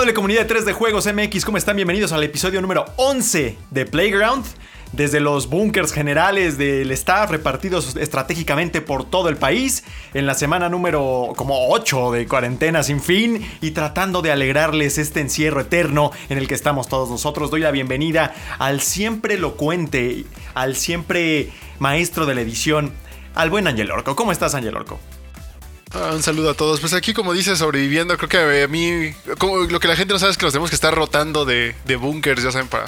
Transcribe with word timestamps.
Amable 0.00 0.14
comunidad 0.14 0.40
de 0.40 0.46
3 0.46 0.64
de 0.64 0.72
Juegos 0.72 1.06
MX, 1.12 1.44
¿cómo 1.44 1.58
están? 1.58 1.76
Bienvenidos 1.76 2.12
al 2.12 2.24
episodio 2.24 2.62
número 2.62 2.86
11 2.96 3.58
de 3.70 3.84
Playground. 3.84 4.46
Desde 4.92 5.20
los 5.20 5.50
búnkers 5.50 5.92
generales 5.92 6.56
del 6.56 6.90
staff 6.92 7.30
repartidos 7.30 7.96
estratégicamente 7.96 8.80
por 8.80 9.04
todo 9.04 9.28
el 9.28 9.36
país, 9.36 9.84
en 10.14 10.24
la 10.24 10.32
semana 10.32 10.70
número 10.70 11.34
como 11.36 11.68
8 11.68 12.12
de 12.12 12.26
cuarentena 12.26 12.82
sin 12.82 13.02
fin 13.02 13.46
y 13.60 13.72
tratando 13.72 14.22
de 14.22 14.32
alegrarles 14.32 14.96
este 14.96 15.20
encierro 15.20 15.60
eterno 15.60 16.12
en 16.30 16.38
el 16.38 16.48
que 16.48 16.54
estamos 16.54 16.88
todos 16.88 17.10
nosotros, 17.10 17.50
doy 17.50 17.60
la 17.60 17.70
bienvenida 17.70 18.32
al 18.58 18.80
siempre 18.80 19.34
elocuente, 19.34 20.24
al 20.54 20.76
siempre 20.76 21.50
maestro 21.78 22.24
de 22.24 22.36
la 22.36 22.40
edición, 22.40 22.94
al 23.34 23.50
buen 23.50 23.66
Ángel 23.66 23.90
Orco. 23.90 24.16
¿Cómo 24.16 24.32
estás, 24.32 24.54
Ángel 24.54 24.76
Orco? 24.78 24.98
Ah, 25.92 26.12
un 26.14 26.22
saludo 26.22 26.50
a 26.50 26.54
todos. 26.54 26.80
Pues 26.80 26.92
aquí, 26.92 27.12
como 27.12 27.32
dices, 27.32 27.58
sobreviviendo, 27.58 28.16
creo 28.16 28.28
que 28.28 28.62
a 28.62 28.68
mí. 28.68 29.12
Como, 29.38 29.58
lo 29.58 29.80
que 29.80 29.88
la 29.88 29.96
gente 29.96 30.12
no 30.12 30.20
sabe 30.20 30.32
es 30.32 30.38
que 30.38 30.44
nos 30.44 30.52
tenemos 30.52 30.70
que 30.70 30.76
estar 30.76 30.94
rotando 30.94 31.44
de, 31.44 31.74
de 31.84 31.96
búnkers, 31.96 32.42
ya 32.42 32.52
saben, 32.52 32.68
para. 32.68 32.86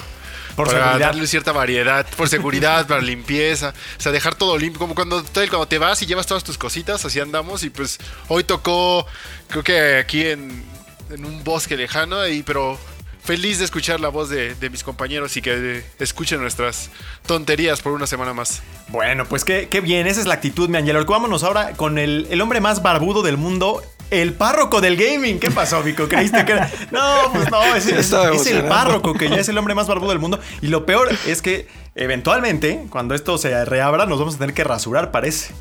Por 0.55 0.67
para 0.67 0.83
seguridad. 0.83 1.07
darle 1.07 1.25
cierta 1.25 1.51
variedad, 1.51 2.05
por 2.15 2.29
seguridad, 2.29 2.85
para 2.87 3.01
limpieza, 3.01 3.73
o 3.97 4.01
sea, 4.01 4.11
dejar 4.11 4.35
todo 4.35 4.55
limpio, 4.55 4.77
como 4.77 4.93
cuando, 4.93 5.25
cuando 5.33 5.67
te 5.67 5.79
vas 5.79 5.99
y 6.03 6.05
llevas 6.05 6.27
todas 6.27 6.43
tus 6.43 6.59
cositas, 6.59 7.03
así 7.03 7.19
andamos, 7.19 7.63
y 7.63 7.71
pues 7.71 7.97
hoy 8.27 8.43
tocó, 8.43 9.07
creo 9.47 9.63
que 9.63 9.97
aquí 9.97 10.27
en, 10.27 10.63
en 11.09 11.25
un 11.25 11.43
bosque 11.43 11.75
lejano, 11.75 12.27
y, 12.27 12.43
pero 12.43 12.77
feliz 13.23 13.59
de 13.59 13.65
escuchar 13.65 13.99
la 13.99 14.09
voz 14.09 14.29
de, 14.29 14.55
de 14.55 14.69
mis 14.69 14.83
compañeros 14.83 15.37
y 15.37 15.41
que 15.41 15.83
escuchen 15.99 16.41
nuestras 16.41 16.89
tonterías 17.25 17.81
por 17.81 17.93
una 17.93 18.05
semana 18.07 18.33
más. 18.33 18.61
Bueno, 18.89 19.25
pues 19.25 19.45
qué, 19.45 19.67
qué 19.69 19.81
bien, 19.81 20.07
esa 20.07 20.19
es 20.21 20.27
la 20.27 20.33
actitud, 20.35 20.69
mi 20.69 20.77
Ángel 20.77 20.95
Orco. 20.97 21.13
Vámonos 21.13 21.43
ahora 21.43 21.71
con 21.73 21.97
el, 21.97 22.27
el 22.29 22.41
hombre 22.41 22.59
más 22.59 22.81
barbudo 22.83 23.21
del 23.21 23.37
mundo, 23.37 23.81
el 24.11 24.33
párroco 24.33 24.81
del 24.81 24.97
gaming. 24.97 25.39
¿Qué 25.39 25.49
pasó, 25.51 25.81
Vico? 25.83 26.07
¿Creíste 26.07 26.43
que 26.45 26.51
era.? 26.51 26.69
No, 26.91 27.31
pues 27.33 27.49
no, 27.49 27.63
es, 27.75 27.85
es- 27.87 27.97
Estaba 27.97 28.35
es 28.35 28.45
el 28.47 28.65
párroco 28.65 29.13
que 29.13 29.29
ya 29.29 29.37
es 29.37 29.47
el 29.49 29.57
hombre 29.57 29.73
más 29.73 29.87
barbudo 29.87 30.09
del 30.09 30.19
mundo. 30.19 30.39
Y 30.61 30.67
lo 30.67 30.85
peor 30.85 31.09
es 31.25 31.41
que 31.41 31.67
eventualmente, 31.95 32.85
cuando 32.89 33.15
esto 33.15 33.37
se 33.37 33.63
reabra, 33.65 34.05
nos 34.05 34.19
vamos 34.19 34.35
a 34.35 34.39
tener 34.39 34.53
que 34.53 34.63
rasurar, 34.63 35.11
parece. 35.11 35.53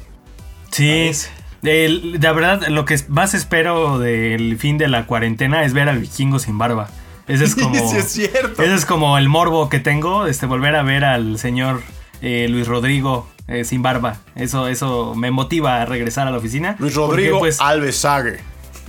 Sí, 0.73 1.11
el- 1.63 2.19
la 2.21 2.33
verdad, 2.33 2.67
lo 2.69 2.85
que 2.85 2.99
más 3.09 3.35
espero 3.35 3.99
del 4.01 4.59
fin 4.59 4.79
de 4.79 4.89
la 4.89 5.07
cuarentena 5.07 5.65
es 5.65 5.73
ver 5.75 5.89
al 5.89 5.99
vikingo 6.01 6.39
sin 6.41 6.59
barba. 6.59 6.91
Ese 7.27 7.45
es 7.45 7.55
como. 7.57 7.75
Sí, 7.75 7.97
es 7.97 8.13
cierto. 8.13 8.63
Ese 8.63 8.75
es 8.75 8.85
como 8.87 9.19
el 9.19 9.29
morbo 9.29 9.69
que 9.69 9.81
tengo, 9.81 10.27
este, 10.27 10.47
volver 10.47 10.77
a 10.77 10.83
ver 10.83 11.05
al 11.05 11.39
señor 11.39 11.83
eh, 12.21 12.47
Luis 12.49 12.67
Rodrigo 12.67 13.29
eh, 13.49 13.65
sin 13.65 13.83
barba. 13.83 14.17
Eso, 14.35 14.69
eso 14.69 15.15
me 15.15 15.31
motiva 15.31 15.83
a 15.83 15.85
regresar 15.87 16.27
a 16.29 16.31
la 16.31 16.39
oficina. 16.39 16.77
Luis 16.79 16.95
Rodrigo 16.95 17.39
Porque, 17.39 17.51
pues, 17.51 17.61
Alves 17.61 17.97
Sague. 17.97 18.41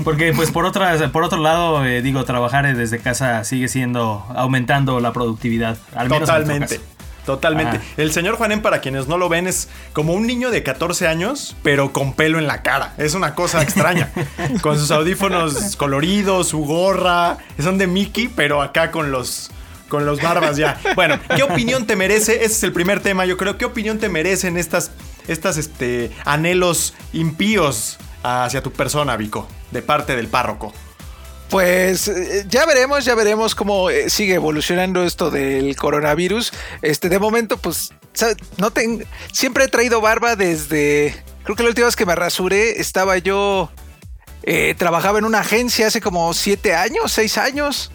porque, 0.03 0.33
pues 0.33 0.51
por, 0.51 0.65
otra, 0.65 1.11
por 1.11 1.23
otro 1.23 1.39
lado, 1.41 1.83
eh, 1.85 2.01
digo, 2.01 2.23
trabajar 2.25 2.75
desde 2.75 2.99
casa 2.99 3.43
sigue 3.43 3.67
siendo, 3.67 4.25
aumentando 4.35 4.99
la 4.99 5.11
productividad. 5.13 5.77
Al 5.95 6.09
menos 6.09 6.27
Totalmente. 6.29 6.79
Totalmente. 7.25 7.77
Ah. 7.77 7.93
El 7.97 8.11
señor 8.11 8.35
Juanen, 8.35 8.61
para 8.61 8.81
quienes 8.81 9.07
no 9.07 9.17
lo 9.17 9.29
ven, 9.29 9.47
es 9.47 9.69
como 9.93 10.13
un 10.13 10.27
niño 10.27 10.51
de 10.51 10.63
14 10.63 11.07
años, 11.07 11.55
pero 11.63 11.93
con 11.93 12.13
pelo 12.13 12.37
en 12.37 12.47
la 12.47 12.61
cara. 12.61 12.93
Es 12.97 13.13
una 13.13 13.35
cosa 13.35 13.61
extraña. 13.61 14.11
con 14.61 14.77
sus 14.77 14.91
audífonos 14.91 15.75
coloridos, 15.75 16.49
su 16.49 16.65
gorra. 16.65 17.37
Son 17.61 17.77
de 17.77 17.87
Mickey, 17.87 18.27
pero 18.27 18.61
acá 18.61 18.91
con 18.91 19.11
los. 19.11 19.51
Con 19.87 20.05
los 20.05 20.21
barbas 20.21 20.57
ya. 20.57 20.79
Bueno, 20.95 21.19
¿qué 21.35 21.43
opinión 21.43 21.85
te 21.85 21.95
merece? 21.95 22.43
Ese 22.43 22.45
es 22.45 22.63
el 22.63 22.73
primer 22.73 22.99
tema, 22.99 23.25
yo 23.25 23.37
creo. 23.37 23.57
¿Qué 23.57 23.65
opinión 23.65 23.99
te 23.99 24.09
merecen 24.09 24.57
estas, 24.57 24.91
estas 25.27 25.57
este, 25.57 26.11
anhelos 26.25 26.95
impíos 27.13 27.99
hacia 28.23 28.63
tu 28.63 28.71
persona, 28.71 29.15
Vico? 29.17 29.47
De 29.71 29.81
parte 29.81 30.15
del 30.15 30.27
párroco. 30.27 30.73
Pues 31.53 32.07
eh, 32.07 32.45
ya 32.49 32.65
veremos, 32.65 33.05
ya 33.05 33.13
veremos 33.15 33.53
cómo 33.53 33.89
eh, 33.91 34.09
sigue 34.09 34.33
evolucionando 34.33 35.03
esto 35.03 35.29
del 35.29 35.75
coronavirus. 35.75 36.51
Este, 36.81 37.09
de 37.09 37.19
momento, 37.19 37.57
pues, 37.57 37.91
no 38.57 38.71
ten- 38.71 39.05
siempre 39.31 39.65
he 39.65 39.67
traído 39.67 40.01
barba 40.01 40.35
desde. 40.35 41.15
Creo 41.43 41.55
que 41.55 41.61
la 41.63 41.69
última 41.69 41.85
vez 41.85 41.95
que 41.95 42.05
me 42.07 42.15
rasuré 42.15 42.81
estaba 42.81 43.17
yo. 43.19 43.69
eh, 44.45 44.73
trabajaba 44.77 45.19
en 45.19 45.25
una 45.25 45.39
agencia 45.41 45.87
hace 45.87 46.01
como 46.01 46.33
siete 46.33 46.73
años, 46.75 47.11
seis 47.11 47.37
años. 47.37 47.91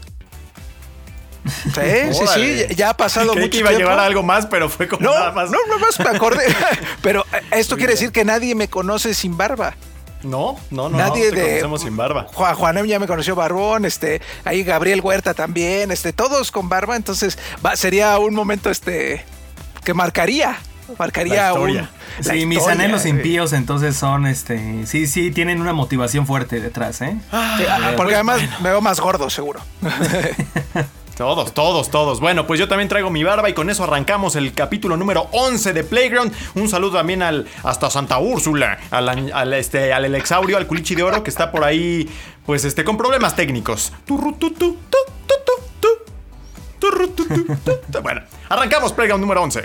Sí, 1.74 2.12
sí, 2.12 2.26
sí, 2.68 2.74
ya 2.76 2.90
ha 2.90 2.96
pasado 2.96 3.32
Creí 3.32 3.44
mucho 3.44 3.50
que 3.52 3.58
iba 3.58 3.70
a 3.70 3.72
llevar 3.72 3.98
algo 3.98 4.22
más, 4.22 4.46
pero 4.46 4.68
fue 4.68 4.86
como 4.86 5.02
No, 5.02 5.14
nada 5.14 5.32
más. 5.32 5.50
no, 5.50 5.58
no 5.68 5.78
más 5.78 5.98
me 5.98 6.08
acordé. 6.10 6.44
Pero 7.02 7.24
eh, 7.32 7.40
esto 7.52 7.76
quiere 7.76 7.92
decir 7.94 8.12
que 8.12 8.24
nadie 8.24 8.54
me 8.54 8.68
conoce 8.68 9.14
sin 9.14 9.36
barba. 9.36 9.74
No, 10.22 10.56
no, 10.70 10.88
no. 10.88 10.98
Nadie 10.98 11.26
no, 11.30 11.34
te 11.34 11.40
de. 11.40 11.46
conocemos 11.60 11.82
sin 11.82 11.96
barba. 11.96 12.26
Juan, 12.34 12.54
Juanem 12.56 12.86
ya 12.86 12.98
me 12.98 13.06
conoció 13.06 13.34
Barbón, 13.36 13.84
este, 13.84 14.20
ahí 14.44 14.64
Gabriel 14.64 15.00
Huerta 15.00 15.32
también, 15.34 15.90
este, 15.92 16.12
todos 16.12 16.50
con 16.50 16.68
barba, 16.68 16.96
entonces 16.96 17.38
va- 17.64 17.76
sería 17.76 18.18
un 18.18 18.34
momento 18.34 18.68
este 18.70 19.24
que 19.84 19.94
marcaría, 19.94 20.58
marcaría 20.98 21.44
La 21.44 21.48
historia. 21.52 21.80
un- 21.82 22.26
la 22.26 22.32
Sí, 22.34 22.46
mis 22.46 22.58
historia, 22.58 22.80
anhelos 22.80 23.04
eh. 23.04 23.10
impíos 23.10 23.52
entonces 23.52 23.96
son, 23.96 24.26
este, 24.26 24.86
sí, 24.86 25.06
sí, 25.06 25.30
tienen 25.30 25.60
una 25.60 25.72
motivación 25.72 26.26
fuerte 26.26 26.60
detrás, 26.60 27.00
¿eh? 27.02 27.16
Sí, 27.30 27.64
ah, 27.70 27.92
porque 27.96 28.14
además 28.14 28.40
me 28.60 28.70
veo 28.70 28.80
más 28.80 28.98
gordo, 28.98 29.30
seguro. 29.30 29.60
Todos, 31.18 31.52
todos, 31.52 31.90
todos. 31.90 32.20
Bueno, 32.20 32.46
pues 32.46 32.60
yo 32.60 32.68
también 32.68 32.88
traigo 32.88 33.10
mi 33.10 33.24
barba 33.24 33.50
y 33.50 33.52
con 33.52 33.68
eso 33.68 33.82
arrancamos 33.82 34.36
el 34.36 34.52
capítulo 34.52 34.96
número 34.96 35.26
11 35.32 35.72
de 35.72 35.82
Playground. 35.82 36.32
Un 36.54 36.68
saludo 36.68 36.98
también 36.98 37.24
al 37.24 37.48
hasta 37.64 37.90
Santa 37.90 38.18
Úrsula, 38.18 38.78
al, 38.92 39.32
al, 39.32 39.52
este, 39.54 39.92
al 39.92 40.04
Elexaurio, 40.04 40.56
al 40.56 40.68
Culichi 40.68 40.94
de 40.94 41.02
Oro 41.02 41.24
que 41.24 41.30
está 41.30 41.50
por 41.50 41.64
ahí, 41.64 42.08
pues 42.46 42.64
este, 42.64 42.84
con 42.84 42.96
problemas 42.96 43.34
técnicos. 43.34 43.92
Bueno, 48.00 48.22
arrancamos 48.48 48.92
Playground 48.92 49.20
número 49.20 49.42
11. 49.42 49.64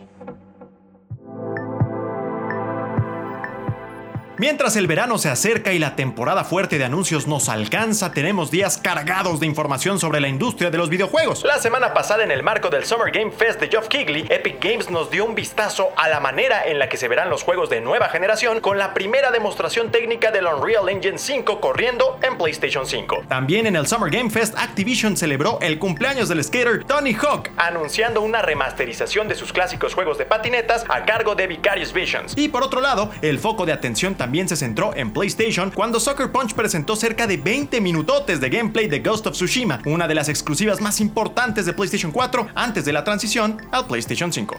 Mientras 4.41 4.75
el 4.75 4.87
verano 4.87 5.19
se 5.19 5.29
acerca 5.29 5.71
y 5.71 5.77
la 5.77 5.95
temporada 5.95 6.43
fuerte 6.43 6.79
de 6.79 6.83
anuncios 6.83 7.27
nos 7.27 7.47
alcanza, 7.47 8.11
tenemos 8.11 8.49
días 8.49 8.79
cargados 8.79 9.39
de 9.39 9.45
información 9.45 9.99
sobre 9.99 10.19
la 10.19 10.29
industria 10.29 10.71
de 10.71 10.79
los 10.79 10.89
videojuegos. 10.89 11.43
La 11.43 11.59
semana 11.59 11.93
pasada, 11.93 12.23
en 12.23 12.31
el 12.31 12.41
marco 12.41 12.71
del 12.71 12.83
Summer 12.83 13.11
Game 13.11 13.29
Fest 13.31 13.59
de 13.59 13.67
Geoff 13.67 13.87
Keighley, 13.87 14.25
Epic 14.31 14.59
Games 14.59 14.89
nos 14.89 15.11
dio 15.11 15.25
un 15.25 15.35
vistazo 15.35 15.89
a 15.95 16.09
la 16.09 16.19
manera 16.19 16.65
en 16.65 16.79
la 16.79 16.89
que 16.89 16.97
se 16.97 17.07
verán 17.07 17.29
los 17.29 17.43
juegos 17.43 17.69
de 17.69 17.81
nueva 17.81 18.09
generación 18.09 18.61
con 18.61 18.79
la 18.79 18.95
primera 18.95 19.29
demostración 19.29 19.91
técnica 19.91 20.31
del 20.31 20.47
Unreal 20.47 20.89
Engine 20.89 21.19
5 21.19 21.61
corriendo 21.61 22.17
en 22.23 22.35
PlayStation 22.39 22.87
5. 22.87 23.25
También 23.27 23.67
en 23.67 23.75
el 23.75 23.85
Summer 23.85 24.09
Game 24.09 24.31
Fest, 24.31 24.57
Activision 24.57 25.17
celebró 25.17 25.59
el 25.61 25.77
cumpleaños 25.77 26.29
del 26.29 26.43
skater 26.43 26.83
Tony 26.85 27.13
Hawk, 27.13 27.51
anunciando 27.57 28.21
una 28.21 28.41
remasterización 28.41 29.27
de 29.27 29.35
sus 29.35 29.53
clásicos 29.53 29.93
juegos 29.93 30.17
de 30.17 30.25
patinetas 30.25 30.83
a 30.89 31.05
cargo 31.05 31.35
de 31.35 31.45
Vicarious 31.45 31.93
Visions. 31.93 32.33
Y 32.35 32.47
por 32.47 32.63
otro 32.63 32.81
lado, 32.81 33.11
el 33.21 33.37
foco 33.37 33.67
de 33.67 33.73
atención 33.73 34.15
también 34.15 34.30
se 34.31 34.55
centró 34.55 34.95
en 34.95 35.11
PlayStation 35.11 35.71
cuando 35.71 35.99
Sucker 35.99 36.31
Punch 36.31 36.53
presentó 36.53 36.95
cerca 36.95 37.27
de 37.27 37.35
20 37.37 37.81
minutotes 37.81 38.39
de 38.39 38.49
gameplay 38.49 38.87
de 38.87 38.99
Ghost 38.99 39.27
of 39.27 39.33
Tsushima, 39.33 39.81
una 39.85 40.07
de 40.07 40.15
las 40.15 40.29
exclusivas 40.29 40.79
más 40.79 41.01
importantes 41.01 41.65
de 41.65 41.73
PlayStation 41.73 42.11
4 42.11 42.47
antes 42.55 42.85
de 42.85 42.93
la 42.93 43.03
transición 43.03 43.57
al 43.71 43.87
PlayStation 43.87 44.31
5. 44.31 44.55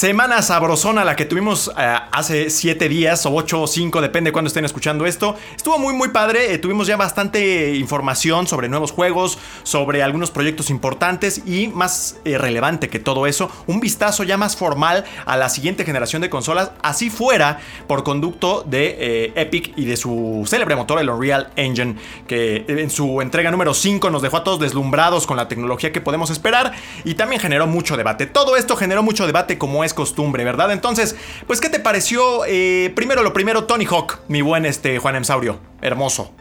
Semana 0.00 0.40
sabrosona 0.40 1.04
la 1.04 1.14
que 1.14 1.26
tuvimos 1.26 1.70
eh, 1.76 1.98
hace 2.10 2.48
7 2.48 2.88
días 2.88 3.26
o 3.26 3.34
8 3.34 3.60
o 3.60 3.66
5, 3.66 4.00
depende 4.00 4.32
cuándo 4.32 4.48
estén 4.48 4.64
escuchando 4.64 5.04
esto. 5.04 5.36
Estuvo 5.54 5.78
muy 5.78 5.92
muy 5.92 6.08
padre, 6.08 6.54
eh, 6.54 6.58
tuvimos 6.58 6.86
ya 6.86 6.96
bastante 6.96 7.74
información 7.74 8.46
sobre 8.46 8.70
nuevos 8.70 8.92
juegos, 8.92 9.38
sobre 9.62 10.02
algunos 10.02 10.30
proyectos 10.30 10.70
importantes 10.70 11.42
y 11.44 11.68
más 11.68 12.16
eh, 12.24 12.38
relevante 12.38 12.88
que 12.88 12.98
todo 12.98 13.26
eso, 13.26 13.50
un 13.66 13.78
vistazo 13.80 14.24
ya 14.24 14.38
más 14.38 14.56
formal 14.56 15.04
a 15.26 15.36
la 15.36 15.50
siguiente 15.50 15.84
generación 15.84 16.22
de 16.22 16.30
consolas, 16.30 16.70
así 16.82 17.10
fuera 17.10 17.58
por 17.86 18.02
conducto 18.02 18.64
de 18.66 19.34
Epic 19.34 19.74
y 19.76 19.84
de 19.84 19.98
su 19.98 20.44
célebre 20.46 20.76
motor, 20.76 20.98
el 20.98 21.10
Unreal 21.10 21.50
Engine, 21.56 21.96
que 22.26 22.64
en 22.66 22.88
su 22.88 23.20
entrega 23.20 23.50
número 23.50 23.74
5 23.74 24.08
nos 24.08 24.22
dejó 24.22 24.38
a 24.38 24.44
todos 24.44 24.60
deslumbrados 24.60 25.26
con 25.26 25.36
la 25.36 25.46
tecnología 25.46 25.92
que 25.92 26.00
podemos 26.00 26.30
esperar 26.30 26.72
y 27.04 27.16
también 27.16 27.42
generó 27.42 27.66
mucho 27.66 27.98
debate. 27.98 28.24
Todo 28.24 28.56
esto 28.56 28.76
generó 28.76 29.02
mucho 29.02 29.26
debate 29.26 29.58
como 29.58 29.84
es 29.84 29.89
costumbre, 29.94 30.44
¿verdad? 30.44 30.72
Entonces, 30.72 31.16
pues, 31.46 31.60
¿qué 31.60 31.68
te 31.68 31.80
pareció? 31.80 32.44
Eh, 32.46 32.92
primero 32.94 33.22
lo 33.22 33.32
primero, 33.32 33.64
Tony 33.64 33.84
Hawk, 33.84 34.20
mi 34.28 34.42
buen 34.42 34.66
este, 34.66 34.98
Juan 34.98 35.16
Emsaurio. 35.16 35.58
Hermoso. 35.82 36.32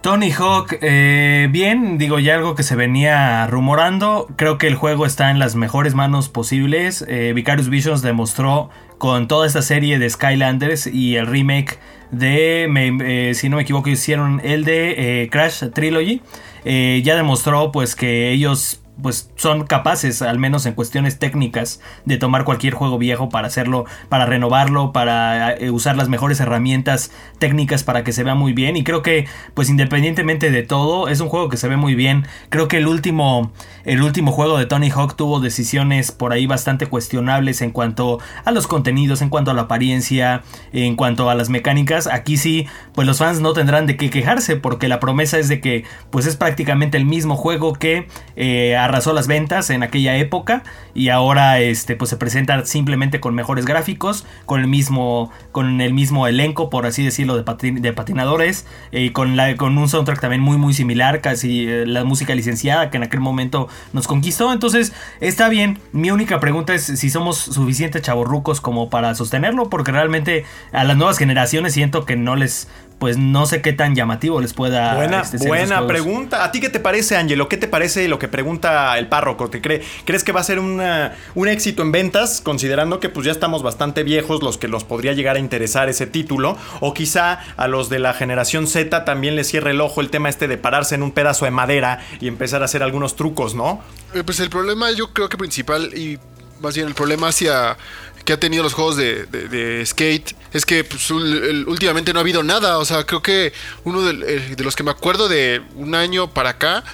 Tony 0.00 0.30
Hawk, 0.32 0.76
eh, 0.82 1.48
bien, 1.50 1.96
digo 1.96 2.18
ya 2.18 2.34
algo 2.34 2.54
que 2.54 2.62
se 2.62 2.76
venía 2.76 3.46
rumorando. 3.46 4.28
Creo 4.36 4.58
que 4.58 4.66
el 4.66 4.74
juego 4.74 5.06
está 5.06 5.30
en 5.30 5.38
las 5.38 5.54
mejores 5.54 5.94
manos 5.94 6.28
posibles. 6.28 7.04
Eh, 7.08 7.32
Vicarious 7.34 7.70
Visions 7.70 8.02
demostró 8.02 8.68
con 8.98 9.28
toda 9.28 9.46
esta 9.46 9.62
serie 9.62 9.98
de 9.98 10.10
Skylanders 10.10 10.86
y 10.86 11.16
el 11.16 11.26
remake 11.26 11.78
de, 12.10 13.32
si 13.34 13.48
no 13.48 13.56
me 13.56 13.62
equivoco, 13.62 13.88
hicieron 13.88 14.40
el 14.44 14.64
de 14.64 15.28
Crash 15.32 15.64
Trilogy. 15.72 16.20
ya 16.64 17.16
demostró 17.16 17.72
pues 17.72 17.96
que 17.96 18.30
ellos 18.30 18.83
pues 19.02 19.30
son 19.36 19.64
capaces, 19.64 20.22
al 20.22 20.38
menos 20.38 20.66
en 20.66 20.74
cuestiones 20.74 21.18
técnicas, 21.18 21.80
de 22.04 22.16
tomar 22.16 22.44
cualquier 22.44 22.74
juego 22.74 22.98
viejo 22.98 23.28
para 23.28 23.48
hacerlo, 23.48 23.84
para 24.08 24.26
renovarlo, 24.26 24.92
para 24.92 25.54
eh, 25.54 25.70
usar 25.70 25.96
las 25.96 26.08
mejores 26.08 26.40
herramientas 26.40 27.10
técnicas 27.38 27.82
para 27.82 28.04
que 28.04 28.12
se 28.12 28.24
vea 28.24 28.34
muy 28.34 28.52
bien. 28.52 28.76
Y 28.76 28.84
creo 28.84 29.02
que, 29.02 29.26
pues 29.54 29.68
independientemente 29.68 30.50
de 30.50 30.62
todo, 30.62 31.08
es 31.08 31.20
un 31.20 31.28
juego 31.28 31.48
que 31.48 31.56
se 31.56 31.68
ve 31.68 31.76
muy 31.76 31.94
bien. 31.94 32.26
Creo 32.48 32.68
que 32.68 32.78
el 32.78 32.86
último, 32.86 33.52
el 33.84 34.02
último 34.02 34.32
juego 34.32 34.58
de 34.58 34.66
Tony 34.66 34.90
Hawk 34.90 35.16
tuvo 35.16 35.40
decisiones 35.40 36.12
por 36.12 36.32
ahí 36.32 36.46
bastante 36.46 36.86
cuestionables 36.86 37.62
en 37.62 37.70
cuanto 37.70 38.20
a 38.44 38.52
los 38.52 38.66
contenidos, 38.66 39.22
en 39.22 39.28
cuanto 39.28 39.50
a 39.50 39.54
la 39.54 39.62
apariencia, 39.62 40.42
en 40.72 40.96
cuanto 40.96 41.30
a 41.30 41.34
las 41.34 41.50
mecánicas. 41.50 42.06
Aquí 42.06 42.36
sí, 42.36 42.66
pues 42.94 43.06
los 43.06 43.18
fans 43.18 43.40
no 43.40 43.52
tendrán 43.52 43.86
de 43.86 43.96
qué 43.96 44.10
quejarse, 44.10 44.56
porque 44.56 44.88
la 44.88 45.00
promesa 45.00 45.38
es 45.38 45.48
de 45.48 45.60
que, 45.60 45.84
pues 46.10 46.26
es 46.26 46.36
prácticamente 46.36 46.96
el 46.96 47.04
mismo 47.04 47.36
juego 47.36 47.72
que 47.72 48.06
eh, 48.36 48.76
arrasó 48.84 49.12
las 49.12 49.26
ventas 49.26 49.70
en 49.70 49.82
aquella 49.82 50.16
época 50.16 50.62
y 50.94 51.08
ahora 51.08 51.60
este 51.60 51.96
pues 51.96 52.10
se 52.10 52.16
presenta 52.16 52.64
simplemente 52.66 53.20
con 53.20 53.34
mejores 53.34 53.64
gráficos, 53.64 54.26
con 54.46 54.60
el 54.60 54.68
mismo 54.68 55.30
con 55.52 55.80
el 55.80 55.94
mismo 55.94 56.26
elenco 56.26 56.70
por 56.70 56.86
así 56.86 57.04
decirlo 57.04 57.36
de, 57.36 57.92
patinadores 57.92 58.66
eh, 58.92 59.12
con 59.12 59.36
la 59.36 59.56
con 59.56 59.76
un 59.78 59.88
soundtrack 59.88 60.20
también 60.20 60.42
muy 60.42 60.56
muy 60.56 60.74
similar, 60.74 61.20
casi 61.20 61.68
eh, 61.68 61.86
la 61.86 62.04
música 62.04 62.34
licenciada 62.34 62.90
que 62.90 62.96
en 62.96 63.02
aquel 63.02 63.20
momento 63.20 63.68
nos 63.92 64.06
conquistó. 64.06 64.52
Entonces, 64.52 64.92
está 65.20 65.48
bien. 65.48 65.78
Mi 65.92 66.10
única 66.10 66.40
pregunta 66.40 66.74
es 66.74 66.84
si 66.84 67.10
somos 67.10 67.38
suficientes 67.38 68.02
chavorrucos 68.02 68.60
como 68.60 68.90
para 68.90 69.14
sostenerlo 69.14 69.68
porque 69.68 69.92
realmente 69.92 70.44
a 70.72 70.84
las 70.84 70.96
nuevas 70.96 71.18
generaciones 71.18 71.72
siento 71.72 72.04
que 72.04 72.16
no 72.16 72.36
les 72.36 72.68
pues 72.98 73.18
no 73.18 73.46
sé 73.46 73.60
qué 73.60 73.72
tan 73.72 73.94
llamativo 73.94 74.40
les 74.40 74.54
pueda 74.54 74.94
Buena, 74.94 75.20
este, 75.20 75.38
buena 75.38 75.86
pregunta. 75.86 76.44
¿A 76.44 76.52
ti 76.52 76.60
qué 76.60 76.68
te 76.68 76.80
parece, 76.80 77.16
Angelo? 77.16 77.48
¿Qué 77.48 77.56
te 77.56 77.68
parece 77.68 78.08
lo 78.08 78.18
que 78.18 78.28
pregunta 78.28 78.96
el 78.98 79.08
párroco? 79.08 79.50
¿Te 79.50 79.60
cree, 79.60 79.82
¿Crees 80.04 80.24
que 80.24 80.32
va 80.32 80.40
a 80.40 80.44
ser 80.44 80.58
un 80.58 81.48
éxito 81.48 81.82
en 81.82 81.92
ventas, 81.92 82.40
considerando 82.40 83.00
que 83.00 83.08
pues 83.08 83.26
ya 83.26 83.32
estamos 83.32 83.62
bastante 83.62 84.02
viejos 84.02 84.42
los 84.42 84.58
que 84.58 84.68
los 84.68 84.84
podría 84.84 85.12
llegar 85.12 85.36
a 85.36 85.38
interesar 85.38 85.88
ese 85.88 86.06
título? 86.06 86.56
O 86.80 86.94
quizá 86.94 87.40
a 87.56 87.68
los 87.68 87.88
de 87.88 87.98
la 87.98 88.14
generación 88.14 88.66
Z 88.66 89.04
también 89.04 89.36
les 89.36 89.48
cierre 89.48 89.72
el 89.72 89.80
ojo 89.80 90.00
el 90.00 90.10
tema 90.10 90.28
este 90.28 90.48
de 90.48 90.56
pararse 90.56 90.94
en 90.94 91.02
un 91.02 91.12
pedazo 91.12 91.44
de 91.44 91.50
madera 91.50 92.00
y 92.20 92.28
empezar 92.28 92.62
a 92.62 92.66
hacer 92.66 92.82
algunos 92.82 93.16
trucos, 93.16 93.54
¿no? 93.54 93.82
Eh, 94.14 94.22
pues 94.24 94.40
el 94.40 94.50
problema 94.50 94.90
yo 94.92 95.12
creo 95.12 95.28
que 95.28 95.36
principal 95.36 95.92
y 95.96 96.18
más 96.60 96.74
bien 96.74 96.86
el 96.88 96.94
problema 96.94 97.28
hacia 97.28 97.76
que 98.24 98.32
ha 98.32 98.40
tenido 98.40 98.62
los 98.62 98.72
juegos 98.72 98.96
de, 98.96 99.82
skate 99.86 100.34
es 100.52 100.64
que 100.64 100.84
pues, 100.84 101.10
últimamente 101.10 102.12
no 102.12 102.20
ha 102.20 102.22
habido 102.22 102.42
nada. 102.42 102.78
O 102.78 102.84
sea, 102.84 103.04
creo 103.04 103.22
que 103.22 103.52
uno 103.84 104.02
de, 104.02 104.54
de 104.56 104.64
los 104.64 104.76
que 104.76 104.82
me 104.82 104.90
acuerdo 104.90 105.28
de 105.28 105.62
un 105.74 105.94
año 105.94 106.32
para 106.32 106.50
acá 106.50 106.84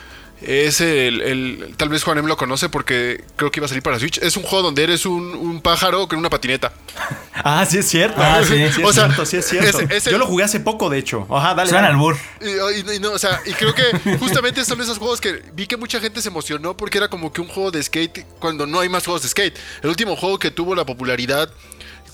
es 0.42 0.80
el, 0.80 1.74
Tal 1.76 1.88
vez 1.88 2.02
Juan 2.02 2.18
M 2.18 2.28
lo 2.28 2.36
conoce 2.36 2.68
porque 2.68 3.24
creo 3.36 3.50
que 3.50 3.60
iba 3.60 3.66
a 3.66 3.68
salir 3.68 3.82
para 3.82 3.98
Switch. 3.98 4.18
Es 4.18 4.36
un 4.36 4.42
juego 4.42 4.64
donde 4.64 4.82
eres 4.82 5.06
un, 5.06 5.60
pájaro 5.62 6.08
con 6.08 6.18
una 6.18 6.30
patineta. 6.30 6.72
Ah, 7.42 7.64
sí 7.64 7.78
es 7.78 7.88
cierto. 7.88 8.20
Ah, 8.20 8.42
sí, 8.42 8.48
sí 8.74 8.82
es 8.82 8.94
cierto, 8.94 9.24
sí 9.24 9.36
es 9.38 9.46
cierto. 9.46 10.10
Yo 10.10 10.18
lo 10.18 10.26
jugué 10.26 10.44
hace 10.44 10.60
poco, 10.60 10.90
de 10.90 10.98
hecho. 10.98 11.26
Ajá, 11.30 11.54
dale. 11.54 11.70
Suena 11.70 11.86
al 11.86 11.96
bur. 11.96 12.14
Y, 12.38 13.02
o 13.02 13.18
sea, 13.18 13.40
y 13.46 13.54
creo 13.54 13.74
que 13.74 14.16
justamente 14.18 14.62
son 14.62 14.78
esos 14.82 14.98
juegos 14.98 15.22
que 15.22 15.42
vi 15.54 15.66
que 15.66 15.78
mucha 15.78 16.00
gente 16.00 16.20
se 16.20 16.28
emocionó 16.28 16.76
porque 16.76 16.98
era 16.98 17.08
como 17.08 17.32
que 17.32 17.40
un 17.40 17.48
juego 17.48 17.70
de 17.70 17.82
skate 17.82 18.26
cuando 18.40 18.66
no 18.66 18.80
hay 18.80 18.90
más 18.90 19.06
juegos 19.06 19.22
de 19.22 19.28
skate. 19.28 19.56
El 19.82 19.88
último 19.88 20.16
juego 20.16 20.38
que 20.38 20.50
tuvo 20.50 20.74
la 20.74 20.84
popularidad 20.84 21.50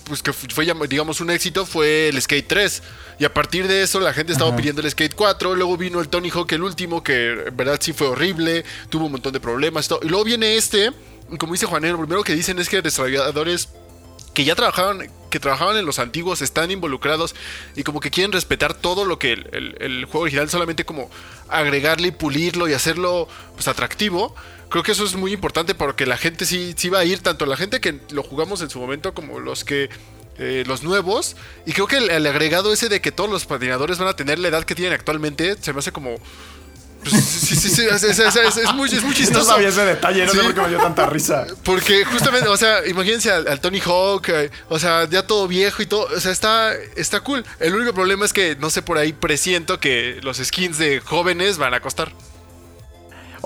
pues 0.06 0.22
que 0.22 0.32
fue 0.32 0.66
digamos 0.88 1.20
un 1.20 1.30
éxito 1.30 1.66
fue 1.66 2.08
el 2.08 2.20
Skate 2.20 2.46
3 2.46 2.82
y 3.18 3.24
a 3.24 3.34
partir 3.34 3.66
de 3.66 3.82
eso 3.82 3.98
la 3.98 4.12
gente 4.12 4.32
estaba 4.32 4.54
pidiendo 4.54 4.80
el 4.80 4.90
Skate 4.90 5.14
4 5.14 5.54
luego 5.54 5.76
vino 5.76 6.00
el 6.00 6.08
Tony 6.08 6.30
Hawk 6.30 6.52
el 6.52 6.62
último 6.62 7.02
que 7.02 7.32
en 7.48 7.56
verdad 7.56 7.78
sí 7.80 7.92
fue 7.92 8.06
horrible 8.06 8.64
tuvo 8.88 9.06
un 9.06 9.12
montón 9.12 9.32
de 9.32 9.40
problemas 9.40 9.90
y 10.02 10.08
luego 10.08 10.24
viene 10.24 10.56
este 10.56 10.92
como 11.38 11.52
dice 11.52 11.66
Juanero 11.66 11.94
lo 11.94 12.00
primero 12.00 12.22
que 12.22 12.34
dicen 12.34 12.58
es 12.58 12.68
que 12.68 12.82
desarrolladores 12.82 13.68
que 14.32 14.44
ya 14.44 14.54
trabajaban 14.54 15.10
que 15.30 15.40
trabajaban 15.40 15.76
en 15.76 15.86
los 15.86 15.98
antiguos 15.98 16.40
están 16.40 16.70
involucrados 16.70 17.34
y 17.74 17.82
como 17.82 18.00
que 18.00 18.10
quieren 18.10 18.32
respetar 18.32 18.74
todo 18.74 19.04
lo 19.04 19.18
que 19.18 19.32
el, 19.32 20.04
juego 20.04 20.20
original 20.20 20.48
solamente 20.48 20.84
como 20.84 21.10
agregarle 21.48 22.08
y 22.08 22.10
pulirlo 22.12 22.68
y 22.68 22.74
hacerlo 22.74 23.28
pues 23.54 23.66
atractivo 23.66 24.34
creo 24.68 24.82
que 24.82 24.92
eso 24.92 25.04
es 25.04 25.14
muy 25.14 25.32
importante 25.32 25.74
porque 25.74 26.06
la 26.06 26.16
gente 26.16 26.46
sí, 26.46 26.74
sí 26.76 26.88
va 26.88 27.00
a 27.00 27.04
ir, 27.04 27.20
tanto 27.20 27.46
la 27.46 27.56
gente 27.56 27.80
que 27.80 28.00
lo 28.10 28.22
jugamos 28.22 28.60
en 28.62 28.70
su 28.70 28.78
momento 28.78 29.14
como 29.14 29.40
los 29.40 29.64
que 29.64 29.88
eh, 30.38 30.64
los 30.66 30.82
nuevos. 30.82 31.36
Y 31.64 31.72
creo 31.72 31.86
que 31.86 31.96
el, 31.96 32.26
agregado 32.26 32.72
ese 32.72 32.88
de 32.88 33.00
que 33.00 33.12
todos 33.12 33.30
los 33.30 33.46
patinadores 33.46 33.98
van 33.98 34.08
a 34.08 34.16
tener 34.16 34.38
la 34.38 34.48
edad 34.48 34.64
que 34.64 34.74
tienen 34.74 34.92
actualmente 34.92 35.56
se 35.60 35.72
me 35.72 35.78
hace 35.78 35.92
como. 35.92 36.16
Pues, 37.02 37.24
sí, 37.24 37.54
sí, 37.54 37.70
sí, 37.70 37.82
es, 37.86 38.74
muy, 38.74 38.88
es 38.88 39.02
muy 39.02 39.14
chistoso. 39.14 39.38
No 39.38 39.44
sabía 39.44 39.68
ese 39.68 39.84
detalle, 39.84 40.26
no 40.26 40.32
sé 40.32 40.42
por 40.42 40.54
qué 40.54 40.60
me 40.60 40.68
dio 40.70 40.78
tanta 40.78 41.06
risa. 41.06 41.46
Porque 41.62 42.04
justamente, 42.04 42.48
o 42.48 42.56
sea, 42.56 42.84
imagínense 42.86 43.30
al, 43.30 43.60
Tony 43.60 43.80
Hawk, 43.80 44.28
eh, 44.28 44.50
o 44.68 44.78
sea, 44.78 45.08
ya 45.08 45.24
todo 45.24 45.46
viejo 45.46 45.82
y 45.82 45.86
todo, 45.86 46.08
o 46.14 46.20
sea, 46.20 46.32
está, 46.32 46.74
está 46.96 47.20
cool. 47.20 47.44
El 47.60 47.76
único 47.76 47.94
problema 47.94 48.24
es 48.24 48.32
que, 48.32 48.56
no 48.56 48.70
sé, 48.70 48.82
por 48.82 48.98
ahí 48.98 49.12
presiento 49.12 49.78
que 49.78 50.18
los 50.22 50.38
skins 50.38 50.78
de 50.78 51.00
jóvenes 51.00 51.58
van 51.58 51.74
a 51.74 51.80
costar. 51.80 52.10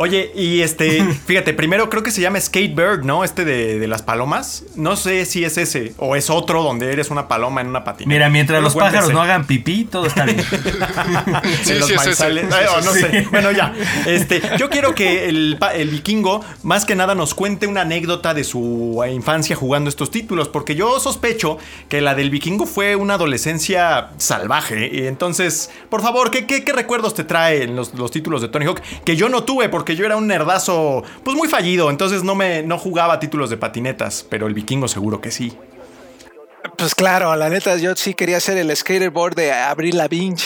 Oye, 0.02 0.32
y 0.34 0.62
este, 0.62 1.04
fíjate, 1.26 1.52
primero 1.52 1.90
creo 1.90 2.02
que 2.02 2.10
se 2.10 2.22
llama 2.22 2.40
Skatebird, 2.40 3.04
¿no? 3.04 3.22
Este 3.22 3.44
de, 3.44 3.86
las 3.86 4.00
palomas. 4.00 4.64
No 4.74 4.96
sé 4.96 5.26
si 5.26 5.44
es 5.44 5.58
ese 5.58 5.92
o 5.98 6.16
es 6.16 6.30
otro 6.30 6.62
donde 6.62 6.90
eres 6.90 7.10
una 7.10 7.28
paloma 7.28 7.60
en 7.60 7.66
una 7.66 7.84
patina. 7.84 8.08
Mira, 8.08 8.30
mientras 8.30 8.62
los 8.62 8.74
pájaros 8.74 9.12
no 9.12 9.20
hagan 9.20 9.46
pipí, 9.46 9.84
todo 9.84 10.06
está 10.06 10.24
bien. 10.24 10.40
sí, 11.62 11.74
sí, 11.82 11.94
no 12.06 12.92
sé. 12.94 13.26
Bueno, 13.30 13.50
ya. 13.50 13.74
Este, 14.06 14.40
yo 14.56 14.70
quiero 14.70 14.94
que 14.94 15.28
el, 15.28 15.58
el, 15.74 15.90
vikingo, 15.90 16.42
más 16.62 16.86
que 16.86 16.94
nada, 16.94 17.14
nos 17.14 17.34
cuente 17.34 17.66
una 17.66 17.82
anécdota 17.82 18.32
de 18.32 18.44
su 18.44 19.04
infancia 19.12 19.54
jugando 19.54 19.90
estos 19.90 20.10
títulos, 20.10 20.48
porque 20.48 20.74
yo 20.74 20.98
sospecho 20.98 21.58
que 21.90 22.00
la 22.00 22.14
del 22.14 22.30
vikingo 22.30 22.64
fue 22.64 22.96
una 22.96 23.14
adolescencia 23.14 24.12
salvaje. 24.16 24.88
Y 24.90 25.06
entonces, 25.06 25.70
por 25.90 26.00
favor, 26.00 26.30
¿qué, 26.30 26.46
qué, 26.46 26.72
recuerdos 26.72 27.14
te 27.14 27.24
traen 27.24 27.76
los, 27.76 27.92
los 27.92 28.10
títulos 28.10 28.40
de 28.40 28.48
Tony 28.48 28.64
Hawk? 28.64 28.80
Que 29.04 29.14
yo 29.16 29.28
no 29.28 29.42
tuve, 29.44 29.68
porque 29.68 29.89
yo 29.96 30.06
era 30.06 30.16
un 30.16 30.26
nerdazo, 30.26 31.02
pues 31.24 31.36
muy 31.36 31.48
fallido, 31.48 31.90
entonces 31.90 32.22
no 32.24 32.34
me 32.34 32.62
no 32.62 32.78
jugaba 32.78 33.20
títulos 33.20 33.50
de 33.50 33.56
patinetas, 33.56 34.24
pero 34.28 34.46
el 34.46 34.54
vikingo 34.54 34.88
seguro 34.88 35.20
que 35.20 35.30
sí. 35.30 35.56
Pues 36.76 36.94
claro, 36.94 37.34
la 37.36 37.48
neta, 37.48 37.76
yo 37.76 37.94
sí 37.96 38.14
quería 38.14 38.40
ser 38.40 38.58
el 38.58 38.74
skaterboard 38.74 39.34
de 39.34 39.52
Abril 39.52 39.96
Lavigne. 39.96 40.36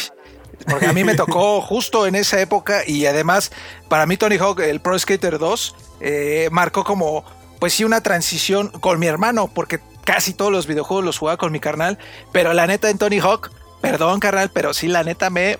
Porque 0.68 0.86
a 0.86 0.92
mí 0.92 1.04
me 1.04 1.14
tocó 1.16 1.60
justo 1.60 2.06
en 2.06 2.14
esa 2.14 2.40
época 2.40 2.82
y 2.86 3.06
además 3.06 3.50
para 3.88 4.06
mí 4.06 4.16
Tony 4.16 4.36
Hawk, 4.36 4.60
el 4.60 4.80
Pro 4.80 4.98
Skater 4.98 5.38
2, 5.38 5.76
eh, 6.00 6.48
marcó 6.52 6.84
como, 6.84 7.24
pues 7.58 7.74
sí, 7.74 7.84
una 7.84 8.02
transición 8.02 8.68
con 8.68 8.98
mi 8.98 9.06
hermano, 9.06 9.48
porque 9.52 9.80
casi 10.04 10.34
todos 10.34 10.52
los 10.52 10.66
videojuegos 10.66 11.04
los 11.04 11.18
jugaba 11.18 11.36
con 11.36 11.52
mi 11.52 11.60
carnal, 11.60 11.98
pero 12.32 12.52
la 12.52 12.66
neta 12.66 12.90
en 12.90 12.98
Tony 12.98 13.18
Hawk, 13.18 13.50
perdón 13.80 14.20
carnal, 14.20 14.50
pero 14.52 14.74
sí, 14.74 14.88
la 14.88 15.02
neta 15.02 15.30
me, 15.30 15.58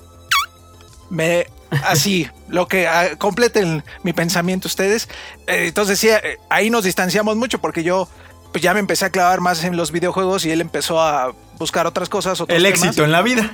me 1.10 1.46
así, 1.84 2.28
lo 2.48 2.68
que 2.68 2.86
ah, 2.86 3.16
completen 3.18 3.84
mi 4.02 4.12
pensamiento 4.12 4.68
ustedes. 4.68 5.08
Eh, 5.46 5.66
entonces 5.68 5.98
sí, 5.98 6.08
eh, 6.08 6.38
ahí 6.48 6.70
nos 6.70 6.84
distanciamos 6.84 7.36
mucho 7.36 7.60
porque 7.60 7.82
yo 7.82 8.08
pues 8.52 8.62
ya 8.62 8.72
me 8.72 8.78
empecé 8.78 9.04
a 9.04 9.10
clavar 9.10 9.40
más 9.40 9.64
en 9.64 9.76
los 9.76 9.90
videojuegos 9.90 10.44
y 10.44 10.52
él 10.52 10.60
empezó 10.60 11.00
a 11.00 11.34
buscar 11.58 11.88
otras 11.88 12.08
cosas. 12.08 12.40
el 12.46 12.66
éxito 12.66 13.04
en 13.04 13.10
la 13.10 13.20
vida. 13.20 13.50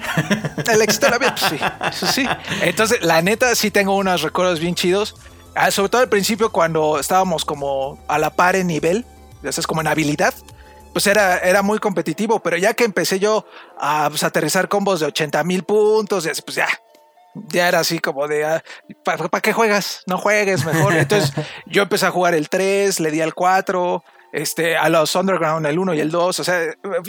El 0.71 0.83
éxito 0.83 1.07
en 1.07 1.13
la 1.13 1.19
vida, 1.19 1.35
pues 1.35 1.97
sí, 1.97 2.07
sí. 2.07 2.27
Entonces, 2.61 2.99
la 3.03 3.23
neta, 3.23 3.55
sí 3.55 3.71
tengo 3.71 3.97
unos 3.97 4.21
recuerdos 4.21 4.61
bien 4.61 4.75
chidos. 4.75 5.17
Ah, 5.55 5.71
sobre 5.71 5.89
todo 5.89 6.03
al 6.03 6.11
principio 6.11 6.53
cuando 6.53 6.99
estábamos 6.99 7.47
como 7.47 7.99
a 8.09 8.19
la 8.19 8.29
par 8.29 8.57
en 8.57 8.67
nivel, 8.67 9.07
ya 9.43 9.53
sabes, 9.53 9.67
como 9.67 9.81
en 9.81 9.87
habilidad. 9.87 10.35
pues 10.93 11.07
era, 11.07 11.39
era 11.39 11.63
muy 11.63 11.79
competitivo, 11.79 12.41
pero 12.41 12.59
ya 12.59 12.75
que 12.75 12.85
empecé 12.85 13.19
yo 13.19 13.47
a 13.79 14.09
pues, 14.11 14.23
aterrizar 14.23 14.69
combos 14.69 15.01
de 15.01 15.07
80 15.07 15.43
mil 15.45 15.63
puntos, 15.63 16.29
pues 16.45 16.57
ya, 16.57 16.69
ya 17.49 17.69
era 17.69 17.81
así 17.81 17.99
como 17.99 18.29
de, 18.29 18.45
ah, 18.45 18.63
¿para 19.05 19.41
qué 19.41 19.53
juegas? 19.53 20.03
No 20.07 20.19
juegues 20.19 20.65
mejor. 20.65 20.95
Entonces 20.95 21.33
yo 21.67 21.83
empecé 21.83 22.07
a 22.07 22.11
jugar 22.11 22.35
el 22.35 22.49
3, 22.49 23.01
le 23.01 23.11
di 23.11 23.21
al 23.21 23.35
4, 23.35 24.03
este, 24.33 24.77
a 24.77 24.89
los 24.89 25.15
Underground, 25.15 25.67
el 25.67 25.79
1 25.79 25.95
y 25.95 26.01
el 26.01 26.11
2. 26.11 26.41
O 26.41 26.45
sea, 26.45 26.61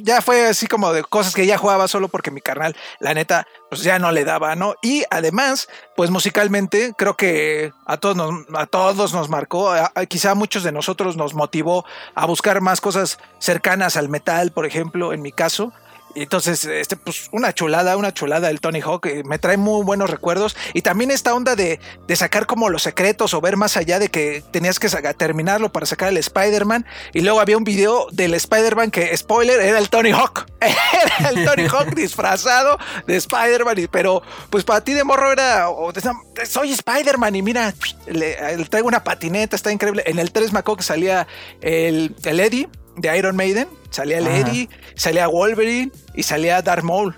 ya 0.01 0.21
fue 0.21 0.47
así 0.47 0.67
como 0.67 0.91
de 0.93 1.03
cosas 1.03 1.35
que 1.35 1.45
ya 1.45 1.57
jugaba 1.57 1.87
solo 1.87 2.07
porque 2.07 2.31
mi 2.31 2.41
carnal, 2.41 2.75
la 2.99 3.13
neta, 3.13 3.47
pues 3.69 3.83
ya 3.83 3.99
no 3.99 4.11
le 4.11 4.25
daba, 4.25 4.55
¿no? 4.55 4.75
Y 4.81 5.03
además, 5.09 5.67
pues 5.95 6.09
musicalmente, 6.09 6.93
creo 6.97 7.15
que 7.15 7.71
a 7.85 7.97
todos 7.97 8.15
nos, 8.15 8.31
a 8.55 8.65
todos 8.65 9.13
nos 9.13 9.29
marcó, 9.29 9.73
quizá 10.07 10.31
a 10.31 10.35
muchos 10.35 10.63
de 10.63 10.71
nosotros 10.71 11.17
nos 11.17 11.33
motivó 11.33 11.85
a 12.15 12.25
buscar 12.25 12.61
más 12.61 12.81
cosas 12.81 13.19
cercanas 13.39 13.97
al 13.97 14.09
metal, 14.09 14.51
por 14.51 14.65
ejemplo, 14.65 15.13
en 15.13 15.21
mi 15.21 15.31
caso. 15.31 15.73
Entonces, 16.15 16.65
este, 16.65 16.95
pues 16.95 17.29
una 17.31 17.53
chulada, 17.53 17.97
una 17.97 18.13
chulada 18.13 18.49
el 18.49 18.59
Tony 18.59 18.81
Hawk, 18.81 19.05
eh, 19.05 19.23
me 19.25 19.39
trae 19.39 19.57
muy 19.57 19.83
buenos 19.83 20.09
recuerdos. 20.09 20.55
Y 20.73 20.81
también 20.81 21.11
esta 21.11 21.33
onda 21.33 21.55
de, 21.55 21.79
de, 22.07 22.15
sacar 22.15 22.45
como 22.45 22.69
los 22.69 22.83
secretos 22.83 23.33
o 23.33 23.41
ver 23.41 23.57
más 23.57 23.77
allá 23.77 23.99
de 23.99 24.09
que 24.09 24.43
tenías 24.51 24.79
que 24.79 24.89
terminarlo 25.17 25.71
para 25.71 25.85
sacar 25.85 26.09
el 26.09 26.17
Spider-Man. 26.17 26.85
Y 27.13 27.21
luego 27.21 27.39
había 27.39 27.57
un 27.57 27.63
video 27.63 28.07
del 28.11 28.33
Spider-Man 28.33 28.91
que, 28.91 29.15
spoiler, 29.15 29.59
era 29.61 29.79
el 29.79 29.89
Tony 29.89 30.11
Hawk. 30.11 30.47
era 30.59 31.29
el 31.29 31.45
Tony 31.45 31.67
Hawk 31.67 31.95
disfrazado 31.95 32.77
de 33.07 33.15
Spider-Man. 33.15 33.89
Pero 33.91 34.21
pues 34.49 34.63
para 34.63 34.83
ti 34.83 34.93
de 34.93 35.03
morro 35.03 35.31
era, 35.31 35.67
soy 36.45 36.71
Spider-Man 36.71 37.35
y 37.35 37.41
mira, 37.41 37.73
le, 38.07 38.35
traigo 38.65 38.87
una 38.87 39.03
patineta, 39.03 39.55
está 39.55 39.71
increíble. 39.71 40.03
En 40.05 40.19
el 40.19 40.31
3 40.31 40.53
me 40.53 40.59
acuerdo 40.59 40.77
que 40.77 40.83
salía 40.83 41.27
el, 41.61 42.15
el 42.23 42.39
Eddie 42.39 42.69
de 43.01 43.17
Iron 43.17 43.35
Maiden, 43.35 43.67
salía 43.89 44.21
Lady, 44.21 44.69
salía 44.95 45.27
Wolverine 45.27 45.91
y 46.15 46.23
salía 46.23 46.61
Darth 46.61 46.83
Maul. 46.83 47.15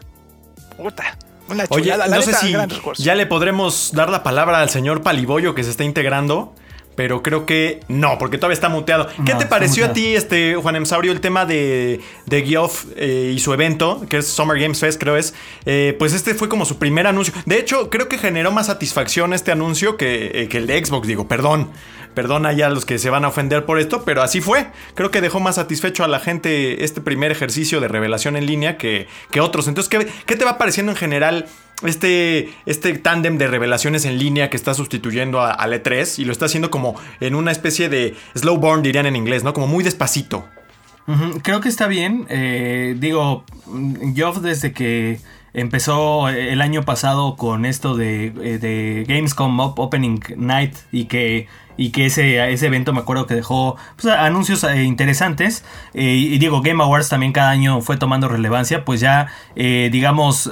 Puta. 0.77 1.17
Una 1.49 1.67
chulada. 1.67 2.07
no 2.07 2.21
sé 2.21 2.33
si 2.33 2.55
ya 2.97 3.15
le 3.15 3.25
podremos 3.25 3.91
dar 3.93 4.09
la 4.09 4.23
palabra 4.23 4.61
al 4.61 4.69
señor 4.69 5.03
Paliboyo 5.03 5.53
que 5.53 5.63
se 5.63 5.71
está 5.71 5.83
integrando 5.83 6.55
pero 6.95 7.23
creo 7.23 7.45
que 7.45 7.81
no, 7.87 8.17
porque 8.17 8.37
todavía 8.37 8.53
está 8.53 8.69
muteado. 8.69 9.07
¿Qué 9.25 9.33
te 9.35 9.45
pareció 9.45 9.85
a 9.85 9.93
ti, 9.93 10.15
este 10.15 10.55
Juan 10.55 10.75
Emsaurio, 10.75 11.11
el 11.11 11.21
tema 11.21 11.45
de, 11.45 12.01
de 12.25 12.41
Geoff 12.43 12.85
eh, 12.95 13.31
y 13.35 13.39
su 13.39 13.53
evento, 13.53 14.05
que 14.09 14.17
es 14.17 14.27
Summer 14.27 14.59
Games 14.59 14.79
Fest, 14.79 14.99
creo 14.99 15.17
es? 15.17 15.33
Eh, 15.65 15.95
pues 15.97 16.13
este 16.13 16.35
fue 16.35 16.49
como 16.49 16.65
su 16.65 16.77
primer 16.77 17.07
anuncio. 17.07 17.33
De 17.45 17.59
hecho, 17.59 17.89
creo 17.89 18.07
que 18.07 18.17
generó 18.17 18.51
más 18.51 18.67
satisfacción 18.67 19.33
este 19.33 19.51
anuncio 19.51 19.97
que, 19.97 20.31
eh, 20.33 20.47
que 20.49 20.57
el 20.57 20.67
de 20.67 20.83
Xbox, 20.83 21.07
digo, 21.07 21.27
perdón. 21.27 21.69
Perdona 22.13 22.53
ya 22.53 22.67
a 22.67 22.69
los 22.69 22.85
que 22.85 22.99
se 22.99 23.09
van 23.09 23.25
a 23.25 23.29
ofender 23.29 23.65
por 23.65 23.79
esto, 23.79 24.03
pero 24.05 24.21
así 24.21 24.39
fue. 24.39 24.67
Creo 24.93 25.09
que 25.09 25.19
dejó 25.19 25.39
más 25.39 25.55
satisfecho 25.55 26.03
a 26.03 26.07
la 26.07 26.19
gente 26.19 26.83
este 26.83 27.01
primer 27.01 27.31
ejercicio 27.31 27.81
de 27.81 27.87
revelación 27.87 28.35
en 28.35 28.45
línea 28.45 28.77
que, 28.77 29.07
que 29.31 29.41
otros. 29.41 29.67
Entonces, 29.67 29.89
¿qué, 29.89 30.07
¿qué 30.27 30.35
te 30.35 30.45
va 30.45 30.59
pareciendo 30.59 30.91
en 30.91 30.95
general 30.95 31.47
este, 31.85 32.53
este 32.65 32.93
tándem 32.93 33.37
de 33.37 33.47
revelaciones 33.47 34.05
en 34.05 34.17
línea 34.17 34.49
que 34.49 34.57
está 34.57 34.73
sustituyendo 34.73 35.41
al 35.41 35.73
E3 35.73 36.19
y 36.19 36.25
lo 36.25 36.31
está 36.31 36.45
haciendo 36.45 36.71
como 36.71 36.95
en 37.19 37.35
una 37.35 37.51
especie 37.51 37.89
de 37.89 38.15
slow 38.35 38.57
burn, 38.57 38.81
dirían 38.81 39.05
en 39.05 39.15
inglés, 39.15 39.43
¿no? 39.43 39.53
Como 39.53 39.67
muy 39.67 39.83
despacito. 39.83 40.45
Creo 41.41 41.59
que 41.59 41.69
está 41.69 41.87
bien. 41.87 42.25
Eh, 42.29 42.95
digo, 42.97 43.43
yo 44.13 44.31
desde 44.33 44.71
que 44.71 45.19
empezó 45.53 46.29
el 46.29 46.61
año 46.61 46.83
pasado 46.83 47.35
con 47.35 47.65
esto 47.65 47.95
de, 47.95 48.27
eh, 48.27 48.57
de 48.57 49.05
Gamescom 49.07 49.59
Opening 49.59 50.19
Night 50.37 50.75
y 50.91 51.05
que 51.05 51.47
y 51.75 51.89
que 51.89 52.05
ese, 52.05 52.51
ese 52.51 52.67
evento 52.67 52.93
me 52.93 52.99
acuerdo 52.99 53.25
que 53.25 53.33
dejó 53.33 53.77
pues, 53.99 54.13
anuncios 54.13 54.63
eh, 54.63 54.83
interesantes 54.83 55.65
y 55.95 56.37
digo 56.37 56.61
Game 56.61 56.83
Awards 56.83 57.09
también 57.09 57.33
cada 57.33 57.49
año 57.49 57.81
fue 57.81 57.97
tomando 57.97 58.27
relevancia 58.27 58.85
pues 58.85 58.99
ya 58.99 59.27
digamos 59.55 60.51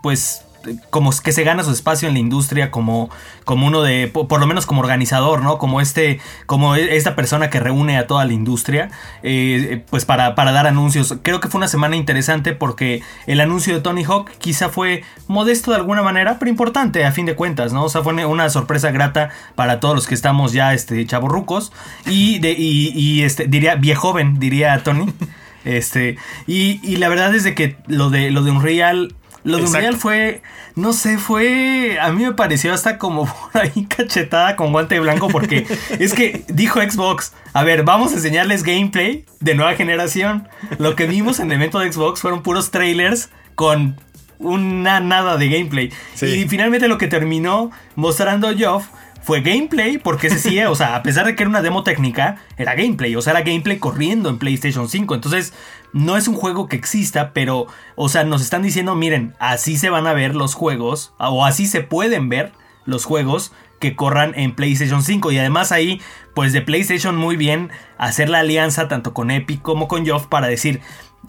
pues 0.00 0.44
como 0.90 1.10
que 1.22 1.32
se 1.32 1.44
gana 1.44 1.62
su 1.62 1.70
espacio 1.70 2.08
en 2.08 2.14
la 2.14 2.20
industria 2.20 2.70
como, 2.70 3.10
como 3.44 3.66
uno 3.66 3.82
de, 3.82 4.08
por, 4.08 4.40
lo 4.40 4.46
menos 4.46 4.66
como 4.66 4.80
organizador, 4.80 5.42
¿no? 5.42 5.58
Como 5.58 5.80
este, 5.80 6.20
como 6.46 6.76
e, 6.76 6.96
esta 6.96 7.14
persona 7.14 7.50
que 7.50 7.60
reúne 7.60 7.98
a 7.98 8.06
toda 8.06 8.24
la 8.24 8.32
industria, 8.32 8.90
eh, 9.22 9.84
pues 9.90 10.04
para, 10.04 10.34
para, 10.34 10.52
dar 10.52 10.66
anuncios. 10.66 11.14
Creo 11.22 11.40
que 11.40 11.48
fue 11.48 11.58
una 11.58 11.68
semana 11.68 11.96
interesante 11.96 12.52
porque 12.52 13.02
el 13.26 13.40
anuncio 13.40 13.74
de 13.74 13.80
Tony 13.80 14.04
Hawk 14.04 14.30
quizá 14.38 14.68
fue 14.68 15.04
modesto 15.26 15.70
de 15.70 15.78
alguna 15.78 16.02
manera, 16.02 16.38
pero 16.38 16.50
importante 16.50 17.04
a 17.04 17.12
fin 17.12 17.26
de 17.26 17.34
cuentas, 17.34 17.72
¿no? 17.72 17.84
O 17.84 17.88
sea, 17.88 18.02
fue 18.02 18.12
una 18.24 18.48
sorpresa 18.50 18.90
grata 18.90 19.30
para 19.54 19.80
todos 19.80 19.94
los 19.94 20.06
que 20.06 20.14
estamos 20.14 20.52
ya, 20.52 20.74
este, 20.74 21.04
chavorrucos 21.06 21.72
y, 22.06 22.44
y, 22.46 23.22
este, 23.22 23.46
diría, 23.46 23.76
viejoven, 23.76 24.38
diría 24.38 24.82
Tony. 24.82 25.12
Este, 25.64 26.18
y, 26.46 26.78
y 26.82 26.96
la 26.96 27.08
verdad 27.08 27.34
es 27.34 27.42
de 27.42 27.54
que 27.54 27.78
lo 27.86 28.10
de, 28.10 28.30
lo 28.30 28.42
de 28.42 28.50
Unreal 28.50 29.14
lo 29.44 29.58
de 29.58 29.64
Unreal 29.64 29.96
fue, 29.96 30.42
no 30.74 30.92
sé, 30.92 31.18
fue, 31.18 31.98
a 32.00 32.10
mí 32.12 32.24
me 32.24 32.32
pareció 32.32 32.72
hasta 32.72 32.98
como 32.98 33.26
por 33.52 33.62
ahí 33.62 33.84
cachetada 33.86 34.56
con 34.56 34.72
guante 34.72 34.98
blanco 34.98 35.28
porque 35.28 35.66
es 35.98 36.14
que 36.14 36.44
dijo 36.48 36.80
Xbox, 36.80 37.32
a 37.52 37.62
ver, 37.62 37.84
vamos 37.84 38.12
a 38.12 38.16
enseñarles 38.16 38.62
gameplay 38.62 39.24
de 39.40 39.54
nueva 39.54 39.74
generación. 39.74 40.48
Lo 40.78 40.96
que 40.96 41.06
vimos 41.06 41.40
en 41.40 41.52
el 41.52 41.58
evento 41.58 41.78
de 41.78 41.92
Xbox 41.92 42.20
fueron 42.20 42.42
puros 42.42 42.70
trailers 42.70 43.28
con 43.54 43.96
una 44.38 45.00
nada 45.00 45.36
de 45.36 45.48
gameplay. 45.48 45.92
Y 46.20 46.48
finalmente 46.48 46.88
lo 46.88 46.98
que 46.98 47.06
terminó 47.06 47.70
mostrando 47.94 48.54
Geoff 48.56 48.86
fue 49.24 49.40
gameplay, 49.40 49.96
porque 49.96 50.26
ese 50.26 50.38
sí, 50.38 50.60
o 50.60 50.74
sea, 50.74 50.96
a 50.96 51.02
pesar 51.02 51.24
de 51.24 51.34
que 51.34 51.42
era 51.42 51.50
una 51.50 51.62
demo 51.62 51.82
técnica, 51.82 52.36
era 52.58 52.74
gameplay, 52.74 53.16
o 53.16 53.22
sea, 53.22 53.32
era 53.32 53.40
gameplay 53.40 53.78
corriendo 53.78 54.28
en 54.28 54.38
PlayStation 54.38 54.86
5. 54.86 55.14
Entonces, 55.14 55.54
no 55.94 56.18
es 56.18 56.28
un 56.28 56.34
juego 56.34 56.68
que 56.68 56.76
exista, 56.76 57.32
pero, 57.32 57.66
o 57.96 58.10
sea, 58.10 58.24
nos 58.24 58.42
están 58.42 58.62
diciendo, 58.62 58.94
miren, 58.94 59.34
así 59.38 59.78
se 59.78 59.88
van 59.88 60.06
a 60.06 60.12
ver 60.12 60.34
los 60.34 60.54
juegos, 60.54 61.14
o 61.18 61.46
así 61.46 61.66
se 61.66 61.80
pueden 61.80 62.28
ver 62.28 62.52
los 62.84 63.06
juegos 63.06 63.52
que 63.80 63.96
corran 63.96 64.34
en 64.36 64.54
PlayStation 64.54 65.02
5. 65.02 65.32
Y 65.32 65.38
además 65.38 65.72
ahí, 65.72 66.02
pues 66.34 66.52
de 66.52 66.60
PlayStation 66.60 67.16
muy 67.16 67.36
bien 67.36 67.70
hacer 67.96 68.28
la 68.28 68.40
alianza 68.40 68.88
tanto 68.88 69.14
con 69.14 69.30
Epic 69.30 69.62
como 69.62 69.88
con 69.88 70.04
Geoff 70.04 70.26
para 70.26 70.48
decir, 70.48 70.82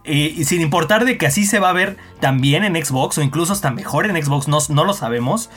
eh, 0.03 0.43
sin 0.45 0.61
importar 0.61 1.05
de 1.05 1.17
que 1.17 1.27
así 1.27 1.45
se 1.45 1.59
va 1.59 1.69
a 1.69 1.73
ver 1.73 1.97
también 2.19 2.63
en 2.63 2.75
Xbox 2.75 3.17
o 3.17 3.21
incluso 3.21 3.53
hasta 3.53 3.71
mejor 3.71 4.05
en 4.05 4.21
Xbox, 4.21 4.47
no, 4.47 4.59
no 4.69 4.83
lo 4.83 4.93
sabemos 4.93 5.49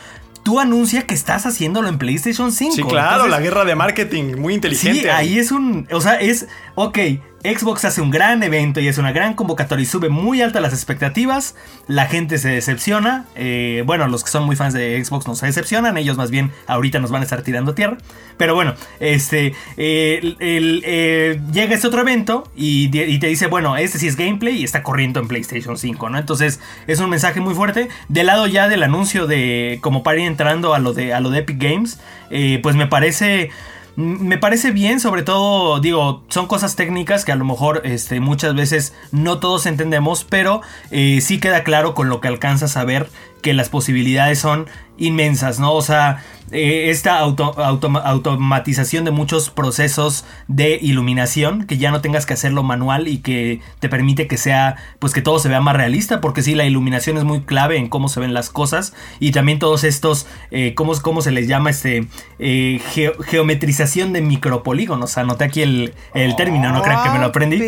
tú 0.43 0.61
anuncia 0.61 1.07
que 1.07 1.15
estás 1.15 1.47
haciéndolo 1.47 1.89
en 1.89 1.99
PlayStation 1.99 2.53
5. 2.53 2.75
Sí, 2.75 2.83
claro, 2.83 3.29
la 3.29 3.41
guerra 3.41 3.65
de 3.65 3.75
marketing 3.75 4.37
muy 4.37 4.55
inteligente. 4.55 5.01
Sí, 5.03 5.09
ahí 5.09 5.39
es 5.39 5.53
un, 5.53 5.87
o 5.91 6.01
sea, 6.01 6.15
es, 6.15 6.49
ok, 6.75 6.99
Xbox 7.45 7.85
hace 7.85 8.01
un 8.01 8.11
gran 8.11 8.43
evento 8.43 8.81
y 8.81 8.89
es 8.89 8.99
una 8.99 9.13
gran 9.13 9.35
convocatoria 9.35 9.85
y 9.85 9.87
sube 9.87 10.09
muy 10.09 10.43
altas 10.43 10.61
las 10.61 10.73
expectativas. 10.73 11.55
La 11.87 12.07
gente 12.07 12.39
se 12.39 12.49
decepciona. 12.49 13.27
Eh, 13.37 13.85
bueno, 13.87 14.09
los 14.09 14.25
que 14.25 14.31
son 14.31 14.45
muy 14.45 14.57
fans 14.57 14.75
de 14.75 15.03
Xbox 15.03 15.29
no 15.29 15.37
se 15.37 15.47
decepcionan. 15.47 15.97
Ellos 15.99 16.17
más 16.17 16.31
bien 16.33 16.51
ahorita 16.67 16.99
nos 16.99 17.13
van 17.13 17.23
a 17.23 17.25
estar 17.25 17.43
tirando 17.43 17.75
tierra. 17.75 17.99
Pero 18.39 18.55
bueno, 18.55 18.75
este 18.99 19.55
eh, 19.77 21.41
llega 21.53 21.75
este 21.75 21.87
otro 21.87 22.01
evento 22.01 22.51
y, 22.57 22.89
te 22.89 23.27
dice, 23.29 23.47
bueno, 23.47 23.77
este 23.77 23.99
sí 23.99 24.09
es 24.09 24.17
gameplay 24.17 24.57
y 24.57 24.65
está 24.65 24.83
corriendo 24.83 25.21
en 25.21 25.29
PlayStation 25.29 25.79
5, 25.79 26.11
¿no? 26.11 26.19
Entonces 26.19 26.61
es 26.87 26.99
un 26.99 27.11
mensaje 27.11 27.41
muy 27.41 27.55
fuerte. 27.55 27.89
Del 28.09 28.27
lado 28.27 28.47
ya 28.49 28.69
del 28.69 28.83
anuncio 28.83 29.27
de 29.27 29.79
como 29.81 30.03
para 30.03 30.19
ir 30.19 30.27
entrando 30.27 30.75
a 30.75 30.81
lo 30.81 30.93
de, 30.93 31.15
a 31.15 31.21
lo 31.21 31.31
de 31.31 31.41
Epic 31.41 31.59
Games, 31.63 32.01
eh, 32.31 32.59
pues 32.63 32.75
me 32.75 32.87
parece 32.87 33.51
me 33.99 34.39
parece 34.39 34.71
bien, 34.71 35.01
sobre 35.01 35.25
todo, 35.25 35.81
digo, 35.81 36.23
son 36.29 36.47
cosas 36.47 36.77
técnicas 36.77 37.25
que 37.25 37.33
a 37.33 37.35
lo 37.35 37.45
mejor 37.45 37.83
este, 37.83 38.21
muchas 38.21 38.55
veces 38.55 38.95
no 39.11 39.41
todos 39.41 39.67
entendemos, 39.67 40.23
pero 40.23 40.63
eh, 40.93 41.21
sí 41.21 41.41
queda 41.41 41.65
claro 41.65 41.95
con 41.95 42.09
lo 42.09 42.21
que 42.21 42.29
alcanzas 42.29 42.77
a 42.77 42.85
ver 42.85 43.11
que 43.43 43.55
las 43.55 43.69
posibilidades 43.69 44.39
son 44.39 44.67
inmensas, 44.99 45.61
¿no? 45.61 45.73
O 45.75 45.83
sea, 45.83 46.23
eh, 46.51 46.89
esta 46.89 47.19
automatización 47.19 49.05
de 49.05 49.11
muchos 49.11 49.51
procesos 49.51 50.25
de 50.49 50.79
iluminación, 50.81 51.67
que 51.67 51.77
ya 51.77 51.91
no 51.91 52.01
tengas 52.01 52.25
que 52.25 52.35
hacerlo 52.35 52.63
manual 52.63 53.07
y 53.07 53.19
que 53.19 53.61
te 53.81 53.89
permite 53.89 54.27
que 54.27 54.39
sea, 54.39 54.77
pues 54.99 55.13
que 55.13 55.21
todo 55.21 55.39
se 55.39 55.49
vea 55.49 55.61
más 55.61 55.77
realista, 55.77 56.21
porque 56.21 56.43
sí, 56.43 56.55
la 56.55 56.65
iluminación 56.65 57.19
es 57.19 57.25
muy 57.25 57.43
clave 57.43 57.77
en 57.77 57.89
cómo 57.89 58.09
se 58.09 58.21
ven 58.21 58.33
las 58.33 58.49
cosas 58.49 58.95
y 59.21 59.33
también 59.33 59.59
todos 59.59 59.85
estos, 59.85 60.27
eh, 60.51 60.75
¿cómo, 60.75 61.21
se 61.21 61.31
les 61.33 61.49
llama? 61.49 61.71
Este, 61.71 62.07
eh, 62.39 62.81
geometrización 63.27 64.13
de 64.13 64.23
micropolígonos, 64.23 65.19
anoté 65.19 65.45
aquí 65.45 65.63
el, 65.63 65.95
término, 66.37 66.73
no 66.73 66.83
crean 66.83 67.03
que 67.03 67.11
me 67.11 67.19
lo 67.19 67.27
aprendí. 67.27 67.61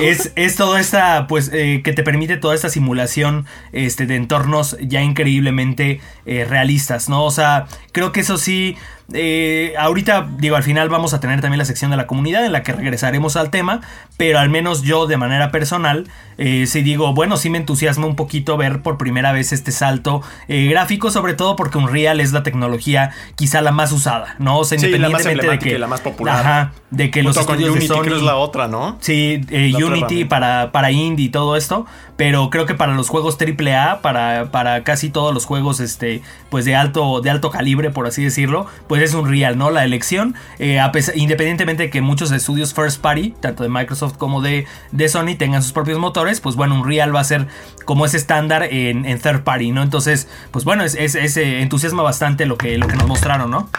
Es, 0.00 0.32
es 0.36 0.56
toda 0.56 0.80
esta, 0.80 1.26
pues, 1.26 1.50
que 1.50 1.92
te 1.94 2.02
permite 2.02 2.36
toda 2.36 2.54
esta 2.54 2.68
simulación 2.68 3.46
este, 3.72 4.06
de 4.06 4.16
entornos 4.16 4.76
ya 4.80 5.01
increíblemente 5.02 6.00
realistas, 6.24 7.08
¿no? 7.08 7.24
O 7.24 7.30
sea, 7.30 7.66
creo 7.92 8.12
que 8.12 8.20
eso 8.20 8.36
sí 8.38 8.76
eh, 9.12 9.74
ahorita, 9.78 10.28
digo, 10.38 10.56
al 10.56 10.62
final 10.62 10.88
vamos 10.88 11.14
a 11.14 11.20
tener 11.20 11.40
también 11.40 11.58
la 11.58 11.64
sección 11.64 11.90
de 11.90 11.96
la 11.96 12.06
comunidad 12.06 12.44
en 12.44 12.52
la 12.52 12.62
que 12.62 12.72
regresaremos 12.72 13.36
al 13.36 13.50
tema, 13.50 13.80
pero 14.16 14.38
al 14.38 14.48
menos 14.48 14.82
yo 14.82 15.06
de 15.06 15.16
manera 15.16 15.50
personal, 15.50 16.08
eh, 16.38 16.66
sí 16.66 16.82
digo, 16.82 17.12
bueno, 17.14 17.36
sí 17.36 17.50
me 17.50 17.58
entusiasma 17.58 18.06
un 18.06 18.16
poquito 18.16 18.56
ver 18.56 18.80
por 18.82 18.98
primera 18.98 19.32
vez 19.32 19.52
este 19.52 19.72
salto 19.72 20.22
eh, 20.48 20.66
gráfico, 20.66 21.10
sobre 21.10 21.34
todo 21.34 21.56
porque 21.56 21.78
Unreal 21.78 22.20
es 22.20 22.32
la 22.32 22.42
tecnología 22.42 23.10
quizá 23.36 23.60
la 23.60 23.72
más 23.72 23.92
usada, 23.92 24.36
¿no? 24.38 24.58
O 24.58 24.64
sea, 24.64 24.78
Sí, 24.78 24.88
la 24.88 25.08
más 25.08 25.20
independientemente 25.22 25.66
de 25.66 25.70
que 25.70 25.76
y 25.76 25.78
la 25.78 25.86
más 25.86 26.00
popular. 26.00 26.40
Ajá, 26.40 26.72
de 26.90 27.10
que 27.10 27.22
los 27.22 27.36
con 27.36 27.42
estudios 27.42 27.70
Unity, 27.70 27.88
de 27.88 27.94
Sony, 27.94 28.02
creo 28.02 28.16
es 28.16 28.22
la 28.22 28.36
otra, 28.36 28.68
¿no? 28.68 28.96
Sí, 29.00 29.40
eh, 29.50 29.72
Unity 29.74 30.24
para, 30.24 30.72
para 30.72 30.90
indie 30.90 31.26
y 31.26 31.28
todo 31.28 31.56
esto, 31.56 31.86
pero 32.16 32.50
creo 32.50 32.66
que 32.66 32.74
para 32.74 32.94
los 32.94 33.08
juegos 33.08 33.38
AAA, 33.40 34.00
para, 34.02 34.50
para 34.50 34.84
casi 34.84 35.10
todos 35.10 35.32
los 35.32 35.46
juegos 35.46 35.80
este, 35.80 36.22
pues 36.50 36.64
de 36.64 36.76
alto, 36.76 37.20
de 37.20 37.30
alto 37.30 37.50
calibre, 37.50 37.90
por 37.90 38.06
así 38.06 38.22
decirlo, 38.22 38.66
pues 38.92 39.00
es 39.04 39.14
Unreal, 39.14 39.56
¿no? 39.56 39.70
La 39.70 39.84
elección, 39.86 40.34
eh, 40.58 40.78
independientemente 41.14 41.84
de 41.84 41.88
que 41.88 42.02
muchos 42.02 42.30
estudios 42.30 42.74
first 42.74 43.00
party, 43.00 43.32
tanto 43.40 43.62
de 43.62 43.70
Microsoft 43.70 44.18
como 44.18 44.42
de, 44.42 44.66
de 44.90 45.08
Sony, 45.08 45.34
tengan 45.38 45.62
sus 45.62 45.72
propios 45.72 45.98
motores, 45.98 46.42
pues 46.42 46.56
bueno, 46.56 46.74
Unreal 46.78 47.16
va 47.16 47.20
a 47.20 47.24
ser 47.24 47.46
como 47.86 48.04
ese 48.04 48.18
estándar 48.18 48.64
en, 48.64 49.06
third 49.18 49.44
party, 49.44 49.70
¿no? 49.70 49.82
Entonces, 49.82 50.28
pues 50.50 50.66
bueno, 50.66 50.84
es, 50.84 50.94
es- 50.94 51.38
entusiasma 51.38 52.02
bastante 52.02 52.44
lo 52.44 52.58
que, 52.58 52.76
lo 52.76 52.86
que 52.86 52.96
nos 52.96 53.06
mostraron, 53.06 53.50
¿no? 53.50 53.70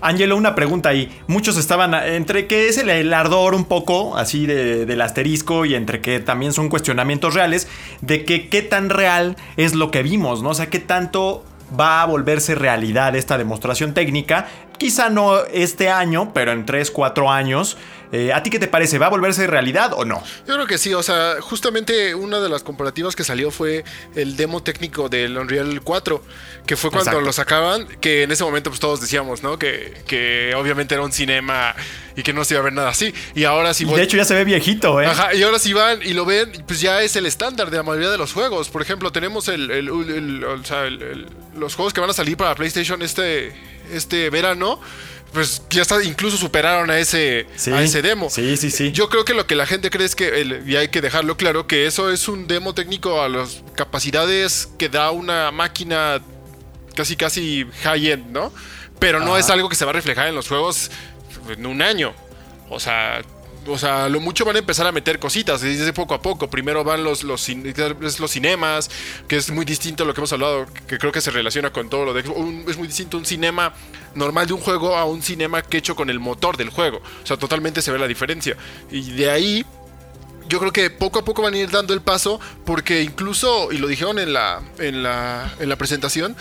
Angelo, 0.00 0.34
una 0.38 0.54
pregunta 0.54 0.88
ahí. 0.88 1.14
Muchos 1.26 1.58
estaban 1.58 1.92
entre 1.92 2.46
que 2.46 2.68
es 2.68 2.78
el, 2.78 2.88
el 2.88 3.12
ardor 3.12 3.54
un 3.54 3.66
poco 3.66 4.16
así 4.16 4.46
de- 4.46 4.86
del 4.86 5.02
asterisco 5.02 5.66
y 5.66 5.74
entre 5.74 6.00
que 6.00 6.20
también 6.20 6.54
son 6.54 6.70
cuestionamientos 6.70 7.34
reales 7.34 7.68
de 8.00 8.24
que 8.24 8.48
qué 8.48 8.62
tan 8.62 8.88
real 8.88 9.36
es 9.58 9.74
lo 9.74 9.90
que 9.90 10.02
vimos, 10.02 10.42
¿no? 10.42 10.48
O 10.48 10.54
sea, 10.54 10.70
qué 10.70 10.78
tanto 10.78 11.44
va 11.78 12.02
a 12.02 12.06
volverse 12.06 12.54
realidad 12.54 13.16
esta 13.16 13.38
demostración 13.38 13.94
técnica. 13.94 14.46
Quizá 14.78 15.10
no 15.10 15.38
este 15.52 15.90
año, 15.90 16.32
pero 16.32 16.52
en 16.52 16.66
3, 16.66 16.90
4 16.90 17.30
años. 17.30 17.76
Eh, 18.12 18.30
¿A 18.32 18.42
ti 18.42 18.50
qué 18.50 18.58
te 18.58 18.68
parece? 18.68 18.98
¿Va 18.98 19.06
a 19.06 19.08
volverse 19.08 19.46
realidad 19.46 19.92
o 19.94 20.04
no? 20.04 20.22
Yo 20.46 20.54
creo 20.54 20.66
que 20.66 20.76
sí, 20.76 20.92
o 20.92 21.02
sea, 21.02 21.36
justamente 21.40 22.14
una 22.14 22.40
de 22.40 22.50
las 22.50 22.62
comparativas 22.62 23.16
que 23.16 23.24
salió 23.24 23.50
fue 23.50 23.84
el 24.14 24.36
demo 24.36 24.62
técnico 24.62 25.08
del 25.08 25.38
Unreal 25.38 25.80
4, 25.82 26.22
que 26.66 26.76
fue 26.76 26.90
cuando 26.90 27.10
Exacto. 27.10 27.24
lo 27.26 27.32
sacaban, 27.32 27.86
que 28.00 28.22
en 28.24 28.30
ese 28.30 28.44
momento 28.44 28.68
pues 28.70 28.80
todos 28.80 29.00
decíamos, 29.00 29.42
¿no? 29.42 29.58
Que, 29.58 29.94
que 30.06 30.52
obviamente 30.56 30.94
era 30.94 31.02
un 31.02 31.10
cinema 31.12 31.74
y 32.14 32.22
que 32.22 32.34
no 32.34 32.44
se 32.44 32.52
iba 32.52 32.60
a 32.60 32.64
ver 32.64 32.74
nada 32.74 32.90
así. 32.90 33.14
Y 33.34 33.44
ahora 33.44 33.72
sí... 33.72 33.84
Y 33.88 33.94
de 33.94 34.02
hecho 34.02 34.18
ya 34.18 34.26
se 34.26 34.34
ve 34.34 34.44
viejito, 34.44 35.00
¿eh? 35.00 35.06
Ajá, 35.06 35.34
y 35.34 35.42
ahora 35.42 35.58
si 35.58 35.72
van 35.72 36.00
y 36.02 36.12
lo 36.12 36.26
ven, 36.26 36.52
pues 36.66 36.82
ya 36.82 37.00
es 37.02 37.16
el 37.16 37.24
estándar 37.24 37.70
de 37.70 37.78
la 37.78 37.82
mayoría 37.82 38.10
de 38.10 38.18
los 38.18 38.34
juegos. 38.34 38.68
Por 38.68 38.82
ejemplo, 38.82 39.10
tenemos 39.10 39.48
el, 39.48 39.70
el- 39.70 39.88
el- 39.88 40.10
el- 40.10 40.44
o 40.44 40.62
sea, 40.64 40.84
el- 40.84 41.00
el- 41.02 41.26
los 41.56 41.74
juegos 41.74 41.94
que 41.94 42.00
van 42.02 42.10
a 42.10 42.12
salir 42.12 42.36
para 42.36 42.54
PlayStation 42.54 43.00
este, 43.00 43.54
este 43.90 44.28
verano, 44.28 44.80
pues 45.32 45.62
ya 45.70 45.82
está, 45.82 46.02
incluso 46.04 46.36
superaron 46.36 46.90
a 46.90 46.98
ese, 46.98 47.46
Sí, 47.56 47.70
a 47.72 47.82
ese 47.82 48.02
demo. 48.02 48.28
sí, 48.30 48.56
sí, 48.56 48.70
sí. 48.70 48.92
Yo 48.92 49.08
creo 49.08 49.24
que 49.24 49.34
lo 49.34 49.46
que 49.46 49.54
la 49.54 49.66
gente 49.66 49.88
cree 49.90 50.04
es 50.06 50.14
que, 50.14 50.40
el- 50.40 50.68
y 50.68 50.76
hay 50.76 50.88
que 50.88 51.00
dejarlo 51.00 51.36
claro, 51.36 51.66
que 51.66 51.86
eso 51.86 52.10
es 52.10 52.28
un 52.28 52.46
demo 52.46 52.74
técnico 52.74 53.22
a 53.22 53.28
las 53.28 53.62
capacidades 53.74 54.68
que 54.78 54.88
da 54.88 55.10
una 55.10 55.50
máquina 55.50 56.20
casi 56.94 57.16
casi 57.16 57.66
high-end, 57.82 58.30
¿no? 58.32 58.52
Pero 58.98 59.20
no 59.20 59.36
es 59.38 59.48
algo 59.50 59.68
que 59.68 59.74
se 59.76 59.84
va 59.84 59.90
a 59.90 59.94
reflejar 59.94 60.28
en 60.28 60.34
los 60.34 60.46
juegos 60.48 60.90
en 61.48 61.66
un 61.66 61.80
año. 61.82 62.14
O 62.68 62.78
sea, 62.78 63.22
o 63.66 63.78
sea, 63.78 64.08
lo 64.08 64.20
mucho 64.20 64.44
van 64.44 64.56
a 64.56 64.58
empezar 64.58 64.86
a 64.86 64.92
meter 64.92 65.18
cositas 65.18 65.60
desde 65.60 65.92
poco 65.92 66.14
a 66.14 66.22
poco. 66.22 66.50
Primero 66.50 66.84
van 66.84 67.04
los, 67.04 67.22
los, 67.22 67.48
los 67.48 68.30
cinemas, 68.30 68.90
que 69.28 69.36
es 69.36 69.50
muy 69.50 69.64
distinto 69.64 70.04
a 70.04 70.06
lo 70.06 70.14
que 70.14 70.20
hemos 70.20 70.32
hablado, 70.32 70.66
que 70.86 70.98
creo 70.98 71.12
que 71.12 71.20
se 71.20 71.30
relaciona 71.30 71.70
con 71.70 71.88
todo 71.88 72.04
lo 72.06 72.14
de 72.14 72.22
Xbox. 72.22 72.68
Es 72.68 72.76
muy 72.76 72.88
distinto 72.88 73.18
un 73.18 73.24
cinema 73.24 73.72
normal 74.14 74.46
de 74.46 74.54
un 74.54 74.60
juego 74.60 74.96
a 74.96 75.04
un 75.04 75.22
cinema 75.22 75.62
que 75.62 75.78
hecho 75.78 75.94
con 75.94 76.10
el 76.10 76.18
motor 76.18 76.56
del 76.56 76.70
juego. 76.70 76.98
O 77.22 77.26
sea, 77.26 77.36
totalmente 77.36 77.82
se 77.82 77.92
ve 77.92 77.98
la 77.98 78.08
diferencia. 78.08 78.56
Y 78.90 79.12
de 79.12 79.30
ahí 79.30 79.64
yo 80.48 80.58
creo 80.58 80.72
que 80.72 80.90
poco 80.90 81.20
a 81.20 81.24
poco 81.24 81.42
van 81.42 81.54
a 81.54 81.58
ir 81.58 81.70
dando 81.70 81.94
el 81.94 82.00
paso 82.00 82.40
porque 82.64 83.02
incluso, 83.02 83.72
y 83.72 83.78
lo 83.78 83.86
dijeron 83.86 84.18
en 84.18 84.32
la, 84.32 84.62
en 84.78 85.02
la, 85.02 85.54
en 85.60 85.68
la 85.68 85.76
presentación, 85.76 86.36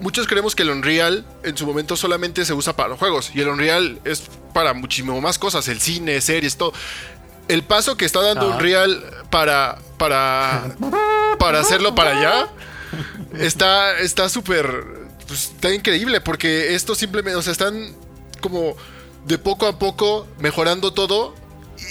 muchos 0.00 0.26
creemos 0.26 0.54
que 0.54 0.62
el 0.62 0.70
Unreal 0.70 1.26
en 1.42 1.56
su 1.56 1.66
momento 1.66 1.96
solamente 1.96 2.44
se 2.44 2.54
usa 2.54 2.74
para 2.74 2.88
los 2.88 2.98
juegos 2.98 3.32
y 3.34 3.40
el 3.40 3.48
Unreal 3.48 4.00
es 4.04 4.24
para 4.52 4.74
muchísimo 4.74 5.20
más 5.20 5.38
cosas, 5.38 5.66
el 5.68 5.80
cine, 5.80 6.20
series, 6.20 6.56
todo. 6.56 6.72
El 7.48 7.62
paso 7.64 7.96
que 7.96 8.04
está 8.04 8.20
dando 8.20 8.46
Ajá. 8.48 8.56
Unreal 8.56 9.04
para, 9.30 9.78
para, 9.98 10.76
para 11.38 11.60
hacerlo 11.60 11.94
para 11.94 12.16
allá 12.16 12.48
está 13.38 13.98
está 13.98 14.28
súper 14.28 14.84
pues, 15.26 15.44
está 15.54 15.72
increíble 15.74 16.20
porque 16.20 16.74
esto 16.74 16.94
simplemente, 16.94 17.36
o 17.36 17.42
sea, 17.42 17.52
están 17.52 17.94
como 18.40 18.76
de 19.26 19.38
poco 19.38 19.66
a 19.66 19.78
poco 19.78 20.26
mejorando 20.38 20.92
todo 20.92 21.34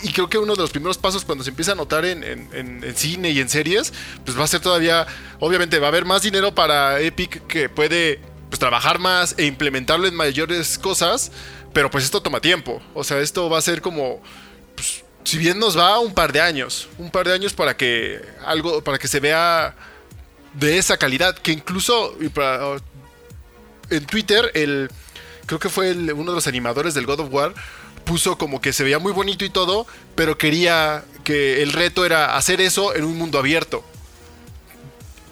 y 0.04 0.12
creo 0.14 0.30
que 0.30 0.38
uno 0.38 0.56
de 0.56 0.62
los 0.62 0.70
primeros 0.72 0.98
pasos 0.98 1.26
cuando 1.26 1.44
se 1.44 1.50
empieza 1.50 1.72
a 1.72 1.76
notar 1.76 2.06
en, 2.06 2.24
en- 2.24 2.50
en- 2.54 2.84
en 2.84 2.96
cine 2.96 3.32
y 3.32 3.40
en 3.40 3.50
series, 3.50 3.92
pues 4.24 4.38
va 4.40 4.44
a 4.44 4.48
ser 4.48 4.60
todavía, 4.62 5.08
obviamente 5.40 5.80
va 5.80 5.88
a 5.88 5.90
haber 5.90 6.06
más 6.06 6.22
dinero 6.22 6.54
para 6.54 7.00
Epic 7.02 7.48
que 7.48 7.70
puede 7.70 8.20
pues, 8.50 8.60
trabajar 8.60 9.00
más 9.00 9.36
e 9.38 9.46
implementarlo 9.46 10.08
en 10.08 10.16
mayores 10.16 10.78
cosas, 10.78 11.32
pero 11.74 11.90
pues 11.92 12.04
esto 12.04 12.22
toma 12.22 12.40
tiempo, 12.42 12.82
o 12.94 13.04
sea, 13.04 13.20
esto 13.20 13.50
va 13.50 13.58
a 13.58 13.62
ser 13.62 13.82
como, 13.82 14.22
pues, 14.76 15.04
si 15.24 15.38
bien 15.38 15.60
nos 15.60 15.78
va, 15.78 16.00
un 16.00 16.14
par 16.14 16.32
de 16.34 16.42
años, 16.42 16.88
un 16.98 17.12
par 17.12 17.28
de 17.28 17.34
años 17.34 17.54
para 17.54 17.76
que 17.78 18.20
algo, 18.46 18.84
para 18.84 18.98
que 18.98 19.08
se 19.08 19.20
vea 19.20 19.76
de 20.54 20.78
esa 20.78 20.98
calidad, 20.98 21.38
que 21.38 21.52
incluso 21.52 22.16
y 22.20 22.30
para- 22.30 22.78
en 23.92 24.06
Twitter 24.06 24.52
el 24.56 24.90
creo 25.46 25.60
que 25.60 25.70
fue 25.70 25.90
el- 25.90 26.14
uno 26.14 26.32
de 26.32 26.36
los 26.36 26.48
animadores 26.48 26.94
del 26.94 27.06
God 27.08 27.22
of 27.22 27.34
War 27.34 27.54
puso 28.06 28.38
como 28.38 28.62
que 28.62 28.72
se 28.74 28.84
veía 28.84 29.00
muy 29.00 29.12
bonito 29.12 29.46
y 29.46 29.50
todo, 29.50 29.86
pero 30.16 30.38
quería 30.38 31.04
que 31.24 31.62
el 31.64 31.74
reto 31.74 32.06
era 32.06 32.36
hacer 32.38 32.62
eso 32.62 32.96
en 32.96 33.04
un 33.04 33.18
mundo 33.18 33.38
abierto. 33.40 33.84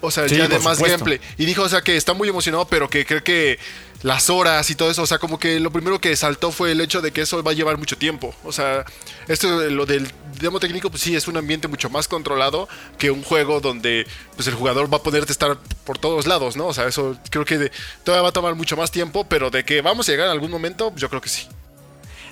O 0.00 0.10
sea, 0.12 0.28
Sí, 0.28 0.36
ya 0.36 0.46
de 0.46 0.58
más 0.60 0.76
supuesto. 0.78 0.98
gameplay. 1.04 1.20
Y 1.38 1.44
dijo, 1.44 1.62
o 1.62 1.68
sea, 1.68 1.80
que 1.82 1.96
está 1.96 2.14
muy 2.14 2.28
emocionado, 2.28 2.66
pero 2.68 2.88
que 2.88 3.04
cree 3.04 3.22
que 3.22 3.58
las 4.02 4.30
horas 4.30 4.70
y 4.70 4.74
todo 4.74 4.90
eso, 4.90 5.02
o 5.02 5.06
sea, 5.06 5.18
como 5.18 5.38
que 5.38 5.58
lo 5.58 5.72
primero 5.72 6.00
que 6.00 6.14
saltó 6.14 6.52
fue 6.52 6.72
el 6.72 6.80
hecho 6.80 7.00
de 7.02 7.12
que 7.12 7.22
eso 7.22 7.42
va 7.42 7.50
a 7.50 7.54
llevar 7.54 7.78
mucho 7.78 7.98
tiempo. 7.98 8.34
O 8.44 8.52
sea, 8.52 8.84
esto, 9.26 9.48
lo 9.70 9.86
del 9.86 10.10
demo 10.40 10.60
técnico, 10.60 10.90
pues 10.90 11.02
sí, 11.02 11.16
es 11.16 11.26
un 11.26 11.36
ambiente 11.36 11.68
mucho 11.68 11.90
más 11.90 12.06
controlado 12.06 12.68
que 12.96 13.10
un 13.10 13.22
juego 13.22 13.60
donde 13.60 14.06
pues 14.36 14.46
el 14.46 14.54
jugador 14.54 14.92
va 14.92 14.98
a 14.98 15.02
poder 15.02 15.24
estar 15.28 15.58
por 15.84 15.98
todos 15.98 16.26
lados, 16.26 16.56
¿no? 16.56 16.66
O 16.66 16.74
sea, 16.74 16.86
eso 16.86 17.18
creo 17.30 17.44
que 17.44 17.72
todavía 18.04 18.22
va 18.22 18.28
a 18.28 18.32
tomar 18.32 18.54
mucho 18.54 18.76
más 18.76 18.90
tiempo, 18.90 19.24
pero 19.28 19.50
de 19.50 19.64
que 19.64 19.82
vamos 19.82 20.08
a 20.08 20.12
llegar 20.12 20.26
en 20.26 20.32
algún 20.32 20.50
momento, 20.50 20.92
yo 20.96 21.08
creo 21.08 21.20
que 21.20 21.28
sí. 21.28 21.48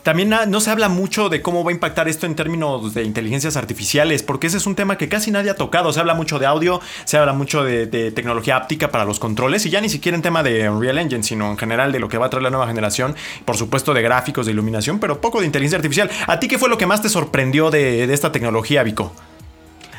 También 0.07 0.33
no 0.47 0.61
se 0.61 0.71
habla 0.71 0.89
mucho 0.89 1.29
de 1.29 1.43
cómo 1.43 1.65
va 1.65 1.73
a 1.73 1.75
impactar 1.75 2.07
esto 2.07 2.27
en 2.27 2.37
términos 2.37 2.95
de 2.95 3.03
inteligencias 3.03 3.57
artificiales, 3.57 4.23
porque 4.23 4.47
ese 4.47 4.59
es 4.59 4.65
un 4.65 4.77
tema 4.77 4.97
que 4.97 5.09
casi 5.09 5.33
nadie 5.33 5.51
ha 5.51 5.57
tocado. 5.57 5.93
Se 5.93 5.99
habla 5.99 6.15
mucho 6.15 6.39
de 6.39 6.47
audio, 6.47 6.81
se 7.05 7.17
habla 7.17 7.33
mucho 7.33 7.65
de, 7.65 8.13
tecnología 8.13 8.55
áptica 8.55 8.93
para 8.93 9.05
los 9.05 9.19
controles, 9.19 9.67
y 9.67 9.71
ya 9.71 9.81
ni 9.81 9.89
siquiera 9.89 10.15
en 10.15 10.23
tema 10.23 10.45
de 10.45 10.71
Unreal 10.71 10.99
Engine, 10.99 11.25
sino 11.25 11.51
en 11.51 11.59
general 11.59 11.91
de 11.91 11.99
lo 11.99 12.09
que 12.09 12.19
va 12.19 12.27
a 12.27 12.31
traer 12.31 12.45
la 12.45 12.51
nueva 12.51 12.69
generación, 12.69 13.17
por 13.45 13.57
supuesto 13.57 13.95
de 13.95 14.03
gráficos, 14.03 14.47
de 14.47 14.53
iluminación, 14.53 15.01
pero 15.01 15.21
poco 15.21 15.41
de 15.41 15.47
inteligencia 15.47 15.79
artificial. 15.79 16.09
¿A 16.29 16.39
ti 16.39 16.47
qué 16.47 16.57
fue 16.57 16.69
lo 16.69 16.79
que 16.79 16.87
más 16.87 17.03
te 17.03 17.09
sorprendió 17.09 17.73
de, 17.73 18.05
esta 18.15 18.31
tecnología, 18.31 18.85
Vico? 18.85 19.13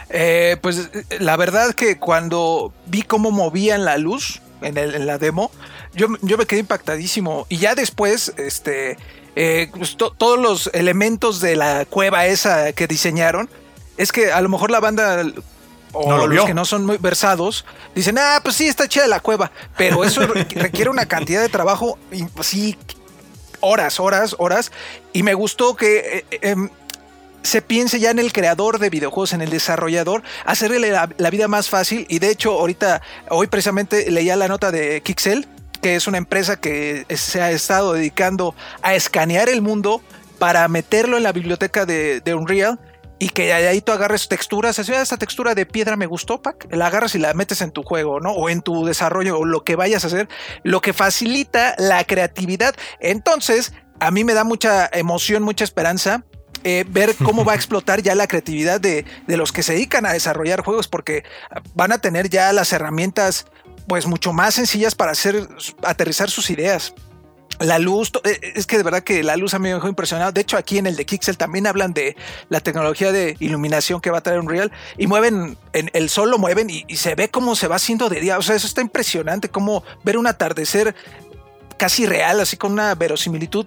Eh, 0.10 0.56
pues 0.62 0.90
eh, 0.94 1.18
la 1.20 1.36
verdad 1.36 1.74
que 1.74 2.00
cuando 2.00 2.72
vi 2.86 3.02
cómo 3.02 3.30
movían 3.32 3.84
la 3.84 3.98
luz 3.98 4.40
en 4.62 5.06
la 5.06 5.18
demo, 5.18 5.52
yo, 5.98 6.08
yo 6.22 6.38
me 6.38 6.46
quedé 6.46 6.62
impactadísimo. 6.62 7.46
Y 7.50 7.58
ya 7.58 7.76
después, 7.76 8.32
este, 8.38 8.98
eh, 9.36 9.70
pues, 9.76 9.98
to- 9.98 10.12
todos 10.18 10.40
los 10.40 10.70
elementos 10.74 11.42
de 11.42 11.56
la 11.58 11.86
cueva 11.86 12.26
esa 12.28 12.72
que 12.74 12.88
diseñaron, 12.88 13.50
es 13.98 14.12
que 14.12 14.32
a 14.32 14.40
lo 14.42 14.48
mejor 14.50 14.72
la 14.72 14.80
banda 14.80 15.26
o 15.94 16.10
No 16.10 16.18
lo 16.18 16.28
los 16.28 16.30
vio. 16.30 16.46
que 16.46 16.54
no 16.54 16.66
son 16.66 16.86
muy 16.86 16.98
versados 16.98 17.66
dicen, 17.96 18.18
ah, 18.20 18.40
pues 18.44 18.56
sí, 18.56 18.68
está 18.68 18.88
chida 18.88 19.08
la 19.08 19.20
cueva. 19.20 19.52
Pero 19.78 20.04
eso 20.04 20.26
re- 20.28 20.44
requiere 20.56 20.90
una 20.90 21.06
cantidad 21.08 21.42
de 21.42 21.50
trabajo, 21.50 21.98
y, 22.12 22.24
pues, 22.26 22.48
sí, 22.48 22.78
horas, 23.60 24.00
horas, 24.00 24.36
horas. 24.40 24.72
Y 25.14 25.24
me 25.24 25.34
gustó 25.34 25.76
que... 25.76 26.26
eh, 26.32 26.40
em, 26.42 26.70
se 27.44 27.62
piense 27.62 28.00
ya 28.02 28.10
en 28.12 28.20
el 28.20 28.34
creador 28.34 28.78
de 28.78 28.90
videojuegos, 28.90 29.32
en 29.32 29.42
el 29.42 29.50
desarrollador, 29.50 30.22
hacerle 30.46 30.92
la, 30.92 31.08
la 31.18 31.30
vida 31.30 31.48
más 31.48 31.70
fácil. 31.70 32.06
Y 32.10 32.20
de 32.20 32.30
hecho, 32.30 32.52
ahorita, 32.52 33.02
hoy 33.30 33.48
precisamente 33.48 34.12
leía 34.12 34.36
la 34.36 34.50
nota 34.50 34.70
de 34.70 35.00
Kixel, 35.02 35.48
que 35.88 35.96
es 35.96 36.06
una 36.06 36.18
empresa 36.18 36.60
que 36.60 37.06
se 37.16 37.42
ha 37.42 37.50
estado 37.50 37.94
dedicando 37.94 38.54
a 38.82 38.94
escanear 38.94 39.48
el 39.48 39.62
mundo 39.62 40.02
para 40.38 40.68
meterlo 40.68 41.16
en 41.16 41.24
la 41.24 41.32
biblioteca 41.32 41.86
de, 41.86 42.20
de 42.20 42.34
Unreal. 42.34 42.78
Y 43.20 43.30
que 43.30 43.46
de 43.46 43.54
ahí 43.54 43.80
tú 43.80 43.94
agarres 43.94 44.28
texturas, 44.28 44.78
así, 44.80 44.92
"Ah, 44.94 45.02
esta 45.02 45.16
textura 45.16 45.56
de 45.56 45.66
piedra 45.66 45.96
me 45.96 46.06
gustó, 46.06 46.42
Pac. 46.42 46.68
La 46.72 46.88
agarras 46.88 47.16
y 47.16 47.20
la 47.20 47.34
metes 47.34 47.62
en 47.62 47.72
tu 47.72 47.84
juego, 47.84 48.20
¿no? 48.20 48.32
O 48.32 48.50
en 48.50 48.62
tu 48.62 48.86
desarrollo, 48.86 49.40
o 49.40 49.46
lo 49.46 49.64
que 49.64 49.78
vayas 49.78 50.04
a 50.04 50.08
hacer, 50.08 50.28
lo 50.64 50.82
que 50.82 50.92
facilita 50.92 51.74
la 51.78 52.04
creatividad. 52.04 52.76
Entonces, 53.00 53.72
a 54.02 54.12
mí 54.12 54.26
me 54.26 54.34
da 54.34 54.44
mucha 54.44 54.90
emoción, 54.92 55.42
mucha 55.42 55.64
esperanza 55.64 56.26
eh, 56.64 56.84
ver 56.86 57.16
cómo 57.16 57.46
va 57.46 57.54
a 57.54 57.56
explotar 57.62 58.02
ya 58.02 58.14
la 58.14 58.28
creatividad 58.28 58.82
de, 58.82 59.06
de 59.26 59.38
los 59.38 59.54
que 59.54 59.64
se 59.64 59.72
dedican 59.72 60.06
a 60.06 60.12
desarrollar 60.12 60.66
juegos, 60.66 60.90
porque 60.90 61.24
van 61.76 61.94
a 61.94 62.00
tener 62.00 62.30
ya 62.30 62.52
las 62.52 62.74
herramientas, 62.74 63.46
pues 63.88 64.06
mucho 64.06 64.34
más 64.34 64.56
sencillas 64.56 64.96
para 64.96 65.12
hacer 65.12 65.48
aterrizar 65.84 66.30
sus 66.30 66.50
ideas. 66.50 66.94
la 67.60 67.80
luz, 67.80 68.12
eh, 68.24 68.54
es 68.56 68.68
que 68.68 68.78
de 68.78 68.84
verdad 68.84 69.02
que 69.02 69.24
la 69.24 69.36
luz 69.36 69.56
a 69.56 69.60
mí 69.60 69.70
me 69.70 69.74
dejó 69.74 69.88
impresionado. 69.88 70.32
De 70.32 70.42
hecho, 70.42 70.58
aquí 70.58 70.78
en 70.78 70.86
el 70.86 70.96
de 70.96 71.06
Kixel 71.06 71.38
también 71.38 71.66
hablan 71.66 71.94
de 71.94 72.16
la 72.50 72.60
tecnología 72.60 73.12
de 73.12 73.36
iluminación 73.40 74.00
que 74.00 74.12
va 74.12 74.20
a 74.20 74.22
traer 74.22 74.40
Unreal 74.40 74.72
y 74.98 75.08
mueven, 75.08 75.58
en 75.74 75.90
el 75.94 76.10
sol 76.10 76.30
lo 76.30 76.38
mueven 76.38 76.70
y, 76.70 76.86
y 76.88 76.98
se 76.98 77.16
ve 77.16 77.30
cómo 77.30 77.56
se 77.56 77.68
va 77.68 77.78
haciendo 77.78 78.10
de 78.10 78.20
día. 78.20 78.38
O 78.38 78.42
sea, 78.44 78.56
eso 78.56 78.68
está 78.68 78.82
impresionante, 78.82 79.50
como 79.50 79.84
ver 80.04 80.18
un 80.18 80.28
atardecer 80.28 80.94
casi 81.78 82.06
real, 82.06 82.40
así 82.40 82.58
con 82.58 82.74
una 82.74 82.94
verosimilitud 82.94 83.66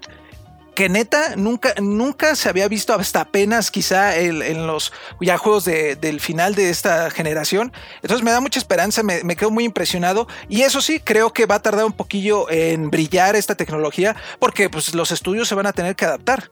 que 0.81 0.89
neta 0.89 1.37
nunca, 1.37 1.75
nunca 1.79 2.35
se 2.35 2.49
había 2.49 2.67
visto 2.67 2.95
hasta 2.95 3.21
apenas 3.21 3.71
quizá 3.71 4.17
en 4.17 4.67
los 4.67 4.95
ya 5.21 5.37
juegos 5.37 5.67
del 5.67 6.21
final 6.21 6.55
de 6.55 6.71
esta 6.71 7.11
generación. 7.11 7.71
Entonces 7.97 8.25
me 8.25 8.31
da 8.31 8.41
mucha 8.41 8.59
esperanza, 8.59 9.03
me, 9.03 9.23
me, 9.23 9.37
quedo 9.37 9.51
muy 9.51 9.65
impresionado 9.65 10.27
y 10.49 10.63
eso 10.63 10.81
sí, 10.81 10.99
creo 10.99 11.35
que 11.35 11.45
va 11.45 11.57
a 11.57 11.61
tardar 11.61 11.85
un 11.85 11.93
poquillo 11.93 12.51
en 12.51 12.91
brillar 12.91 13.37
esta 13.37 13.57
tecnología 13.57 14.17
porque 14.39 14.71
pues, 14.71 14.95
los 14.95 15.11
estudios 15.11 15.49
se 15.49 15.55
van 15.55 15.67
a 15.67 15.75
tener 15.75 15.97
que 15.97 16.07
adaptar. 16.07 16.49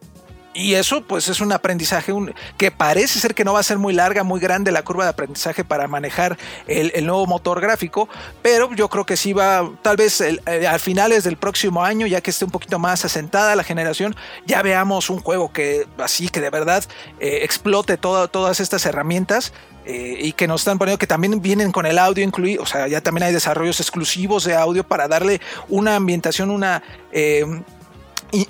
Y 0.55 0.75
eso 0.75 1.03
pues 1.03 1.29
es 1.29 1.41
un 1.41 1.53
aprendizaje 1.53 2.13
que 2.57 2.71
parece 2.71 3.21
ser 3.21 3.35
que 3.35 3.45
no 3.45 3.53
va 3.53 3.61
a 3.61 3.63
ser 3.63 3.79
muy 3.79 3.93
larga, 3.93 4.25
muy 4.25 4.41
grande 4.41 4.73
la 4.73 4.83
curva 4.83 5.05
de 5.05 5.11
aprendizaje 5.11 5.63
para 5.63 5.87
manejar 5.89 6.39
el, 6.67 7.07
nuevo 7.07 7.27
motor 7.27 7.61
gráfico, 7.61 8.09
pero 8.43 8.73
yo 8.75 8.89
creo 8.89 9.07
que 9.07 9.17
sí 9.17 9.33
va, 9.33 9.71
tal 9.83 9.97
vez 9.97 10.21
el, 10.21 10.41
eh, 10.47 10.67
al 10.67 10.81
finales 10.81 11.25
del 11.25 11.37
próximo 11.37 11.85
año, 11.85 12.07
ya 12.07 12.21
que 12.21 12.31
esté 12.31 12.45
un 12.45 12.51
poquito 12.51 12.79
más 12.79 13.05
asentada 13.05 13.55
la 13.57 13.63
generación, 13.63 14.17
ya 14.47 14.63
veamos 14.63 15.11
un 15.11 15.21
juego 15.21 15.53
que 15.53 15.87
así 15.99 16.29
que 16.29 16.41
de 16.41 16.51
verdad 16.51 16.83
eh, 17.21 17.41
explote 17.43 17.97
todas 17.97 18.61
estas 18.61 18.85
herramientas 18.87 19.53
eh, 19.85 20.19
y 20.21 20.33
que 20.33 20.49
nos 20.49 20.63
están 20.63 20.79
poniendo 20.79 20.99
que 20.99 21.07
también 21.07 21.41
vienen 21.41 21.73
con 21.73 21.87
el 21.87 21.99
audio 21.99 22.25
incluido, 22.25 22.63
o 22.63 22.67
sea, 22.67 22.89
ya 22.89 23.01
también 23.01 23.25
hay 23.25 23.33
desarrollos 23.33 23.81
exclusivos 23.81 24.45
de 24.45 24.57
audio 24.57 24.83
para 24.83 25.09
darle 25.09 25.41
una 25.69 25.95
ambientación, 25.95 26.51
una 26.51 26.83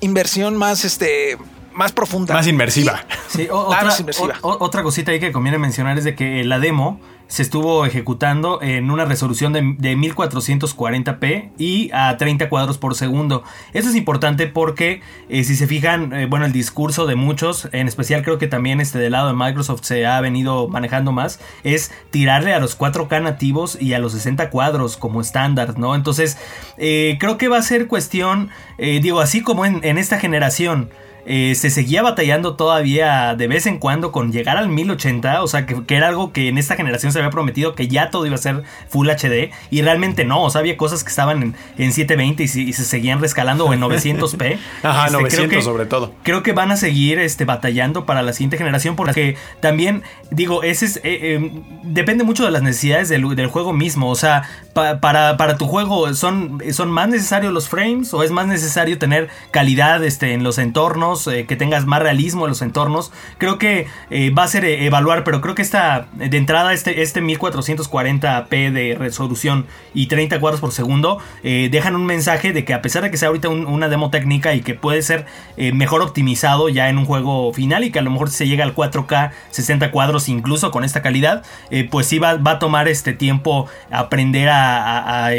inversión 0.00 0.56
más, 0.56 0.84
este, 0.84 1.36
más 1.78 1.92
profunda. 1.92 2.34
Más 2.34 2.46
inmersiva. 2.46 3.04
Sí, 3.28 3.46
otra, 3.50 3.94
otra 4.40 4.82
cosita 4.82 5.12
ahí 5.12 5.20
que 5.20 5.32
conviene 5.32 5.58
mencionar 5.58 5.98
es 5.98 6.04
de 6.04 6.14
que 6.14 6.42
la 6.44 6.58
demo 6.58 6.98
se 7.28 7.42
estuvo 7.42 7.84
ejecutando 7.84 8.60
en 8.62 8.90
una 8.90 9.04
resolución 9.04 9.52
de, 9.52 9.62
1440p 9.62 11.50
y 11.58 11.90
a 11.92 12.16
30 12.16 12.48
cuadros 12.48 12.78
por 12.78 12.94
segundo. 12.94 13.44
Eso 13.74 13.90
es 13.90 13.96
importante 13.96 14.46
porque 14.46 15.02
eh, 15.28 15.44
si 15.44 15.54
se 15.54 15.66
fijan, 15.66 16.12
eh, 16.14 16.26
bueno, 16.26 16.46
el 16.46 16.52
discurso 16.52 17.06
de 17.06 17.16
muchos, 17.16 17.68
en 17.72 17.86
especial 17.86 18.22
creo 18.22 18.38
que 18.38 18.48
también 18.48 18.80
este 18.80 18.98
del 18.98 19.12
lado 19.12 19.28
de 19.28 19.34
Microsoft 19.34 19.84
se 19.84 20.06
ha 20.06 20.20
venido 20.22 20.68
manejando 20.68 21.12
más, 21.12 21.38
es 21.64 21.92
tirarle 22.10 22.54
a 22.54 22.60
los 22.60 22.78
4K 22.78 23.22
nativos 23.22 23.76
y 23.80 23.92
a 23.92 23.98
los 23.98 24.12
60 24.12 24.48
cuadros 24.48 24.96
como 24.96 25.20
estándar, 25.20 25.78
¿no? 25.78 25.94
Entonces, 25.94 26.38
eh, 26.78 27.18
creo 27.20 27.36
que 27.36 27.48
va 27.48 27.58
a 27.58 27.62
ser 27.62 27.88
cuestión, 27.88 28.48
digo, 28.78 29.20
así 29.20 29.42
como 29.42 29.66
en 29.66 29.98
esta 29.98 30.18
generación, 30.18 30.90
eh, 31.26 31.54
se 31.54 31.68
seguía 31.68 32.02
batallando 32.02 32.56
todavía 32.56 33.34
de 33.36 33.48
vez 33.48 33.66
en 33.66 33.78
cuando 33.78 34.12
con 34.12 34.32
llegar 34.32 34.56
al 34.56 34.68
1080, 34.68 35.42
o 35.42 35.46
sea, 35.46 35.66
que, 35.66 35.94
era 35.94 36.08
algo 36.08 36.32
que 36.32 36.48
en 36.48 36.58
esta 36.58 36.74
generación 36.74 37.12
se 37.12 37.18
había 37.18 37.30
prometido 37.30 37.74
que 37.74 37.86
ya 37.88 38.10
todo 38.10 38.24
iba 38.24 38.34
a 38.34 38.38
ser 38.38 38.62
Full 38.88 39.10
HD 39.10 39.50
y 39.70 39.82
realmente 39.82 40.24
no, 40.24 40.42
o 40.42 40.50
sea, 40.50 40.60
había 40.60 40.76
cosas 40.76 41.04
que 41.04 41.10
estaban 41.10 41.54
en, 41.76 41.92
720 41.92 42.42
y, 42.44 42.72
se 42.72 42.84
seguían 42.84 43.20
rescalando 43.20 43.66
o 43.66 43.72
en 43.72 43.80
900p. 43.80 44.58
Ajá, 44.82 45.10
900 45.10 45.52
este, 45.52 45.62
sobre 45.62 45.86
todo. 45.86 46.14
Creo 46.22 46.42
que 46.42 46.52
van 46.52 46.70
a 46.70 46.76
seguir 46.76 47.18
este, 47.18 47.44
batallando 47.44 48.06
para 48.06 48.22
la 48.22 48.32
siguiente 48.32 48.56
generación 48.56 48.96
porque 48.96 49.36
también, 49.60 50.02
digo, 50.30 50.62
ese 50.62 50.86
es, 50.86 50.96
eh, 51.04 51.34
em, 51.34 51.62
depende 51.82 52.24
mucho 52.24 52.44
de 52.44 52.50
las 52.50 52.62
necesidades 52.62 53.08
del, 53.08 53.28
juego 53.48 53.72
mismo, 53.72 54.10
o 54.10 54.14
sea, 54.14 54.48
para, 54.72 55.00
para, 55.00 55.58
tu 55.58 55.66
juego 55.66 56.12
son, 56.14 56.62
son 56.72 56.90
más 56.90 57.08
necesarios 57.08 57.52
los 57.52 57.68
frames 57.68 58.12
o 58.14 58.22
es 58.22 58.30
más 58.30 58.46
necesario 58.46 58.98
tener 58.98 59.28
calidad 59.50 60.02
este, 60.04 60.32
en 60.32 60.42
los 60.42 60.58
entornos 60.58 61.07
eh, 61.08 61.46
que 61.46 61.56
tengas 61.56 61.86
más 61.86 62.02
realismo 62.02 62.44
en 62.44 62.50
los 62.50 62.62
entornos. 62.62 63.12
Creo 63.38 63.58
que 63.58 63.86
eh, 64.10 64.30
va 64.30 64.42
a 64.44 64.48
ser 64.48 64.64
eh, 64.64 64.84
evaluar, 64.84 65.24
pero 65.24 65.40
creo 65.40 65.54
que 65.54 65.62
esta, 65.62 66.06
de 66.12 66.36
entrada, 66.36 66.72
este, 66.74 67.02
este 67.02 67.22
1440p 67.22 68.72
de 68.72 68.96
resolución 68.98 69.66
y 69.94 70.06
30 70.06 70.38
cuadros 70.40 70.60
por 70.60 70.72
segundo, 70.72 71.18
dejan 71.42 71.94
un 71.94 72.04
mensaje 72.04 72.52
de 72.52 72.64
que 72.64 72.74
a 72.74 72.82
pesar 72.82 73.02
de 73.02 73.10
que 73.10 73.16
sea 73.16 73.28
ahorita 73.28 73.48
una 73.48 73.88
demo 73.88 74.10
técnica 74.10 74.54
y 74.54 74.60
que 74.60 74.74
puede 74.74 75.02
ser 75.02 75.26
mejor 75.56 76.02
optimizado 76.02 76.68
ya 76.68 76.88
en 76.88 76.98
un 76.98 77.04
juego 77.04 77.52
final 77.52 77.84
y 77.84 77.90
que 77.90 77.98
a 77.98 78.02
lo 78.02 78.10
mejor 78.10 78.30
se 78.30 78.46
llega 78.46 78.64
al 78.64 78.74
4K 78.74 79.30
60 79.50 79.90
cuadros 79.90 80.28
incluso 80.28 80.70
con 80.70 80.84
esta 80.84 81.02
calidad, 81.02 81.44
pues 81.90 82.06
sí 82.06 82.18
va, 82.18 82.30
a 82.30 82.58
tomar 82.58 82.88
este 82.88 83.12
tiempo 83.12 83.68
aprender 83.90 84.48
a, 84.50 85.30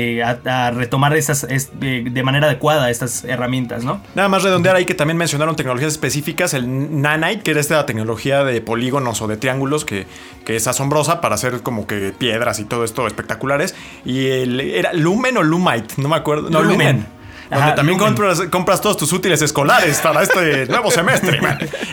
retomar 0.74 1.16
estas 1.16 1.48
de 1.48 2.24
manera 2.24 2.48
adecuada 2.48 2.90
estas 2.90 3.24
herramientas, 3.24 3.84
¿no? 3.84 4.02
Nada 4.16 4.30
más 4.30 4.44
redondear 4.44 4.76
ahí 4.76 4.86
que 4.86 4.94
también 4.94 5.18
mencionaron 5.18 5.56
tecnologías 5.60 5.92
específicas, 5.92 6.54
el 6.54 7.02
Nanite, 7.02 7.44
que 7.44 7.52
era 7.52 7.60
esta 7.60 7.86
tecnología 7.86 8.44
de 8.44 8.62
polígonos 8.62 9.22
o 9.22 9.28
de 9.28 9.38
triángulos 9.38 9.86
que, 9.86 10.08
que 10.46 10.56
es 10.56 10.68
asombrosa 10.68 11.22
para 11.22 11.36
hacer 11.36 11.62
como 11.62 11.86
que 11.86 12.12
piedras 12.18 12.60
y 12.60 12.66
todo 12.66 12.84
esto 12.84 13.06
espectaculares. 13.06 13.76
Y 14.06 14.28
el, 14.28 14.60
era 14.60 14.94
Lumen 14.94 15.38
o 15.38 15.44
Lumite, 15.44 15.96
no 15.98 16.10
me 16.10 16.16
acuerdo. 16.16 16.50
No, 16.50 16.64
Lumen 16.64 17.19
donde 17.50 17.74
también 17.74 17.98
compras, 17.98 18.82
todos 18.82 18.98
tus 18.98 19.12
útiles 19.12 19.42
escolares 19.42 20.00
para 20.00 20.22
este 20.24 20.66
nuevo 20.70 20.92
semestre, 20.92 21.40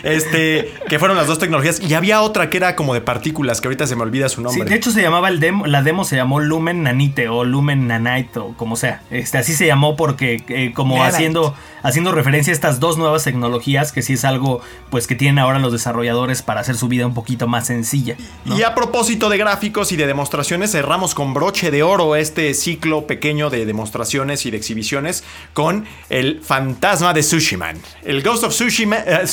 Este, 0.03 0.73
que 0.87 0.99
fueron 0.99 1.17
las 1.17 1.27
dos 1.27 1.39
tecnologías. 1.39 1.79
Y 1.81 1.93
había 1.93 2.21
otra 2.21 2.49
que 2.49 2.57
era 2.57 2.75
como 2.75 2.93
de 2.93 3.01
partículas, 3.01 3.59
que 3.61 3.67
ahorita 3.67 3.87
se 3.87 3.95
me 3.95 4.03
olvida 4.03 4.29
su 4.29 4.41
nombre. 4.41 4.63
Sí, 4.63 4.69
de 4.69 4.75
hecho 4.75 4.91
se 4.91 5.01
llamaba 5.01 5.29
el 5.29 5.39
demo, 5.39 5.65
la 5.65 5.81
demo 5.81 6.03
se 6.03 6.15
llamó 6.15 6.39
Lumen 6.39 6.83
Nanite 6.83 7.29
o 7.29 7.43
Lumen 7.43 7.87
Nanite 7.87 8.39
o 8.39 8.53
como 8.53 8.75
sea. 8.75 9.01
Este, 9.09 9.37
así 9.37 9.53
se 9.53 9.65
llamó 9.65 9.95
porque 9.95 10.43
eh, 10.47 10.73
como 10.73 11.03
haciendo, 11.03 11.55
haciendo 11.81 12.11
referencia 12.11 12.51
a 12.51 12.55
estas 12.55 12.79
dos 12.79 12.97
nuevas 12.97 13.23
tecnologías, 13.23 13.91
que 13.91 14.01
sí 14.01 14.13
es 14.13 14.25
algo 14.25 14.61
pues 14.89 15.07
que 15.07 15.15
tienen 15.15 15.39
ahora 15.39 15.59
los 15.59 15.71
desarrolladores 15.71 16.41
para 16.41 16.61
hacer 16.61 16.75
su 16.75 16.87
vida 16.87 17.07
un 17.07 17.13
poquito 17.13 17.47
más 17.47 17.67
sencilla. 17.67 18.15
Y 18.45 18.63
a 18.63 18.75
propósito 18.75 19.29
de 19.29 19.37
gráficos 19.37 19.91
y 19.91 19.95
de 19.95 20.07
demostraciones, 20.07 20.71
cerramos 20.71 21.15
con 21.15 21.33
broche 21.33 21.71
de 21.71 21.83
oro 21.83 22.15
este 22.15 22.53
ciclo 22.53 23.07
pequeño 23.07 23.49
de 23.49 23.65
demostraciones 23.65 24.45
y 24.45 24.51
de 24.51 24.57
exhibiciones 24.57 25.23
con 25.53 25.85
el 26.09 26.41
fantasma 26.43 27.13
de 27.13 27.21
Tsushima. 27.21 27.73
El 28.03 28.21
Ghost 28.21 28.43
of 28.43 28.53
Tsushima, 28.53 28.97
eh, 28.97 29.25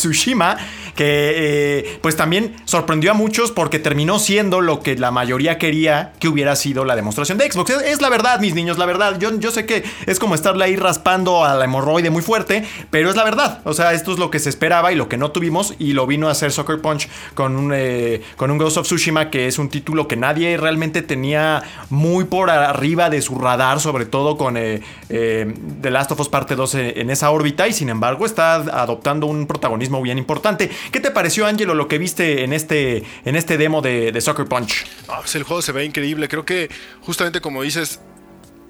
que 0.95 1.33
eh, 1.37 1.99
pues 2.01 2.17
también 2.17 2.55
sorprendió 2.65 3.11
a 3.11 3.15
muchos 3.15 3.51
porque 3.51 3.79
terminó 3.79 4.19
siendo 4.19 4.61
lo 4.61 4.81
que 4.81 4.97
la 4.97 5.11
mayoría 5.11 5.59
quería 5.59 6.13
que 6.21 6.29
hubiera 6.29 6.57
sido 6.57 6.85
la 6.85 6.97
demostración 6.97 7.39
de 7.39 7.51
Xbox. 7.51 7.71
Es, 7.85 8.01
la 8.01 8.09
verdad, 8.09 8.41
mis 8.41 8.55
niños, 8.55 8.79
la 8.79 8.87
verdad. 8.87 9.19
Yo, 9.19 9.39
yo 9.39 9.51
sé 9.51 9.67
que 9.67 9.85
es 10.07 10.19
como 10.19 10.35
estarle 10.35 10.65
ahí 10.65 10.77
raspando 10.77 11.45
a 11.45 11.55
la 11.55 11.65
hemorroide 11.65 12.11
muy 12.11 12.23
fuerte, 12.23 12.65
pero 12.91 13.11
es 13.11 13.17
la 13.17 13.25
verdad. 13.25 13.61
O 13.65 13.75
sea, 13.75 13.93
esto 13.93 14.13
es 14.13 14.19
lo 14.19 14.31
que 14.31 14.39
se 14.39 14.49
esperaba 14.49 14.93
y 14.93 14.97
lo 14.97 15.09
que 15.09 15.17
no 15.17 15.31
tuvimos 15.31 15.75
y 15.79 15.93
lo 15.93 16.07
vino 16.07 16.29
a 16.29 16.33
hacer 16.33 16.53
Soccer 16.53 16.81
Punch 16.81 17.09
con 17.35 17.57
un, 17.57 17.73
eh, 17.75 18.23
con 18.37 18.51
un 18.51 18.59
Ghost 18.59 18.79
of 18.79 18.87
Tsushima 18.87 19.31
que 19.31 19.47
es 19.47 19.59
un 19.59 19.69
título 19.69 20.09
que 20.09 20.17
nadie 20.17 20.57
realmente 20.57 21.03
tenía 21.03 21.63
muy 21.91 22.25
por 22.25 22.51
arriba 22.51 23.11
de 23.11 23.21
su 23.21 23.39
radar, 23.39 23.81
sobre 23.81 24.07
todo 24.07 24.37
con 24.37 24.55
The 24.55 25.91
Last 25.91 26.04
of 26.13 26.29
parte 26.29 26.57
2 26.57 26.75
en 26.75 27.11
esa 27.11 27.31
órbita 27.31 27.69
y 27.69 27.73
sin 27.73 27.89
embargo 27.89 28.27
está 28.27 28.55
adoptando 28.55 29.27
un 29.27 29.47
protagonismo 29.47 30.01
bien 30.03 30.19
importante. 30.19 30.71
¿Qué 30.93 31.01
te 31.01 31.11
pareció, 31.11 31.47
Angelo, 31.47 31.75
lo 31.75 31.89
que 31.89 31.99
viste 31.99 32.45
en 32.45 32.53
este, 32.53 33.05
en 33.25 33.37
este 33.37 33.57
demo 33.59 33.83
de, 33.83 34.19
Soccer 34.21 34.47
Punch? 34.47 34.87
Ah, 35.09 35.19
pues 35.21 35.35
el 35.35 35.43
juego 35.43 35.63
se 35.63 35.73
ve 35.73 35.85
increíble. 35.85 36.29
Creo 36.29 36.45
que 36.45 36.71
justamente 37.03 37.41
como 37.41 37.63
dices, 37.63 38.01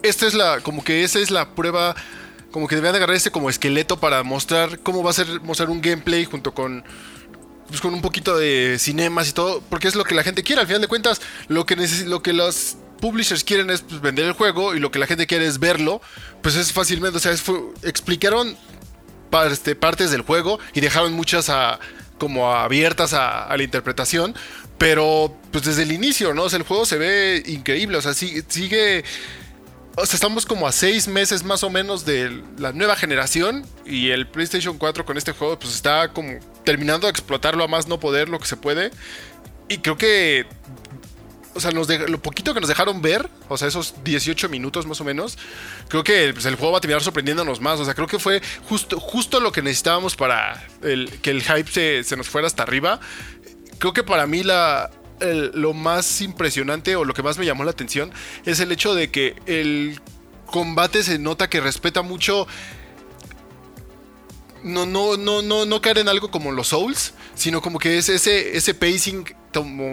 esta 0.03 0.27
es 0.27 0.35
la, 0.35 0.61
como 0.61 0.85
que 0.85 1.05
esa 1.05 1.19
es 1.19 1.31
la 1.31 1.55
prueba 1.55 1.95
como 2.51 2.69
que 2.69 2.77
deberían 2.77 2.95
agarrar 2.95 3.17
este 3.17 3.33
como 3.33 3.51
esqueleto 3.51 3.99
para 3.99 4.23
mostrar 4.23 4.79
cómo 4.79 5.03
va 5.03 5.11
a 5.11 5.15
ser 5.15 5.41
mostrar 5.41 5.71
un 5.71 5.81
gameplay 5.81 6.25
junto 6.25 6.55
con 6.55 6.85
pues 7.67 7.81
con 7.81 7.95
un 7.95 8.01
poquito 8.03 8.37
de 8.37 8.77
cinemas 8.79 9.29
y 9.29 9.33
todo, 9.33 9.63
porque 9.69 9.89
es 9.89 9.97
lo 9.97 10.05
que 10.05 10.15
la 10.15 10.23
gente 10.23 10.43
quiere. 10.43 10.61
Al 10.61 10.67
final 10.67 10.83
de 10.83 10.89
cuentas, 10.89 11.21
lo 11.49 11.67
que 11.67 11.77
lo 12.07 12.23
que 12.23 12.33
los 12.33 12.77
publishers 13.05 13.45
quieren 13.45 13.69
es 13.69 13.83
pues, 13.83 14.01
vender 14.01 14.25
el 14.25 14.33
juego 14.33 14.75
y 14.75 14.81
lo 14.81 14.91
que 14.91 14.99
la 14.99 15.07
gente 15.07 15.27
quiere 15.27 15.45
es 15.45 15.59
verlo, 15.59 16.01
pues 16.41 16.57
es 16.57 16.73
fácilmente, 16.73 17.19
o 17.19 17.21
sea, 17.21 17.33
explicaron 17.83 18.57
este, 19.51 19.77
partes 19.77 20.11
del 20.11 20.23
juego 20.23 20.59
y 20.73 20.81
dejaron 20.81 21.13
muchas 21.13 21.53
como 22.17 22.51
abiertas 22.51 23.13
a, 23.13 23.55
la 23.55 23.63
interpretación, 23.63 24.35
pero 24.79 25.37
pues 25.53 25.65
desde 25.65 25.83
el 25.83 25.93
inicio, 25.93 26.33
¿no? 26.33 26.45
O 26.45 26.49
sea, 26.49 26.59
el 26.59 26.65
juego 26.65 26.87
se 26.87 26.97
ve 26.97 27.43
increíble, 27.45 27.99
o 27.99 28.03
sea, 28.03 28.15
sigue... 28.15 29.05
O 29.97 30.07
sea, 30.07 30.15
estamos 30.15 30.47
como 30.47 30.67
a 30.67 30.73
seis 30.73 31.07
meses 31.07 31.45
más 31.45 31.63
o 31.63 31.69
menos 31.69 32.07
de 32.07 32.43
la 32.59 32.73
nueva 32.73 32.97
generación 32.97 33.67
y 33.85 34.11
el 34.11 34.27
PlayStation 34.27 34.79
4 34.79 35.05
con 35.05 35.19
este 35.19 35.31
juego 35.33 35.57
pues 35.57 35.75
está 35.75 36.09
como 36.09 36.41
terminando 36.65 37.07
de 37.07 37.13
explotarlo 37.13 37.63
a 37.63 37.69
más 37.69 37.87
no 37.87 38.01
poder 38.01 38.31
lo 38.31 38.41
que 38.41 38.47
se 38.47 38.57
puede. 38.57 38.91
Y 39.69 39.79
creo 39.79 39.97
que 39.97 40.47
o 41.55 41.61
sea, 41.61 41.71
lo 41.71 42.21
poquito 42.21 42.53
que 42.53 42.61
nos 42.61 42.69
dejaron 42.69 43.01
ver, 43.01 43.31
o 43.49 43.57
sea, 43.57 43.69
esos 43.69 43.95
18 44.03 44.49
minutos 44.49 44.87
más 44.87 45.01
o 45.01 45.05
menos, 45.05 45.39
creo 45.89 46.03
que 46.03 46.33
pues, 46.33 46.45
el 46.47 46.57
juego 46.57 46.73
va 46.73 46.79
a 46.79 46.81
terminar 46.81 47.03
sorprendiéndonos 47.03 47.61
más. 47.61 47.79
O 47.79 47.85
sea, 47.85 47.95
creo 47.95 48.09
que 48.09 48.19
fue 48.19 48.43
justo, 48.69 48.99
justo 48.99 49.41
lo 49.41 49.53
que 49.53 49.63
necesitábamos 49.63 50.17
para 50.17 50.67
que 50.81 51.31
el 51.31 51.43
hype 51.43 52.05
se, 52.05 52.17
nos 52.17 52.29
fuera 52.29 52.47
hasta 52.47 52.65
arriba. 52.65 53.01
Creo 53.79 53.93
que 53.93 54.03
para 54.03 54.27
mí 54.27 54.43
la, 54.43 54.91
lo 55.21 55.73
más 55.73 56.21
impresionante 56.21 56.97
o 56.97 57.05
lo 57.05 57.15
que 57.15 57.23
más 57.23 57.39
me 57.39 57.47
llamó 57.47 57.65
la 57.65 57.71
atención 57.71 58.13
es 58.45 58.59
el 58.61 58.73
hecho 58.73 58.95
de 58.95 59.11
que 59.11 59.37
el 59.47 60.01
combate 60.47 61.03
se 61.03 61.19
nota 61.19 61.49
que 61.49 61.61
respeta 61.61 62.03
mucho 62.03 62.47
no, 64.65 64.87
no, 64.87 65.17
no, 65.17 65.43
no, 65.43 65.67
no 65.67 65.81
caer 65.81 65.99
en 65.99 66.09
algo 66.09 66.31
como 66.31 66.51
los 66.51 66.69
Souls, 66.69 67.13
sino 67.35 67.61
como 67.61 67.79
que 67.79 67.99
es 67.99 68.09
ese, 68.09 68.57
ese 68.57 68.73
pacing 68.73 69.25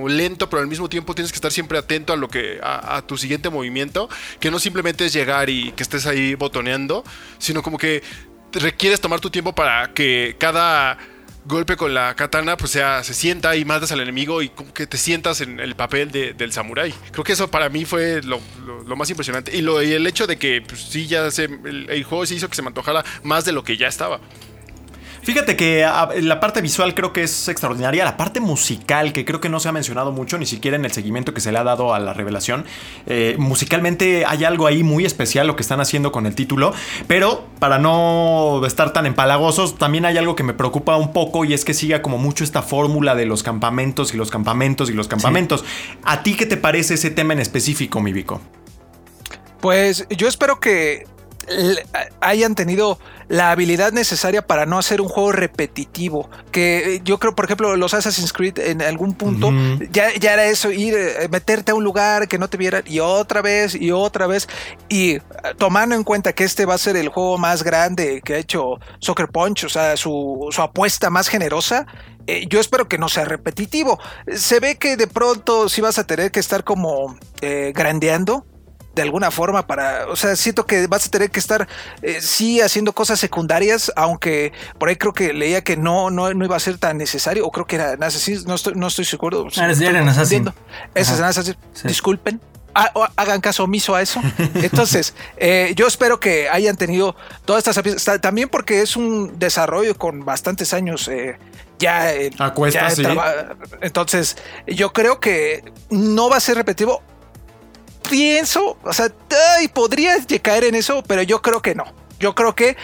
lento, 0.07 0.49
pero 0.49 0.61
al 0.61 0.67
mismo 0.67 0.89
tiempo 0.89 1.13
tienes 1.13 1.31
que 1.31 1.35
estar 1.35 1.51
siempre 1.51 1.77
atento 1.77 2.13
a 2.13 2.15
lo 2.15 2.27
que, 2.29 2.59
a, 2.63 3.01
tu 3.05 3.17
siguiente 3.17 3.49
movimiento, 3.49 4.09
que 4.39 4.49
no 4.51 4.59
simplemente 4.59 5.05
es 5.05 5.13
llegar 5.13 5.49
y 5.49 5.71
que 5.73 5.83
estés 5.83 6.05
ahí 6.05 6.35
botoneando, 6.35 7.03
sino 7.37 7.61
como 7.61 7.77
que 7.77 8.01
requieres 8.53 8.99
tomar 9.01 9.19
tu 9.19 9.29
tiempo 9.29 9.53
para 9.53 9.93
que 9.93 10.35
cada 10.37 10.97
golpe 11.45 11.75
con 11.75 11.93
la 11.93 12.15
katana, 12.15 12.55
pues 12.57 12.71
sea, 12.71 13.03
se 13.03 13.13
sienta 13.13 13.55
y 13.55 13.65
matas 13.65 13.91
al 13.91 13.99
enemigo 13.99 14.41
y 14.41 14.49
como 14.49 14.73
que 14.73 14.85
te 14.85 14.97
sientas 14.97 15.41
en 15.41 15.59
el 15.59 15.75
papel 15.75 16.11
del 16.11 16.53
samurái. 16.53 16.93
Creo 17.11 17.23
que 17.23 17.33
eso 17.33 17.49
para 17.49 17.69
mí 17.69 17.85
fue 17.85 18.21
lo, 18.23 18.39
más 18.95 19.09
impresionante. 19.09 19.55
Y, 19.55 19.61
lo, 19.61 19.81
y 19.81 19.91
el 19.93 20.05
hecho 20.05 20.27
de 20.27 20.37
que, 20.37 20.61
pues 20.61 20.81
sí, 20.81 21.07
ya 21.07 21.31
se, 21.31 21.45
el, 21.45 22.03
juego 22.03 22.25
se 22.25 22.35
hizo 22.35 22.49
que 22.49 22.55
se 22.55 22.61
me 22.61 22.67
antojara 22.67 23.03
más 23.23 23.45
de 23.45 23.51
lo 23.51 23.63
que 23.63 23.77
ya 23.77 23.87
estaba. 23.87 24.19
Fíjate 25.23 25.55
que 25.55 25.87
la 26.21 26.39
parte 26.39 26.61
visual 26.61 26.95
creo 26.95 27.13
que 27.13 27.23
es 27.23 27.47
extraordinaria. 27.47 28.03
La 28.03 28.17
parte 28.17 28.39
musical, 28.39 29.13
que 29.13 29.23
creo 29.23 29.39
que 29.39 29.49
no 29.49 29.59
se 29.59 29.69
ha 29.69 29.71
mencionado 29.71 30.11
mucho, 30.11 30.37
ni 30.37 30.47
siquiera 30.47 30.77
en 30.77 30.85
el 30.85 30.91
seguimiento 30.91 31.33
que 31.33 31.41
se 31.41 31.51
le 31.51 31.59
ha 31.59 31.63
dado 31.63 31.93
a 31.93 31.99
la 31.99 32.13
revelación. 32.13 32.65
Eh, 33.05 33.35
musicalmente 33.37 34.25
hay 34.25 34.43
algo 34.43 34.65
ahí 34.65 34.83
muy 34.83 35.05
especial 35.05 35.45
lo 35.45 35.55
que 35.55 35.61
están 35.61 35.79
haciendo 35.79 36.11
con 36.11 36.25
el 36.25 36.33
título. 36.33 36.73
Pero 37.07 37.45
para 37.59 37.77
no 37.77 38.65
estar 38.65 38.93
tan 38.93 39.05
empalagosos, 39.05 39.77
también 39.77 40.05
hay 40.05 40.17
algo 40.17 40.35
que 40.35 40.43
me 40.43 40.53
preocupa 40.53 40.97
un 40.97 41.13
poco 41.13 41.45
y 41.45 41.53
es 41.53 41.65
que 41.65 41.75
siga 41.75 42.01
como 42.01 42.17
mucho 42.17 42.43
esta 42.43 42.63
fórmula 42.63 43.13
de 43.13 43.27
los 43.27 43.43
campamentos 43.43 44.13
y 44.13 44.17
los 44.17 44.31
campamentos 44.31 44.89
y 44.89 44.93
los 44.93 45.07
campamentos. 45.07 45.63
¿A 46.03 46.23
ti 46.23 46.35
qué 46.35 46.47
te 46.47 46.57
parece 46.57 46.95
ese 46.95 47.11
tema 47.11 47.33
en 47.33 47.39
específico, 47.39 48.01
mi 48.01 48.11
Vico? 48.11 48.41
Pues 49.61 50.07
yo 50.09 50.27
espero 50.27 50.59
que 50.59 51.05
hayan 52.21 52.55
tenido 52.55 52.99
la 53.31 53.51
habilidad 53.51 53.93
necesaria 53.93 54.45
para 54.45 54.65
no 54.65 54.77
hacer 54.77 54.99
un 54.99 55.07
juego 55.07 55.31
repetitivo. 55.31 56.29
Que 56.51 56.95
eh, 56.95 57.01
yo 57.03 57.17
creo, 57.17 57.33
por 57.33 57.45
ejemplo, 57.45 57.75
los 57.77 57.93
Assassin's 57.93 58.33
Creed 58.33 58.59
en 58.59 58.81
algún 58.81 59.13
punto 59.13 59.53
ya, 59.91 60.13
ya, 60.19 60.33
era 60.33 60.45
eso, 60.45 60.69
ir, 60.69 60.93
eh, 60.95 61.29
meterte 61.29 61.71
a 61.71 61.75
un 61.75 61.83
lugar 61.83 62.27
que 62.27 62.37
no 62.37 62.49
te 62.49 62.57
vieran 62.57 62.83
y 62.85 62.99
otra 62.99 63.41
vez 63.41 63.73
y 63.73 63.91
otra 63.91 64.27
vez. 64.27 64.49
Y 64.89 65.11
eh, 65.11 65.21
tomando 65.57 65.95
en 65.95 66.03
cuenta 66.03 66.33
que 66.33 66.43
este 66.43 66.65
va 66.65 66.73
a 66.73 66.77
ser 66.77 66.97
el 66.97 67.07
juego 67.07 67.37
más 67.37 67.63
grande 67.63 68.21
que 68.21 68.33
ha 68.35 68.37
hecho 68.37 68.79
Soccer 68.99 69.29
Punch, 69.29 69.63
o 69.63 69.69
sea, 69.69 69.95
su, 69.95 70.49
apuesta 70.57 71.09
más 71.09 71.27
generosa, 71.27 71.87
yo 72.47 72.59
espero 72.59 72.87
que 72.87 72.97
no 72.97 73.09
sea 73.09 73.25
repetitivo. 73.25 73.99
Se 74.35 74.59
ve 74.59 74.77
que 74.77 74.95
de 74.95 75.07
pronto 75.07 75.67
sí 75.69 75.81
vas 75.81 75.97
a 75.97 76.05
tener 76.05 76.31
que 76.31 76.39
estar 76.39 76.63
como 76.63 77.17
grandeando 77.73 78.45
de 78.95 79.01
alguna 79.01 79.31
forma 79.31 79.65
para, 79.67 80.07
o 80.07 80.15
sea, 80.15 80.35
siento 80.35 80.65
que 80.65 80.87
vas 80.87 81.07
a 81.07 81.11
tener 81.11 81.31
que 81.31 81.39
estar 81.39 81.67
eh, 82.01 82.19
sí 82.21 82.59
haciendo 82.61 82.93
cosas 82.93 83.19
secundarias, 83.19 83.91
aunque 83.95 84.51
por 84.77 84.89
ahí 84.89 84.95
creo 84.95 85.13
que 85.13 85.33
leía 85.33 85.63
que 85.63 85.77
no, 85.77 86.09
no, 86.09 86.33
no 86.33 86.45
iba 86.45 86.55
a 86.55 86.59
ser 86.59 86.77
tan 86.77 86.97
necesario, 86.97 87.45
o 87.45 87.51
creo 87.51 87.65
que 87.65 87.77
era 87.77 87.93
Assassin, 87.93 88.43
no 88.45 88.55
estoy, 88.55 88.73
no 88.75 88.87
estoy 88.87 89.05
seguro. 89.05 89.47
Ah, 89.57 89.71
era 89.71 90.09
Assassin. 90.09 90.51
Ese 90.93 91.13
es 91.13 91.19
Assassin. 91.19 91.55
Disculpen. 91.83 92.41
Hagan 92.73 93.41
caso 93.41 93.65
omiso 93.65 93.95
a 93.95 94.01
eso. 94.01 94.21
Entonces, 94.55 95.13
eh, 95.35 95.73
yo 95.75 95.87
espero 95.87 96.21
que 96.21 96.49
hayan 96.49 96.77
tenido 96.77 97.15
todas 97.43 97.67
estas 97.67 98.21
también 98.21 98.47
porque 98.47 98.81
es 98.81 98.95
un 98.95 99.37
desarrollo 99.37 99.97
con 99.97 100.23
bastantes 100.23 100.73
años 100.73 101.09
eh, 101.09 101.37
ya, 101.79 102.13
Entonces, 103.81 104.37
yo 104.67 104.93
creo 104.93 105.19
que 105.19 105.63
no 105.89 106.29
va 106.29 106.37
a 106.37 106.39
ser 106.39 106.55
repetitivo 106.55 107.01
pienso, 108.11 108.77
o 108.83 108.93
sea, 108.93 109.09
ay, 109.57 109.69
podría 109.69 110.17
caer 110.41 110.65
en 110.65 110.75
eso, 110.75 111.01
pero 111.07 111.23
yo 111.23 111.41
creo 111.41 111.61
que 111.61 111.73
no. 111.73 111.85
Yo 112.19 112.35
creo 112.35 112.53
que 112.53 112.75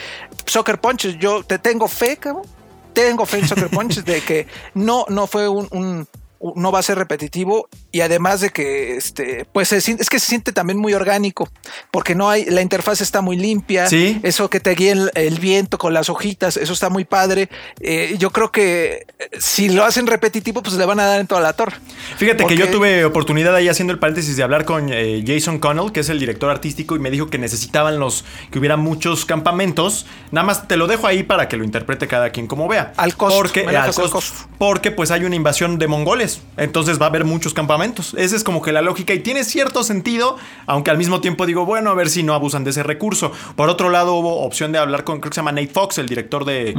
Soccer 0.45 0.79
Punch, 0.79 1.17
yo 1.19 1.43
te 1.43 1.59
tengo 1.59 1.89
fe, 1.89 2.15
cabrón. 2.15 2.45
Tengo 2.93 3.25
fe 3.25 3.39
en 3.39 3.47
Soccer 3.47 3.69
Punch 3.69 4.03
de 4.03 4.21
que 4.21 4.47
no, 4.73 5.05
no 5.09 5.27
fue 5.27 5.49
un 5.49 6.07
no 6.55 6.71
va 6.71 6.79
a 6.79 6.83
ser 6.83 6.97
repetitivo 6.97 7.67
y 7.97 8.01
además 8.01 8.41
de 8.41 8.51
que 8.51 8.95
este 8.95 9.47
pues 9.51 9.73
es 9.73 10.09
que 10.09 10.19
se 10.19 10.25
siente 10.27 10.51
también 10.51 10.77
muy 10.77 10.93
orgánico 10.93 11.49
porque 11.89 12.13
no 12.13 12.29
hay 12.29 12.45
la 12.45 12.61
interfaz 12.61 13.01
está 13.01 13.21
muy 13.21 13.37
limpia 13.37 13.87
¿Sí? 13.87 14.19
eso 14.21 14.49
que 14.49 14.59
te 14.59 14.75
guía 14.75 14.93
el, 15.13 15.39
viento 15.39 15.77
con 15.79 15.93
las 15.93 16.09
hojitas 16.09 16.57
eso 16.57 16.73
está 16.73 16.89
muy 16.89 17.05
padre 17.05 17.49
eh, 17.81 18.15
yo 18.19 18.29
creo 18.29 18.51
que 18.51 19.05
eh, 19.19 19.29
si 19.39 19.69
lo 19.69 19.83
hacen 19.83 20.05
repetitivo 20.05 20.61
pues 20.61 20.75
le 20.75 20.85
van 20.85 20.99
a 20.99 21.05
dar 21.05 21.19
en 21.19 21.27
toda 21.27 21.41
la 21.41 21.53
torre. 21.53 21.77
Fíjate 22.17 22.45
que 22.45 22.55
yo 22.55 22.69
tuve 22.69 23.05
oportunidad 23.05 23.55
ahí 23.55 23.67
haciendo 23.67 23.93
el 23.93 23.99
paréntesis 23.99 24.37
de 24.37 24.43
hablar 24.43 24.65
con 24.65 24.91
eh, 24.91 25.23
Jason 25.25 25.59
Connell 25.59 25.91
que 25.91 26.01
es 26.01 26.09
el 26.09 26.19
director 26.19 26.49
artístico 26.49 26.95
y 26.95 26.99
me 26.99 27.09
dijo 27.09 27.27
que 27.27 27.37
necesitaban 27.37 27.99
los 27.99 28.25
que 28.51 28.59
hubiera 28.59 28.77
muchos 28.77 29.25
campamentos. 29.25 30.05
Nada 30.31 30.45
más 30.45 30.67
te 30.67 30.77
lo 30.77 30.87
dejo 30.87 31.07
ahí 31.07 31.23
para 31.23 31.47
que 31.47 31.57
lo 31.57 31.63
interprete 31.63 32.07
cada 32.07 32.29
quien 32.29 32.47
como 32.47 32.67
vea. 32.67 32.93
Al 32.97 33.15
costo 33.15 33.37
porque, 33.37 33.65
al 33.67 33.93
costo, 33.93 34.19
porque 34.57 34.91
pues 34.91 35.11
hay 35.11 35.23
una 35.23 35.35
invasión 35.35 35.77
de 35.79 35.87
mongoles. 35.87 36.41
Entonces 36.57 36.99
va 37.01 37.05
a 37.05 37.09
haber 37.09 37.25
muchos 37.25 37.53
campamentos. 37.53 37.86
Esa 38.17 38.35
es 38.35 38.43
como 38.43 38.61
que 38.61 38.71
la 38.71 38.81
lógica 38.81 39.13
y 39.13 39.19
tiene 39.19 39.43
cierto 39.43 39.83
sentido, 39.83 40.37
aunque 40.65 40.91
al 40.91 40.97
mismo 40.97 41.21
tiempo 41.21 41.45
digo, 41.45 41.65
bueno, 41.65 41.89
a 41.89 41.93
ver 41.93 42.09
si 42.09 42.23
no 42.23 42.33
abusan 42.33 42.63
de 42.63 42.71
ese 42.71 42.83
recurso. 42.83 43.31
Por 43.55 43.69
otro 43.69 43.89
lado, 43.89 44.15
hubo 44.15 44.41
opción 44.43 44.71
de 44.71 44.79
hablar 44.79 45.03
con, 45.03 45.19
creo 45.19 45.29
que 45.29 45.35
se 45.35 45.39
llama 45.41 45.51
Nate 45.51 45.67
Fox, 45.67 45.97
el 45.97 46.07
director 46.07 46.45
de, 46.45 46.75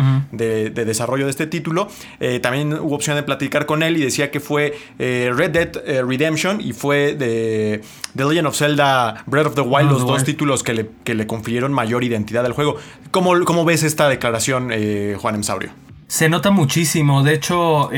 desarrollo 0.72 1.24
de 1.24 1.30
este 1.30 1.46
título. 1.46 1.88
Eh, 2.20 2.40
también 2.40 2.72
hubo 2.74 2.94
opción 2.94 3.16
de 3.16 3.22
platicar 3.22 3.66
con 3.66 3.82
él 3.82 3.96
y 3.96 4.00
decía 4.00 4.30
que 4.30 4.40
fue 4.40 4.78
eh, 4.98 5.32
Red 5.34 5.50
Dead 5.50 5.76
eh, 5.86 6.02
Redemption 6.02 6.60
y 6.60 6.72
fue 6.72 7.14
de 7.14 7.82
The 8.16 8.24
Legend 8.24 8.48
of 8.48 8.56
Zelda 8.56 9.24
Breath 9.26 9.46
of 9.46 9.54
the 9.54 9.60
Wild, 9.60 9.90
los 9.90 10.06
dos 10.06 10.24
títulos 10.24 10.62
que 10.62 10.74
le, 10.74 10.90
que 11.04 11.14
le 11.14 11.26
confirieron 11.26 11.72
mayor 11.72 12.04
identidad 12.04 12.44
al 12.44 12.52
juego. 12.52 12.76
¿Cómo, 13.10 13.44
cómo 13.44 13.64
ves 13.64 13.82
esta 13.82 14.08
declaración, 14.08 14.70
Juan 15.18 15.34
Emsaurio? 15.34 15.70
Se 16.06 16.28
nota 16.28 16.50
muchísimo. 16.50 17.22
De 17.22 17.34
hecho, 17.34 17.90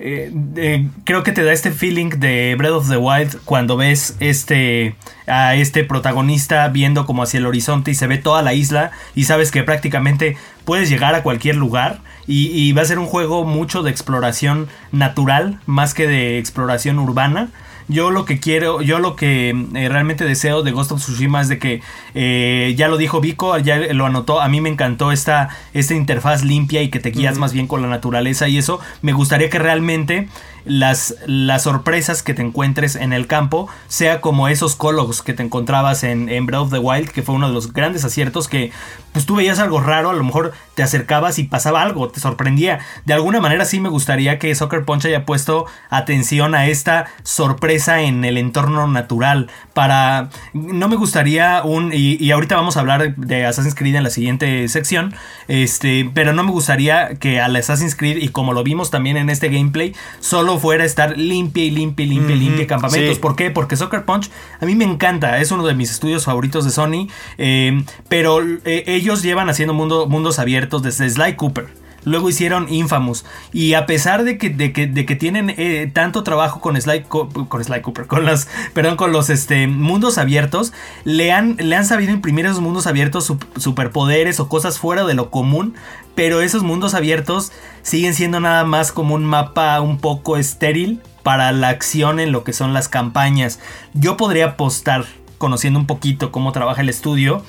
eh, 0.00 0.88
creo 1.04 1.24
que 1.24 1.32
te 1.32 1.42
da 1.42 1.52
este 1.52 1.72
feeling 1.72 2.10
de 2.10 2.54
Breath 2.56 2.72
of 2.72 2.88
the 2.88 2.96
Wild 2.96 3.38
cuando 3.44 3.76
ves 3.76 4.16
este 4.20 4.94
a 5.26 5.56
este 5.56 5.82
protagonista 5.82 6.68
viendo 6.68 7.04
como 7.04 7.24
hacia 7.24 7.38
el 7.38 7.46
horizonte 7.46 7.90
y 7.90 7.94
se 7.94 8.06
ve 8.06 8.18
toda 8.18 8.42
la 8.42 8.54
isla 8.54 8.92
y 9.16 9.24
sabes 9.24 9.50
que 9.50 9.64
prácticamente 9.64 10.36
puedes 10.64 10.88
llegar 10.88 11.16
a 11.16 11.24
cualquier 11.24 11.56
lugar 11.56 11.98
y, 12.28 12.46
y 12.48 12.72
va 12.72 12.82
a 12.82 12.84
ser 12.84 13.00
un 13.00 13.06
juego 13.06 13.44
mucho 13.44 13.82
de 13.82 13.90
exploración 13.90 14.68
natural 14.92 15.58
más 15.66 15.94
que 15.94 16.06
de 16.06 16.38
exploración 16.38 16.98
urbana. 16.98 17.48
Yo 17.88 18.10
lo 18.10 18.26
que 18.26 18.38
quiero, 18.38 18.82
yo 18.82 18.98
lo 18.98 19.16
que 19.16 19.50
eh, 19.50 19.88
realmente 19.88 20.24
deseo 20.24 20.62
de 20.62 20.72
Ghost 20.72 20.92
of 20.92 21.00
Tsushima 21.00 21.40
es 21.40 21.48
de 21.48 21.58
que, 21.58 21.80
eh, 22.14 22.74
ya 22.76 22.88
lo 22.88 22.98
dijo 22.98 23.20
Vico, 23.20 23.56
ya 23.58 23.78
lo 23.78 24.04
anotó, 24.04 24.42
a 24.42 24.48
mí 24.48 24.60
me 24.60 24.68
encantó 24.68 25.10
esta, 25.10 25.48
esta 25.72 25.94
interfaz 25.94 26.44
limpia 26.44 26.82
y 26.82 26.90
que 26.90 27.00
te 27.00 27.10
guías 27.10 27.38
más 27.38 27.54
bien 27.54 27.66
con 27.66 27.80
la 27.80 27.88
naturaleza 27.88 28.46
y 28.46 28.58
eso, 28.58 28.78
me 29.00 29.12
gustaría 29.12 29.48
que 29.48 29.58
realmente 29.58 30.28
las, 30.66 31.16
las 31.26 31.62
sorpresas 31.62 32.22
que 32.22 32.34
te 32.34 32.42
encuentres 32.42 32.94
en 32.94 33.12
el 33.12 33.26
campo 33.26 33.68
sea 33.88 34.20
como 34.20 34.48
esos 34.48 34.76
cólogos 34.76 35.22
que 35.22 35.32
te 35.32 35.42
encontrabas 35.42 36.04
en, 36.04 36.28
en 36.28 36.44
Breath 36.44 36.62
of 36.62 36.70
the 36.70 36.78
Wild, 36.78 37.08
que 37.08 37.22
fue 37.22 37.34
uno 37.34 37.48
de 37.48 37.54
los 37.54 37.72
grandes 37.72 38.04
aciertos 38.04 38.48
que 38.48 38.70
pues 39.18 39.26
tú 39.26 39.34
veías 39.34 39.58
algo 39.58 39.80
raro, 39.80 40.10
a 40.10 40.14
lo 40.14 40.22
mejor 40.22 40.52
te 40.76 40.84
acercabas 40.84 41.40
y 41.40 41.42
pasaba 41.42 41.82
algo, 41.82 42.08
te 42.08 42.20
sorprendía. 42.20 42.78
De 43.04 43.14
alguna 43.14 43.40
manera 43.40 43.64
sí 43.64 43.80
me 43.80 43.88
gustaría 43.88 44.38
que 44.38 44.54
Soccer 44.54 44.84
Punch 44.84 45.06
haya 45.06 45.26
puesto 45.26 45.66
atención 45.90 46.54
a 46.54 46.68
esta 46.68 47.06
sorpresa 47.24 48.02
en 48.02 48.24
el 48.24 48.38
entorno 48.38 48.86
natural. 48.86 49.50
Para. 49.74 50.28
No 50.52 50.88
me 50.88 50.94
gustaría 50.94 51.62
un. 51.64 51.90
Y, 51.92 52.30
ahorita 52.30 52.54
vamos 52.54 52.76
a 52.76 52.80
hablar 52.80 53.16
de 53.16 53.44
Assassin's 53.44 53.74
Creed 53.74 53.96
en 53.96 54.04
la 54.04 54.10
siguiente 54.10 54.68
sección. 54.68 55.16
Este. 55.48 56.08
Pero 56.14 56.32
no 56.32 56.44
me 56.44 56.52
gustaría 56.52 57.16
que 57.16 57.40
al 57.40 57.56
Assassin's 57.56 57.96
Creed, 57.96 58.18
y 58.18 58.28
como 58.28 58.52
lo 58.52 58.62
vimos 58.62 58.92
también 58.92 59.16
en 59.16 59.30
este 59.30 59.48
gameplay, 59.48 59.96
solo 60.20 60.60
fuera 60.60 60.84
estar 60.84 61.18
limpia 61.18 61.64
y 61.64 61.72
limpia 61.72 62.06
y 62.06 62.08
limpia 62.08 62.36
y 62.36 62.38
limpia 62.38 62.68
campamentos. 62.68 63.18
¿Por 63.18 63.34
qué? 63.34 63.50
Porque 63.50 63.74
Soccer 63.74 64.04
Punch 64.04 64.30
a 64.60 64.64
mí 64.64 64.76
me 64.76 64.84
encanta. 64.84 65.40
Es 65.40 65.50
uno 65.50 65.66
de 65.66 65.74
mis 65.74 65.90
estudios 65.90 66.24
favoritos 66.24 66.64
de 66.64 66.70
Sony. 66.70 67.08
Eh, 67.36 67.82
pero 68.08 68.40
eh, 68.64 68.84
ellos 68.86 69.07
llevan 69.16 69.50
haciendo 69.50 69.74
mundo, 69.74 70.06
mundos 70.06 70.38
abiertos 70.38 70.82
desde 70.82 71.08
Sly 71.08 71.36
Cooper. 71.36 71.68
Luego 72.04 72.28
hicieron 72.28 72.72
Infamous. 72.72 73.24
Y 73.52 73.74
a 73.74 73.84
pesar 73.86 74.24
de 74.24 74.38
que, 74.38 75.16
tienen 75.16 75.50
eh, 75.50 75.90
tanto 75.92 76.22
trabajo 76.22 76.60
con 76.60 76.80
Sly, 76.80 77.02
Cooper, 77.02 78.06
con 78.06 78.24
los, 78.24 78.48
perdón, 78.72 78.96
con 78.96 79.12
los 79.12 79.30
este, 79.30 79.66
mundos 79.66 80.16
abiertos, 80.18 80.72
le 81.04 81.32
han 81.32 81.84
sabido 81.84 82.12
imprimir 82.12 82.46
esos 82.46 82.60
mundos 82.60 82.86
abiertos 82.86 83.32
superpoderes 83.56 84.40
o 84.40 84.48
cosas 84.48 84.78
fuera 84.78 85.04
de 85.04 85.14
lo 85.14 85.30
común. 85.30 85.74
Pero 86.14 86.40
esos 86.40 86.62
mundos 86.62 86.94
abiertos 86.94 87.52
siguen 87.82 88.14
siendo 88.14 88.40
nada 88.40 88.64
más 88.64 88.90
como 88.90 89.14
un 89.14 89.24
mapa 89.24 89.80
un 89.80 89.98
poco 89.98 90.36
estéril 90.36 91.00
para 91.22 91.52
la 91.52 91.68
acción 91.68 92.20
en 92.20 92.32
lo 92.32 92.42
que 92.42 92.52
son 92.52 92.72
las 92.72 92.88
campañas. 92.88 93.60
Yo 93.92 94.16
podría 94.16 94.46
apostar, 94.46 95.04
conociendo 95.36 95.78
un 95.78 95.86
poquito 95.86 96.32
cómo 96.32 96.52
trabaja 96.52 96.80
el 96.80 96.88
estudio, 96.88 97.44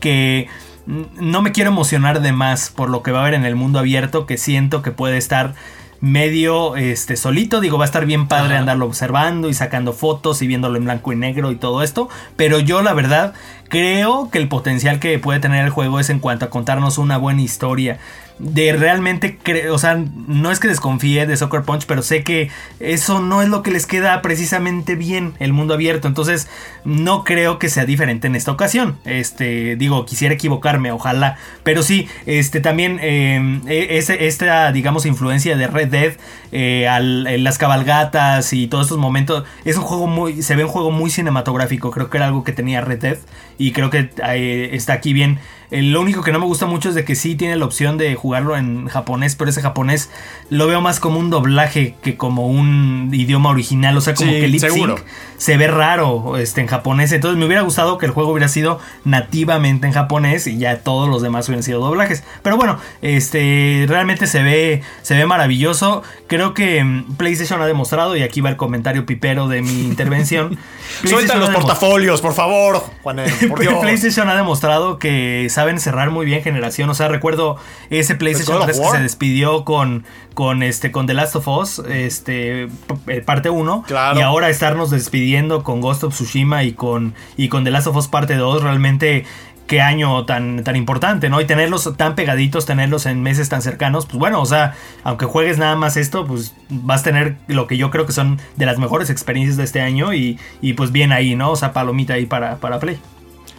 que 0.00 0.48
no 0.86 1.42
me 1.42 1.52
quiero 1.52 1.70
emocionar 1.70 2.20
de 2.20 2.32
más 2.32 2.70
por 2.70 2.90
lo 2.90 3.02
que 3.02 3.12
va 3.12 3.18
a 3.18 3.22
haber 3.22 3.34
en 3.34 3.44
el 3.44 3.56
mundo 3.56 3.78
abierto, 3.78 4.26
que 4.26 4.36
siento 4.36 4.82
que 4.82 4.90
puede 4.90 5.16
estar 5.16 5.54
medio 6.00 6.76
este, 6.76 7.16
solito. 7.16 7.60
Digo, 7.60 7.78
va 7.78 7.84
a 7.84 7.86
estar 7.86 8.04
bien 8.04 8.28
padre 8.28 8.56
andarlo 8.56 8.86
observando 8.86 9.48
y 9.48 9.54
sacando 9.54 9.92
fotos 9.92 10.42
y 10.42 10.46
viéndolo 10.46 10.76
en 10.76 10.84
blanco 10.84 11.12
y 11.12 11.16
negro 11.16 11.50
y 11.50 11.56
todo 11.56 11.82
esto. 11.82 12.08
Pero 12.36 12.58
yo 12.60 12.82
la 12.82 12.92
verdad 12.92 13.32
creo 13.68 14.28
que 14.30 14.38
el 14.38 14.48
potencial 14.48 15.00
que 15.00 15.18
puede 15.18 15.40
tener 15.40 15.64
el 15.64 15.70
juego 15.70 15.98
es 16.00 16.10
en 16.10 16.20
cuanto 16.20 16.44
a 16.44 16.50
contarnos 16.50 16.98
una 16.98 17.16
buena 17.16 17.40
historia 17.40 17.98
de 18.38 18.72
realmente, 18.72 19.38
o 19.70 19.78
sea, 19.78 19.94
no 19.94 20.50
es 20.50 20.58
que 20.58 20.66
desconfíe 20.66 21.26
de 21.26 21.36
Soccer 21.36 21.62
Punch, 21.62 21.86
pero 21.86 22.02
sé 22.02 22.24
que 22.24 22.50
eso 22.80 23.20
no 23.20 23.42
es 23.42 23.48
lo 23.48 23.62
que 23.62 23.70
les 23.70 23.86
queda 23.86 24.20
precisamente 24.22 24.96
bien 24.96 25.34
el 25.38 25.52
mundo 25.52 25.74
abierto, 25.74 26.08
entonces 26.08 26.48
no 26.84 27.22
creo 27.22 27.60
que 27.60 27.68
sea 27.68 27.84
diferente 27.84 28.26
en 28.26 28.34
esta 28.34 28.50
ocasión. 28.50 28.98
Este, 29.04 29.76
digo, 29.76 30.04
quisiera 30.04 30.34
equivocarme, 30.34 30.90
ojalá, 30.90 31.38
pero 31.62 31.82
sí, 31.82 32.08
este 32.26 32.60
también 32.60 32.98
eh, 33.02 33.60
esta, 33.98 34.72
digamos, 34.72 35.06
influencia 35.06 35.56
de 35.56 35.68
Red 35.68 35.88
Dead 35.88 36.12
eh, 36.50 36.86
en 36.86 37.44
las 37.44 37.58
cabalgatas 37.58 38.52
y 38.52 38.66
todos 38.66 38.86
estos 38.86 38.98
momentos, 38.98 39.44
es 39.64 39.76
un 39.76 39.84
juego 39.84 40.08
muy, 40.08 40.42
se 40.42 40.56
ve 40.56 40.64
un 40.64 40.70
juego 40.70 40.90
muy 40.90 41.10
cinematográfico, 41.10 41.92
creo 41.92 42.10
que 42.10 42.16
era 42.16 42.26
algo 42.26 42.42
que 42.42 42.52
tenía 42.52 42.80
Red 42.80 42.98
Dead 42.98 43.18
y 43.58 43.70
creo 43.70 43.90
que 43.90 44.10
eh, 44.26 44.70
está 44.72 44.94
aquí 44.94 45.12
bien 45.12 45.38
lo 45.70 46.00
único 46.00 46.22
que 46.22 46.32
no 46.32 46.38
me 46.38 46.46
gusta 46.46 46.66
mucho 46.66 46.88
es 46.88 46.94
de 46.94 47.04
que 47.04 47.14
sí 47.14 47.34
tiene 47.34 47.56
la 47.56 47.64
opción 47.64 47.98
de 47.98 48.14
jugarlo 48.14 48.56
en 48.56 48.88
japonés, 48.88 49.36
pero 49.36 49.50
ese 49.50 49.62
japonés 49.62 50.10
lo 50.50 50.66
veo 50.66 50.80
más 50.80 51.00
como 51.00 51.18
un 51.18 51.30
doblaje 51.30 51.96
que 52.02 52.16
como 52.16 52.46
un 52.46 53.10
idioma 53.12 53.50
original. 53.50 53.96
O 53.96 54.00
sea, 54.00 54.14
como 54.14 54.30
que 54.30 54.44
el 54.44 54.52
lip 54.52 54.60
sync 54.60 55.00
se 55.36 55.56
ve 55.56 55.68
raro 55.68 56.36
este, 56.36 56.60
en 56.60 56.66
japonés. 56.66 57.12
Entonces 57.12 57.38
me 57.38 57.46
hubiera 57.46 57.62
gustado 57.62 57.98
que 57.98 58.06
el 58.06 58.12
juego 58.12 58.32
hubiera 58.32 58.48
sido 58.48 58.78
nativamente 59.04 59.86
en 59.86 59.92
japonés 59.92 60.46
y 60.46 60.58
ya 60.58 60.78
todos 60.78 61.08
los 61.08 61.22
demás 61.22 61.48
hubieran 61.48 61.62
sido 61.62 61.80
doblajes. 61.80 62.24
Pero 62.42 62.56
bueno, 62.56 62.78
este 63.02 63.84
realmente 63.88 64.26
se 64.26 64.42
ve, 64.42 64.82
se 65.02 65.14
ve 65.14 65.26
maravilloso. 65.26 66.02
Creo 66.26 66.54
que 66.54 66.82
mm, 66.82 67.16
PlayStation 67.16 67.60
ha 67.60 67.66
demostrado, 67.66 68.16
y 68.16 68.22
aquí 68.22 68.40
va 68.40 68.50
el 68.50 68.56
comentario 68.56 69.06
pipero 69.06 69.48
de 69.48 69.62
mi 69.62 69.82
intervención. 69.82 70.58
Suelta 71.04 71.36
los 71.36 71.50
portafolios, 71.50 72.20
por 72.20 72.34
favor, 72.34 72.82
Juan, 73.02 73.20
PlayStation 73.80 74.28
ha 74.28 74.36
demostrado 74.36 74.98
que 74.98 75.48
saben 75.54 75.80
cerrar 75.80 76.10
muy 76.10 76.26
bien 76.26 76.42
generación. 76.42 76.90
O 76.90 76.94
sea, 76.94 77.08
recuerdo 77.08 77.56
ese 77.90 78.14
PlayStation 78.14 78.62
3 78.64 78.78
que 78.78 78.88
se 78.88 79.00
despidió 79.00 79.64
con, 79.64 80.04
con, 80.34 80.62
este, 80.62 80.92
con 80.92 81.06
The 81.06 81.14
Last 81.14 81.36
of 81.36 81.48
Us, 81.48 81.78
este, 81.88 82.68
eh, 83.06 83.22
parte 83.24 83.50
1. 83.50 83.84
Y 84.16 84.20
ahora 84.20 84.50
estarnos 84.50 84.90
despidiendo 84.90 85.62
con 85.62 85.80
Ghost 85.80 86.04
of 86.04 86.14
Tsushima 86.14 86.64
y 86.64 86.72
con, 86.72 87.14
y 87.36 87.48
con 87.48 87.64
The 87.64 87.70
Last 87.70 87.86
of 87.86 87.96
Us 87.96 88.08
parte 88.08 88.34
2, 88.34 88.62
realmente 88.62 89.24
qué 89.66 89.80
año 89.80 90.26
tan, 90.26 90.62
tan 90.62 90.76
importante, 90.76 91.28
¿no? 91.30 91.40
Y 91.40 91.46
tenerlos 91.46 91.90
tan 91.96 92.14
pegaditos, 92.14 92.66
tenerlos 92.66 93.06
en 93.06 93.22
meses 93.22 93.48
tan 93.48 93.62
cercanos, 93.62 94.06
pues 94.06 94.18
bueno, 94.18 94.40
o 94.40 94.46
sea, 94.46 94.74
aunque 95.04 95.24
juegues 95.24 95.58
nada 95.58 95.76
más 95.76 95.96
esto, 95.96 96.26
pues 96.26 96.54
vas 96.68 97.00
a 97.00 97.04
tener 97.04 97.36
lo 97.46 97.66
que 97.66 97.76
yo 97.76 97.90
creo 97.90 98.04
que 98.04 98.12
son 98.12 98.38
de 98.56 98.66
las 98.66 98.78
mejores 98.78 99.08
experiencias 99.10 99.56
de 99.56 99.64
este 99.64 99.80
año 99.80 100.12
y, 100.12 100.38
y 100.60 100.74
pues 100.74 100.92
bien 100.92 101.12
ahí, 101.12 101.34
¿no? 101.34 101.50
O 101.52 101.56
sea, 101.56 101.72
palomita 101.72 102.14
ahí 102.14 102.26
para, 102.26 102.56
para 102.56 102.78
Play. 102.78 102.98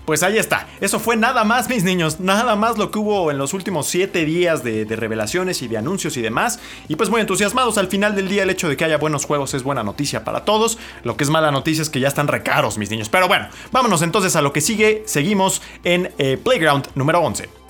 Pues 0.06 0.22
ahí 0.22 0.38
está. 0.38 0.68
Eso 0.82 1.00
fue 1.00 1.16
nada 1.18 1.44
más, 1.44 1.68
mis 1.68 1.84
niños. 1.84 2.20
Nada 2.20 2.56
más 2.56 2.78
lo 2.78 2.92
que 2.92 3.00
hubo 3.00 3.32
en 3.32 3.38
los 3.38 3.54
últimos 3.54 3.88
7 3.88 4.24
días 4.24 4.64
de, 4.64 4.86
revelaciones 4.86 5.62
y 5.62 5.68
de 5.68 5.78
anuncios 5.78 6.16
y 6.18 6.22
demás. 6.22 6.60
Y 6.88 6.96
pues 6.96 7.10
muy 7.10 7.22
entusiasmados. 7.22 7.78
Al 7.78 7.88
final 7.88 8.16
del 8.16 8.30
día, 8.30 8.44
el 8.44 8.50
hecho 8.50 8.70
de 8.70 8.78
que 8.78 8.86
haya 8.86 8.98
buenos 8.98 9.26
juegos 9.26 9.54
es 9.54 9.64
buena 9.64 9.84
noticia 9.84 10.24
para 10.24 10.46
todos. 10.46 10.78
Lo 11.04 11.18
que 11.18 11.24
es 11.24 11.30
mala 11.30 11.52
noticia 11.52 11.82
es 11.82 11.90
que 11.90 12.00
ya 12.00 12.08
están 12.08 12.28
recaros, 12.28 12.78
mis 12.78 12.92
niños. 12.92 13.10
Pero 13.10 13.28
bueno, 13.28 13.48
vámonos 13.72 14.02
entonces 14.04 14.36
a 14.36 14.42
lo 14.42 14.54
que 14.54 14.62
sigue. 14.62 15.04
Seguimos 15.08 15.62
en 15.84 16.12
eh, 16.18 16.38
Playground 16.42 16.88
número 16.94 17.20
11. 17.22 17.65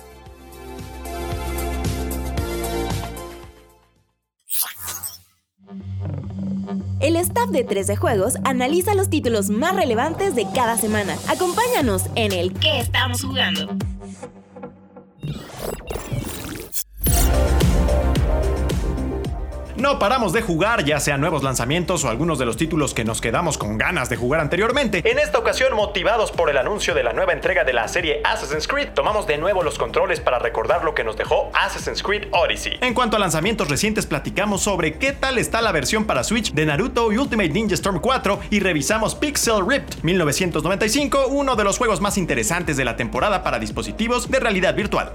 El 7.06 7.14
staff 7.14 7.50
de 7.50 7.62
13 7.62 7.94
Juegos 7.94 8.34
analiza 8.42 8.96
los 8.96 9.08
títulos 9.08 9.48
más 9.48 9.76
relevantes 9.76 10.34
de 10.34 10.44
cada 10.52 10.76
semana. 10.76 11.16
Acompáñanos 11.28 12.06
en 12.16 12.32
el 12.32 12.52
¿Qué 12.54 12.80
estamos 12.80 13.22
jugando? 13.22 13.76
No 19.76 19.98
paramos 19.98 20.32
de 20.32 20.40
jugar, 20.40 20.84
ya 20.84 20.98
sean 21.00 21.20
nuevos 21.20 21.42
lanzamientos 21.42 22.02
o 22.02 22.08
algunos 22.08 22.38
de 22.38 22.46
los 22.46 22.56
títulos 22.56 22.94
que 22.94 23.04
nos 23.04 23.20
quedamos 23.20 23.58
con 23.58 23.76
ganas 23.76 24.08
de 24.08 24.16
jugar 24.16 24.40
anteriormente. 24.40 25.02
En 25.04 25.18
esta 25.18 25.38
ocasión, 25.38 25.76
motivados 25.76 26.32
por 26.32 26.48
el 26.48 26.56
anuncio 26.56 26.94
de 26.94 27.02
la 27.02 27.12
nueva 27.12 27.34
entrega 27.34 27.62
de 27.62 27.74
la 27.74 27.86
serie 27.86 28.22
Assassin's 28.24 28.66
Creed, 28.66 28.94
tomamos 28.94 29.26
de 29.26 29.36
nuevo 29.36 29.62
los 29.62 29.76
controles 29.76 30.20
para 30.20 30.38
recordar 30.38 30.82
lo 30.82 30.94
que 30.94 31.04
nos 31.04 31.18
dejó 31.18 31.50
Assassin's 31.52 32.02
Creed 32.02 32.28
Odyssey. 32.32 32.78
En 32.80 32.94
cuanto 32.94 33.16
a 33.16 33.18
lanzamientos 33.18 33.68
recientes, 33.68 34.06
platicamos 34.06 34.62
sobre 34.62 34.94
qué 34.94 35.12
tal 35.12 35.36
está 35.36 35.60
la 35.60 35.72
versión 35.72 36.06
para 36.06 36.24
Switch 36.24 36.54
de 36.54 36.64
Naruto 36.64 37.12
y 37.12 37.18
Ultimate 37.18 37.50
Ninja 37.50 37.74
Storm 37.74 38.00
4 38.00 38.40
y 38.48 38.60
revisamos 38.60 39.14
Pixel 39.14 39.66
Ripped 39.68 40.02
1995, 40.02 41.26
uno 41.28 41.54
de 41.54 41.64
los 41.64 41.76
juegos 41.76 42.00
más 42.00 42.16
interesantes 42.16 42.78
de 42.78 42.84
la 42.86 42.96
temporada 42.96 43.42
para 43.42 43.58
dispositivos 43.58 44.30
de 44.30 44.40
realidad 44.40 44.74
virtual. 44.74 45.12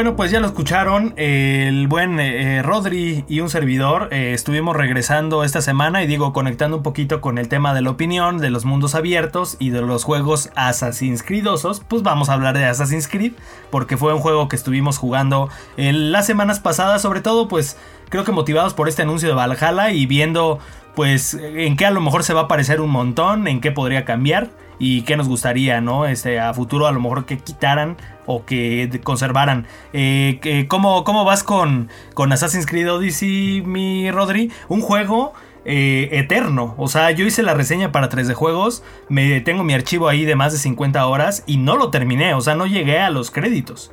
Bueno, 0.00 0.16
pues 0.16 0.30
ya 0.30 0.40
lo 0.40 0.46
escucharon, 0.46 1.12
el 1.18 1.86
buen 1.86 2.18
eh, 2.20 2.62
Rodri 2.62 3.22
y 3.28 3.40
un 3.40 3.50
servidor 3.50 4.08
eh, 4.10 4.32
estuvimos 4.32 4.74
regresando 4.74 5.44
esta 5.44 5.60
semana 5.60 6.02
y 6.02 6.06
digo 6.06 6.32
conectando 6.32 6.78
un 6.78 6.82
poquito 6.82 7.20
con 7.20 7.36
el 7.36 7.48
tema 7.48 7.74
de 7.74 7.82
la 7.82 7.90
opinión, 7.90 8.38
de 8.38 8.48
los 8.48 8.64
mundos 8.64 8.94
abiertos 8.94 9.58
y 9.58 9.68
de 9.68 9.82
los 9.82 10.04
juegos 10.04 10.48
Assassin's 10.54 11.22
Creedosos, 11.22 11.82
pues 11.86 12.02
vamos 12.02 12.30
a 12.30 12.32
hablar 12.32 12.56
de 12.56 12.64
Assassin's 12.64 13.08
Creed 13.08 13.32
porque 13.68 13.98
fue 13.98 14.14
un 14.14 14.20
juego 14.20 14.48
que 14.48 14.56
estuvimos 14.56 14.96
jugando 14.96 15.50
las 15.76 16.24
semanas 16.24 16.60
pasadas, 16.60 17.02
sobre 17.02 17.20
todo 17.20 17.46
pues 17.46 17.76
creo 18.08 18.24
que 18.24 18.32
motivados 18.32 18.72
por 18.72 18.88
este 18.88 19.02
anuncio 19.02 19.28
de 19.28 19.34
Valhalla 19.34 19.92
y 19.92 20.06
viendo 20.06 20.60
pues 20.94 21.34
en 21.34 21.76
qué 21.76 21.84
a 21.84 21.90
lo 21.90 22.00
mejor 22.00 22.24
se 22.24 22.32
va 22.32 22.40
a 22.40 22.48
parecer 22.48 22.80
un 22.80 22.88
montón, 22.88 23.46
en 23.46 23.60
qué 23.60 23.70
podría 23.70 24.06
cambiar 24.06 24.48
y 24.80 25.02
qué 25.02 25.16
nos 25.16 25.28
gustaría, 25.28 25.80
¿no? 25.80 26.06
Este, 26.06 26.40
a 26.40 26.52
futuro 26.54 26.88
a 26.88 26.92
lo 26.92 26.98
mejor 26.98 27.26
que 27.26 27.38
quitaran 27.38 27.96
o 28.26 28.44
que 28.44 29.00
conservaran. 29.04 29.66
Eh, 29.92 30.66
¿cómo, 30.68 31.04
¿cómo, 31.04 31.24
vas 31.24 31.44
con, 31.44 31.88
con 32.14 32.32
Assassin's 32.32 32.66
Creed 32.66 32.90
Odyssey, 32.90 33.62
mi 33.64 34.10
Rodri? 34.10 34.50
Un 34.68 34.80
juego... 34.80 35.32
Eh, 35.66 36.08
eterno. 36.12 36.74
O 36.78 36.88
sea, 36.88 37.10
yo 37.10 37.26
hice 37.26 37.42
la 37.42 37.52
reseña 37.52 37.92
para 37.92 38.08
3D 38.08 38.32
Juegos, 38.32 38.82
me 39.10 39.42
tengo 39.42 39.62
mi 39.62 39.74
archivo 39.74 40.08
ahí 40.08 40.24
de 40.24 40.34
más 40.34 40.54
de 40.54 40.58
50 40.58 41.06
horas 41.06 41.44
y 41.46 41.58
no 41.58 41.76
lo 41.76 41.90
terminé, 41.90 42.32
o 42.32 42.40
sea, 42.40 42.54
no 42.54 42.64
llegué 42.64 42.98
a 42.98 43.10
los 43.10 43.30
créditos. 43.30 43.92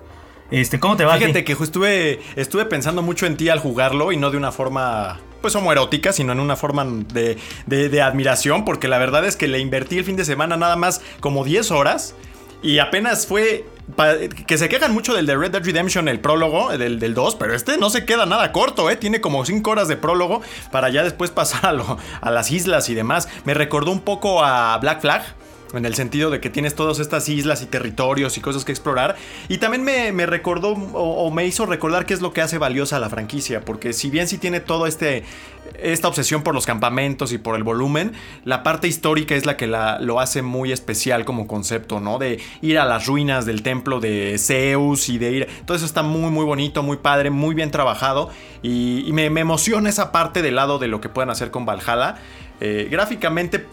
Este, 0.52 0.80
¿cómo 0.80 0.96
te 0.96 1.04
va? 1.04 1.18
Fíjate 1.18 1.44
que 1.44 1.54
estuve, 1.54 2.22
estuve 2.36 2.66
pensando 2.66 3.02
mucho 3.02 3.26
en 3.26 3.36
ti 3.36 3.50
al 3.50 3.60
jugarlo 3.60 4.12
y 4.12 4.18
no 4.18 4.32
de 4.32 4.38
una 4.38 4.52
forma 4.52 5.20
pues 5.42 5.56
homoerótica, 5.56 6.14
sino 6.14 6.32
en 6.32 6.40
una 6.40 6.56
forma 6.56 6.86
de, 6.86 7.38
de, 7.66 8.02
admiración, 8.02 8.66
porque 8.66 8.88
la 8.88 8.98
verdad 8.98 9.26
es 9.26 9.36
que 9.36 9.48
le 9.48 9.60
invertí 9.60 9.98
el 9.98 10.04
fin 10.04 10.16
de 10.16 10.26
semana 10.26 10.58
nada 10.58 10.76
más 10.76 11.02
como 11.20 11.44
10 11.44 11.72
horas 11.72 12.16
y 12.64 12.80
apenas 12.80 13.28
fue 13.28 13.66
que 14.48 14.58
se 14.58 14.68
quejan 14.68 14.94
mucho 14.94 15.14
del 15.14 15.26
de 15.26 15.38
Red 15.38 15.52
Dead 15.52 15.64
Redemption, 15.64 16.08
el 16.08 16.20
prólogo 16.20 16.76
del, 16.76 17.00
del 17.00 17.14
2, 17.14 17.36
pero 17.36 17.54
este 17.54 17.78
no 17.78 17.90
se 17.90 18.06
queda 18.06 18.26
nada 18.26 18.52
corto, 18.52 18.90
¿eh? 18.90 18.96
Tiene 18.96 19.22
como 19.22 19.46
5 19.46 19.70
horas 19.70 19.88
de 19.88 19.96
prólogo 19.96 20.42
para 20.72 20.90
ya 20.90 21.04
después 21.04 21.30
pasar 21.32 21.76
a, 21.76 21.98
a 22.20 22.32
las 22.32 22.52
islas 22.52 22.90
y 22.90 22.96
demás. 22.96 23.30
Me 23.46 23.54
recordó 23.54 23.92
un 23.92 24.02
poco 24.02 24.44
a 24.44 24.78
Black 24.80 25.02
Flag 25.02 25.24
en 25.74 25.86
el 25.86 25.96
sentido 25.96 26.30
de 26.30 26.40
que 26.40 26.50
tienes 26.50 26.76
todas 26.76 27.00
estas 27.00 27.28
islas 27.30 27.62
y 27.62 27.66
territorios 27.66 28.38
y 28.38 28.42
cosas 28.42 28.66
que 28.66 28.72
explorar. 28.72 29.16
Y 29.50 29.58
también 29.58 29.84
me, 29.84 30.26
recordó 30.26 30.70
o, 30.72 31.32
me 31.32 31.46
hizo 31.46 31.66
recordar 31.66 32.06
qué 32.06 32.14
es 32.14 32.22
lo 32.22 32.34
que 32.34 32.42
hace 32.42 32.58
valiosa 32.58 33.00
la 33.00 33.10
franquicia, 33.10 33.62
porque 33.62 33.94
si 33.94 34.10
bien 34.10 34.28
sí 34.28 34.38
tiene 34.38 34.60
todo 34.60 34.88
este 34.88 35.24
esta 35.82 36.08
obsesión 36.08 36.44
por 36.44 36.56
los 36.56 36.66
campamentos 36.66 37.34
y 37.34 37.38
por 37.38 37.56
el 37.56 37.64
volumen, 37.64 38.14
la 38.46 38.64
parte 38.64 38.88
histórica 38.88 39.36
es 39.36 39.46
la 39.46 39.58
que 39.58 39.68
la, 39.68 40.00
lo 40.00 40.22
hace 40.22 40.42
muy 40.42 40.72
especial 40.72 41.26
como 41.26 41.46
concepto, 41.46 42.00
¿no? 42.00 42.20
De 42.20 42.40
ir 42.62 42.80
a 42.80 42.86
las 42.86 43.06
ruinas 43.06 43.46
del 43.46 43.64
templo 43.64 44.00
de 44.00 44.38
Zeus 44.40 45.10
y 45.10 45.18
de 45.18 45.32
ir... 45.32 45.48
Todo 45.66 45.76
eso 45.76 45.86
está 45.86 46.04
muy, 46.04 46.32
muy 46.32 46.46
bonito, 46.46 46.84
muy 46.84 46.98
padre, 46.98 47.32
muy 47.32 47.54
bien 47.54 47.70
trabajado 47.70 48.30
y, 48.64 49.10
me, 49.12 49.26
emociona 49.26 49.90
esa 49.90 50.12
parte 50.12 50.42
del 50.42 50.56
lado 50.56 50.80
de 50.80 50.88
lo 50.88 51.02
que 51.02 51.10
puedan 51.10 51.30
hacer 51.30 51.52
con 51.52 51.66
Valhalla. 51.66 52.16
Eh, 52.60 52.88
gráficamente 52.90 53.66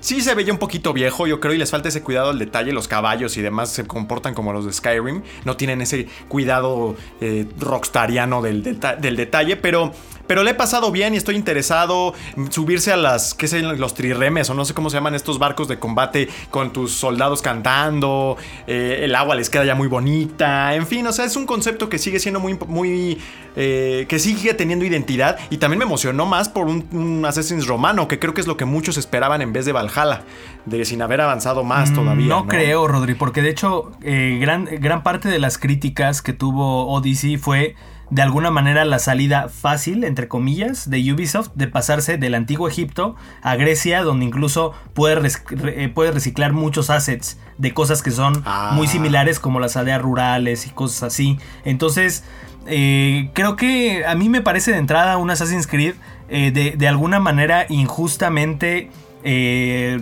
Sí 0.00 0.20
se 0.20 0.34
veía 0.34 0.52
un 0.52 0.58
poquito 0.58 0.92
viejo, 0.92 1.26
yo 1.26 1.40
creo, 1.40 1.54
y 1.54 1.58
les 1.58 1.70
falta 1.70 1.88
ese 1.88 2.02
cuidado 2.02 2.30
al 2.30 2.38
detalle. 2.38 2.72
Los 2.72 2.86
caballos 2.86 3.36
y 3.36 3.42
demás 3.42 3.70
se 3.70 3.86
comportan 3.86 4.32
como 4.32 4.52
los 4.52 4.64
de 4.64 4.72
Skyrim. 4.72 5.22
No 5.44 5.56
tienen 5.56 5.80
ese 5.80 6.06
cuidado 6.28 6.96
eh, 7.20 7.46
rockstariano 7.58 8.40
del, 8.40 8.62
del, 8.62 9.16
detalle, 9.16 9.56
pero 9.56 9.92
pero 10.28 10.44
le 10.44 10.52
he 10.52 10.54
pasado 10.54 10.92
bien 10.92 11.14
y 11.14 11.16
estoy 11.16 11.34
interesado 11.34 12.14
en 12.36 12.52
subirse 12.52 12.92
a 12.92 12.96
las, 12.96 13.34
qué 13.34 13.48
sé, 13.48 13.62
los 13.62 13.94
triremes 13.94 14.48
o 14.50 14.54
no 14.54 14.64
sé 14.64 14.74
cómo 14.74 14.90
se 14.90 14.96
llaman 14.96 15.16
estos 15.16 15.40
barcos 15.40 15.66
de 15.66 15.80
combate 15.80 16.28
con 16.50 16.72
tus 16.72 16.92
soldados 16.92 17.42
cantando, 17.42 18.36
eh, 18.68 19.00
el 19.02 19.16
agua 19.16 19.34
les 19.34 19.50
queda 19.50 19.64
ya 19.64 19.74
muy 19.74 19.88
bonita, 19.88 20.74
en 20.76 20.86
fin, 20.86 21.04
o 21.06 21.12
sea, 21.12 21.24
es 21.24 21.34
un 21.34 21.46
concepto 21.46 21.88
que 21.88 21.98
sigue 21.98 22.20
siendo 22.20 22.38
muy, 22.38 22.56
muy, 22.68 23.18
eh, 23.56 24.06
que 24.08 24.20
sigue 24.20 24.54
teniendo 24.54 24.84
identidad 24.84 25.36
y 25.50 25.56
también 25.56 25.80
me 25.80 25.84
emocionó 25.84 26.26
más 26.26 26.48
por 26.48 26.68
un, 26.68 26.86
un 26.92 27.24
Assassin's 27.24 27.66
romano, 27.66 28.06
que 28.06 28.20
creo 28.20 28.34
que 28.34 28.40
es 28.40 28.46
lo 28.46 28.56
que 28.56 28.64
muchos 28.64 28.96
esperaban 28.98 29.42
en 29.42 29.52
vez 29.52 29.64
de 29.64 29.72
Valhalla, 29.72 30.22
de 30.64 30.84
sin 30.84 31.02
haber 31.02 31.20
avanzado 31.20 31.64
más 31.64 31.88
Mm, 31.90 31.94
todavía. 31.94 32.26
No, 32.26 32.40
No, 32.40 32.46
creo, 32.46 32.86
Rodri, 32.86 33.14
porque 33.14 33.42
de 33.42 33.50
hecho 33.50 33.92
eh, 34.02 34.38
gran, 34.40 34.66
gran 34.80 35.02
parte 35.02 35.28
de 35.28 35.38
las 35.38 35.58
críticas 35.58 36.22
que 36.22 36.32
tuvo 36.32 36.86
Odyssey 36.92 37.36
fue 37.36 37.74
de 38.10 38.22
alguna 38.22 38.50
manera 38.50 38.84
la 38.84 38.98
salida 38.98 39.48
fácil, 39.48 40.04
entre 40.04 40.28
comillas, 40.28 40.88
de 40.88 41.12
Ubisoft 41.12 41.50
de 41.54 41.66
pasarse 41.68 42.16
del 42.18 42.34
antiguo 42.34 42.66
Egipto 42.68 43.16
a 43.42 43.56
Grecia, 43.56 44.02
donde 44.02 44.24
incluso 44.24 44.72
puede, 44.94 45.30
eh, 45.66 45.88
puede 45.88 46.10
reciclar 46.12 46.52
muchos 46.52 46.88
assets 46.90 47.38
de 47.58 47.74
cosas 47.74 48.02
que 48.02 48.10
son 48.10 48.42
Ah. 48.46 48.70
muy 48.74 48.86
similares 48.88 49.38
como 49.40 49.60
las 49.60 49.76
aldeas 49.76 50.00
rurales 50.00 50.66
y 50.66 50.70
cosas 50.70 51.02
así. 51.02 51.38
Entonces, 51.64 52.24
eh, 52.66 53.30
creo 53.34 53.56
que 53.56 54.04
a 54.06 54.14
mí 54.14 54.28
me 54.28 54.40
parece 54.42 54.72
de 54.72 54.78
entrada 54.78 55.16
un 55.18 55.30
Assassin's 55.30 55.66
Creed 55.66 55.94
eh, 56.30 56.50
de, 56.50 56.72
de 56.76 56.88
alguna 56.88 57.20
manera 57.20 57.64
injustamente 57.70 58.90
eh, 59.30 60.00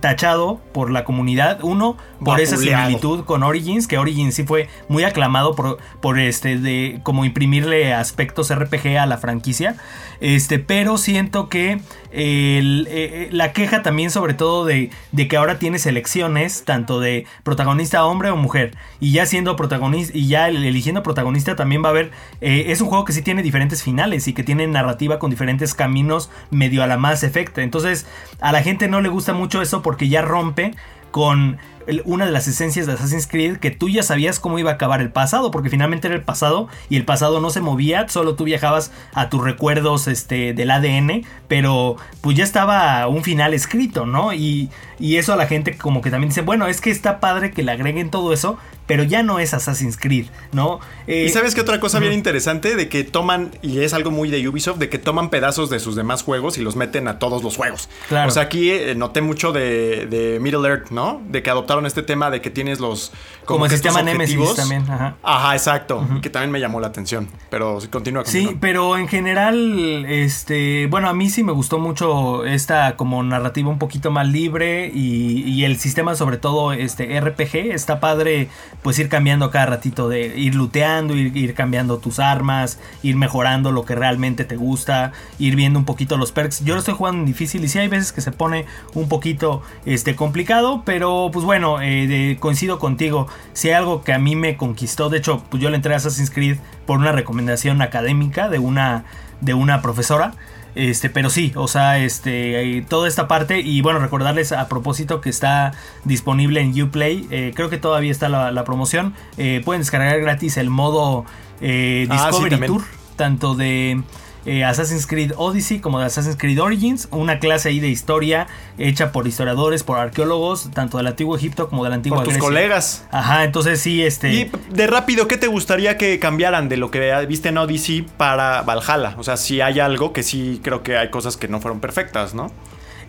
tachado 0.00 0.62
por 0.72 0.90
la 0.90 1.04
comunidad. 1.04 1.58
Uno, 1.62 1.98
por 2.24 2.40
esa 2.40 2.56
similitud 2.56 3.24
con 3.24 3.42
Origins, 3.42 3.86
que 3.86 3.98
Origins 3.98 4.34
sí 4.34 4.44
fue 4.44 4.70
muy 4.88 5.04
aclamado 5.04 5.54
por, 5.54 5.76
por 6.00 6.18
este 6.18 6.56
de 6.56 7.00
como 7.02 7.26
imprimirle 7.26 7.92
aspectos 7.92 8.54
RPG 8.54 8.96
a 8.98 9.04
la 9.04 9.18
franquicia. 9.18 9.76
Este, 10.20 10.58
pero 10.58 10.96
siento 10.96 11.50
que 11.50 11.80
eh, 12.16 12.84
eh, 12.88 13.28
la 13.30 13.52
queja 13.52 13.82
también 13.82 14.10
sobre 14.10 14.34
todo 14.34 14.64
de, 14.64 14.90
que 15.28 15.36
ahora 15.36 15.58
tiene 15.58 15.78
selecciones 15.78 16.64
tanto 16.64 16.98
de 16.98 17.26
protagonista 17.42 18.04
hombre 18.06 18.30
o 18.30 18.36
mujer. 18.36 18.74
Y 19.00 19.12
ya 19.12 19.26
siendo 19.26 19.54
protagonista 19.54 20.16
y 20.16 20.28
ya 20.28 20.48
el- 20.48 20.64
eligiendo 20.64 21.02
protagonista 21.02 21.56
también 21.56 21.82
va 21.84 21.88
a 21.88 21.90
haber 21.90 22.10
eh, 22.40 22.66
es 22.68 22.80
un 22.80 22.88
juego 22.88 23.04
que 23.04 23.12
sí 23.12 23.22
tiene 23.22 23.42
diferentes 23.42 23.82
finales 23.82 24.26
y 24.28 24.32
que 24.32 24.42
tiene 24.42 24.66
narrativa 24.66 25.18
con 25.18 25.30
diferentes 25.30 25.74
caminos 25.74 26.30
medio 26.50 26.82
a 26.82 26.86
la 26.86 26.96
más 26.96 27.22
efecta. 27.22 27.62
Entonces 27.62 28.06
a 28.40 28.50
la 28.52 28.62
gente 28.62 28.88
no 28.88 29.00
le 29.00 29.08
gusta 29.10 29.34
mucho 29.34 29.60
eso 29.60 29.82
porque 29.82 30.08
ya 30.08 30.22
rompe 30.22 30.74
con 31.10 31.58
el- 31.86 32.02
una 32.04 32.26
de 32.26 32.32
las 32.32 32.48
esencias 32.48 32.86
de 32.86 32.92
Assassin's 32.94 33.26
Creed 33.26 33.58
que 33.58 33.70
tú 33.70 33.88
ya 33.88 34.02
sabías 34.02 34.40
cómo 34.40 34.58
iba 34.58 34.70
a 34.70 34.74
acabar 34.74 35.00
el 35.00 35.10
pasado, 35.10 35.50
porque 35.50 35.70
finalmente 35.70 36.08
era 36.08 36.16
el 36.16 36.22
pasado 36.22 36.68
y 36.88 36.96
el 36.96 37.04
pasado 37.04 37.40
no 37.40 37.50
se 37.50 37.60
movía, 37.60 38.08
solo 38.08 38.34
tú 38.34 38.44
viajabas 38.44 38.92
a 39.14 39.28
tus 39.30 39.42
recuerdos 39.42 40.08
este, 40.08 40.52
del 40.54 40.70
ADN, 40.70 41.24
pero 41.48 41.96
pues 42.20 42.36
ya 42.36 42.44
estaba 42.44 43.06
un 43.08 43.22
final 43.24 43.54
escrito, 43.54 44.06
¿no? 44.06 44.32
Y, 44.32 44.70
y 44.98 45.16
eso 45.16 45.32
a 45.32 45.36
la 45.36 45.46
gente 45.46 45.76
como 45.76 46.00
que 46.02 46.10
también 46.10 46.30
dice, 46.30 46.42
bueno, 46.42 46.66
es 46.66 46.80
que 46.80 46.90
está 46.90 47.20
padre 47.20 47.50
que 47.52 47.62
le 47.62 47.72
agreguen 47.72 48.10
todo 48.10 48.32
eso, 48.32 48.58
pero 48.86 49.02
ya 49.02 49.24
no 49.24 49.40
es 49.40 49.52
Assassin's 49.52 49.96
Creed, 49.98 50.26
¿no? 50.52 50.78
Eh, 51.08 51.24
Y 51.26 51.28
sabes 51.30 51.56
qué 51.56 51.60
otra 51.60 51.80
cosa 51.80 51.98
bien 51.98 52.12
interesante 52.12 52.76
de 52.76 52.88
que 52.88 53.02
toman, 53.02 53.50
y 53.60 53.80
es 53.80 53.92
algo 53.94 54.12
muy 54.12 54.30
de 54.30 54.46
Ubisoft, 54.48 54.78
de 54.78 54.88
que 54.88 54.98
toman 54.98 55.28
pedazos 55.28 55.70
de 55.70 55.80
sus 55.80 55.96
demás 55.96 56.22
juegos 56.22 56.56
y 56.56 56.62
los 56.62 56.76
meten 56.76 57.08
a 57.08 57.18
todos 57.18 57.42
los 57.42 57.56
juegos. 57.56 57.88
Claro. 58.08 58.28
O 58.28 58.30
sea, 58.30 58.44
aquí 58.44 58.70
eh, 58.70 58.94
noté 58.94 59.22
mucho 59.22 59.50
de, 59.50 60.06
de 60.06 60.38
Middle 60.40 60.68
Earth, 60.68 60.90
¿no? 60.90 61.20
De 61.28 61.42
que 61.42 61.50
adoptaron 61.50 61.75
este 61.84 62.02
tema 62.02 62.30
de 62.30 62.40
que 62.40 62.50
tienes 62.50 62.80
los... 62.80 63.12
Como 63.44 63.66
el 63.66 63.68
que 63.68 63.74
estos 63.74 63.92
sistema 63.92 64.10
Nemesis 64.10 64.54
también, 64.54 64.90
ajá. 64.90 65.16
Ajá, 65.22 65.54
exacto. 65.54 66.06
Y 66.16 66.20
que 66.20 66.30
también 66.30 66.50
me 66.50 66.60
llamó 66.60 66.80
la 66.80 66.86
atención. 66.86 67.28
Pero 67.50 67.80
sí, 67.80 67.88
continúa. 67.88 68.24
Sí, 68.24 68.38
continúa. 68.38 68.60
pero 68.60 68.96
en 68.96 69.08
general, 69.08 70.06
este, 70.06 70.86
bueno, 70.86 71.08
a 71.08 71.12
mí 71.12 71.28
sí 71.28 71.42
me 71.42 71.52
gustó 71.52 71.78
mucho 71.78 72.46
esta 72.46 72.96
como 72.96 73.22
narrativa 73.22 73.68
un 73.68 73.78
poquito 73.78 74.10
más 74.10 74.26
libre 74.28 74.90
y, 74.94 75.42
y 75.42 75.64
el 75.64 75.78
sistema 75.78 76.14
sobre 76.14 76.38
todo 76.38 76.72
este 76.72 77.20
RPG 77.20 77.72
está 77.72 78.00
padre 78.00 78.48
pues 78.82 78.98
ir 78.98 79.08
cambiando 79.08 79.50
cada 79.50 79.66
ratito 79.66 80.08
de 80.08 80.38
ir 80.38 80.54
looteando, 80.54 81.14
ir, 81.14 81.36
ir 81.36 81.54
cambiando 81.54 81.98
tus 81.98 82.18
armas, 82.18 82.78
ir 83.02 83.16
mejorando 83.16 83.72
lo 83.72 83.84
que 83.84 83.94
realmente 83.94 84.44
te 84.44 84.56
gusta, 84.56 85.12
ir 85.38 85.56
viendo 85.56 85.78
un 85.78 85.84
poquito 85.84 86.16
los 86.16 86.32
perks. 86.32 86.64
Yo 86.64 86.74
lo 86.74 86.80
estoy 86.80 86.94
jugando 86.94 87.20
en 87.20 87.26
difícil 87.26 87.64
y 87.64 87.68
sí 87.68 87.78
hay 87.78 87.88
veces 87.88 88.12
que 88.12 88.20
se 88.20 88.32
pone 88.32 88.66
un 88.94 89.08
poquito 89.08 89.62
este 89.84 90.14
complicado, 90.14 90.82
pero 90.84 91.30
pues 91.32 91.44
bueno, 91.44 91.65
eh, 91.80 92.06
de- 92.06 92.36
coincido 92.40 92.78
contigo. 92.78 93.26
Si 93.52 93.68
hay 93.68 93.74
algo 93.74 94.02
que 94.02 94.12
a 94.12 94.18
mí 94.18 94.34
me 94.36 94.56
conquistó, 94.56 95.08
de 95.10 95.18
hecho, 95.18 95.42
pues 95.50 95.62
yo 95.62 95.70
le 95.70 95.76
entré 95.76 95.92
a 95.94 95.96
Assassin's 95.98 96.30
Creed 96.30 96.58
por 96.86 96.98
una 96.98 97.12
recomendación 97.12 97.82
académica 97.82 98.48
de 98.48 98.58
una, 98.58 99.04
de 99.40 99.54
una 99.54 99.82
profesora. 99.82 100.32
Este, 100.74 101.08
pero 101.08 101.30
sí, 101.30 101.52
o 101.56 101.68
sea, 101.68 101.98
este, 101.98 102.76
eh, 102.78 102.84
toda 102.86 103.08
esta 103.08 103.26
parte 103.26 103.60
y 103.60 103.80
bueno, 103.80 103.98
recordarles 103.98 104.52
a 104.52 104.68
propósito 104.68 105.22
que 105.22 105.30
está 105.30 105.72
disponible 106.04 106.60
en 106.60 106.78
Uplay, 106.82 107.26
eh, 107.30 107.52
creo 107.56 107.70
que 107.70 107.78
todavía 107.78 108.10
está 108.12 108.28
la, 108.28 108.52
la 108.52 108.62
promoción, 108.64 109.14
eh, 109.38 109.62
pueden 109.64 109.80
descargar 109.80 110.20
gratis 110.20 110.58
el 110.58 110.68
modo 110.68 111.24
eh, 111.62 112.06
Ah, 112.10 112.28
sí, 112.30 112.44
Discovery. 112.44 112.66
Tour, 112.66 112.82
tanto 113.16 113.54
de 113.54 114.02
eh, 114.46 114.64
Assassin's 114.64 115.06
Creed 115.06 115.32
Odyssey 115.36 115.80
como 115.80 115.98
de 115.98 116.06
Assassin's 116.06 116.36
Creed 116.36 116.62
Origins, 116.62 117.08
una 117.10 117.38
clase 117.38 117.68
ahí 117.68 117.80
de 117.80 117.88
historia 117.88 118.46
hecha 118.78 119.12
por 119.12 119.26
historiadores, 119.26 119.82
por 119.82 119.98
arqueólogos, 119.98 120.70
tanto 120.72 120.98
del 120.98 121.08
antiguo 121.08 121.36
Egipto 121.36 121.68
como 121.68 121.84
de 121.84 121.90
la 121.90 121.96
antigua 121.96 122.18
Por 122.18 122.24
tus 122.24 122.34
Grecia. 122.34 122.48
colegas. 122.48 123.06
Ajá, 123.10 123.44
entonces 123.44 123.80
sí, 123.80 124.02
este... 124.02 124.32
Y 124.32 124.50
de 124.70 124.86
rápido, 124.86 125.28
¿qué 125.28 125.36
te 125.36 125.48
gustaría 125.48 125.98
que 125.98 126.18
cambiaran 126.18 126.68
de 126.68 126.76
lo 126.76 126.90
que 126.90 127.26
viste 127.26 127.48
en 127.48 127.58
Odyssey 127.58 128.02
para 128.02 128.62
Valhalla? 128.62 129.14
O 129.18 129.24
sea, 129.24 129.36
si 129.36 129.60
hay 129.60 129.80
algo 129.80 130.12
que 130.12 130.22
sí 130.22 130.60
creo 130.62 130.82
que 130.82 130.96
hay 130.96 131.10
cosas 131.10 131.36
que 131.36 131.48
no 131.48 131.60
fueron 131.60 131.80
perfectas, 131.80 132.34
¿no? 132.34 132.52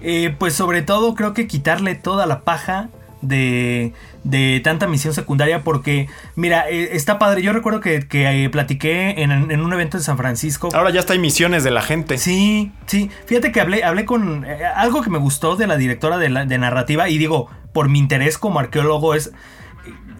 Eh, 0.02 0.36
pues 0.38 0.54
sobre 0.54 0.82
todo 0.82 1.16
creo 1.16 1.34
que 1.34 1.48
quitarle 1.48 1.96
toda 1.96 2.26
la 2.26 2.42
paja 2.42 2.90
de, 3.22 3.94
de 4.30 4.60
tanta 4.64 4.88
misión 4.88 5.14
secundaria 5.14 5.64
porque, 5.64 6.08
mira, 6.36 6.70
eh, 6.70 6.90
está 6.94 7.18
padre. 7.20 7.42
Yo 7.42 7.54
recuerdo 7.54 7.80
que, 7.80 8.08
que, 8.08 8.46
eh, 8.46 8.50
platiqué 8.50 9.22
en, 9.24 9.32
en 9.32 9.62
un 9.62 9.74
evento 9.74 9.98
en 9.98 10.04
San 10.04 10.18
Francisco. 10.18 10.70
Ahora 10.74 10.90
ya 10.90 11.00
está 11.00 11.14
hay 11.14 11.20
misiones 11.20 11.64
de 11.64 11.72
la 11.72 11.82
gente. 11.82 12.18
Sí, 12.18 12.72
sí. 12.86 13.10
Fíjate 13.26 13.52
que 13.52 13.62
hablé, 13.62 13.84
hablé 13.84 14.06
con 14.06 14.46
eh, 14.46 14.66
algo 14.76 15.02
que 15.02 15.10
me 15.10 15.18
gustó 15.18 15.56
de 15.56 15.68
la 15.68 15.78
directora 15.78 16.18
de, 16.18 16.30
la- 16.30 16.46
de 16.46 16.58
narrativa 16.58 17.10
y 17.10 17.18
digo, 17.18 17.50
por 17.74 17.90
mi 17.90 18.00
interés 18.00 18.38
como 18.38 18.60
arqueólogo 18.60 19.14
es... 19.16 19.32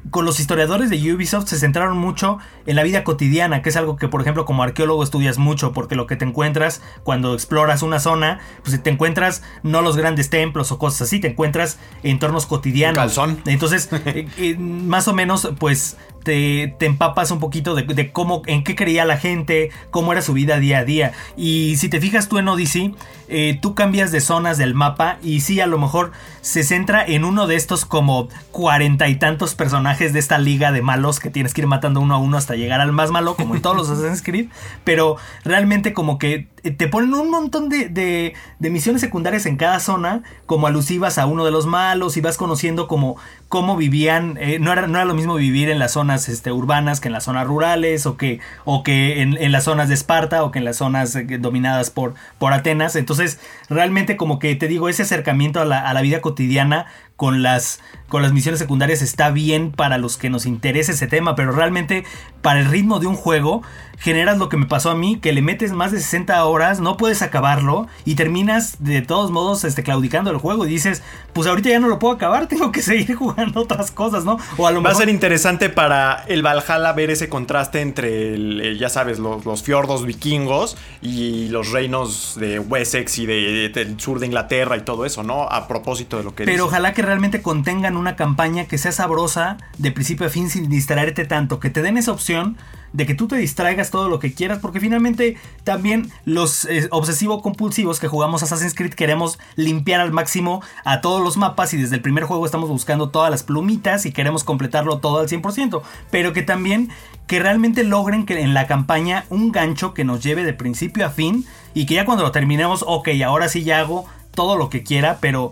Con 0.10 0.26
los 0.26 0.39
historiadores 0.39 0.89
de 0.89 1.14
Ubisoft 1.14 1.47
se 1.47 1.58
centraron 1.58 1.97
mucho 1.97 2.38
en 2.66 2.76
la 2.76 2.84
vida 2.84 3.03
cotidiana, 3.03 3.62
que 3.62 3.70
es 3.70 3.76
algo 3.76 3.95
que, 3.95 4.08
por 4.08 4.22
ejemplo, 4.22 4.45
como 4.45 4.64
arqueólogo 4.64 5.03
estudias 5.03 5.38
mucho, 5.38 5.74
porque 5.74 5.95
lo 5.95 6.08
que 6.08 6.16
te 6.16 6.26
encuentras 6.26 6.82
cuando 7.03 7.34
exploras 7.34 7.82
una 7.82 7.99
zona, 7.99 8.39
pues 8.64 8.82
te 8.82 8.89
encuentras 8.89 9.43
no 9.64 9.82
los 9.82 9.97
grandes 9.97 10.30
templos 10.30 10.72
o 10.72 10.80
cosas 10.80 11.03
así, 11.03 11.20
te 11.20 11.30
encuentras 11.30 11.80
entornos 12.03 12.45
cotidianos. 12.45 12.97
Calzón. 12.97 13.41
Entonces, 13.45 13.89
eh, 14.05 14.28
eh, 14.38 14.58
más 14.58 15.08
o 15.08 15.14
menos, 15.14 15.49
pues 15.60 15.97
te, 16.28 16.75
te 16.78 16.86
empapas 16.86 17.32
un 17.32 17.39
poquito 17.39 17.73
de, 17.73 17.84
de 17.84 18.11
cómo, 18.11 18.41
en 18.47 18.65
qué 18.65 18.75
creía 18.75 19.05
la 19.05 19.15
gente, 19.17 19.69
cómo 19.91 20.11
era 20.11 20.21
su 20.21 20.34
vida 20.34 20.59
día 20.59 20.80
a 20.80 20.84
día. 20.84 21.13
Y 21.38 21.78
si 21.78 21.88
te 21.88 22.01
fijas 22.01 22.28
tú 22.28 22.38
en 22.38 22.49
Odyssey, 22.49 22.93
eh, 23.30 23.57
tú 23.61 23.75
cambias 23.75 24.11
de 24.11 24.19
zonas 24.19 24.57
del 24.57 24.73
mapa 24.73 25.19
y 25.23 25.39
sí, 25.39 25.61
a 25.61 25.67
lo 25.67 25.78
mejor 25.80 26.11
se 26.41 26.63
centra 26.63 27.05
en 27.05 27.23
uno 27.23 27.47
de 27.47 27.55
estos 27.55 27.86
como 27.86 28.28
cuarenta 28.51 29.07
y 29.07 29.15
tantos 29.15 29.55
personajes 29.55 30.11
de 30.11 30.19
esta 30.19 30.38
liga 30.38 30.73
de 30.73 30.82
malos 30.82 31.19
que 31.21 31.30
tienes 31.30 31.53
que 31.53 31.61
ir 31.61 31.67
matando 31.67 32.01
uno 32.01 32.15
a 32.15 32.17
uno 32.17 32.36
hasta 32.38 32.55
llegar 32.55 32.82
al 32.82 32.91
más 32.91 33.09
malo, 33.11 33.36
como 33.36 33.55
en 33.55 33.61
todos 33.61 33.78
los 33.78 33.89
Assassin's 33.91 34.21
Creed. 34.21 34.47
Pero 34.84 35.15
realmente 35.45 35.93
como 35.93 36.17
que 36.17 36.47
te 36.78 36.88
ponen 36.89 37.13
un 37.13 37.30
montón 37.32 37.69
de, 37.69 37.88
de- 37.88 38.34
de 38.59 38.69
misiones 38.69 38.99
secundarias 39.01 39.45
en 39.45 39.55
cada 39.55 39.80
zona, 39.80 40.23
como 40.45 40.67
alusivas 40.67 41.17
a 41.17 41.25
uno 41.25 41.45
de 41.45 41.51
los 41.51 41.65
malos 41.67 42.17
y 42.17 42.21
vas 42.21 42.36
conociendo 42.38 42.88
como 42.88 43.15
cómo 43.47 43.78
vivían, 43.78 44.38
eh, 44.41 44.57
no, 44.59 44.73
era, 44.73 44.88
no 44.88 44.97
era 44.97 45.05
lo 45.05 45.13
mismo 45.13 45.36
vivir 45.36 45.69
en 45.69 45.80
las 45.80 45.93
zonas 45.93 46.16
este, 46.30 46.51
urbanas 46.51 46.99
que 46.99 47.09
en 47.09 47.13
las 47.13 47.26
zonas 47.26 47.45
rurales 47.45 48.05
o 48.05 48.18
que, 48.18 48.39
o 48.65 48.84
que 48.84 49.22
en, 49.22 49.38
en 49.38 49.51
las 49.51 49.65
zonas 49.65 49.88
de 49.88 49.93
Esparta 49.93 50.43
o 50.43 50.51
que 50.51 50.59
en 50.59 50.65
las 50.65 50.78
zonas 50.78 51.15
eh, 51.15 51.26
dominadas 51.39 51.89
por, 51.89 52.15
por 52.39 52.53
Atenas. 52.53 52.95
Entonces, 52.95 53.39
realmente 53.70 54.18
como 54.18 54.39
que 54.39 54.55
te 54.55 54.68
digo, 54.68 54.89
ese 54.89 55.03
acercamiento 55.03 55.61
a 55.61 55.65
la, 55.65 55.88
a 55.88 55.93
la 55.93 56.01
vida 56.01 56.22
cotidiana 56.22 56.88
con 57.18 57.43
las, 57.43 57.82
con 58.07 58.22
las 58.22 58.32
misiones 58.32 58.59
secundarias 58.59 59.01
está 59.01 59.30
bien 59.32 59.72
para 59.72 59.97
los 59.97 60.18
que 60.18 60.30
nos 60.30 60.45
interese 60.45 60.93
ese 60.93 61.07
tema, 61.07 61.36
pero 61.36 61.51
realmente 61.51 62.05
para 62.41 62.59
el 62.61 62.68
ritmo 62.68 62.99
de 62.99 63.07
un 63.07 63.15
juego 63.15 63.63
generas 63.99 64.38
lo 64.38 64.47
que 64.47 64.57
me 64.57 64.68
pasó 64.68 64.91
a 64.91 64.95
mí, 64.95 65.18
que 65.20 65.34
le 65.34 65.41
metes 65.41 65.72
más 65.74 65.91
de 65.91 65.99
60 65.99 66.45
horas, 66.45 66.80
no 66.80 66.97
puedes 66.97 67.24
acabarlo 67.24 67.88
y 68.05 68.13
terminas 68.13 68.76
de 68.78 69.01
todos 69.01 69.32
modos 69.32 69.63
este, 69.63 69.82
claudicando 69.82 70.30
el 70.30 70.38
juego 70.38 70.68
y 70.68 70.70
dices, 70.70 71.01
pues 71.34 71.47
ahorita 71.47 71.70
ya 71.70 71.80
no 71.80 71.88
lo 71.88 71.97
puedo 71.97 72.13
acabar, 72.13 72.45
tengo 72.47 72.72
que 72.72 72.84
seguir 72.84 73.15
jugando 73.15 73.61
otras 73.61 73.89
cosas, 73.89 74.24
¿no? 74.24 74.38
O 74.57 74.68
a 74.68 74.72
lo 74.72 74.84
Va 74.84 74.91
a 74.91 74.95
ser 74.95 75.09
interesante 75.09 75.70
para 75.70 76.24
el 76.28 76.43
Valhalla 76.43 76.93
ver 76.93 77.09
ese 77.09 77.28
contraste 77.28 77.82
entre, 77.82 78.36
el, 78.36 78.61
eh, 78.61 78.78
ya 78.78 78.89
sabes, 78.89 79.18
los, 79.18 79.43
los 79.45 79.63
fiordos 79.63 80.05
vikingos 80.05 80.78
y 81.01 81.47
los 81.49 81.72
reinos 81.72 82.36
de 82.39 82.59
Wessex 82.59 83.18
y 83.18 83.26
de- 83.26 83.70
del 83.70 83.99
sur 83.99 84.20
de 84.20 84.28
Inglaterra 84.28 84.78
y 84.78 84.82
todo 84.82 85.05
eso, 85.05 85.24
¿no? 85.24 85.43
A 85.49 85.68
propósito 85.68 86.18
de 86.18 86.24
lo 86.24 86.36
que 86.36 86.45
Pero 86.45 86.65
ojalá 86.65 86.93
que 86.93 87.01
realmente 87.08 87.41
contengan 87.41 87.97
una 87.97 88.16
campaña 88.16 88.66
que 88.66 88.78
sea 88.78 88.91
sabrosa 88.91 89.58
de 89.78 89.91
principio 89.91 90.28
a 90.28 90.30
fin 90.30 90.49
sin 90.49 90.70
distraerte 90.70 91.26
tanto, 91.26 91.60
que 91.60 91.70
te 91.70 91.82
den 91.82 91.97
esa 91.97 92.12
opción 92.12 92.58
de 92.93 93.05
que 93.05 93.16
tú 93.16 93.28
te 93.28 93.36
distraigas 93.36 93.91
todo 93.91 94.10
lo 94.10 94.20
que 94.20 94.34
quieras, 94.34 94.60
porque 94.60 94.80
finalmente 94.80 95.38
también 95.64 96.12
los 96.26 96.66
eh, 96.66 96.88
obsesivo-compulsivos 96.91 97.99
que 97.99 98.08
jugamos 98.08 98.43
Assassin's 98.43 98.74
Creed 98.74 98.93
queremos 98.93 99.39
limpiar 99.55 100.01
al 100.01 100.12
máximo 100.12 100.62
a 100.86 101.01
todos 101.01 101.22
los 101.22 101.38
mapas 101.38 101.74
y 101.74 101.78
desde 101.78 101.95
el 101.95 102.01
primer 102.01 102.24
juego 102.24 102.45
estamos 102.45 102.70
buscando 102.70 103.10
todas 103.10 103.30
las 103.30 103.43
plumitas 103.43 104.05
y 104.05 104.12
queremos 104.12 104.43
completarlo 104.43 104.99
todo 104.99 105.20
al 105.20 105.28
100%, 105.28 105.82
pero 106.12 106.34
que 106.34 106.43
también 106.43 106.89
que 107.28 107.39
realmente 107.39 107.84
logren 107.84 108.26
que 108.26 108.39
en 108.41 108.53
la 108.53 108.68
campaña 108.68 109.26
un 109.30 109.51
gancho 109.51 109.93
que 109.93 110.05
nos 110.05 110.24
lleve 110.24 110.43
de 110.43 110.53
principio 110.53 111.05
a 111.05 111.10
fin 111.10 111.45
y 111.74 111.86
que 111.86 111.95
ya 111.95 112.05
cuando 112.05 112.24
lo 112.24 112.32
terminemos, 112.32 112.84
ok, 112.88 113.10
ahora 113.26 113.49
sí 113.49 113.64
ya 113.64 113.80
hago 113.80 114.05
todo 114.38 114.55
lo 114.55 114.69
que 114.69 114.83
quiera, 114.83 115.17
pero 115.19 115.51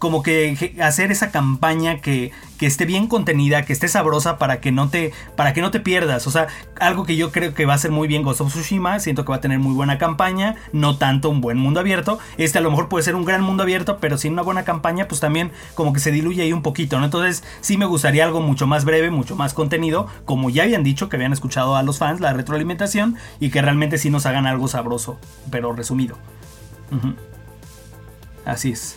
como 0.00 0.24
que 0.24 0.74
hacer 0.82 1.12
esa 1.12 1.30
campaña 1.30 2.00
que, 2.00 2.32
que, 2.58 2.66
esté 2.66 2.84
bien 2.84 3.06
contenida, 3.06 3.64
que 3.64 3.72
esté 3.72 3.86
sabrosa 3.86 4.36
para 4.36 4.60
que 4.60 4.72
no 4.72 4.88
te 4.88 5.12
para 5.36 5.52
que 5.52 5.60
no 5.60 5.70
te 5.70 5.78
pierdas, 5.78 6.26
o 6.26 6.32
sea, 6.32 6.48
algo 6.80 7.04
que 7.04 7.14
yo 7.14 7.30
creo 7.30 7.54
que 7.54 7.66
va 7.66 7.74
a 7.74 7.78
ser 7.78 7.92
muy 7.92 8.08
bien 8.08 8.24
Ghost 8.24 8.40
of 8.40 8.52
Tsushima, 8.52 8.98
siento 8.98 9.24
que 9.24 9.30
va 9.30 9.36
a 9.36 9.40
tener 9.40 9.60
muy 9.60 9.74
buena 9.74 9.96
campaña, 9.96 10.56
no 10.72 10.98
tanto 10.98 11.30
un 11.30 11.40
buen 11.40 11.56
mundo 11.56 11.78
abierto, 11.78 12.18
este 12.36 12.58
a 12.58 12.62
lo 12.62 12.70
mejor 12.70 12.88
puede 12.88 13.04
ser 13.04 13.14
un 13.14 13.24
gran 13.24 13.42
mundo 13.42 13.62
abierto, 13.62 13.98
pero 14.00 14.18
sin 14.18 14.32
una 14.32 14.42
buena 14.42 14.64
campaña, 14.64 15.06
pues 15.06 15.20
también 15.20 15.52
como 15.76 15.92
que 15.92 16.00
se 16.00 16.10
diluye 16.10 16.42
ahí 16.42 16.52
un 16.52 16.62
poquito, 16.62 16.98
¿no? 16.98 17.04
Entonces, 17.04 17.44
sí 17.60 17.76
me 17.76 17.86
gustaría 17.86 18.24
algo 18.24 18.40
mucho 18.40 18.66
más 18.66 18.84
breve, 18.84 19.10
mucho 19.12 19.36
más 19.36 19.54
contenido, 19.54 20.08
como 20.24 20.50
ya 20.50 20.64
habían 20.64 20.82
dicho 20.82 21.08
que 21.08 21.14
habían 21.14 21.32
escuchado 21.32 21.76
a 21.76 21.84
los 21.84 21.98
fans 21.98 22.20
la 22.20 22.32
retroalimentación 22.32 23.14
y 23.38 23.50
que 23.50 23.62
realmente 23.62 23.98
sí 23.98 24.10
nos 24.10 24.26
hagan 24.26 24.48
algo 24.48 24.66
sabroso, 24.66 25.16
pero 25.48 25.72
resumido. 25.72 26.16
Así 28.46 28.70
es. 28.70 28.96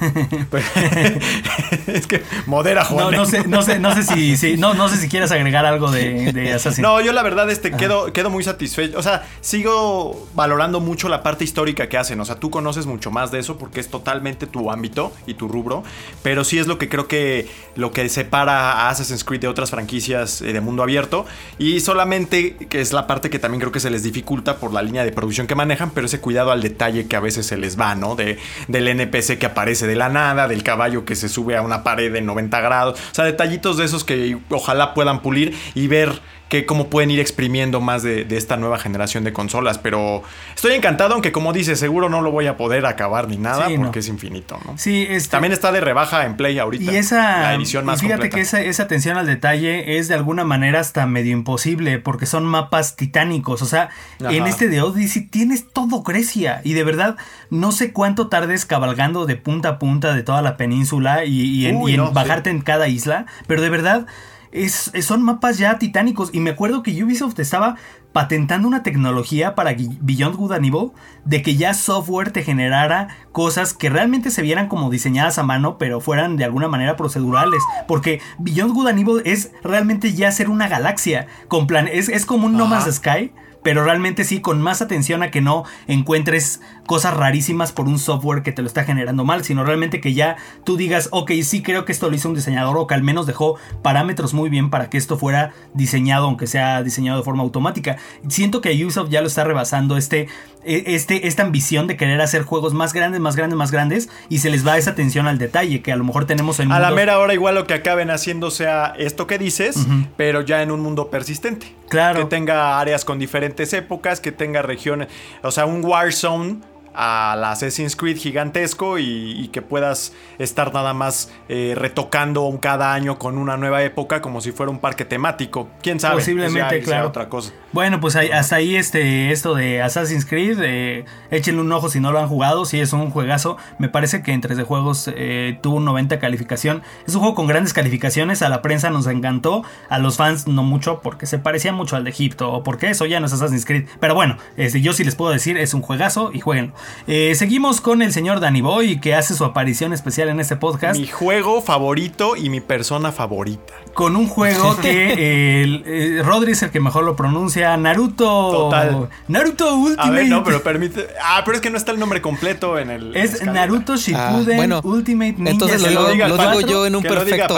es 1.86 2.06
que 2.06 2.22
modera 2.46 2.84
Juan. 2.84 3.10
No, 3.10 3.18
no 3.18 3.26
sé, 3.26 3.46
no 3.46 3.62
sé, 3.62 3.78
no 3.78 3.94
sé 3.94 4.36
si, 4.36 4.56
no, 4.56 4.74
no 4.74 4.88
sé 4.88 4.96
si 4.98 5.08
quieres 5.08 5.30
agregar 5.32 5.64
algo 5.64 5.90
de, 5.90 6.32
de 6.32 6.52
Assassin's 6.54 6.82
No, 6.82 7.00
yo 7.00 7.12
la 7.12 7.22
verdad 7.22 7.50
este 7.50 7.70
quedo, 7.72 8.12
quedo 8.12 8.30
muy 8.30 8.44
satisfecho. 8.44 8.98
O 8.98 9.02
sea, 9.02 9.26
sigo 9.40 10.28
valorando 10.34 10.80
mucho 10.80 11.08
la 11.08 11.22
parte 11.22 11.44
histórica 11.44 11.88
que 11.88 11.96
hacen. 11.96 12.20
O 12.20 12.24
sea, 12.24 12.36
tú 12.36 12.50
conoces 12.50 12.86
mucho 12.86 13.10
más 13.10 13.30
de 13.30 13.38
eso 13.38 13.56
porque 13.58 13.80
es 13.80 13.88
totalmente 13.88 14.46
tu 14.46 14.70
ámbito 14.70 15.12
y 15.26 15.34
tu 15.34 15.48
rubro. 15.48 15.82
Pero 16.22 16.44
sí 16.44 16.58
es 16.58 16.66
lo 16.66 16.78
que 16.78 16.88
creo 16.88 17.08
que 17.08 17.48
lo 17.74 17.92
que 17.92 18.08
separa 18.08 18.72
a 18.72 18.90
Assassin's 18.90 19.24
Creed 19.24 19.40
de 19.40 19.48
otras 19.48 19.70
franquicias 19.70 20.42
eh, 20.42 20.52
de 20.52 20.60
mundo 20.60 20.82
abierto. 20.82 21.26
Y 21.58 21.80
solamente 21.80 22.56
que 22.56 22.80
es 22.80 22.92
la 22.92 23.06
parte 23.06 23.30
que 23.30 23.38
también 23.38 23.60
creo 23.60 23.72
que 23.72 23.80
se 23.80 23.90
les 23.90 24.02
dificulta 24.02 24.56
por 24.56 24.72
la 24.72 24.82
línea 24.82 25.04
de 25.04 25.12
producción 25.12 25.46
que 25.46 25.54
manejan, 25.54 25.90
pero 25.90 26.06
ese 26.06 26.20
cuidado 26.20 26.50
al 26.50 26.62
detalle 26.62 27.06
que 27.06 27.16
a 27.16 27.20
veces 27.20 27.46
se 27.46 27.56
les 27.56 27.78
va, 27.78 27.94
¿no? 27.94 28.16
De, 28.16 28.38
del 28.68 28.88
NPC 28.88 29.38
que 29.38 29.46
aparece 29.46 29.85
de 29.86 29.96
la 29.96 30.08
nada, 30.08 30.48
del 30.48 30.62
caballo 30.62 31.04
que 31.04 31.16
se 31.16 31.28
sube 31.28 31.56
a 31.56 31.62
una 31.62 31.82
pared 31.82 32.12
de 32.12 32.20
90 32.20 32.60
grados. 32.60 33.00
O 33.12 33.14
sea, 33.14 33.24
detallitos 33.24 33.76
de 33.76 33.84
esos 33.84 34.04
que 34.04 34.38
ojalá 34.50 34.94
puedan 34.94 35.20
pulir 35.20 35.56
y 35.74 35.88
ver 35.88 36.20
que 36.48 36.64
cómo 36.64 36.88
pueden 36.88 37.10
ir 37.10 37.18
exprimiendo 37.18 37.80
más 37.80 38.02
de, 38.02 38.26
esta 38.30 38.56
nueva 38.56 38.78
generación 38.78 39.24
de 39.24 39.32
consolas. 39.32 39.78
Pero 39.78 40.22
estoy 40.54 40.72
encantado, 40.72 41.14
aunque 41.14 41.32
como 41.32 41.52
dices, 41.52 41.78
seguro 41.78 42.08
no 42.08 42.20
lo 42.20 42.30
voy 42.30 42.46
a 42.46 42.56
poder 42.56 42.86
acabar 42.86 43.28
ni 43.28 43.36
nada 43.36 43.68
porque 43.76 43.98
es 44.00 44.08
infinito, 44.08 44.58
¿no? 44.64 44.78
Sí, 44.78 45.06
este, 45.08 45.30
también 45.30 45.52
está 45.52 45.72
de 45.72 45.80
rebaja 45.80 46.24
en 46.24 46.36
Play 46.36 46.58
ahorita. 46.58 46.92
Y 46.92 46.96
esa 46.96 47.42
la 47.42 47.54
edición 47.54 47.84
más 47.84 48.02
y 48.02 48.06
fíjate 48.06 48.30
que 48.30 48.40
esa, 48.40 48.60
esa, 48.60 48.84
atención 48.84 49.16
al 49.16 49.26
detalle 49.26 49.98
es 49.98 50.08
de 50.08 50.14
alguna 50.14 50.44
manera 50.44 50.80
hasta 50.80 51.06
medio 51.06 51.32
imposible 51.32 51.98
porque 51.98 52.26
son 52.26 52.44
mapas 52.44 52.96
titánicos. 52.96 53.62
O 53.62 53.66
sea, 53.66 53.90
en 54.20 54.46
este 54.46 54.68
de 54.68 54.82
Odyssey 54.82 55.22
tienes 55.22 55.68
todo 55.72 56.02
Grecia 56.02 56.60
y 56.62 56.74
de 56.74 56.84
verdad 56.84 57.16
no 57.50 57.72
sé 57.72 57.92
cuánto 57.92 58.28
tardes 58.28 58.66
cabalgando 58.66 59.26
de 59.26 59.36
punta 59.36 59.70
a 59.70 59.78
punta 59.78 60.14
de 60.14 60.22
toda 60.22 60.42
la 60.42 60.56
península 60.56 61.24
y, 61.24 61.66
en, 61.66 62.12
bajarte 62.12 62.50
en 62.50 62.60
cada 62.60 62.88
isla, 62.88 63.26
pero 63.46 63.62
de 63.62 63.70
verdad 63.70 64.06
es, 64.52 64.92
son 65.02 65.22
mapas 65.22 65.58
ya 65.58 65.78
titánicos. 65.78 66.30
Y 66.32 66.40
me 66.40 66.50
acuerdo 66.50 66.82
que 66.82 67.02
Ubisoft 67.02 67.38
estaba 67.38 67.76
patentando 68.12 68.66
una 68.66 68.82
tecnología 68.82 69.54
para 69.54 69.74
Beyond 69.74 70.36
Good 70.36 70.52
and 70.52 70.64
Evil 70.64 70.92
de 71.24 71.42
que 71.42 71.56
ya 71.56 71.74
software 71.74 72.30
te 72.30 72.42
generara 72.42 73.08
cosas 73.32 73.74
que 73.74 73.90
realmente 73.90 74.30
se 74.30 74.40
vieran 74.42 74.68
como 74.68 74.88
diseñadas 74.88 75.38
a 75.38 75.42
mano, 75.42 75.76
pero 75.76 76.00
fueran 76.00 76.36
de 76.36 76.44
alguna 76.44 76.68
manera 76.68 76.96
procedurales. 76.96 77.62
Porque 77.86 78.20
Beyond 78.38 78.72
Good 78.72 78.88
and 78.88 78.98
Evil 79.00 79.22
es 79.24 79.52
realmente 79.62 80.14
ya 80.14 80.30
ser 80.32 80.48
una 80.48 80.68
galaxia. 80.68 81.26
Con 81.48 81.66
plan, 81.66 81.88
es, 81.88 82.08
es 82.08 82.24
como 82.24 82.46
un 82.46 82.56
No 82.56 82.66
Man's 82.66 82.94
Sky 82.94 83.32
pero 83.66 83.82
realmente 83.82 84.22
sí 84.22 84.40
con 84.40 84.62
más 84.62 84.80
atención 84.80 85.24
a 85.24 85.32
que 85.32 85.40
no 85.40 85.64
encuentres 85.88 86.60
cosas 86.86 87.16
rarísimas 87.16 87.72
por 87.72 87.88
un 87.88 87.98
software 87.98 88.44
que 88.44 88.52
te 88.52 88.62
lo 88.62 88.68
está 88.68 88.84
generando 88.84 89.24
mal, 89.24 89.42
sino 89.42 89.64
realmente 89.64 90.00
que 90.00 90.14
ya 90.14 90.36
tú 90.62 90.76
digas, 90.76 91.08
ok, 91.10 91.32
sí 91.42 91.62
creo 91.64 91.84
que 91.84 91.90
esto 91.90 92.08
lo 92.08 92.14
hizo 92.14 92.28
un 92.28 92.36
diseñador 92.36 92.78
o 92.78 92.86
que 92.86 92.94
al 92.94 93.02
menos 93.02 93.26
dejó 93.26 93.56
parámetros 93.82 94.34
muy 94.34 94.50
bien 94.50 94.70
para 94.70 94.88
que 94.88 94.98
esto 94.98 95.18
fuera 95.18 95.52
diseñado, 95.74 96.26
aunque 96.26 96.46
sea 96.46 96.84
diseñado 96.84 97.18
de 97.18 97.24
forma 97.24 97.42
automática. 97.42 97.96
Siento 98.28 98.60
que 98.60 98.70
Ubisoft 98.84 99.10
ya 99.10 99.20
lo 99.20 99.26
está 99.26 99.42
rebasando 99.42 99.96
este, 99.96 100.28
e, 100.62 100.94
este, 100.94 101.26
esta 101.26 101.42
ambición 101.42 101.88
de 101.88 101.96
querer 101.96 102.20
hacer 102.20 102.42
juegos 102.42 102.72
más 102.72 102.92
grandes, 102.92 103.20
más 103.20 103.34
grandes, 103.34 103.58
más 103.58 103.72
grandes 103.72 104.08
y 104.28 104.38
se 104.38 104.48
les 104.48 104.64
va 104.64 104.78
esa 104.78 104.90
atención 104.90 105.26
al 105.26 105.38
detalle 105.38 105.82
que 105.82 105.90
a 105.90 105.96
lo 105.96 106.04
mejor 106.04 106.24
tenemos 106.24 106.60
en... 106.60 106.70
A 106.70 106.78
la 106.78 106.92
mera 106.92 107.18
hora 107.18 107.34
igual 107.34 107.56
lo 107.56 107.66
que 107.66 107.74
acaben 107.74 108.10
haciendo 108.10 108.52
sea 108.52 108.94
esto 108.96 109.26
que 109.26 109.38
dices, 109.38 109.88
pero 110.16 110.42
ya 110.42 110.62
en 110.62 110.70
un 110.70 110.78
mundo 110.82 111.10
persistente. 111.10 111.74
Claro. 111.88 112.20
Que 112.20 112.26
tenga 112.26 112.78
áreas 112.80 113.04
con 113.04 113.18
diferentes 113.18 113.55
épocas, 113.72 114.20
que 114.20 114.32
tenga 114.32 114.62
regiones, 114.62 115.08
o 115.42 115.50
sea, 115.50 115.66
un 115.66 115.84
Warzone 115.84 116.60
al 116.96 117.44
Assassin's 117.44 117.94
Creed 117.94 118.16
gigantesco 118.16 118.98
y, 118.98 119.48
que 119.52 119.62
puedas 119.62 120.12
estar 120.38 120.74
nada 120.74 120.92
más 120.92 121.30
eh, 121.48 121.74
retocando 121.76 122.58
cada 122.60 122.94
año 122.94 123.18
con 123.18 123.38
una 123.38 123.56
nueva 123.56 123.82
época 123.84 124.20
como 124.20 124.40
si 124.40 124.50
fuera 124.50 124.72
un 124.72 124.80
parque 124.80 125.04
temático. 125.04 125.68
¿Quién 125.82 126.00
sabe? 126.00 126.16
Posiblemente, 126.16 126.80
claro. 126.80 127.08
otra 127.08 127.28
cosa. 127.28 127.52
Bueno, 127.72 128.00
pues 128.00 128.16
hasta 128.16 128.56
ahí 128.56 128.74
este, 128.76 129.30
esto 129.30 129.54
de 129.54 129.82
Assassin's 129.82 130.24
Creed, 130.24 130.58
eh, 130.62 131.04
échenle 131.30 131.60
un 131.60 131.70
ojo 131.70 131.88
si 131.88 132.00
no 132.00 132.10
lo 132.12 132.18
han 132.18 132.28
jugado, 132.28 132.64
si 132.64 132.80
es 132.80 132.92
un 132.92 133.10
juegazo. 133.10 133.58
Me 133.78 133.88
parece 133.88 134.22
que 134.22 134.32
en 134.32 134.40
3 134.40 134.56
de 134.56 134.64
juegos 134.64 135.10
eh, 135.14 135.58
tuvo 135.62 135.76
un 135.76 135.84
90 135.84 136.18
calificación. 136.18 136.82
Es 137.06 137.14
un 137.14 137.20
juego 137.20 137.34
con 137.34 137.46
grandes 137.46 137.72
calificaciones, 137.74 138.42
a 138.42 138.48
la 138.48 138.62
prensa 138.62 138.90
nos 138.90 139.06
encantó, 139.06 139.62
a 139.90 139.98
los 139.98 140.16
fans 140.16 140.46
no 140.46 140.62
mucho 140.62 141.00
porque 141.02 141.26
se 141.26 141.38
parecía 141.38 141.72
mucho 141.72 141.96
al 141.96 142.04
de 142.04 142.10
Egipto 142.10 142.50
o 142.50 142.62
porque 142.62 142.88
eso 142.88 143.04
ya 143.04 143.20
no 143.20 143.26
es 143.26 143.32
Assassin's 143.32 143.66
Creed. 143.66 143.86
Pero 144.00 144.14
bueno, 144.14 144.38
este, 144.56 144.80
yo 144.80 144.92
sí 144.92 145.04
les 145.04 145.14
puedo 145.14 145.30
decir, 145.30 145.58
es 145.58 145.74
un 145.74 145.82
juegazo 145.82 146.30
y 146.32 146.40
jueguenlo. 146.40 146.74
Eh, 147.06 147.34
seguimos 147.36 147.80
con 147.80 148.02
el 148.02 148.12
señor 148.12 148.40
Danny 148.40 148.60
Boy, 148.60 149.00
que 149.00 149.14
hace 149.14 149.34
su 149.34 149.44
aparición 149.44 149.92
especial 149.92 150.28
en 150.28 150.40
este 150.40 150.56
podcast. 150.56 150.98
Mi 150.98 151.06
juego 151.06 151.62
favorito 151.62 152.36
y 152.36 152.50
mi 152.50 152.60
persona 152.60 153.12
favorita. 153.12 153.74
Con 153.94 154.16
un 154.16 154.26
juego 154.28 154.76
que 154.76 155.12
el, 155.62 155.84
eh, 155.86 156.22
Rodri 156.24 156.52
es 156.52 156.62
el 156.62 156.70
que 156.70 156.80
mejor 156.80 157.04
lo 157.04 157.16
pronuncia, 157.16 157.76
Naruto. 157.76 158.50
Total. 158.50 159.08
Naruto 159.28 159.74
Ultimate. 159.76 160.08
A 160.08 160.10
ver, 160.10 160.26
no, 160.26 160.44
pero 160.44 160.62
permite. 160.62 161.06
Ah, 161.22 161.42
pero 161.44 161.56
es 161.56 161.62
que 161.62 161.70
no 161.70 161.78
está 161.78 161.92
el 161.92 161.98
nombre 161.98 162.20
completo 162.20 162.78
en 162.78 162.90
el. 162.90 163.16
Es 163.16 163.42
Naruto 163.44 163.96
Shippuden 163.96 164.72
ah, 164.72 164.80
Ultimate 164.82 165.32
Ninja. 165.32 165.50
Entonces 165.50 165.80
lo, 165.80 166.08
digo 166.10 166.60
yo 166.60 166.86
en 166.86 166.96
un 166.96 167.02
perfecto. 167.02 167.56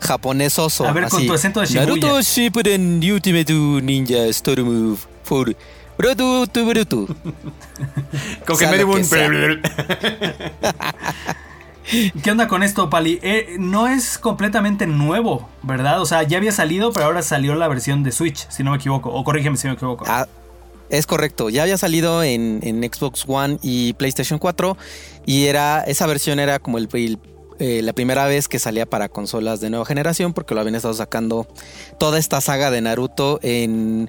japonesoso. 0.00 0.86
A 0.86 0.92
ver, 0.92 1.08
con 1.08 1.26
tu 1.26 1.32
acento 1.32 1.60
de 1.60 1.66
Shibuya. 1.66 1.86
Naruto 1.86 2.22
Shippuden 2.22 3.00
Ultimate 3.12 3.52
Ninja 3.52 4.24
Story 4.26 4.62
Move 4.62 4.98
for 5.22 5.54
Bruto, 6.00 6.46
tu 6.46 6.64
bruto. 6.64 7.06
Como 8.46 8.58
que 8.58 8.66
me 8.68 8.78
dio 8.78 8.88
un. 8.88 9.02
¿Qué 12.22 12.30
onda 12.30 12.48
con 12.48 12.62
esto, 12.62 12.88
Pali? 12.88 13.18
Eh, 13.22 13.56
no 13.58 13.86
es 13.86 14.16
completamente 14.16 14.86
nuevo, 14.86 15.50
¿verdad? 15.62 16.00
O 16.00 16.06
sea, 16.06 16.22
ya 16.22 16.38
había 16.38 16.52
salido, 16.52 16.90
pero 16.94 17.04
ahora 17.04 17.20
salió 17.20 17.54
la 17.54 17.68
versión 17.68 18.02
de 18.02 18.12
Switch, 18.12 18.48
si 18.48 18.62
no 18.62 18.70
me 18.70 18.78
equivoco. 18.78 19.10
O 19.10 19.24
corrígeme 19.24 19.58
si 19.58 19.66
me 19.66 19.74
equivoco. 19.74 20.06
Ah, 20.08 20.26
es 20.88 21.06
correcto. 21.06 21.50
Ya 21.50 21.64
había 21.64 21.76
salido 21.76 22.22
en, 22.22 22.62
Xbox 22.62 23.26
One 23.28 23.58
y 23.60 23.92
PlayStation 23.92 24.38
4. 24.38 24.78
Y 25.26 25.48
era. 25.48 25.82
Esa 25.82 26.06
versión 26.06 26.40
era 26.40 26.60
como 26.60 26.78
el, 26.78 26.88
eh, 27.58 27.82
la 27.82 27.92
primera 27.92 28.24
vez 28.24 28.48
que 28.48 28.58
salía 28.58 28.86
para 28.86 29.10
consolas 29.10 29.60
de 29.60 29.68
nueva 29.68 29.84
generación. 29.84 30.32
Porque 30.32 30.54
lo 30.54 30.62
habían 30.62 30.76
estado 30.76 30.94
sacando 30.94 31.46
toda 31.98 32.18
esta 32.18 32.40
saga 32.40 32.70
de 32.70 32.80
Naruto 32.80 33.38
en 33.42 34.08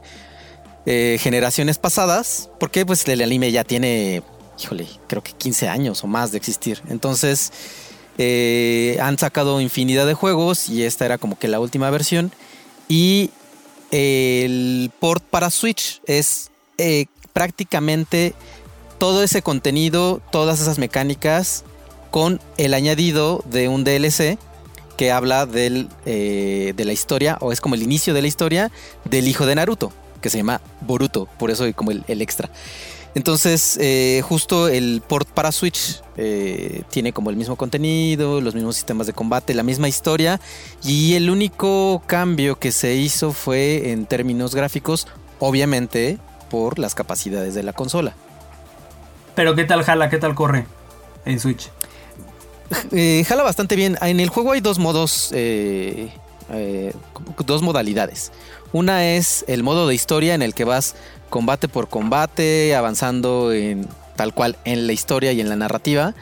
eh, 0.87 1.19
generaciones 1.21 1.77
pasadas, 1.77 2.49
porque 2.59 2.87
pues 2.87 3.07
el 3.07 3.21
anime 3.21 3.51
ya 3.51 3.63
tiene, 3.63 4.23
híjole, 4.59 4.87
creo 5.05 5.21
que 5.21 5.31
15 5.31 5.67
años 5.67 6.03
o 6.03 6.07
más 6.07 6.31
de 6.31 6.39
existir. 6.39 6.81
Entonces 6.89 7.51
eh, 8.17 8.97
han 8.99 9.19
sacado 9.19 9.61
infinidad 9.61 10.07
de 10.07 10.15
juegos 10.15 10.69
y 10.69 10.83
esta 10.83 11.05
era 11.05 11.19
como 11.19 11.37
que 11.37 11.47
la 11.47 11.59
última 11.59 11.91
versión. 11.91 12.31
Y 12.87 13.29
el 13.91 14.91
port 14.99 15.23
para 15.23 15.51
Switch 15.51 16.01
es 16.07 16.49
eh, 16.79 17.05
prácticamente 17.31 18.33
todo 18.97 19.21
ese 19.21 19.43
contenido, 19.43 20.19
todas 20.31 20.61
esas 20.61 20.79
mecánicas 20.79 21.63
con 22.09 22.41
el 22.57 22.73
añadido 22.73 23.43
de 23.45 23.67
un 23.67 23.83
DLC 23.83 24.39
que 24.97 25.11
habla 25.11 25.45
del, 25.45 25.89
de 26.05 26.83
la 26.85 26.91
historia, 26.91 27.37
o 27.39 27.51
es 27.51 27.61
como 27.61 27.75
el 27.75 27.83
inicio 27.83 28.13
de 28.13 28.21
la 28.21 28.27
historia 28.27 28.71
del 29.05 29.27
hijo 29.27 29.45
de 29.45 29.55
Naruto 29.55 29.93
que 30.21 30.29
se 30.29 30.37
llama 30.37 30.61
Boruto, 30.81 31.27
por 31.37 31.51
eso 31.51 31.65
como 31.75 31.91
el, 31.91 32.21
extra. 32.21 32.49
Entonces, 33.13 33.77
eh, 33.81 34.21
justo 34.23 34.69
el 34.69 35.01
port 35.05 35.27
para 35.27 35.51
Switch 35.51 36.01
eh, 36.15 36.83
tiene 36.89 37.11
como 37.11 37.29
el 37.29 37.35
mismo 37.35 37.57
contenido, 37.57 38.39
los 38.39 38.55
mismos 38.55 38.75
sistemas 38.75 39.05
de 39.05 39.13
combate, 39.13 39.53
la 39.53 39.63
misma 39.63 39.89
historia. 39.89 40.39
Y 40.81 41.15
el 41.15 41.29
único 41.29 42.01
cambio 42.07 42.57
que 42.57 42.71
se 42.71 42.95
hizo 42.95 43.33
fue 43.33 43.91
en 43.91 44.05
términos 44.05 44.55
gráficos, 44.55 45.07
obviamente 45.39 46.19
por 46.49 46.79
las 46.79 46.95
capacidades 46.95 47.53
de 47.53 47.63
la 47.63 47.73
consola. 47.73 48.15
Pero 49.35 49.55
¿qué 49.55 49.65
tal 49.65 49.83
jala? 49.83 50.09
¿Qué 50.09 50.17
tal 50.17 50.35
corre 50.35 50.65
en 51.25 51.39
Switch? 51.39 51.69
Eh, 52.93 53.25
jala 53.27 53.43
bastante 53.43 53.75
bien. 53.75 53.97
En 54.01 54.21
el 54.21 54.29
juego 54.29 54.53
hay 54.53 54.61
dos 54.61 54.79
modos, 54.79 55.33
dos 57.45 57.61
modalidades. 57.61 58.31
Una 58.73 59.05
es 59.15 59.43
el 59.47 59.63
modo 59.63 59.87
de 59.87 59.95
historia 59.95 60.33
en 60.33 60.41
el 60.41 60.53
que 60.53 60.63
vas 60.63 60.95
combate 61.29 61.67
por 61.67 61.89
combate, 61.89 62.75
avanzando 62.75 63.51
en 63.51 63.87
tal 64.15 64.33
cual 64.33 64.57
en 64.65 64.87
la 64.87 64.93
historia 64.93 65.31
y 65.31 65.41
en 65.41 65.49
la 65.49 65.55
narrativa, 65.55 66.13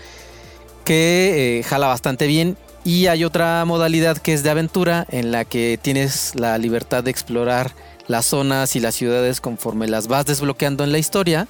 que 0.86 1.60
eh, 1.60 1.64
jala 1.64 1.88
bastante 1.88 2.28
bien. 2.28 2.58
Y 2.86 3.08
hay 3.08 3.26
otra 3.26 3.66
modalidad 3.66 4.18
que 4.18 4.34
es 4.34 4.42
de 4.42 4.50
aventura, 4.50 5.06
en 5.10 5.32
la 5.32 5.46
que 5.46 5.78
tienes 5.82 6.34
la 6.36 6.58
libertad 6.58 7.04
de 7.04 7.12
explorar 7.12 7.72
las 8.08 8.26
zonas 8.26 8.76
y 8.76 8.80
las 8.80 8.96
ciudades 8.96 9.42
conforme 9.42 9.88
las 9.88 10.08
vas 10.08 10.26
desbloqueando 10.26 10.84
en 10.84 10.92
la 10.92 10.98
historia. 10.98 11.48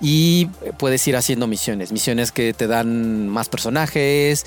Y 0.00 0.46
puedes 0.78 1.06
ir 1.06 1.16
haciendo 1.16 1.46
misiones, 1.46 1.92
misiones 1.92 2.32
que 2.32 2.52
te 2.52 2.66
dan 2.66 3.28
más 3.28 3.48
personajes, 3.48 4.44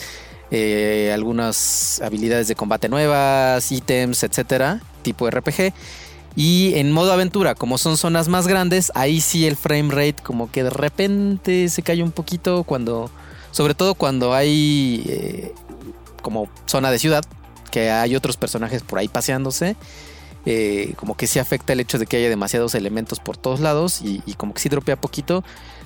eh, 0.51 1.11
algunas 1.13 2.01
habilidades 2.01 2.47
de 2.47 2.55
combate 2.55 2.89
nuevas, 2.89 3.71
ítems, 3.71 4.23
etcétera, 4.23 4.81
tipo 5.01 5.29
RPG. 5.29 5.73
Y 6.35 6.73
en 6.75 6.91
modo 6.91 7.11
aventura, 7.11 7.55
como 7.55 7.77
son 7.77 7.97
zonas 7.97 8.27
más 8.27 8.47
grandes, 8.47 8.91
ahí 8.95 9.21
sí 9.21 9.47
el 9.47 9.55
frame 9.55 9.89
rate 9.89 10.21
como 10.23 10.51
que 10.51 10.63
de 10.63 10.69
repente 10.69 11.67
se 11.67 11.81
cae 11.81 12.03
un 12.03 12.11
poquito 12.11 12.63
cuando, 12.63 13.09
sobre 13.51 13.73
todo 13.73 13.95
cuando 13.95 14.33
hay 14.33 15.03
eh, 15.07 15.53
como 16.21 16.47
zona 16.67 16.91
de 16.91 16.99
ciudad, 16.99 17.23
que 17.71 17.89
hay 17.89 18.15
otros 18.15 18.37
personajes 18.37 18.83
por 18.83 18.99
ahí 18.99 19.07
paseándose. 19.07 19.75
eh, 20.45 20.93
como 20.95 21.17
que 21.17 21.27
sí 21.27 21.39
afecta 21.39 21.73
el 21.73 21.81
hecho 21.81 21.97
de 21.99 22.05
que 22.05 22.17
haya 22.17 22.29
demasiados 22.29 22.73
elementos 22.73 23.19
por 23.19 23.35
todos 23.35 23.59
lados 23.59 24.01
y, 24.01 24.21
y 24.25 24.35
como 24.35 24.53
que 24.53 24.61
sí 24.61 24.69
dropea 24.69 24.95
poquito, 24.95 25.43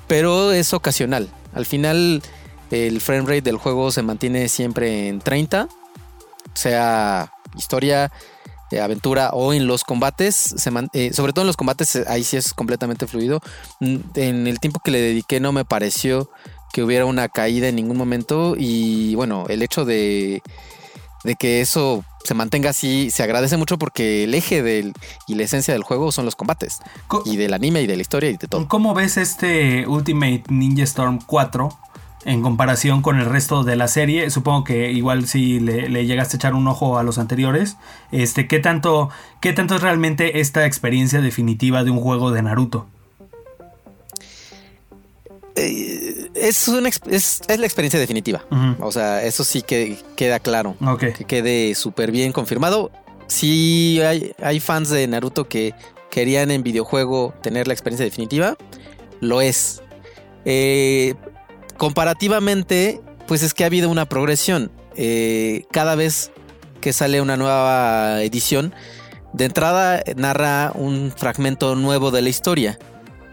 pero 0.08 0.52
es 0.52 0.74
ocasional. 0.74 1.30
Al 1.54 1.66
final 1.66 2.22
el 2.72 3.02
frame 3.02 3.22
rate 3.22 3.42
del 3.42 3.58
juego 3.58 3.92
se 3.92 4.02
mantiene 4.02 4.48
siempre 4.50 5.08
en 5.10 5.20
30, 5.20 5.68
sea 6.54 7.32
historia, 7.58 8.12
eh, 8.72 8.80
aventura 8.80 9.32
o 9.34 9.54
en 9.54 9.68
los 9.68 9.84
combates, 9.84 10.36
se 10.36 10.72
man- 10.72 10.90
eh, 10.94 11.12
sobre 11.14 11.34
todo 11.34 11.44
en 11.44 11.48
los 11.48 11.58
combates, 11.58 11.96
eh, 11.96 12.06
ahí 12.08 12.24
sí 12.24 12.38
es 12.38 12.54
completamente 12.54 13.08
fluido. 13.08 13.42
Mm, 13.80 13.96
En 14.16 14.48
el 14.48 14.60
tiempo 14.60 14.80
que 14.84 14.92
le 14.92 15.02
dediqué 15.02 15.40
no 15.40 15.52
me 15.52 15.66
pareció 15.66 16.30
que 16.74 16.84
hubiera 16.84 17.06
una 17.06 17.28
caída 17.28 17.68
en 17.68 17.76
ningún 17.76 17.98
momento 17.98 18.56
y 18.58 19.14
bueno, 19.16 19.46
el 19.50 19.62
hecho 19.62 19.84
de, 19.84 20.42
de 21.26 21.36
que 21.36 21.60
eso 21.60 22.06
se 22.24 22.34
mantenga 22.34 22.70
así 22.70 23.10
se 23.10 23.24
agradece 23.24 23.58
mucho 23.58 23.78
porque 23.78 24.24
el 24.24 24.34
eje 24.34 24.64
del, 24.64 24.94
y 25.28 25.36
la 25.36 25.44
esencia 25.44 25.74
del 25.74 25.84
juego 25.84 26.14
son 26.14 26.24
los 26.24 26.36
combates 26.38 26.78
Co- 27.08 27.24
y 27.26 27.36
del 27.36 27.54
anime 27.54 27.82
y 27.82 27.88
de 27.88 27.96
la 27.98 28.02
historia 28.04 28.30
y 28.30 28.38
de 28.38 28.48
todo. 28.48 28.68
¿Cómo 28.70 28.94
ves 28.94 29.18
este 29.18 29.86
Ultimate 29.86 30.44
Ninja 30.48 30.84
Storm 30.84 31.20
4 31.26 31.78
en 32.26 32.42
comparación 32.42 33.02
con 33.02 33.20
el 33.20 33.26
resto 33.26 33.64
de 33.64 33.76
la 33.76 33.88
serie? 33.88 34.30
Supongo 34.30 34.64
que 34.64 34.92
igual 34.92 35.28
si 35.28 35.60
le, 35.60 35.90
le 35.90 36.06
llegaste 36.06 36.36
a 36.36 36.38
echar 36.38 36.54
un 36.54 36.68
ojo 36.68 36.98
a 36.98 37.04
los 37.04 37.18
anteriores. 37.18 37.78
Este, 38.12 38.48
¿qué 38.48 38.60
tanto, 38.60 39.10
¿Qué 39.40 39.54
tanto 39.54 39.76
es 39.76 39.82
realmente 39.82 40.40
esta 40.40 40.66
experiencia 40.66 41.22
definitiva 41.22 41.84
de 41.84 41.92
un 41.92 42.00
juego 42.00 42.32
de 42.32 42.42
Naruto? 42.44 42.88
Es, 45.56 46.68
una 46.68 46.90
es, 46.90 47.02
es 47.48 47.60
la 47.60 47.66
experiencia 47.66 48.00
definitiva. 48.00 48.44
O 48.80 48.92
sea, 48.92 49.24
eso 49.24 49.44
sí 49.44 49.62
que 49.62 49.98
queda 50.16 50.40
claro. 50.40 50.76
Ok. 50.82 51.14
Que 51.14 51.26
quede 51.26 51.76
súper 51.76 52.12
bien 52.12 52.32
confirmado. 52.32 52.92
Sí 53.28 54.00
hay, 54.02 54.34
hay 54.42 54.60
fans 54.60 54.90
de 54.90 55.08
Naruto 55.08 55.48
que 55.48 55.74
querían 56.10 56.52
en 56.52 56.64
videojuego 56.64 57.34
tener 57.42 57.68
la 57.68 57.74
experiencia 57.74 58.06
definitiva. 58.06 58.58
Lo 59.20 59.42
es. 59.42 59.82
Eh, 60.46 61.16
comparativamente, 61.82 63.02
pues 63.28 63.42
es 63.42 63.56
que 63.56 63.64
ha 63.64 63.66
habido 63.66 63.90
una 63.90 64.06
progresión. 64.06 64.72
Eh, 64.98 65.66
cada 65.72 65.96
vez 65.96 66.30
que 66.80 66.94
sale 66.94 67.22
una 67.22 67.38
nueva 67.38 68.22
edición, 68.22 68.72
de 69.34 69.46
entrada 69.46 70.04
narra 70.16 70.74
un 70.76 71.12
fragmento 71.12 71.74
nuevo 71.76 72.12
de 72.12 72.22
la 72.22 72.30
historia, 72.30 72.78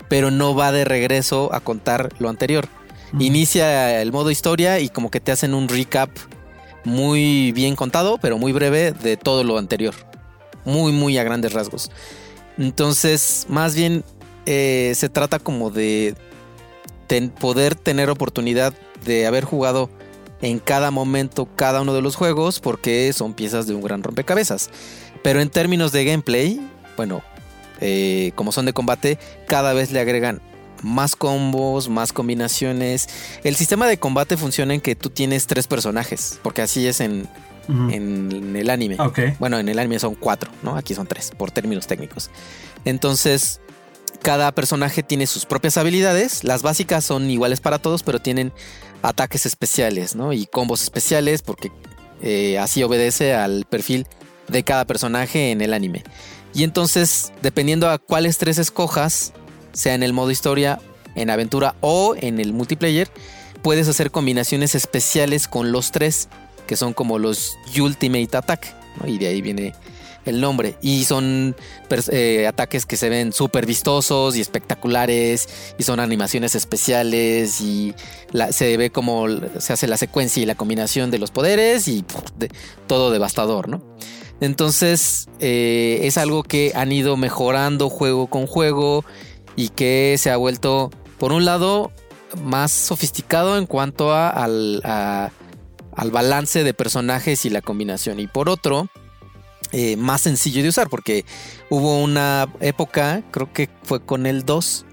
pero 0.08 0.30
no 0.30 0.54
va 0.54 0.72
de 0.72 0.86
regreso 0.86 1.50
a 1.52 1.60
contar 1.60 2.08
lo 2.20 2.30
anterior. 2.30 2.68
Inicia 3.18 4.00
el 4.00 4.12
modo 4.12 4.30
historia 4.30 4.80
y 4.80 4.88
como 4.88 5.10
que 5.10 5.20
te 5.20 5.30
hacen 5.30 5.52
un 5.52 5.68
recap 5.68 6.08
muy 6.86 7.52
bien 7.52 7.76
contado, 7.76 8.16
pero 8.16 8.38
muy 8.38 8.52
breve 8.52 8.92
de 8.92 9.18
todo 9.18 9.44
lo 9.44 9.58
anterior. 9.58 9.94
Muy, 10.64 10.92
muy 10.92 11.18
a 11.18 11.22
grandes 11.22 11.52
rasgos. 11.52 11.90
Entonces, 12.56 13.44
más 13.50 13.74
bien 13.74 14.04
eh, 14.46 14.94
se 14.94 15.10
trata 15.10 15.38
como 15.38 15.68
de 15.68 16.14
ten- 17.08 17.30
poder 17.30 17.74
tener 17.74 18.08
oportunidad 18.10 18.72
de 19.04 19.26
haber 19.26 19.44
jugado 19.44 19.90
en 20.40 20.60
cada 20.60 20.92
momento 20.92 21.48
cada 21.56 21.80
uno 21.80 21.94
de 21.94 22.02
los 22.02 22.14
juegos 22.14 22.60
porque 22.60 23.12
son 23.12 23.34
piezas 23.34 23.66
de 23.66 23.74
un 23.74 23.82
gran 23.82 24.04
rompecabezas. 24.04 24.70
Pero 25.24 25.40
en 25.40 25.50
términos 25.50 25.90
de 25.90 26.04
gameplay, 26.04 26.60
bueno, 26.96 27.22
eh, 27.80 28.30
como 28.36 28.52
son 28.52 28.66
de 28.66 28.72
combate, 28.72 29.18
cada 29.48 29.72
vez 29.72 29.90
le 29.90 29.98
agregan 29.98 30.40
más 30.84 31.16
combos, 31.16 31.88
más 31.88 32.12
combinaciones. 32.12 33.08
El 33.42 33.56
sistema 33.56 33.88
de 33.88 33.98
combate 33.98 34.36
funciona 34.36 34.74
en 34.74 34.80
que 34.80 34.94
tú 34.94 35.10
tienes 35.10 35.48
tres 35.48 35.66
personajes, 35.66 36.38
porque 36.42 36.62
así 36.62 36.86
es 36.86 37.00
en, 37.00 37.28
en 37.68 38.54
el 38.54 38.70
anime. 38.70 38.96
Ok. 39.00 39.18
Bueno, 39.40 39.58
en 39.58 39.68
el 39.68 39.78
anime 39.80 39.98
son 39.98 40.14
cuatro, 40.14 40.52
¿no? 40.62 40.76
Aquí 40.76 40.94
son 40.94 41.08
tres, 41.08 41.32
por 41.36 41.50
términos 41.50 41.88
técnicos. 41.88 42.30
Entonces, 42.84 43.60
cada 44.22 44.52
personaje 44.52 45.02
tiene 45.02 45.26
sus 45.26 45.46
propias 45.46 45.76
habilidades. 45.76 46.44
Las 46.44 46.62
básicas 46.62 47.04
son 47.04 47.30
iguales 47.30 47.60
para 47.60 47.78
todos, 47.78 48.02
pero 48.02 48.18
tienen 48.18 48.52
ataques 49.02 49.46
especiales, 49.46 50.16
¿no? 50.16 50.32
Y 50.32 50.46
combos 50.46 50.82
especiales, 50.82 51.42
porque 51.42 51.70
eh, 52.22 52.58
así 52.58 52.82
obedece 52.82 53.34
al 53.34 53.64
perfil 53.68 54.06
de 54.48 54.62
cada 54.62 54.84
personaje 54.84 55.50
en 55.50 55.60
el 55.60 55.72
anime. 55.72 56.02
Y 56.54 56.64
entonces, 56.64 57.32
dependiendo 57.42 57.88
a 57.90 57.98
cuáles 57.98 58.38
tres 58.38 58.58
escojas, 58.58 59.32
sea 59.72 59.94
en 59.94 60.02
el 60.02 60.12
modo 60.12 60.30
historia, 60.30 60.80
en 61.14 61.30
aventura 61.30 61.76
o 61.80 62.14
en 62.16 62.40
el 62.40 62.52
multiplayer, 62.52 63.08
puedes 63.62 63.88
hacer 63.88 64.10
combinaciones 64.10 64.74
especiales 64.74 65.48
con 65.48 65.72
los 65.72 65.92
tres, 65.92 66.28
que 66.66 66.76
son 66.76 66.94
como 66.94 67.18
los 67.18 67.56
Ultimate 67.78 68.36
Attack, 68.36 68.74
¿no? 69.00 69.08
y 69.08 69.18
de 69.18 69.28
ahí 69.28 69.42
viene 69.42 69.74
el 70.28 70.40
nombre. 70.40 70.76
Y 70.82 71.04
son 71.04 71.56
eh, 72.10 72.46
ataques 72.46 72.86
que 72.86 72.96
se 72.96 73.08
ven 73.08 73.32
súper 73.32 73.66
vistosos 73.66 74.36
y 74.36 74.40
espectaculares, 74.40 75.48
y 75.78 75.82
son 75.82 76.00
animaciones 76.00 76.54
especiales, 76.54 77.60
y 77.60 77.94
se 78.50 78.76
ve 78.76 78.90
como 78.90 79.26
se 79.58 79.72
hace 79.72 79.86
la 79.86 79.96
secuencia 79.96 80.42
y 80.42 80.46
la 80.46 80.54
combinación 80.54 81.10
de 81.10 81.18
los 81.18 81.30
poderes, 81.30 81.88
y 81.88 82.04
todo 82.86 83.10
devastador, 83.10 83.68
¿no? 83.68 83.82
Entonces 84.40 85.28
eh, 85.40 86.00
es 86.04 86.16
algo 86.16 86.44
que 86.44 86.72
han 86.76 86.92
ido 86.92 87.16
mejorando 87.16 87.90
juego 87.90 88.28
con 88.28 88.46
juego 88.46 89.04
y 89.56 89.70
que 89.70 90.14
se 90.18 90.30
ha 90.30 90.36
vuelto, 90.36 90.90
por 91.18 91.32
un 91.32 91.44
lado, 91.44 91.90
más 92.44 92.70
sofisticado 92.70 93.58
en 93.58 93.66
cuanto 93.66 94.12
a- 94.12 94.28
al 94.28 96.10
balance 96.12 96.62
de 96.62 96.74
personajes 96.74 97.44
y 97.44 97.50
la 97.50 97.62
combinación. 97.62 98.20
Y 98.20 98.28
por 98.28 98.48
otro, 98.48 98.88
eh, 99.72 99.96
más 99.96 100.22
sencillo 100.22 100.62
de 100.62 100.68
usar, 100.68 100.88
porque 100.88 101.24
hubo 101.70 102.02
una 102.02 102.48
época, 102.60 103.22
creo 103.30 103.52
que 103.52 103.68
fue 103.82 104.00
con 104.00 104.26
el 104.26 104.44
2, 104.44 104.86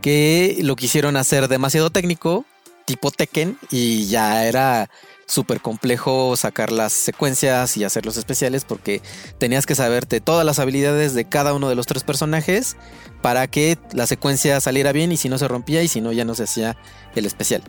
que 0.00 0.58
lo 0.62 0.76
quisieron 0.76 1.16
hacer 1.16 1.48
demasiado 1.48 1.90
técnico, 1.90 2.44
tipo 2.84 3.10
Tekken, 3.10 3.58
y 3.70 4.06
ya 4.06 4.46
era 4.46 4.88
súper 5.28 5.60
complejo 5.60 6.36
sacar 6.36 6.72
las 6.72 6.92
secuencias 6.92 7.76
y 7.76 7.84
hacer 7.84 8.06
los 8.06 8.16
especiales 8.16 8.64
porque 8.64 9.02
tenías 9.36 9.66
que 9.66 9.74
saberte 9.74 10.20
todas 10.20 10.44
las 10.44 10.58
habilidades 10.58 11.12
de 11.12 11.26
cada 11.26 11.52
uno 11.52 11.68
de 11.68 11.74
los 11.74 11.86
tres 11.86 12.02
personajes 12.02 12.76
para 13.20 13.46
que 13.46 13.78
la 13.92 14.06
secuencia 14.06 14.58
saliera 14.60 14.92
bien 14.92 15.12
y 15.12 15.18
si 15.18 15.28
no 15.28 15.36
se 15.36 15.46
rompía 15.46 15.82
y 15.82 15.88
si 15.88 16.00
no 16.00 16.12
ya 16.12 16.24
no 16.24 16.34
se 16.34 16.44
hacía 16.44 16.76
el 17.14 17.26
especial. 17.26 17.62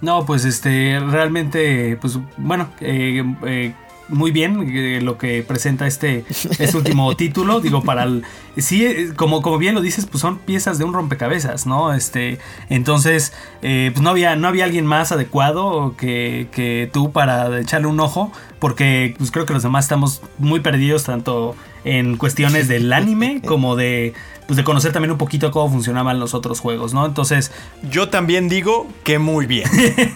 No, 0.00 0.26
pues 0.26 0.44
este, 0.44 0.98
realmente, 1.00 1.96
pues 2.00 2.18
bueno, 2.36 2.68
eh, 2.80 3.22
eh, 3.46 3.74
muy 4.08 4.30
bien 4.30 4.68
eh, 4.68 5.00
lo 5.02 5.18
que 5.18 5.42
presenta 5.42 5.86
este, 5.86 6.24
este 6.28 6.76
último 6.76 7.16
título. 7.16 7.60
Digo, 7.60 7.82
para 7.82 8.04
el. 8.04 8.22
Sí, 8.56 8.84
eh, 8.84 9.12
como, 9.16 9.42
como 9.42 9.58
bien 9.58 9.74
lo 9.74 9.80
dices, 9.80 10.06
pues 10.06 10.20
son 10.20 10.38
piezas 10.38 10.78
de 10.78 10.84
un 10.84 10.92
rompecabezas, 10.92 11.66
¿no? 11.66 11.92
Este. 11.92 12.38
Entonces, 12.68 13.32
eh, 13.62 13.90
pues 13.92 14.02
no 14.02 14.10
había, 14.10 14.36
no 14.36 14.48
había 14.48 14.64
alguien 14.64 14.86
más 14.86 15.12
adecuado 15.12 15.94
que, 15.96 16.48
que 16.52 16.90
tú 16.92 17.12
para 17.12 17.60
echarle 17.60 17.86
un 17.86 18.00
ojo. 18.00 18.32
porque 18.58 19.14
pues 19.18 19.30
creo 19.30 19.46
que 19.46 19.52
los 19.52 19.62
demás 19.62 19.84
estamos 19.84 20.22
muy 20.38 20.60
perdidos 20.60 21.04
tanto 21.04 21.54
en 21.84 22.16
cuestiones 22.16 22.68
del 22.68 22.92
anime 22.92 23.40
como 23.46 23.76
de 23.76 24.14
pues 24.46 24.56
de 24.56 24.64
conocer 24.64 24.92
también 24.92 25.10
un 25.10 25.18
poquito 25.18 25.50
cómo 25.50 25.70
funcionaban 25.70 26.20
los 26.20 26.34
otros 26.34 26.60
juegos, 26.60 26.94
¿no? 26.94 27.04
Entonces, 27.04 27.52
Yo 27.90 28.08
también 28.08 28.48
digo 28.48 28.86
que 29.04 29.18
muy 29.18 29.46
bien. 29.46 29.68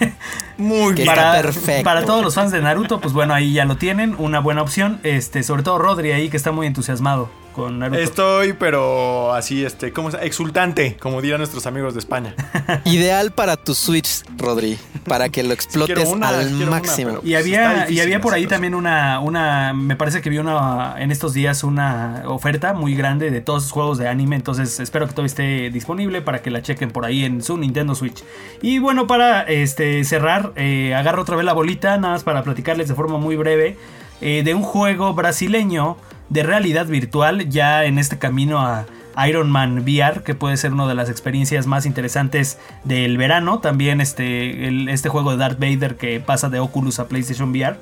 muy 0.57 0.93
bien. 0.93 1.05
para, 1.05 1.33
perfecto. 1.41 1.83
para 1.83 2.05
todos 2.05 2.23
los 2.23 2.35
fans 2.35 2.51
de 2.51 2.61
Naruto, 2.61 3.01
pues 3.01 3.13
bueno, 3.13 3.33
ahí 3.33 3.53
ya 3.53 3.65
lo 3.65 3.77
tienen, 3.77 4.15
una 4.17 4.39
buena 4.39 4.61
opción, 4.61 4.99
este, 5.03 5.43
sobre 5.43 5.63
todo 5.63 5.77
Rodri 5.77 6.11
ahí 6.11 6.29
que 6.29 6.37
está 6.37 6.51
muy 6.51 6.67
entusiasmado 6.67 7.29
con 7.51 7.79
Naruto. 7.79 7.99
Estoy, 7.99 8.53
pero 8.53 9.33
así, 9.33 9.63
este, 9.63 9.91
¿cómo 9.91 10.11
se 10.11 10.25
Exultante, 10.25 10.97
como 10.97 11.21
dirán 11.21 11.39
nuestros 11.39 11.65
amigos 11.65 11.93
de 11.93 11.99
España. 11.99 12.35
Ideal 12.85 13.31
para 13.31 13.57
tu 13.57 13.75
Switch, 13.75 14.23
Rodri, 14.37 14.77
para 15.05 15.29
que 15.29 15.43
lo 15.43 15.53
explotes 15.53 16.07
una, 16.09 16.29
al 16.29 16.53
una, 16.53 16.69
máximo. 16.69 17.19
Y 17.23 17.35
había, 17.35 17.89
y 17.89 17.99
había 17.99 18.21
por 18.21 18.33
ahí 18.33 18.47
también 18.47 18.75
una, 18.75 19.19
una, 19.19 19.73
me 19.73 19.95
parece 19.95 20.21
que 20.21 20.29
vi 20.29 20.37
una, 20.37 20.95
en 20.97 21.11
estos 21.11 21.33
días 21.33 21.63
una 21.63 22.23
oferta 22.25 22.73
muy 22.73 22.95
grande 22.95 23.31
de 23.31 23.41
todos 23.41 23.63
los 23.63 23.71
juegos 23.71 23.97
de 23.97 24.07
anime, 24.07 24.35
entonces 24.35 24.79
espero 24.79 25.07
que 25.07 25.13
todo 25.13 25.25
esté 25.25 25.69
disponible 25.69 26.21
para 26.21 26.41
que 26.41 26.51
la 26.51 26.61
chequen 26.61 26.91
por 26.91 27.05
ahí 27.05 27.25
en 27.25 27.41
su 27.41 27.57
Nintendo 27.57 27.95
Switch. 27.95 28.23
Y 28.61 28.79
bueno, 28.79 29.07
para 29.07 29.41
este, 29.43 30.03
cerrar, 30.03 30.53
eh, 30.55 30.93
agarro 30.95 31.21
otra 31.21 31.35
vez 31.35 31.45
la 31.45 31.53
bolita, 31.53 31.97
nada 31.97 32.13
más 32.13 32.23
para 32.23 32.43
platicarles 32.43 32.87
de 32.87 32.95
forma 32.95 33.17
muy 33.17 33.35
breve, 33.35 33.77
eh, 34.21 34.43
de 34.43 34.53
un 34.53 34.61
juego 34.61 35.13
brasileño 35.13 35.97
de 36.31 36.43
realidad 36.43 36.87
virtual, 36.87 37.49
ya 37.49 37.83
en 37.85 37.99
este 37.99 38.17
camino 38.17 38.59
a... 38.59 38.85
Iron 39.27 39.51
Man 39.51 39.79
VR, 39.79 40.23
que 40.23 40.35
puede 40.35 40.55
ser 40.55 40.71
una 40.71 40.87
de 40.87 40.95
las 40.95 41.09
experiencias 41.09 41.67
más 41.67 41.85
interesantes 41.85 42.57
del 42.85 43.17
verano. 43.17 43.59
También 43.59 43.99
este, 43.99 44.89
este 44.89 45.09
juego 45.09 45.31
de 45.31 45.37
Darth 45.37 45.59
Vader 45.59 45.97
que 45.97 46.21
pasa 46.21 46.47
de 46.47 46.61
Oculus 46.61 46.97
a 46.97 47.09
PlayStation 47.09 47.49
VR. 47.51 47.75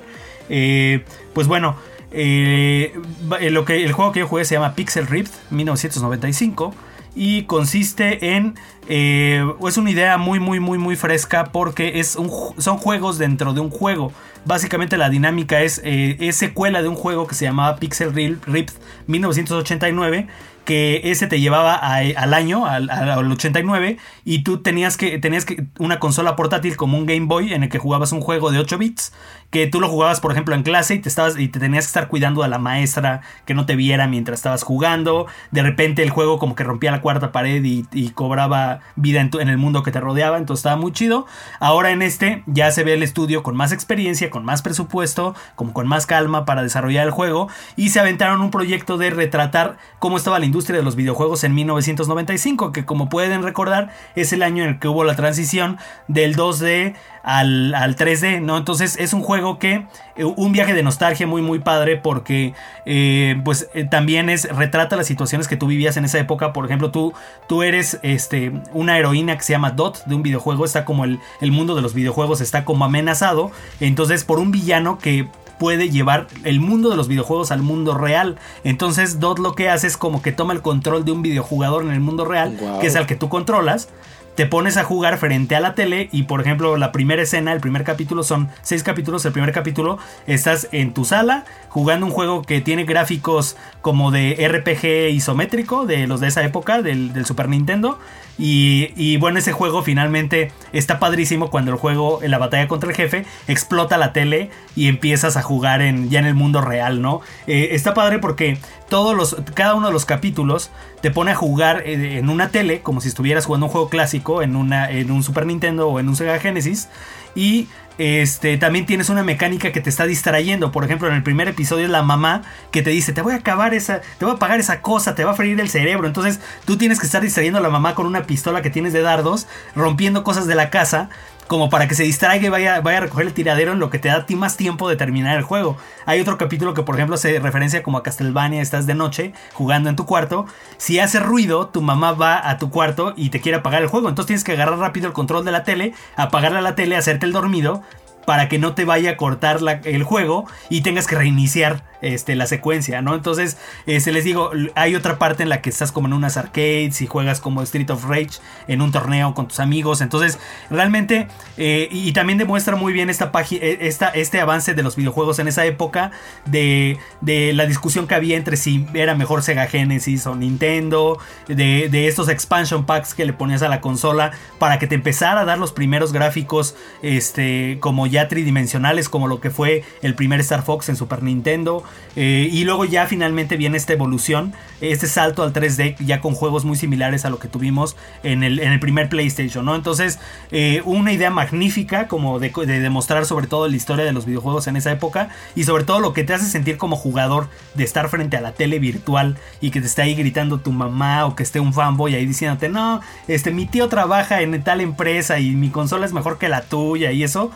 Eh, 0.48 1.04
pues 1.32 1.46
bueno, 1.46 1.76
eh, 2.10 2.92
eh, 3.40 3.50
lo 3.50 3.64
que, 3.64 3.84
el 3.84 3.92
juego 3.92 4.10
que 4.12 4.20
yo 4.20 4.26
jugué 4.26 4.44
se 4.44 4.56
llama 4.56 4.74
Pixel 4.74 5.06
Rift 5.06 5.32
1995 5.50 6.74
y 7.20 7.42
consiste 7.42 8.34
en 8.34 8.54
eh, 8.88 9.44
es 9.68 9.76
una 9.76 9.90
idea 9.90 10.16
muy 10.16 10.40
muy 10.40 10.58
muy 10.58 10.78
muy 10.78 10.96
fresca 10.96 11.44
porque 11.52 12.00
es 12.00 12.16
un 12.16 12.30
son 12.56 12.78
juegos 12.78 13.18
dentro 13.18 13.52
de 13.52 13.60
un 13.60 13.68
juego. 13.68 14.10
Básicamente 14.46 14.96
la 14.96 15.10
dinámica 15.10 15.60
es 15.60 15.82
eh, 15.84 16.16
es 16.18 16.36
secuela 16.36 16.80
de 16.80 16.88
un 16.88 16.94
juego 16.94 17.26
que 17.26 17.34
se 17.34 17.44
llamaba 17.44 17.76
Pixel 17.76 18.38
Rift 18.46 18.76
1989 19.06 20.28
que 20.70 21.00
ese 21.10 21.26
te 21.26 21.40
llevaba 21.40 21.74
al 21.74 22.32
año, 22.32 22.64
al, 22.64 22.90
al 22.90 23.32
89, 23.32 23.96
y 24.24 24.44
tú 24.44 24.58
tenías 24.58 24.96
que, 24.96 25.18
tenías 25.18 25.44
que 25.44 25.66
una 25.80 25.98
consola 25.98 26.36
portátil 26.36 26.76
como 26.76 26.96
un 26.96 27.06
Game 27.06 27.26
Boy 27.26 27.52
en 27.52 27.64
el 27.64 27.68
que 27.68 27.80
jugabas 27.80 28.12
un 28.12 28.20
juego 28.20 28.52
de 28.52 28.60
8 28.60 28.78
bits, 28.78 29.12
que 29.50 29.66
tú 29.66 29.80
lo 29.80 29.88
jugabas, 29.88 30.20
por 30.20 30.30
ejemplo, 30.30 30.54
en 30.54 30.62
clase 30.62 30.94
y 30.94 31.00
te, 31.00 31.08
estabas, 31.08 31.36
y 31.36 31.48
te 31.48 31.58
tenías 31.58 31.86
que 31.86 31.88
estar 31.88 32.06
cuidando 32.06 32.44
a 32.44 32.48
la 32.48 32.60
maestra 32.60 33.20
que 33.46 33.54
no 33.54 33.66
te 33.66 33.74
viera 33.74 34.06
mientras 34.06 34.38
estabas 34.38 34.62
jugando. 34.62 35.26
De 35.50 35.64
repente 35.64 36.04
el 36.04 36.10
juego 36.10 36.38
como 36.38 36.54
que 36.54 36.62
rompía 36.62 36.92
la 36.92 37.00
cuarta 37.00 37.32
pared 37.32 37.64
y, 37.64 38.10
cobraba 38.10 38.78
vida 38.94 39.20
en, 39.20 39.30
en 39.40 39.48
el 39.48 39.58
mundo 39.58 39.82
que 39.82 39.90
te 39.90 39.98
rodeaba, 39.98 40.38
entonces 40.38 40.60
estaba 40.60 40.80
muy 40.80 40.92
chido. 40.92 41.26
Ahora 41.58 41.90
en 41.90 42.00
este 42.00 42.44
ya 42.46 42.70
se 42.70 42.84
ve 42.84 42.94
el 42.94 43.02
estudio 43.02 43.42
con 43.42 43.56
más 43.56 43.72
experiencia, 43.72 44.30
con 44.30 44.44
más 44.44 44.62
presupuesto, 44.62 45.34
como 45.56 45.72
con 45.72 45.88
más 45.88 46.06
calma 46.06 46.44
para 46.44 46.62
desarrollar 46.62 47.06
el 47.06 47.10
juego, 47.10 47.48
y 47.74 47.88
se 47.88 47.98
aventaron 47.98 48.40
un 48.40 48.52
proyecto 48.52 48.98
de 48.98 49.10
retratar 49.10 49.78
cómo 49.98 50.16
estaba 50.16 50.38
la 50.38 50.46
industria 50.46 50.59
de 50.66 50.82
los 50.82 50.96
videojuegos 50.96 51.44
en 51.44 51.54
1995, 51.54 52.72
que 52.72 52.84
como 52.84 53.08
pueden 53.08 53.42
recordar 53.42 53.90
es 54.14 54.32
el 54.32 54.42
año 54.42 54.64
en 54.64 54.70
el 54.70 54.78
que 54.78 54.88
hubo 54.88 55.04
la 55.04 55.16
transición 55.16 55.78
del 56.08 56.36
2D 56.36 56.94
al, 57.22 57.74
al 57.74 57.96
3D, 57.96 58.40
¿no? 58.40 58.56
Entonces 58.56 58.96
es 58.98 59.12
un 59.12 59.22
juego 59.22 59.58
que, 59.58 59.86
eh, 60.16 60.24
un 60.24 60.52
viaje 60.52 60.74
de 60.74 60.82
nostalgia 60.82 61.26
muy 61.26 61.42
muy 61.42 61.58
padre 61.58 61.96
porque 61.96 62.54
eh, 62.86 63.40
pues 63.44 63.68
eh, 63.74 63.84
también 63.84 64.30
es, 64.30 64.48
retrata 64.54 64.96
las 64.96 65.06
situaciones 65.06 65.48
que 65.48 65.56
tú 65.56 65.66
vivías 65.66 65.96
en 65.96 66.04
esa 66.04 66.18
época, 66.18 66.52
por 66.52 66.64
ejemplo, 66.64 66.90
tú, 66.90 67.12
tú 67.48 67.62
eres 67.62 67.98
este, 68.02 68.52
una 68.72 68.98
heroína 68.98 69.36
que 69.36 69.42
se 69.42 69.52
llama 69.52 69.70
Dot 69.70 70.04
de 70.06 70.14
un 70.14 70.22
videojuego, 70.22 70.64
está 70.64 70.84
como 70.84 71.04
el, 71.04 71.20
el 71.40 71.52
mundo 71.52 71.74
de 71.74 71.82
los 71.82 71.94
videojuegos 71.94 72.40
está 72.40 72.64
como 72.64 72.84
amenazado, 72.84 73.50
entonces 73.80 74.24
por 74.24 74.38
un 74.38 74.50
villano 74.50 74.98
que 74.98 75.28
puede 75.60 75.90
llevar 75.90 76.26
el 76.42 76.58
mundo 76.58 76.88
de 76.90 76.96
los 76.96 77.06
videojuegos 77.06 77.52
al 77.52 77.60
mundo 77.62 77.96
real. 77.96 78.36
Entonces 78.64 79.20
Dot 79.20 79.38
lo 79.38 79.54
que 79.54 79.68
hace 79.68 79.86
es 79.86 79.96
como 79.98 80.22
que 80.22 80.32
toma 80.32 80.54
el 80.54 80.62
control 80.62 81.04
de 81.04 81.12
un 81.12 81.20
videojugador 81.22 81.84
en 81.84 81.92
el 81.92 82.00
mundo 82.00 82.24
real, 82.24 82.56
Wow. 82.58 82.80
que 82.80 82.86
es 82.88 82.96
al 82.96 83.06
que 83.06 83.14
tú 83.14 83.28
controlas. 83.28 83.90
Te 84.36 84.46
pones 84.46 84.78
a 84.78 84.84
jugar 84.84 85.18
frente 85.18 85.54
a 85.54 85.60
la 85.60 85.74
tele 85.74 86.08
y 86.12 86.22
por 86.22 86.40
ejemplo 86.40 86.78
la 86.78 86.92
primera 86.92 87.20
escena, 87.20 87.52
el 87.52 87.60
primer 87.60 87.84
capítulo 87.84 88.22
son 88.22 88.48
seis 88.62 88.82
capítulos, 88.82 89.24
el 89.26 89.32
primer 89.32 89.52
capítulo 89.52 89.98
estás 90.26 90.68
en 90.72 90.94
tu 90.94 91.04
sala 91.04 91.44
jugando 91.68 92.06
un 92.06 92.12
juego 92.12 92.40
que 92.40 92.62
tiene 92.62 92.84
gráficos 92.84 93.56
como 93.82 94.10
de 94.12 94.36
RPG 94.48 95.10
isométrico 95.14 95.84
de 95.84 96.06
los 96.06 96.20
de 96.20 96.28
esa 96.28 96.42
época, 96.42 96.80
del, 96.80 97.12
del 97.12 97.26
Super 97.26 97.48
Nintendo. 97.50 97.98
Y, 98.42 98.94
y 98.96 99.18
bueno, 99.18 99.38
ese 99.38 99.52
juego 99.52 99.82
finalmente 99.82 100.50
está 100.72 100.98
padrísimo 100.98 101.50
cuando 101.50 101.72
el 101.72 101.76
juego, 101.76 102.22
en 102.22 102.30
la 102.30 102.38
batalla 102.38 102.68
contra 102.68 102.88
el 102.88 102.96
jefe, 102.96 103.26
explota 103.48 103.98
la 103.98 104.14
tele 104.14 104.48
y 104.74 104.88
empiezas 104.88 105.36
a 105.36 105.42
jugar 105.42 105.82
en, 105.82 106.08
ya 106.08 106.20
en 106.20 106.24
el 106.24 106.34
mundo 106.34 106.62
real, 106.62 107.02
¿no? 107.02 107.20
Eh, 107.46 107.68
está 107.72 107.92
padre 107.92 108.18
porque 108.18 108.56
todos 108.88 109.14
los, 109.14 109.36
cada 109.52 109.74
uno 109.74 109.88
de 109.88 109.92
los 109.92 110.06
capítulos 110.06 110.70
te 111.02 111.10
pone 111.10 111.32
a 111.32 111.34
jugar 111.34 111.82
eh, 111.84 112.16
en 112.16 112.30
una 112.30 112.48
tele, 112.48 112.80
como 112.80 113.02
si 113.02 113.08
estuvieras 113.08 113.44
jugando 113.44 113.66
un 113.66 113.72
juego 113.72 113.90
clásico 113.90 114.40
en, 114.40 114.56
una, 114.56 114.90
en 114.90 115.10
un 115.10 115.22
Super 115.22 115.44
Nintendo 115.44 115.88
o 115.88 116.00
en 116.00 116.08
un 116.08 116.16
Sega 116.16 116.38
Genesis. 116.38 116.88
Y 117.34 117.68
este, 118.00 118.56
también 118.56 118.86
tienes 118.86 119.10
una 119.10 119.22
mecánica 119.22 119.72
que 119.72 119.82
te 119.82 119.90
está 119.90 120.06
distrayendo. 120.06 120.72
Por 120.72 120.84
ejemplo, 120.84 121.06
en 121.08 121.14
el 121.14 121.22
primer 121.22 121.48
episodio 121.48 121.84
es 121.84 121.90
la 121.90 122.02
mamá 122.02 122.40
que 122.70 122.80
te 122.80 122.88
dice, 122.88 123.12
te 123.12 123.20
voy 123.20 123.34
a 123.34 123.36
acabar 123.36 123.74
esa, 123.74 124.00
te 124.00 124.24
voy 124.24 124.32
a 124.32 124.36
apagar 124.36 124.58
esa 124.58 124.80
cosa, 124.80 125.14
te 125.14 125.22
va 125.22 125.32
a 125.32 125.34
freír 125.34 125.60
el 125.60 125.68
cerebro. 125.68 126.06
Entonces 126.06 126.40
tú 126.64 126.78
tienes 126.78 126.98
que 126.98 127.04
estar 127.04 127.20
distrayendo 127.20 127.58
a 127.58 127.62
la 127.62 127.68
mamá 127.68 127.94
con 127.94 128.06
una 128.06 128.22
pistola 128.22 128.62
que 128.62 128.70
tienes 128.70 128.94
de 128.94 129.02
dardos, 129.02 129.46
rompiendo 129.74 130.24
cosas 130.24 130.46
de 130.46 130.54
la 130.54 130.70
casa. 130.70 131.10
Como 131.50 131.68
para 131.68 131.88
que 131.88 131.96
se 131.96 132.04
distraiga 132.04 132.46
y 132.46 132.48
vaya, 132.48 132.80
vaya 132.80 132.98
a 132.98 133.00
recoger 133.00 133.26
el 133.26 133.34
tiradero 133.34 133.72
en 133.72 133.80
lo 133.80 133.90
que 133.90 133.98
te 133.98 134.06
da 134.06 134.18
a 134.18 134.24
ti 134.24 134.36
más 134.36 134.56
tiempo 134.56 134.88
de 134.88 134.94
terminar 134.94 135.36
el 135.36 135.42
juego. 135.42 135.76
Hay 136.06 136.20
otro 136.20 136.38
capítulo 136.38 136.74
que, 136.74 136.84
por 136.84 136.94
ejemplo, 136.94 137.16
se 137.16 137.40
referencia 137.40 137.82
como 137.82 137.98
a 137.98 138.04
Castlevania, 138.04 138.62
estás 138.62 138.86
de 138.86 138.94
noche 138.94 139.32
jugando 139.52 139.90
en 139.90 139.96
tu 139.96 140.06
cuarto. 140.06 140.46
Si 140.76 141.00
hace 141.00 141.18
ruido, 141.18 141.66
tu 141.66 141.82
mamá 141.82 142.12
va 142.12 142.48
a 142.48 142.56
tu 142.58 142.70
cuarto 142.70 143.14
y 143.16 143.30
te 143.30 143.40
quiere 143.40 143.58
apagar 143.58 143.82
el 143.82 143.88
juego. 143.88 144.08
Entonces 144.08 144.28
tienes 144.28 144.44
que 144.44 144.52
agarrar 144.52 144.78
rápido 144.78 145.08
el 145.08 145.12
control 145.12 145.44
de 145.44 145.50
la 145.50 145.64
tele, 145.64 145.92
apagarle 146.14 146.58
a 146.58 146.62
la 146.62 146.76
tele, 146.76 146.96
hacerte 146.96 147.26
el 147.26 147.32
dormido 147.32 147.82
para 148.26 148.48
que 148.48 148.58
no 148.58 148.74
te 148.74 148.84
vaya 148.84 149.10
a 149.10 149.16
cortar 149.16 149.60
el 149.84 150.02
juego 150.02 150.46
y 150.68 150.82
tengas 150.82 151.06
que 151.06 151.16
reiniciar 151.16 151.82
este, 152.02 152.34
la 152.34 152.46
secuencia, 152.46 153.02
¿no? 153.02 153.14
Entonces, 153.14 153.58
este, 153.86 154.12
les 154.12 154.24
digo, 154.24 154.50
hay 154.74 154.94
otra 154.94 155.18
parte 155.18 155.42
en 155.42 155.48
la 155.48 155.60
que 155.60 155.70
estás 155.70 155.92
como 155.92 156.06
en 156.06 156.14
unas 156.14 156.36
arcades 156.36 157.02
y 157.02 157.06
juegas 157.06 157.40
como 157.40 157.62
Street 157.62 157.90
of 157.90 158.04
Rage 158.04 158.40
en 158.68 158.80
un 158.80 158.90
torneo 158.92 159.34
con 159.34 159.48
tus 159.48 159.60
amigos. 159.60 160.00
Entonces, 160.00 160.38
realmente, 160.70 161.28
eh, 161.56 161.88
y, 161.90 162.12
también 162.12 162.38
demuestra 162.38 162.76
muy 162.76 162.92
bien 162.92 163.10
esta 163.10 163.32
página, 163.32 163.64
esta, 163.64 164.08
este 164.08 164.40
avance 164.40 164.74
de 164.74 164.82
los 164.82 164.96
videojuegos 164.96 165.38
en 165.38 165.48
esa 165.48 165.64
época, 165.64 166.10
de, 166.46 166.98
de 167.20 167.52
la 167.52 167.66
discusión 167.66 168.06
que 168.06 168.14
había 168.14 168.36
entre 168.36 168.56
si 168.56 168.86
era 168.94 169.14
mejor 169.14 169.42
Sega 169.42 169.66
Genesis 169.66 170.26
o 170.26 170.34
Nintendo, 170.34 171.18
de, 171.48 171.88
de 171.90 172.08
estos 172.08 172.28
expansion 172.28 172.86
packs 172.86 173.14
que 173.14 173.24
le 173.24 173.32
ponías 173.32 173.62
a 173.62 173.68
la 173.68 173.80
consola 173.80 174.32
para 174.58 174.78
que 174.78 174.86
te 174.86 174.94
empezara 174.94 175.42
a 175.42 175.44
dar 175.44 175.58
los 175.58 175.72
primeros 175.72 176.12
gráficos, 176.12 176.74
este, 177.02 177.78
como 177.80 178.06
ya 178.10 178.28
tridimensionales, 178.28 179.08
como 179.08 179.28
lo 179.28 179.40
que 179.40 179.50
fue 179.50 179.84
el 180.02 180.14
primer 180.14 180.40
Star 180.40 180.62
Fox 180.62 180.88
en 180.88 180.96
Super 180.96 181.22
Nintendo. 181.22 181.82
eh, 182.16 182.48
y 182.50 182.64
luego 182.64 182.84
ya 182.84 183.06
finalmente 183.06 183.56
viene 183.56 183.76
esta 183.76 183.92
evolución, 183.92 184.52
este 184.80 185.06
salto 185.06 185.42
al 185.42 185.52
3D, 185.52 185.96
ya 186.00 186.20
con 186.20 186.34
juegos 186.34 186.64
muy 186.64 186.76
similares 186.76 187.24
a 187.24 187.30
lo 187.30 187.38
que 187.38 187.48
tuvimos 187.48 187.96
en 188.22 188.42
el, 188.42 188.58
en 188.58 188.72
el 188.72 188.80
primer 188.80 189.08
PlayStation, 189.08 189.64
¿no? 189.64 189.74
Entonces, 189.74 190.18
eh, 190.50 190.82
una 190.84 191.12
idea 191.12 191.30
magnífica 191.30 192.08
como 192.08 192.38
de, 192.38 192.50
de 192.50 192.80
demostrar 192.80 193.26
sobre 193.26 193.46
todo 193.46 193.68
la 193.68 193.76
historia 193.76 194.04
de 194.04 194.12
los 194.12 194.26
videojuegos 194.26 194.66
en 194.66 194.76
esa 194.76 194.90
época 194.90 195.28
y 195.54 195.64
sobre 195.64 195.84
todo 195.84 196.00
lo 196.00 196.12
que 196.12 196.24
te 196.24 196.34
hace 196.34 196.46
sentir 196.46 196.76
como 196.76 196.96
jugador 196.96 197.48
de 197.74 197.84
estar 197.84 198.08
frente 198.08 198.36
a 198.36 198.40
la 198.40 198.52
tele 198.52 198.78
virtual 198.78 199.36
y 199.60 199.70
que 199.70 199.80
te 199.80 199.86
esté 199.86 200.02
ahí 200.02 200.14
gritando 200.14 200.58
tu 200.58 200.72
mamá 200.72 201.26
o 201.26 201.36
que 201.36 201.42
esté 201.42 201.60
un 201.60 201.72
fanboy 201.72 202.14
ahí 202.14 202.26
diciéndote, 202.26 202.68
no, 202.68 203.00
este, 203.28 203.50
mi 203.50 203.66
tío 203.66 203.88
trabaja 203.88 204.40
en 204.42 204.62
tal 204.62 204.80
empresa 204.80 205.38
y 205.38 205.52
mi 205.52 205.70
consola 205.70 206.06
es 206.06 206.12
mejor 206.12 206.38
que 206.38 206.48
la 206.48 206.62
tuya 206.62 207.12
y 207.12 207.22
eso 207.22 207.50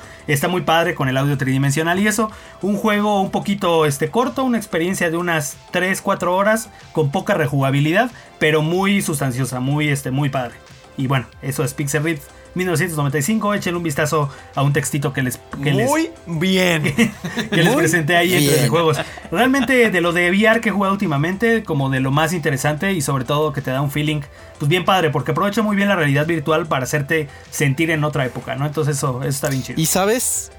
muy 0.49 0.62
padre 0.62 0.95
con 0.95 1.09
el 1.09 1.16
audio 1.16 1.38
tridimensional 1.38 1.99
y 2.01 2.07
eso, 2.07 2.30
un 2.62 2.76
juego 2.76 3.20
un 3.20 3.30
poquito 3.30 3.86
este, 3.86 4.11
corto, 4.11 4.45
una 4.45 4.59
experiencia 4.59 5.11
de 5.11 5.16
unas 5.16 5.57
3, 5.70 6.01
4 6.01 6.34
horas 6.36 6.70
con 6.92 7.11
poca 7.11 7.34
rejugabilidad, 7.34 8.11
pero 8.38 8.62
muy 8.62 9.03
sustanciosa, 9.03 9.61
muy, 9.61 9.88
este, 9.88 10.11
muy 10.11 10.28
padre. 10.28 10.55
Y 10.97 11.07
bueno, 11.07 11.26
eso 11.42 11.64
es 11.64 11.74
Pixel 11.74 12.05
Rift 12.05 12.34
1995, 12.55 13.55
échenle 13.55 13.78
un 13.78 13.82
vistazo 13.82 14.28
a 14.55 14.62
un 14.62 14.72
textito 14.72 15.12
que 15.12 15.22
les, 15.22 15.38
que 15.62 15.72
les, 15.72 15.88
Muy 15.88 16.11
bien. 16.26 16.82
que 17.50 17.57
les 17.57 17.66
Muy 17.66 17.76
presenté 17.76 18.16
ahí 18.16 18.34
entre 18.34 18.62
mis 18.62 18.70
juegos. 18.70 18.98
Realmente 19.30 19.90
de 19.90 20.00
lo 20.00 20.12
de 20.12 20.30
VR 20.30 20.61
que 20.61 20.68
he 20.68 20.72
jugado 20.72 20.92
últimamente, 20.92 21.64
como 21.64 21.90
de 21.90 22.00
lo 22.00 22.11
más 22.11 22.32
interesante 22.32 22.92
y 22.92 23.00
sobre 23.00 23.24
todo 23.24 23.52
que 23.52 23.61
te 23.61 23.70
da 23.70 23.80
un 23.80 23.90
feeling, 23.90 24.20
pues 24.59 24.68
bien 24.68 24.84
padre, 24.84 25.11
porque 25.11 25.32
aprovecha 25.32 25.62
muy 25.62 25.76
bien 25.76 25.88
la 25.88 25.96
realidad 25.96 26.26
virtual 26.26 26.66
para 26.66 26.84
hacerte 26.84 27.28
sentir 27.50 27.90
en 27.90 28.05
otra 28.05 28.24
época, 28.24 28.55
¿no? 28.55 28.66
Entonces 28.66 28.96
eso, 28.96 29.20
eso 29.20 29.28
está 29.28 29.48
bien 29.48 29.62
chido. 29.62 29.80
Y 29.80 29.86
sabes, 29.86 30.52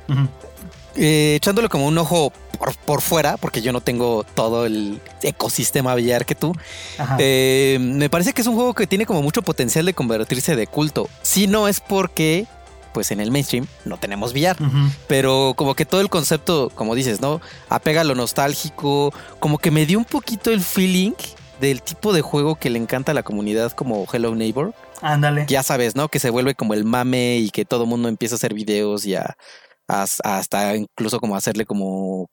eh, 0.96 1.36
echándole 1.36 1.70
como 1.70 1.88
un 1.88 1.98
ojo 1.98 2.32
por, 2.58 2.76
por 2.78 3.02
fuera, 3.02 3.38
porque 3.38 3.62
yo 3.62 3.72
no 3.74 3.82
tengo 3.82 4.26
todo 4.36 4.66
el 4.66 5.00
ecosistema 5.22 5.94
VR 5.96 6.26
que 6.26 6.36
tú, 6.36 6.54
eh, 7.20 7.78
me 7.82 8.10
parece 8.10 8.34
que 8.34 8.42
es 8.42 8.48
un 8.48 8.56
juego 8.56 8.74
que 8.74 8.88
tiene 8.88 9.06
como 9.06 9.22
mucho 9.22 9.42
potencial 9.42 9.86
de 9.86 9.94
convertirse 9.94 10.56
de 10.56 10.68
culto. 10.68 11.10
Si 11.22 11.48
no 11.48 11.68
es 11.68 11.80
porque, 11.80 12.46
pues 12.94 13.12
en 13.12 13.20
el 13.20 13.32
mainstream 13.32 13.68
no 13.84 13.98
tenemos. 13.98 14.34
Ujú. 14.34 14.90
Pero 15.08 15.54
como 15.56 15.76
que 15.76 15.86
todo 15.86 16.02
el 16.02 16.10
concepto, 16.10 16.72
como 16.76 16.96
dices, 16.96 17.22
¿no? 17.22 17.42
Apega 17.70 18.02
a 18.02 18.04
lo 18.06 18.16
nostálgico, 18.16 19.14
como 19.40 19.58
que 19.58 19.72
me 19.72 19.86
dio 19.86 19.98
un 19.98 20.06
poquito 20.06 20.52
el 20.52 20.62
feeling 20.62 21.14
del 21.60 21.82
tipo 21.82 22.12
de 22.14 22.22
juego 22.22 22.56
que 22.56 22.70
le 22.70 22.80
encanta 22.80 23.12
a 23.12 23.16
la 23.16 23.24
comunidad 23.24 23.72
como 23.72 24.06
Hello 24.12 24.36
Neighbor. 24.36 24.74
Ándale. 25.02 25.46
Ya 25.48 25.62
sabes, 25.64 25.96
¿no? 25.96 26.08
Que 26.10 26.20
se 26.20 26.30
vuelve 26.30 26.56
como 26.56 26.74
el 26.74 26.84
mame 26.86 27.38
y 27.38 27.50
que 27.50 27.66
todo 27.66 27.86
mundo 27.86 28.08
empieza 28.10 28.36
a 28.36 28.38
hacer 28.38 28.54
videos 28.54 29.06
y 29.06 29.16
a, 29.16 29.36
a- 29.88 30.06
hasta 30.24 30.76
incluso 30.76 31.20
como 31.20 31.36
hacerle 31.36 31.66
como 31.66 32.28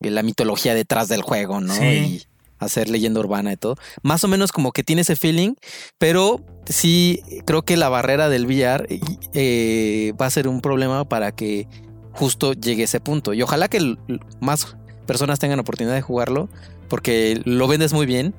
la 0.00 0.22
mitología 0.22 0.74
detrás 0.74 1.08
del 1.08 1.22
juego, 1.22 1.60
¿no? 1.60 1.74
Sí. 1.74 1.84
Y 1.84 2.22
hacer 2.58 2.88
leyenda 2.88 3.20
urbana 3.20 3.52
y 3.52 3.56
todo. 3.56 3.76
Más 4.02 4.24
o 4.24 4.28
menos 4.28 4.52
como 4.52 4.72
que 4.72 4.82
tiene 4.82 5.02
ese 5.02 5.16
feeling, 5.16 5.54
pero 5.98 6.40
sí 6.66 7.22
creo 7.44 7.62
que 7.62 7.76
la 7.76 7.88
barrera 7.88 8.28
del 8.28 8.46
VR 8.46 8.86
eh, 9.34 10.12
va 10.20 10.26
a 10.26 10.30
ser 10.30 10.48
un 10.48 10.60
problema 10.60 11.08
para 11.08 11.32
que 11.32 11.68
justo 12.12 12.52
llegue 12.52 12.84
ese 12.84 13.00
punto. 13.00 13.32
Y 13.32 13.42
ojalá 13.42 13.68
que 13.68 13.96
más 14.40 14.76
personas 15.06 15.38
tengan 15.38 15.60
oportunidad 15.60 15.94
de 15.94 16.02
jugarlo, 16.02 16.48
porque 16.88 17.40
lo 17.44 17.68
vendes 17.68 17.92
muy 17.92 18.06
bien 18.06 18.34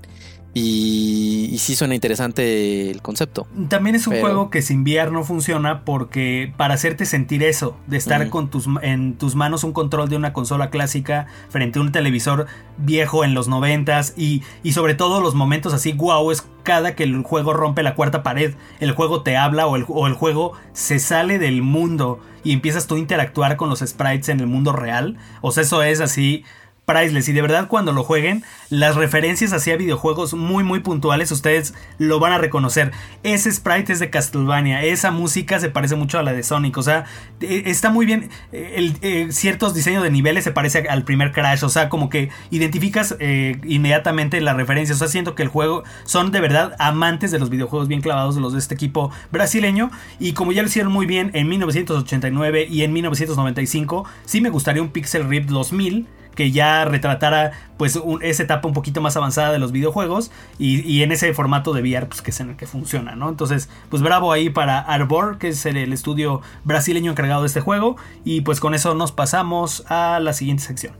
y, 0.53 1.49
y 1.51 1.57
sí 1.59 1.75
suena 1.75 1.95
interesante 1.95 2.89
el 2.89 3.01
concepto. 3.01 3.47
También 3.69 3.95
es 3.95 4.07
un 4.07 4.13
Pero- 4.13 4.25
juego 4.25 4.49
que 4.49 4.61
sin 4.61 4.81
VR 4.81 5.11
no 5.11 5.23
funciona 5.23 5.83
porque 5.85 6.53
para 6.57 6.73
hacerte 6.73 7.05
sentir 7.05 7.43
eso, 7.43 7.77
de 7.87 7.97
estar 7.97 8.29
con 8.29 8.49
tus 8.49 8.67
en 8.81 9.15
tus 9.17 9.35
manos 9.35 9.63
un 9.63 9.73
control 9.73 10.09
de 10.09 10.15
una 10.17 10.33
consola 10.33 10.69
clásica 10.69 11.27
frente 11.49 11.79
a 11.79 11.81
un 11.81 11.91
televisor 11.91 12.47
viejo 12.77 13.23
en 13.23 13.33
los 13.33 13.47
noventas 13.47 14.13
y, 14.17 14.41
y 14.63 14.73
sobre 14.73 14.95
todo 14.95 15.21
los 15.21 15.35
momentos 15.35 15.73
así 15.73 15.91
wow 15.93 16.31
es 16.31 16.45
cada 16.63 16.95
que 16.95 17.03
el 17.03 17.23
juego 17.23 17.53
rompe 17.53 17.83
la 17.83 17.95
cuarta 17.95 18.21
pared, 18.21 18.53
el 18.79 18.91
juego 18.91 19.23
te 19.23 19.37
habla 19.37 19.65
o 19.67 19.75
el, 19.75 19.85
o 19.87 20.07
el 20.07 20.13
juego 20.13 20.53
se 20.73 20.99
sale 20.99 21.39
del 21.39 21.61
mundo 21.61 22.19
y 22.43 22.53
empiezas 22.53 22.87
tú 22.87 22.95
a 22.95 22.99
interactuar 22.99 23.57
con 23.57 23.69
los 23.69 23.79
sprites 23.79 24.29
en 24.29 24.39
el 24.39 24.47
mundo 24.47 24.71
real. 24.71 25.17
O 25.41 25.51
sea, 25.51 25.63
eso 25.63 25.83
es 25.83 25.99
así 25.99 26.43
priceless. 26.89 27.29
Y 27.29 27.33
de 27.33 27.41
verdad 27.41 27.67
cuando 27.67 27.91
lo 27.91 28.03
jueguen 28.03 28.43
las 28.69 28.95
referencias 28.95 29.53
hacia 29.53 29.77
videojuegos 29.77 30.33
muy 30.33 30.63
muy 30.63 30.79
puntuales 30.79 31.31
ustedes 31.31 31.73
lo 31.97 32.19
van 32.19 32.33
a 32.33 32.37
reconocer. 32.37 32.91
Ese 33.23 33.51
sprite 33.51 33.93
es 33.93 33.99
de 33.99 34.09
Castlevania 34.09 34.83
esa 34.83 35.11
música 35.11 35.59
se 35.59 35.69
parece 35.69 35.95
mucho 35.95 36.17
a 36.17 36.23
la 36.23 36.33
de 36.33 36.43
Sonic 36.43 36.77
o 36.77 36.83
sea 36.83 37.05
eh, 37.41 37.63
está 37.65 37.89
muy 37.89 38.05
bien 38.05 38.29
el, 38.51 38.97
eh, 39.01 39.27
ciertos 39.31 39.73
diseños 39.73 40.03
de 40.03 40.09
niveles 40.09 40.43
se 40.43 40.51
parece 40.51 40.87
al 40.89 41.03
primer 41.03 41.31
Crash 41.31 41.63
o 41.63 41.69
sea 41.69 41.89
como 41.89 42.09
que 42.09 42.29
identificas 42.49 43.15
eh, 43.19 43.59
inmediatamente 43.63 44.41
la 44.41 44.53
referencia 44.53 44.95
o 44.95 44.97
sea 44.97 45.07
siento 45.07 45.35
que 45.35 45.43
el 45.43 45.49
juego 45.49 45.83
son 46.05 46.31
de 46.31 46.41
verdad 46.41 46.75
amantes 46.79 47.31
de 47.31 47.39
los 47.39 47.49
videojuegos 47.49 47.87
bien 47.87 48.01
clavados 48.01 48.39
los 48.39 48.53
de 48.53 48.59
este 48.59 48.73
equipo 48.73 49.11
brasileño. 49.31 49.91
Y 50.19 50.33
como 50.33 50.51
ya 50.51 50.61
lo 50.61 50.67
hicieron 50.67 50.91
muy 50.91 51.05
bien 51.05 51.31
en 51.33 51.47
1989 51.47 52.67
y 52.69 52.83
en 52.83 52.93
1995 52.93 54.05
sí 54.25 54.41
me 54.41 54.49
gustaría 54.49 54.81
un 54.81 54.89
Pixel 54.89 55.27
Rip 55.27 55.47
2000 55.47 56.07
que 56.35 56.51
ya 56.51 56.85
retratara 56.85 57.51
pues 57.77 57.95
un- 57.95 58.21
esa 58.23 58.43
etapa 58.43 58.67
un 58.67 58.73
poquito 58.73 59.01
más 59.01 59.17
avanzada 59.17 59.51
de 59.51 59.59
los 59.59 59.71
videojuegos 59.71 60.31
y, 60.57 61.01
en 61.03 61.11
ese 61.11 61.33
formato 61.33 61.73
de 61.73 61.81
VR 61.81 62.07
pues 62.07 62.21
que 62.21 62.31
es 62.31 62.39
en 62.39 62.49
el 62.51 62.55
que 62.55 62.67
funciona, 62.67 63.15
¿no? 63.15 63.29
Entonces 63.29 63.69
pues 63.89 64.01
bravo 64.01 64.31
ahí 64.31 64.49
para 64.49 64.79
Arbor 64.79 65.37
que 65.37 65.49
es 65.49 65.65
el 65.65 65.91
estudio 65.93 66.41
brasileño 66.63 67.11
encargado 67.11 67.41
de 67.41 67.47
este 67.47 67.61
juego 67.61 67.97
y 68.23 68.41
pues 68.41 68.59
con 68.59 68.73
eso 68.73 68.93
nos 68.95 69.11
pasamos 69.11 69.83
a 69.89 70.19
la 70.21 70.33
siguiente 70.33 70.63
sección. 70.63 70.93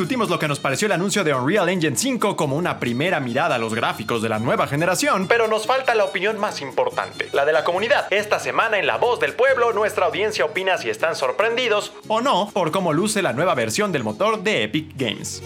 Discutimos 0.00 0.30
lo 0.30 0.38
que 0.38 0.48
nos 0.48 0.58
pareció 0.58 0.86
el 0.86 0.92
anuncio 0.92 1.24
de 1.24 1.34
Unreal 1.34 1.68
Engine 1.68 1.94
5 1.94 2.34
como 2.34 2.56
una 2.56 2.80
primera 2.80 3.20
mirada 3.20 3.56
a 3.56 3.58
los 3.58 3.74
gráficos 3.74 4.22
de 4.22 4.30
la 4.30 4.38
nueva 4.38 4.66
generación, 4.66 5.28
pero 5.28 5.46
nos 5.46 5.66
falta 5.66 5.94
la 5.94 6.06
opinión 6.06 6.38
más 6.38 6.62
importante, 6.62 7.28
la 7.34 7.44
de 7.44 7.52
la 7.52 7.64
comunidad. 7.64 8.06
Esta 8.10 8.38
semana 8.38 8.78
en 8.78 8.86
La 8.86 8.96
Voz 8.96 9.20
del 9.20 9.34
Pueblo, 9.34 9.74
nuestra 9.74 10.06
audiencia 10.06 10.46
opina 10.46 10.78
si 10.78 10.88
están 10.88 11.16
sorprendidos 11.16 11.92
o 12.08 12.22
no 12.22 12.48
por 12.54 12.70
cómo 12.70 12.94
luce 12.94 13.20
la 13.20 13.34
nueva 13.34 13.54
versión 13.54 13.92
del 13.92 14.02
motor 14.02 14.42
de 14.42 14.62
Epic 14.62 14.92
Games. 14.96 15.42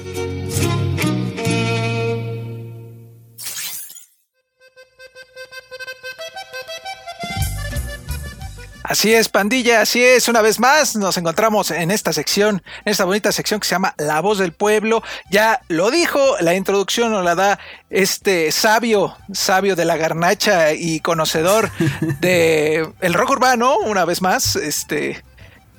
Así 8.95 9.12
es, 9.12 9.28
pandilla, 9.28 9.80
así 9.80 10.05
es. 10.05 10.28
Una 10.28 10.40
vez 10.40 10.61
más 10.61 10.95
nos 10.95 11.16
encontramos 11.16 11.72
en 11.72 11.90
esta 11.90 12.12
sección, 12.12 12.62
en 12.84 12.92
esta 12.92 13.05
bonita 13.05 13.32
sección 13.32 13.59
que 13.59 13.66
se 13.66 13.74
llama 13.74 13.92
La 13.99 14.20
Voz 14.20 14.38
del 14.38 14.53
Pueblo. 14.53 15.03
Ya 15.32 15.62
lo 15.66 15.90
dijo, 15.90 16.20
la 16.38 16.55
introducción 16.55 17.11
nos 17.11 17.24
la 17.24 17.34
da 17.34 17.59
este 17.90 18.53
sabio, 18.53 19.16
sabio 19.32 19.74
de 19.74 19.84
la 19.84 19.97
garnacha 19.97 20.74
y 20.74 21.01
conocedor 21.01 21.72
de 22.20 22.88
el 23.01 23.14
rock 23.14 23.30
urbano, 23.30 23.78
una 23.78 24.05
vez 24.05 24.22
más, 24.22 24.55
este, 24.55 25.24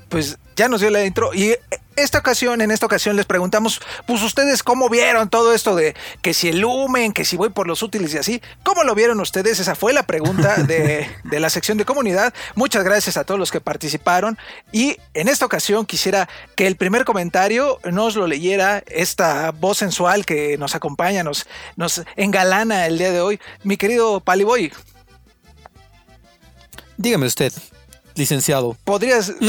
pues 0.09 0.37
ya 0.57 0.67
nos 0.67 0.81
dio 0.81 0.89
la 0.89 1.05
intro 1.05 1.33
y 1.33 1.55
esta 1.95 2.19
ocasión, 2.19 2.61
en 2.61 2.71
esta 2.71 2.85
ocasión 2.85 3.15
les 3.15 3.25
preguntamos, 3.25 3.81
pues 4.05 4.21
ustedes 4.21 4.63
cómo 4.63 4.89
vieron 4.89 5.29
todo 5.29 5.53
esto 5.53 5.75
de 5.75 5.95
que 6.21 6.33
si 6.33 6.49
el 6.49 6.59
lumen, 6.59 7.13
que 7.13 7.25
si 7.25 7.37
voy 7.37 7.49
por 7.49 7.67
los 7.67 7.83
útiles 7.83 8.13
y 8.13 8.17
así, 8.17 8.41
¿cómo 8.63 8.83
lo 8.83 8.95
vieron 8.95 9.19
ustedes? 9.19 9.59
Esa 9.59 9.75
fue 9.75 9.93
la 9.93 10.03
pregunta 10.03 10.55
de, 10.63 11.09
de 11.23 11.39
la 11.39 11.49
sección 11.49 11.77
de 11.77 11.85
comunidad. 11.85 12.33
Muchas 12.55 12.83
gracias 12.83 13.17
a 13.17 13.23
todos 13.23 13.39
los 13.39 13.51
que 13.51 13.61
participaron 13.61 14.37
y 14.71 14.97
en 15.13 15.27
esta 15.27 15.45
ocasión 15.45 15.85
quisiera 15.85 16.27
que 16.55 16.67
el 16.67 16.75
primer 16.75 17.05
comentario 17.05 17.79
nos 17.91 18.15
lo 18.15 18.27
leyera 18.27 18.83
esta 18.87 19.51
voz 19.51 19.77
sensual 19.77 20.25
que 20.25 20.57
nos 20.57 20.75
acompaña, 20.75 21.23
nos, 21.23 21.47
nos 21.75 22.03
engalana 22.15 22.87
el 22.87 22.97
día 22.97 23.11
de 23.11 23.21
hoy, 23.21 23.39
mi 23.63 23.77
querido 23.77 24.19
Paliboy. 24.19 24.71
Dígame 26.97 27.25
usted, 27.25 27.51
licenciado. 28.15 28.75
podrías 28.83 29.31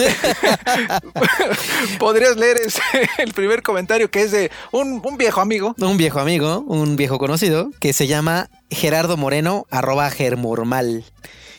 podrías 1.98 2.36
leer 2.36 2.58
ese- 2.58 2.80
el 3.18 3.32
primer 3.32 3.62
comentario 3.62 4.10
que 4.10 4.22
es 4.22 4.30
de 4.32 4.50
un, 4.72 5.00
un 5.04 5.16
viejo 5.16 5.40
amigo 5.40 5.74
Un 5.78 5.96
viejo 5.96 6.20
amigo, 6.20 6.60
un 6.66 6.96
viejo 6.96 7.18
conocido, 7.18 7.70
que 7.80 7.92
se 7.92 8.06
llama 8.06 8.50
Gerardo 8.70 9.16
Moreno, 9.16 9.66
arroba 9.70 10.10
germormal, 10.10 11.04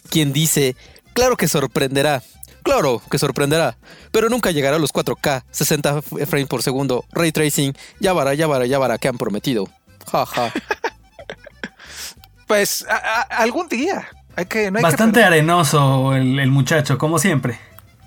quien 0.09 0.33
dice, 0.33 0.75
claro 1.13 1.37
que 1.37 1.47
sorprenderá, 1.47 2.21
claro 2.63 3.01
que 3.09 3.19
sorprenderá, 3.19 3.77
pero 4.11 4.29
nunca 4.29 4.51
llegará 4.51 4.77
a 4.77 4.79
los 4.79 4.93
4K, 4.93 5.43
60 5.51 6.01
frames 6.01 6.47
por 6.47 6.63
segundo, 6.63 7.05
ray 7.11 7.31
tracing, 7.31 7.73
ya 7.99 8.13
vara, 8.13 8.33
ya 8.33 8.47
vara, 8.47 8.65
ya 8.65 8.79
vara, 8.79 8.97
que 8.97 9.07
han 9.07 9.17
prometido. 9.17 9.67
Jaja. 10.11 10.53
pues 12.47 12.85
a- 12.87 12.95
a- 12.95 13.21
algún 13.43 13.67
día 13.67 14.07
hay 14.37 14.45
que 14.45 14.71
no 14.71 14.77
hay 14.77 14.83
que 14.83 14.89
Bastante 14.89 15.23
arenoso 15.23 16.13
el, 16.15 16.39
el 16.39 16.49
muchacho, 16.51 16.97
como 16.97 17.19
siempre. 17.19 17.59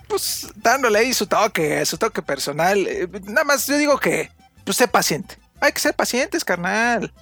pues 0.09 0.49
dándole 0.57 1.01
ahí 1.01 1.13
su 1.13 1.27
toque 1.27 1.85
su 1.85 1.99
toque 1.99 2.23
personal 2.23 2.79
Eh, 2.89 3.07
nada 3.25 3.45
más 3.45 3.67
yo 3.67 3.77
digo 3.77 3.99
que 3.99 4.31
pues 4.65 4.77
sé 4.79 4.89
paciente 4.89 5.37
hay 5.61 5.73
que 5.73 5.81
ser 5.81 5.95
pacientes 5.95 6.45
carnal 6.45 7.13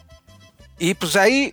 y 0.79 0.95
pues 0.95 1.17
ahí 1.17 1.53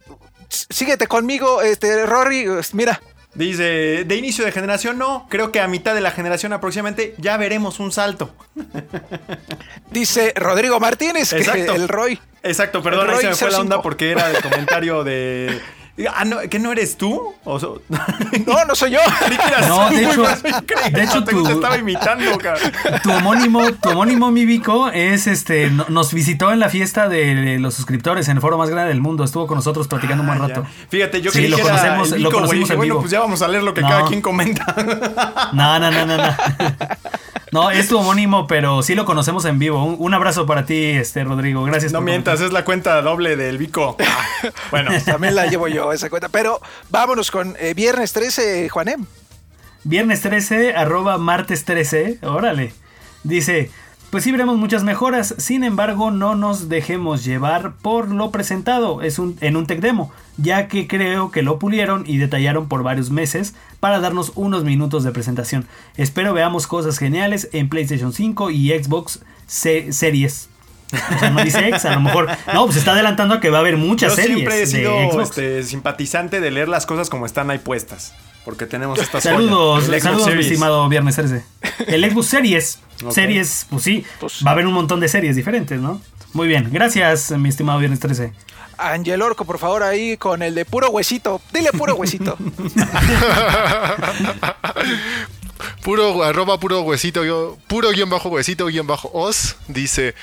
síguete 0.49 1.07
conmigo 1.07 1.61
este 1.63 2.05
Rory 2.05 2.45
pues, 2.45 2.73
mira 2.75 3.01
Dice, 3.33 4.05
de 4.05 4.15
inicio 4.15 4.45
de 4.45 4.53
generación 4.53 4.97
no, 4.97 5.27
creo 5.29 5.51
que 5.51 5.59
a 5.59 5.67
mitad 5.67 5.93
de 5.93 5.99
la 5.99 6.11
generación 6.11 6.53
aproximadamente 6.53 7.15
ya 7.17 7.35
veremos 7.35 7.81
un 7.81 7.91
salto. 7.91 8.33
dice 9.91 10.31
Rodrigo 10.37 10.79
Martínez 10.79 11.31
que 11.31 11.39
Exacto. 11.39 11.75
el 11.75 11.89
Roy 11.89 12.17
Exacto, 12.43 12.81
perdón, 12.81 13.09
ahí 13.09 13.17
se 13.17 13.27
me 13.27 13.35
fue 13.35 13.49
la 13.49 13.57
05. 13.57 13.61
onda 13.61 13.81
porque 13.81 14.11
era 14.11 14.29
el 14.31 14.41
comentario 14.41 15.03
de... 15.03 15.59
Ah, 16.13 16.25
no, 16.25 16.39
¿que 16.49 16.59
no 16.59 16.73
eres 16.73 16.97
tú? 16.97 17.33
O 17.45 17.57
so- 17.57 17.81
no 17.89 18.65
no 18.65 18.75
soy 18.75 18.91
yo 18.91 18.99
No, 19.69 19.89
de 19.89 20.03
hecho- 20.11 20.23
de 20.91 21.03
hecho 21.03 21.23
te, 21.23 21.31
tu- 21.31 21.43
te 21.43 21.53
estaba 21.53 21.77
imitando, 21.77 22.37
cabrón. 22.37 22.69
Tu 23.01 23.11
homónimo, 23.13 23.71
tu 23.75 23.89
homónimo 23.91 24.29
Míbico 24.29 24.89
es 24.89 25.25
este, 25.27 25.69
no- 25.69 25.85
nos 25.87 26.13
visitó 26.13 26.51
en 26.51 26.59
la 26.59 26.67
fiesta 26.67 27.07
de 27.07 27.59
los 27.59 27.75
suscriptores 27.75 28.27
en 28.27 28.35
el 28.35 28.41
foro 28.41 28.57
más 28.57 28.69
grande 28.69 28.89
del 28.89 28.99
mundo. 28.99 29.23
Estuvo 29.23 29.47
con 29.47 29.55
nosotros 29.55 29.87
platicando 29.87 30.21
un 30.23 30.27
buen 30.27 30.41
Ah, 30.41 30.47
rato. 30.49 30.63
ya. 30.63 30.69
Fíjate, 30.89 31.21
yo 31.21 31.31
Sí, 31.31 31.47
lo 31.47 31.55
que 31.55 31.61
era 31.63 31.71
conocemos- 31.77 32.11
el 32.11 32.23
lo 32.23 32.31
conocimos 32.31 32.59
Dije, 32.63 32.73
en 32.73 32.77
bueno, 32.77 32.93
vivo. 32.95 32.99
pues 33.01 33.11
ya 33.11 33.19
vamos 33.21 33.41
a 33.41 33.47
leer 33.47 33.63
lo 33.63 33.73
que 33.73 33.81
No. 33.81 33.87
cada 33.89 34.05
quien 34.05 34.21
comenta. 34.21 34.65
No, 35.53 35.79
no, 35.79 35.91
no, 35.91 36.05
no, 36.05 36.17
no. 36.17 36.35
No, 37.55 37.71
es 37.71 37.87
tu 37.87 37.97
homónimo, 37.97 38.47
pero 38.47 38.83
sí 38.83 38.95
lo 38.95 39.05
conocemos 39.05 39.45
en 39.45 39.59
vivo. 39.59 39.81
Un, 39.81 39.95
un 39.97 40.13
abrazo 40.13 40.45
para 40.45 40.65
ti, 40.65 40.87
este 40.87 41.23
Rodrigo. 41.23 41.63
Gracias. 41.63 41.93
No 41.93 41.99
por 41.99 42.03
mientas, 42.03 42.41
es 42.41 42.51
la 42.51 42.65
cuenta 42.65 43.01
doble 43.01 43.37
del 43.37 43.57
Vico. 43.57 43.95
Ah, 44.05 44.51
bueno, 44.71 44.91
También 45.05 45.35
la 45.35 45.45
llevo 45.45 45.69
yo 45.69 45.93
esa 45.93 46.09
cuenta. 46.09 46.27
Pero 46.27 46.59
vámonos 46.89 47.31
con 47.31 47.55
eh, 47.57 47.73
viernes 47.73 48.11
13, 48.11 48.67
Juanem. 48.67 49.05
Viernes 49.85 50.21
13, 50.21 50.75
arroba 50.75 51.17
martes 51.17 51.63
13. 51.63 52.19
Órale. 52.23 52.73
Dice, 53.23 53.71
pues 54.15 54.23
sí 54.23 54.31
veremos 54.31 54.55
muchas 54.55 54.85
mejoras, 54.85 55.35
sin 55.37 55.65
embargo 55.65 56.09
no 56.09 56.35
nos 56.35 56.69
dejemos 56.69 57.25
llevar 57.25 57.73
por 57.81 58.07
lo 58.09 58.31
presentado 58.31 59.01
es 59.01 59.19
un, 59.19 59.35
en 59.41 59.57
un 59.57 59.67
tech 59.67 59.81
demo, 59.81 60.09
ya 60.37 60.69
que 60.69 60.87
creo 60.87 61.31
que 61.31 61.41
lo 61.41 61.59
pulieron 61.59 62.05
y 62.07 62.15
detallaron 62.17 62.69
por 62.69 62.81
varios 62.81 63.09
meses 63.09 63.55
para 63.81 63.99
darnos 63.99 64.31
unos 64.35 64.63
minutos 64.63 65.03
de 65.03 65.11
presentación. 65.11 65.67
Espero 65.97 66.33
veamos 66.33 66.65
cosas 66.65 66.97
geniales 66.97 67.49
en 67.51 67.67
PlayStation 67.67 68.13
5 68.13 68.51
y 68.51 68.69
Xbox 68.71 69.19
Se- 69.47 69.91
Series. 69.91 70.47
O 70.93 71.19
sea, 71.19 71.31
no 71.31 71.43
dice 71.43 71.67
X, 71.67 71.83
a 71.83 71.95
lo 71.95 71.99
mejor. 71.99 72.29
No, 72.53 72.63
pues 72.67 72.77
está 72.77 72.93
adelantando 72.93 73.33
a 73.35 73.39
que 73.41 73.49
va 73.49 73.57
a 73.57 73.61
haber 73.61 73.75
muchas 73.75 74.11
yo 74.11 74.15
series. 74.15 74.37
siempre 74.37 74.61
he 74.61 74.65
sido 74.67 75.11
Xbox. 75.11 75.23
este, 75.31 75.63
simpatizante 75.63 76.39
de 76.39 76.51
leer 76.51 76.69
las 76.69 76.85
cosas 76.85 77.09
como 77.09 77.25
están 77.25 77.49
ahí 77.49 77.57
puestas. 77.57 78.13
Porque 78.45 78.65
tenemos 78.67 78.99
estas 78.99 79.23
Saludos, 79.23 79.85
joyas. 79.87 80.03
Saludos, 80.03 80.33
mi 80.35 80.41
estimado 80.41 80.87
Viernes 80.87 81.15
13. 81.15 81.43
El 81.87 82.09
Xbox 82.09 82.27
Series. 82.27 82.79
Series, 83.09 83.65
pues 83.69 83.83
sí. 83.83 84.05
Pues- 84.19 84.41
va 84.45 84.51
a 84.51 84.53
haber 84.53 84.67
un 84.67 84.73
montón 84.73 84.99
de 84.99 85.09
series 85.09 85.35
diferentes, 85.35 85.81
¿no? 85.81 85.99
Muy 86.33 86.47
bien, 86.47 86.69
gracias, 86.71 87.31
mi 87.31 87.49
estimado 87.49 87.79
Viernes 87.79 87.99
13. 87.99 88.31
Angel 88.77 89.21
Orco, 89.21 89.45
por 89.45 89.57
favor, 89.57 89.83
ahí 89.83 90.17
con 90.17 90.41
el 90.43 90.53
de 90.53 90.65
puro 90.65 90.89
huesito. 90.89 91.41
Dile 91.53 91.71
puro 91.71 91.95
huesito. 91.95 92.37
Puro, 95.83 96.23
arroba 96.23 96.59
puro 96.59 96.81
huesito, 96.81 97.23
yo- 97.23 97.57
puro 97.67 97.91
guion 97.91 98.09
bajo 98.09 98.29
huesito, 98.29 98.65
guion 98.67 98.87
bajo 98.87 99.09
os, 99.13 99.55
dice, 99.67 100.13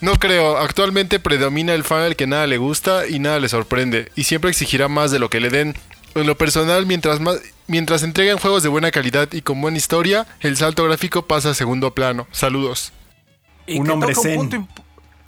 no 0.00 0.14
creo, 0.14 0.56
actualmente 0.58 1.18
predomina 1.18 1.74
el 1.74 1.82
fan 1.84 2.02
al 2.02 2.16
que 2.16 2.26
nada 2.26 2.46
le 2.46 2.56
gusta 2.56 3.06
y 3.06 3.18
nada 3.18 3.38
le 3.40 3.48
sorprende, 3.48 4.10
y 4.16 4.24
siempre 4.24 4.48
exigirá 4.50 4.88
más 4.88 5.10
de 5.10 5.18
lo 5.18 5.28
que 5.28 5.40
le 5.40 5.50
den. 5.50 5.74
En 6.14 6.26
lo 6.26 6.36
personal, 6.36 6.86
mientras 6.86 7.20
más, 7.20 7.38
mientras 7.66 8.02
entreguen 8.02 8.38
juegos 8.38 8.62
de 8.62 8.68
buena 8.68 8.90
calidad 8.90 9.28
y 9.32 9.42
con 9.42 9.60
buena 9.60 9.76
historia, 9.76 10.26
el 10.40 10.56
salto 10.56 10.84
gráfico 10.84 11.26
pasa 11.26 11.50
a 11.50 11.54
segundo 11.54 11.94
plano. 11.94 12.26
Saludos. 12.32 12.92
Y 13.66 13.78
Un 13.78 13.90
hombre 13.90 14.14
zen. 14.14 14.68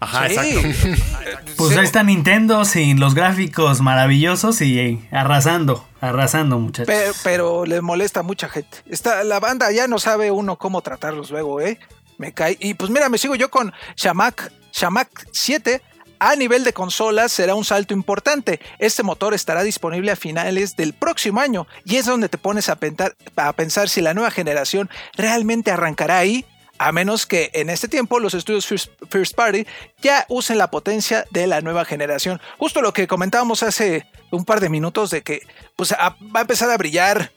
Ajá, 0.00 0.28
Sí. 0.28 0.34
exacto. 0.34 1.02
Pues 1.56 1.72
Sí. 1.74 1.78
ahí 1.78 1.84
está 1.84 2.02
Nintendo 2.02 2.64
sin 2.64 2.98
los 3.00 3.14
gráficos 3.14 3.82
maravillosos 3.82 4.62
y 4.62 4.78
eh, 4.78 5.08
arrasando, 5.12 5.86
arrasando, 6.00 6.58
muchachos. 6.58 6.86
Pero, 6.86 7.12
pero 7.22 7.66
le 7.66 7.82
molesta 7.82 8.20
a 8.20 8.22
mucha 8.22 8.48
gente. 8.48 8.78
Está, 8.88 9.22
la 9.24 9.40
banda 9.40 9.70
ya 9.70 9.86
no 9.86 9.98
sabe 9.98 10.30
uno 10.30 10.56
cómo 10.56 10.80
tratarlos 10.80 11.30
luego, 11.30 11.60
¿eh? 11.60 11.78
Me 12.16 12.32
cae. 12.32 12.56
Y 12.60 12.72
pues 12.74 12.90
mira, 12.90 13.10
me 13.10 13.18
sigo 13.18 13.34
yo 13.34 13.50
con 13.50 13.72
Shamak. 13.96 14.50
Shamak 14.72 15.26
7. 15.32 15.82
A 16.22 16.36
nivel 16.36 16.64
de 16.64 16.72
consolas 16.74 17.32
será 17.32 17.54
un 17.54 17.64
salto 17.64 17.94
importante. 17.94 18.60
Este 18.78 19.02
motor 19.02 19.32
estará 19.32 19.62
disponible 19.62 20.10
a 20.12 20.16
finales 20.16 20.76
del 20.76 20.92
próximo 20.92 21.40
año 21.40 21.66
y 21.84 21.96
es 21.96 22.04
donde 22.04 22.28
te 22.28 22.36
pones 22.38 22.68
a 22.68 22.76
pensar, 22.76 23.16
a 23.36 23.52
pensar 23.54 23.88
si 23.88 24.02
la 24.02 24.12
nueva 24.12 24.30
generación 24.30 24.90
realmente 25.16 25.70
arrancará 25.70 26.18
ahí, 26.18 26.44
a 26.78 26.92
menos 26.92 27.26
que 27.26 27.50
en 27.54 27.70
este 27.70 27.88
tiempo 27.88 28.20
los 28.20 28.34
estudios 28.34 28.66
First, 28.66 28.90
First 29.10 29.34
Party 29.34 29.66
ya 30.02 30.26
usen 30.28 30.58
la 30.58 30.70
potencia 30.70 31.24
de 31.30 31.46
la 31.46 31.62
nueva 31.62 31.84
generación. 31.86 32.38
Justo 32.58 32.82
lo 32.82 32.92
que 32.92 33.06
comentábamos 33.06 33.62
hace 33.62 34.06
un 34.30 34.44
par 34.44 34.60
de 34.60 34.68
minutos 34.68 35.10
de 35.10 35.22
que 35.22 35.40
pues 35.76 35.92
a- 35.92 36.16
va 36.34 36.40
a 36.40 36.42
empezar 36.42 36.70
a 36.70 36.76
brillar 36.76 37.32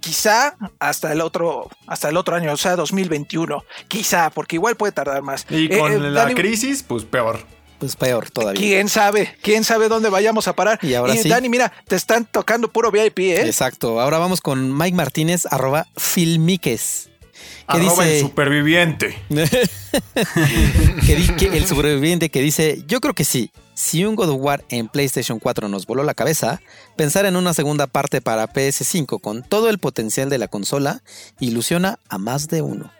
quizá 0.00 0.56
hasta 0.78 1.10
el 1.12 1.22
otro 1.22 1.70
hasta 1.86 2.10
el 2.10 2.16
otro 2.18 2.36
año, 2.36 2.52
o 2.52 2.56
sea, 2.58 2.76
2021, 2.76 3.64
quizá, 3.88 4.28
porque 4.30 4.56
igual 4.56 4.76
puede 4.76 4.92
tardar 4.92 5.22
más. 5.22 5.46
Y 5.48 5.72
Eh, 5.72 5.78
con 5.78 5.90
eh, 5.92 5.98
la 5.98 6.22
Dani, 6.24 6.34
crisis, 6.34 6.82
pues 6.82 7.04
peor. 7.04 7.40
Pues 7.78 7.94
peor 7.96 8.30
todavía. 8.30 8.58
¿Quién 8.60 8.88
sabe? 8.88 9.36
¿Quién 9.42 9.62
sabe 9.64 9.88
dónde 9.88 10.08
vayamos 10.08 10.48
a 10.48 10.56
parar? 10.56 10.78
Y 10.82 10.94
ahora 10.94 11.14
sí. 11.16 11.28
Dani, 11.28 11.48
mira, 11.48 11.72
te 11.86 11.96
están 11.96 12.24
tocando 12.24 12.68
puro 12.72 12.90
VIP, 12.90 13.18
¿eh? 13.18 13.42
Exacto. 13.46 14.00
Ahora 14.00 14.18
vamos 14.18 14.40
con 14.40 14.76
Mike 14.76 14.96
Martínez, 14.96 15.44
arroba 15.50 15.86
Filmiques. 15.96 17.10
Que 17.68 17.78
Arroba 17.78 18.08
el 18.08 18.20
superviviente. 18.20 19.18
que 21.06 21.16
di- 21.16 21.34
que 21.36 21.56
el 21.56 21.66
sobreviviente 21.66 22.30
que 22.30 22.40
dice, 22.40 22.82
yo 22.86 23.00
creo 23.00 23.12
que 23.14 23.24
sí. 23.24 23.50
Si 23.74 24.04
un 24.06 24.14
God 24.16 24.30
of 24.30 24.36
War 24.40 24.64
en 24.70 24.88
PlayStation 24.88 25.38
4 25.38 25.68
nos 25.68 25.84
voló 25.86 26.02
la 26.02 26.14
cabeza, 26.14 26.62
pensar 26.96 27.26
en 27.26 27.36
una 27.36 27.52
segunda 27.52 27.86
parte 27.86 28.22
para 28.22 28.50
PS5 28.50 29.20
con 29.20 29.42
todo 29.42 29.68
el 29.68 29.78
potencial 29.78 30.30
de 30.30 30.38
la 30.38 30.48
consola 30.48 31.02
ilusiona 31.40 31.98
a 32.08 32.16
más 32.16 32.48
de 32.48 32.62
uno. 32.62 32.90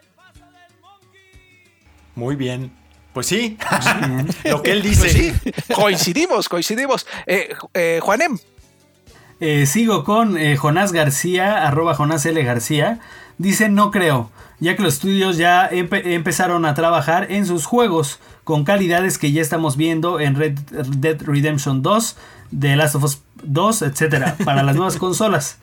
Muy 2.13 2.35
bien. 2.35 2.71
Pues 3.17 3.25
sí. 3.25 3.57
Lo 4.45 4.61
que 4.61 4.73
él 4.73 4.83
dice. 4.83 5.33
Pues 5.41 5.55
sí, 5.65 5.73
coincidimos, 5.73 6.47
coincidimos. 6.49 7.07
Eh, 7.25 7.49
eh, 7.73 7.99
Juanem, 8.03 8.37
Eh, 9.39 9.65
sigo 9.65 10.03
con 10.03 10.37
eh, 10.37 10.55
Jonás 10.55 10.91
García, 10.91 11.65
arroba 11.67 11.95
Jonás 11.95 12.23
L. 12.27 12.43
García. 12.43 12.99
Dice 13.39 13.69
no 13.69 13.89
creo, 13.89 14.29
ya 14.59 14.75
que 14.75 14.83
los 14.83 14.93
estudios 14.93 15.37
ya 15.37 15.67
empe- 15.71 16.03
empezaron 16.13 16.63
a 16.67 16.75
trabajar 16.75 17.31
en 17.31 17.47
sus 17.47 17.65
juegos 17.65 18.19
con 18.43 18.63
calidades 18.65 19.17
que 19.17 19.31
ya 19.31 19.41
estamos 19.41 19.77
viendo 19.77 20.19
en 20.19 20.35
Red 20.35 20.59
Dead 20.97 21.19
Redemption 21.19 21.81
2, 21.81 22.17
The 22.59 22.75
Last 22.75 22.93
of 22.95 23.03
Us 23.03 23.21
2, 23.41 23.81
etcétera, 23.81 24.35
para 24.45 24.61
las 24.61 24.75
nuevas 24.75 24.97
consolas. 25.05 25.57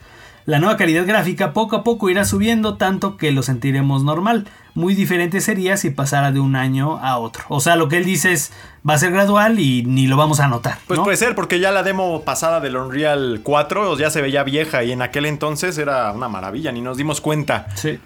La 0.45 0.59
nueva 0.59 0.77
calidad 0.77 1.07
gráfica 1.07 1.53
poco 1.53 1.75
a 1.77 1.83
poco 1.83 2.07
irá 2.09 2.23
subiendo 2.23 2.77
tanto 2.77 3.17
que 3.17 3.31
lo 3.31 3.41
sentiremos 3.41 4.03
normal. 4.03 4.47
Muy 4.75 4.93
diferente 4.93 5.41
sería 5.41 5.75
si 5.75 5.89
pasara 5.89 6.31
de 6.31 6.39
un 6.39 6.55
año 6.55 6.99
a 6.99 7.17
otro. 7.17 7.45
O 7.47 7.59
sea, 7.59 7.75
lo 7.75 7.87
que 7.89 7.97
él 7.97 8.05
dice 8.05 8.31
es 8.31 8.51
va 8.87 8.93
a 8.93 8.97
ser 8.99 9.11
gradual 9.11 9.59
y 9.59 9.83
ni 9.85 10.05
lo 10.05 10.17
vamos 10.17 10.39
a 10.39 10.47
notar. 10.47 10.77
Pues 10.85 10.99
¿no? 10.99 11.03
puede 11.03 11.17
ser, 11.17 11.33
porque 11.33 11.59
ya 11.59 11.71
la 11.71 11.81
demo 11.81 12.21
pasada 12.21 12.59
del 12.59 12.75
Unreal 12.77 13.39
4 13.41 13.97
ya 13.97 14.11
se 14.11 14.21
veía 14.21 14.43
vieja 14.43 14.83
y 14.83 14.91
en 14.91 15.01
aquel 15.01 15.25
entonces 15.25 15.77
era 15.79 16.11
una 16.11 16.29
maravilla, 16.29 16.71
ni 16.71 16.81
nos 16.81 16.97
dimos 16.97 17.21
cuenta. 17.21 17.65
Sí. 17.75 17.99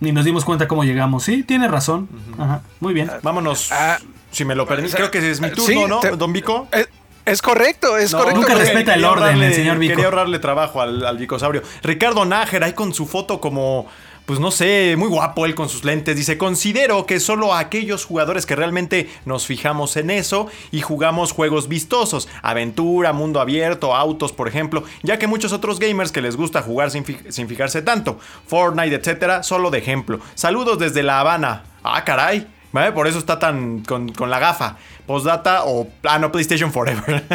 Ni 0.00 0.10
nos 0.10 0.24
dimos 0.24 0.44
cuenta 0.44 0.66
cómo 0.66 0.82
llegamos. 0.82 1.22
Sí, 1.22 1.44
tiene 1.44 1.68
razón. 1.68 2.08
Ajá. 2.36 2.62
Muy 2.80 2.92
bien. 2.92 3.08
Vámonos, 3.22 3.70
Ah. 3.70 3.98
si 4.32 4.44
me 4.44 4.56
lo 4.56 4.66
permite. 4.66 4.88
O 4.88 4.90
sea, 4.90 4.98
Creo 4.98 5.10
que 5.12 5.30
es 5.30 5.40
mi 5.40 5.50
sí, 5.50 5.54
turno, 5.54 5.86
¿no, 5.86 6.00
te- 6.00 6.10
don 6.16 6.32
Vico? 6.32 6.66
es, 6.72 6.88
es 7.26 7.42
correcto, 7.42 7.96
es 7.96 8.12
No, 8.12 8.18
correcto. 8.18 8.40
nunca 8.40 8.54
respeta 8.54 8.94
el 8.94 9.04
orden, 9.04 9.24
ahorrarle- 9.24 9.46
el 9.46 9.54
señor 9.54 9.78
Vico. 9.78 9.92
Quería 9.92 10.06
ahorrarle 10.06 10.38
trabajo 10.38 10.80
al, 10.80 11.04
al 11.06 11.16
Vicosaurio. 11.18 11.62
Ricardo 11.82 12.24
Nájera, 12.24 12.66
ahí 12.66 12.72
con 12.74 12.92
su 12.94 13.06
foto 13.06 13.40
como, 13.40 13.86
pues 14.26 14.40
no 14.40 14.50
sé, 14.50 14.94
muy 14.98 15.08
guapo 15.08 15.44
él 15.46 15.54
con 15.54 15.68
sus 15.68 15.84
lentes. 15.84 16.16
Dice, 16.16 16.36
considero 16.38 17.06
que 17.06 17.20
solo 17.20 17.54
aquellos 17.54 18.04
jugadores 18.04 18.46
que 18.46 18.56
realmente 18.56 19.08
nos 19.24 19.46
fijamos 19.46 19.96
en 19.96 20.10
eso 20.10 20.48
y 20.70 20.80
jugamos 20.82 21.32
juegos 21.32 21.68
vistosos, 21.68 22.28
aventura, 22.42 23.12
mundo 23.12 23.40
abierto, 23.40 23.94
autos, 23.94 24.32
por 24.32 24.48
ejemplo, 24.48 24.84
ya 25.02 25.18
que 25.18 25.26
muchos 25.26 25.52
otros 25.52 25.78
gamers 25.78 26.12
que 26.12 26.20
les 26.22 26.36
gusta 26.36 26.62
jugar 26.62 26.90
sin, 26.90 27.04
fi- 27.04 27.18
sin 27.30 27.48
fijarse 27.48 27.82
tanto, 27.82 28.18
Fortnite, 28.46 28.96
etcétera, 28.96 29.42
solo 29.42 29.70
de 29.70 29.78
ejemplo. 29.78 30.20
Saludos 30.34 30.78
desde 30.78 31.02
La 31.02 31.20
Habana. 31.20 31.64
Ah, 31.82 32.02
caray. 32.04 32.46
¿Vale? 32.74 32.92
Por 32.92 33.06
eso 33.06 33.18
está 33.18 33.38
tan 33.38 33.80
con, 33.84 34.10
con 34.12 34.28
la 34.28 34.38
gafa. 34.38 34.76
Postdata 35.06 35.64
o. 35.64 35.86
Ah, 36.02 36.18
no, 36.18 36.30
PlayStation 36.32 36.70
Forever. 36.72 37.24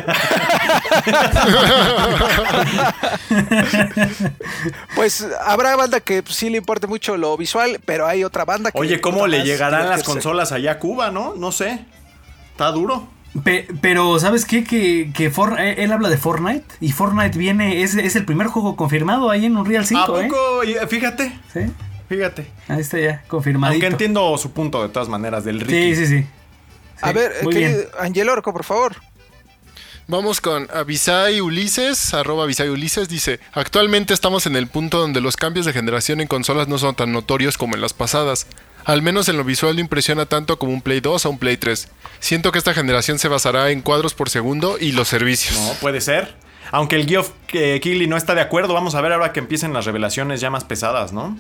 Pues 4.96 5.26
habrá 5.46 5.76
banda 5.76 6.00
que 6.00 6.24
pues, 6.24 6.36
sí 6.36 6.50
le 6.50 6.58
importe 6.58 6.88
mucho 6.88 7.18
lo 7.18 7.36
visual, 7.38 7.80
pero 7.86 8.08
hay 8.08 8.24
otra 8.24 8.46
banda 8.46 8.72
que. 8.72 8.80
Oye, 8.80 9.00
¿cómo 9.02 9.28
le 9.28 9.44
llegarán 9.44 9.90
las 9.90 10.04
consolas 10.04 10.52
allá 10.52 10.72
a 10.74 10.80
Cuba, 10.80 11.12
no? 11.12 11.36
No 11.36 11.52
sé. 11.52 11.86
Está 12.52 12.72
duro. 12.72 13.08
Pe- 13.44 13.68
pero, 13.82 14.20
¿sabes 14.20 14.44
qué? 14.46 14.64
Que, 14.64 15.12
que 15.14 15.30
For- 15.30 15.60
eh, 15.60 15.84
él 15.84 15.92
habla 15.92 16.10
de 16.10 16.18
Fortnite. 16.18 16.66
Y 16.82 16.92
Fortnite 16.92 17.38
viene, 17.38 17.84
es, 17.84 17.94
es 17.96 18.16
el 18.16 18.26
primer 18.26 18.48
juego 18.48 18.76
confirmado 18.76 19.30
ahí 19.30 19.46
en 19.46 19.56
Unreal 19.56 19.86
5, 19.86 20.16
¿A 20.16 20.22
¿eh? 20.26 20.28
poco? 20.28 20.64
Y, 20.64 20.74
Fíjate, 20.88 21.40
Sí, 21.54 21.60
fíjate. 22.10 22.48
ahí 22.68 22.82
está 22.82 23.00
ya, 23.00 23.24
confirmadito. 23.28 23.74
Aunque 23.74 23.88
entiendo 23.88 24.38
su 24.38 24.52
punto 24.52 24.82
de 24.82 24.90
todas 24.90 25.08
maneras 25.08 25.46
del 25.46 25.62
Ricky. 25.62 25.96
Sí, 25.96 26.06
sí, 26.06 26.18
sí. 26.18 26.28
A 27.02 27.14
ver, 27.14 27.32
muy 27.44 27.54
querido 27.54 27.78
bien. 27.78 27.90
Angel 28.00 28.28
Orco, 28.28 28.52
por 28.52 28.66
favor. 28.66 28.96
Vamos 30.08 30.42
con 30.42 30.68
Avisai 30.74 31.40
Ulises, 31.40 32.16
arroba 32.16 32.46
Avisai 32.46 32.68
Ulises, 32.70 33.08
dice, 33.10 33.40
actualmente 33.54 34.12
estamos 34.12 34.48
en 34.48 34.56
el 34.56 34.66
punto 34.66 34.98
donde 34.98 35.22
los 35.22 35.38
cambios 35.38 35.68
de 35.68 35.72
generación 35.72 36.20
en 36.20 36.28
consolas 36.28 36.68
no 36.68 36.80
son 36.80 36.96
tan 36.96 37.12
notorios 37.12 37.60
como 37.60 37.76
en 37.76 37.82
las 37.82 37.94
pasadas. 37.94 38.48
Al 38.86 39.04
menos 39.04 39.30
en 39.30 39.38
lo 39.38 39.44
visual 39.44 39.76
no 39.76 39.82
impresiona 39.82 40.26
tanto 40.26 40.58
como 40.58 40.74
un 40.74 40.82
Play 40.82 41.00
2 41.00 41.28
o 41.28 41.30
un 41.30 41.38
Play 41.38 41.58
3. 41.58 41.90
Siento 42.20 42.52
que 42.52 42.58
esta 42.58 42.74
generación 42.74 43.20
se 43.20 43.28
basará 43.28 43.70
en 43.70 43.82
cuadros 43.84 44.16
por 44.16 44.32
segundo 44.32 44.78
y 44.80 44.94
los 44.94 45.08
servicios. 45.08 45.60
No, 45.60 45.74
puede 45.74 46.02
ser. 46.02 46.34
Aunque 46.72 46.96
el 46.96 47.08
Geoff 47.08 47.30
eh, 47.54 47.80
Keighley 47.80 48.08
no 48.08 48.18
está 48.18 48.34
de 48.34 48.42
acuerdo, 48.42 48.74
vamos 48.74 48.96
a 48.96 49.02
ver 49.02 49.14
ahora 49.14 49.32
que 49.32 49.40
empiecen 49.40 49.74
las 49.74 49.86
revelaciones 49.86 50.42
ya 50.42 50.50
más 50.50 50.64
pesadas, 50.64 51.14
¿no? 51.14 51.38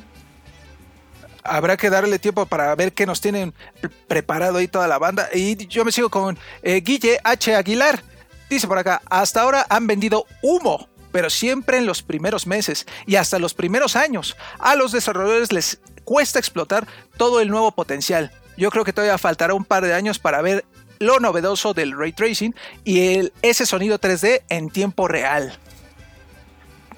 Habrá 1.43 1.77
que 1.77 1.89
darle 1.89 2.19
tiempo 2.19 2.45
para 2.45 2.73
ver 2.75 2.93
qué 2.93 3.05
nos 3.05 3.21
tienen 3.21 3.53
pre- 3.81 3.89
preparado 4.07 4.57
ahí 4.57 4.67
toda 4.67 4.87
la 4.87 4.97
banda. 4.97 5.29
Y 5.33 5.67
yo 5.67 5.85
me 5.85 5.91
sigo 5.91 6.09
con 6.09 6.37
eh, 6.63 6.81
Guille 6.81 7.19
H. 7.23 7.55
Aguilar. 7.55 8.03
Dice 8.49 8.67
por 8.67 8.77
acá, 8.77 9.01
hasta 9.09 9.41
ahora 9.41 9.65
han 9.69 9.85
vendido 9.87 10.25
humo, 10.41 10.89
pero 11.11 11.29
siempre 11.29 11.77
en 11.77 11.85
los 11.85 12.01
primeros 12.01 12.47
meses 12.47 12.85
y 13.05 13.15
hasta 13.15 13.39
los 13.39 13.53
primeros 13.53 13.95
años. 13.95 14.35
A 14.59 14.75
los 14.75 14.91
desarrolladores 14.91 15.51
les 15.53 15.79
cuesta 16.03 16.39
explotar 16.39 16.87
todo 17.17 17.39
el 17.41 17.49
nuevo 17.49 17.71
potencial. 17.71 18.31
Yo 18.57 18.71
creo 18.71 18.83
que 18.83 18.93
todavía 18.93 19.17
faltará 19.17 19.53
un 19.53 19.65
par 19.65 19.83
de 19.85 19.93
años 19.93 20.19
para 20.19 20.41
ver 20.41 20.65
lo 20.97 21.19
novedoso 21.19 21.73
del 21.73 21.97
ray 21.97 22.11
tracing 22.11 22.53
y 22.83 23.13
el, 23.15 23.33
ese 23.41 23.65
sonido 23.65 23.99
3D 23.99 24.41
en 24.49 24.69
tiempo 24.69 25.07
real. 25.07 25.57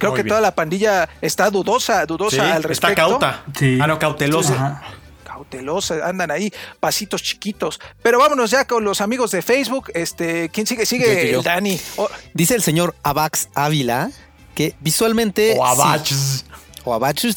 Creo 0.01 0.11
Muy 0.11 0.17
que 0.17 0.23
bien. 0.23 0.29
toda 0.31 0.41
la 0.41 0.53
pandilla 0.53 1.07
está 1.21 1.49
dudosa, 1.49 2.05
dudosa 2.05 2.35
Sí, 2.35 2.39
al 2.41 2.63
respecto. 2.63 2.87
está 2.89 2.95
cauta. 2.95 3.43
Sí. 3.57 3.77
Ah, 3.81 3.87
no, 3.87 3.97
cautelosa. 3.99 4.53
Ajá. 4.53 4.83
Cautelosa, 5.23 5.95
andan 6.07 6.29
ahí, 6.31 6.51
pasitos 6.79 7.21
chiquitos. 7.23 7.79
Pero 8.03 8.19
vámonos 8.19 8.51
ya 8.51 8.65
con 8.65 8.83
los 8.83 8.99
amigos 9.01 9.31
de 9.31 9.41
Facebook. 9.41 9.91
Este, 9.93 10.49
¿quién 10.49 10.67
sigue? 10.67 10.85
Sigue 10.85 11.05
Yo, 11.05 11.21
yo, 11.21 11.31
yo. 11.33 11.37
el 11.39 11.43
Dani. 11.43 11.79
Oh, 11.97 12.09
Dice 12.33 12.55
el 12.55 12.61
señor 12.63 12.95
Abax 13.03 13.49
Ávila 13.55 14.09
que 14.55 14.75
visualmente. 14.81 15.55
O 15.57 15.65
sí, 15.65 15.81
abachs. 15.81 16.45
o 16.83 16.93
Abachus, 16.93 17.35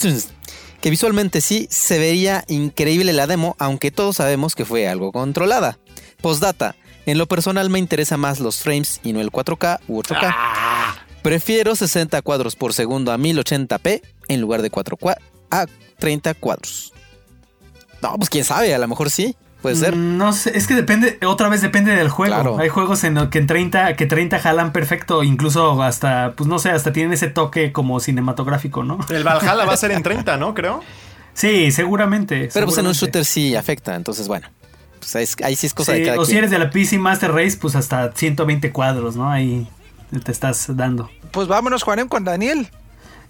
que 0.81 0.91
visualmente 0.91 1.41
sí 1.41 1.69
se 1.71 1.99
vería 1.99 2.45
increíble 2.49 3.13
la 3.13 3.27
demo, 3.27 3.55
aunque 3.59 3.91
todos 3.91 4.17
sabemos 4.17 4.55
que 4.55 4.65
fue 4.65 4.89
algo 4.89 5.13
controlada. 5.13 5.79
Postdata, 6.21 6.75
en 7.07 7.19
lo 7.19 7.27
personal 7.27 7.69
me 7.71 7.79
interesa 7.79 8.17
más 8.17 8.41
los 8.41 8.57
frames 8.63 9.01
y 9.05 9.13
no 9.13 9.21
el 9.21 9.31
4K 9.31 9.81
u 9.87 10.03
8K. 10.03 10.35
Prefiero 11.25 11.75
60 11.75 12.21
cuadros 12.21 12.55
por 12.55 12.75
segundo 12.75 13.11
a 13.11 13.17
1080p 13.17 14.03
en 14.29 14.41
lugar 14.43 14.61
de 14.61 14.71
4K 14.71 15.17
a 15.51 15.65
30 15.99 16.35
cuadros. 16.35 16.93
No, 18.03 18.15
pues 18.19 18.29
quién 18.29 18.45
sabe, 18.45 18.75
a 18.75 18.79
lo 18.79 18.87
mejor 18.87 19.09
sí, 19.09 19.35
puede 19.63 19.77
ser. 19.77 19.97
Mm, 19.97 20.19
No 20.19 20.35
sé, 20.35 20.55
es 20.55 20.67
que 20.67 20.75
depende, 20.75 21.19
otra 21.27 21.49
vez 21.49 21.63
depende 21.63 21.93
del 21.97 22.11
juego. 22.11 22.35
Claro. 22.35 22.59
Hay 22.59 22.69
juegos 22.69 23.05
en 23.05 23.15
los 23.15 23.29
que 23.29 23.39
en 23.39 23.47
30, 23.47 23.97
que 23.97 24.05
30 24.05 24.39
jalan 24.39 24.73
perfecto, 24.73 25.23
incluso 25.23 25.83
hasta, 25.83 26.35
pues 26.37 26.47
no 26.47 26.59
sé, 26.59 26.69
hasta 26.69 26.93
tienen 26.93 27.15
ese 27.15 27.29
toque 27.29 27.73
como 27.73 27.99
cinematográfico, 28.01 28.85
¿no? 28.85 28.99
El 29.09 29.25
Valhalla 29.25 29.65
va 29.65 29.73
a 29.73 29.77
ser 29.79 29.93
en 29.93 30.03
30, 30.03 30.37
¿no? 30.37 30.53
Creo. 30.53 30.83
Sí, 31.33 31.73
seguramente. 31.73 32.51
Pero 32.53 32.67
pues 32.67 32.77
en 32.77 32.87
un 32.87 32.93
shooter 32.93 33.25
sí 33.25 33.57
afecta, 33.57 33.95
entonces 33.95 34.29
bueno. 34.29 34.47
Pues 34.99 35.17
ahí, 35.43 35.57
sí 35.57 35.67
es 35.67 35.73
cosa 35.73 35.93
Sí, 35.93 36.01
de 36.01 36.05
cada 36.07 36.21
o 36.21 36.25
si 36.27 36.33
quien. 36.33 36.39
eres 36.41 36.51
de 36.51 36.59
la 36.59 36.69
PC 36.71 36.99
Master 36.99 37.33
Race, 37.33 37.57
pues 37.59 37.75
hasta 37.77 38.13
120 38.13 38.71
cuadros, 38.73 39.17
¿no? 39.17 39.31
Ahí 39.31 39.67
te 40.21 40.33
estás 40.33 40.67
dando. 40.77 41.11
pues 41.31 41.49
vámonos, 41.49 41.83
Juanem, 41.83 42.09
con 42.09 42.25
Daniel. 42.25 42.69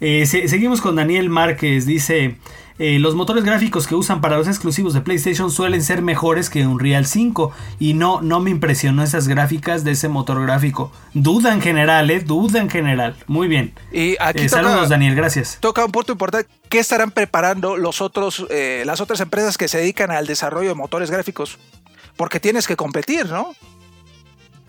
Eh, 0.01 0.27
se- 0.27 0.49
seguimos 0.49 0.81
con 0.81 0.97
Daniel 0.97 1.31
Márquez. 1.31 1.87
Dice: 1.87 2.37
eh, 2.81 2.99
Los 2.99 3.15
motores 3.15 3.45
gráficos 3.45 3.87
que 3.87 3.95
usan 3.95 4.21
para 4.21 4.37
los 4.37 4.49
exclusivos 4.49 4.93
de 4.93 5.01
PlayStation 5.01 5.51
suelen 5.53 5.83
ser 5.83 6.03
mejores 6.03 6.51
que 6.51 6.67
Unreal 6.67 7.07
5. 7.07 7.53
Y 7.79 7.95
no, 7.95 8.21
no 8.21 8.41
me 8.41 8.51
impresionó 8.51 9.03
esas 9.05 9.29
gráficas 9.29 9.85
de 9.85 9.93
ese 9.93 10.09
motor 10.09 10.43
gráfico. 10.43 10.91
Duda 11.15 11.55
en 11.55 11.61
general, 11.63 12.11
¿eh? 12.11 12.21
Duda 12.21 12.61
en 12.61 12.69
general. 12.69 13.15
Muy 13.29 13.47
bien. 13.47 13.73
Y 13.93 14.17
aquí 14.21 14.43
Eh, 14.43 14.49
toca, 14.49 14.63
saludos, 14.63 14.89
Daniel, 14.89 15.15
gracias. 15.15 15.59
toca 15.61 15.85
un 15.85 15.93
punto 15.93 16.11
importante. 16.13 16.49
¿Qué 16.69 16.81
estarán 16.81 17.13
preparando 17.13 17.77
los 17.77 18.01
otros, 18.01 18.45
eh, 18.51 18.83
las 18.85 19.01
otras 19.01 19.21
empresas 19.21 19.57
que 19.57 19.69
se 19.69 19.79
dedican 19.79 20.11
al 20.11 20.27
desarrollo 20.27 20.71
de 20.71 20.75
motores 20.75 21.09
gráficos? 21.11 21.57
Porque 22.17 22.41
tienes 22.41 22.67
que 22.67 22.77
competir, 22.77 23.27
¿no? 23.27 23.55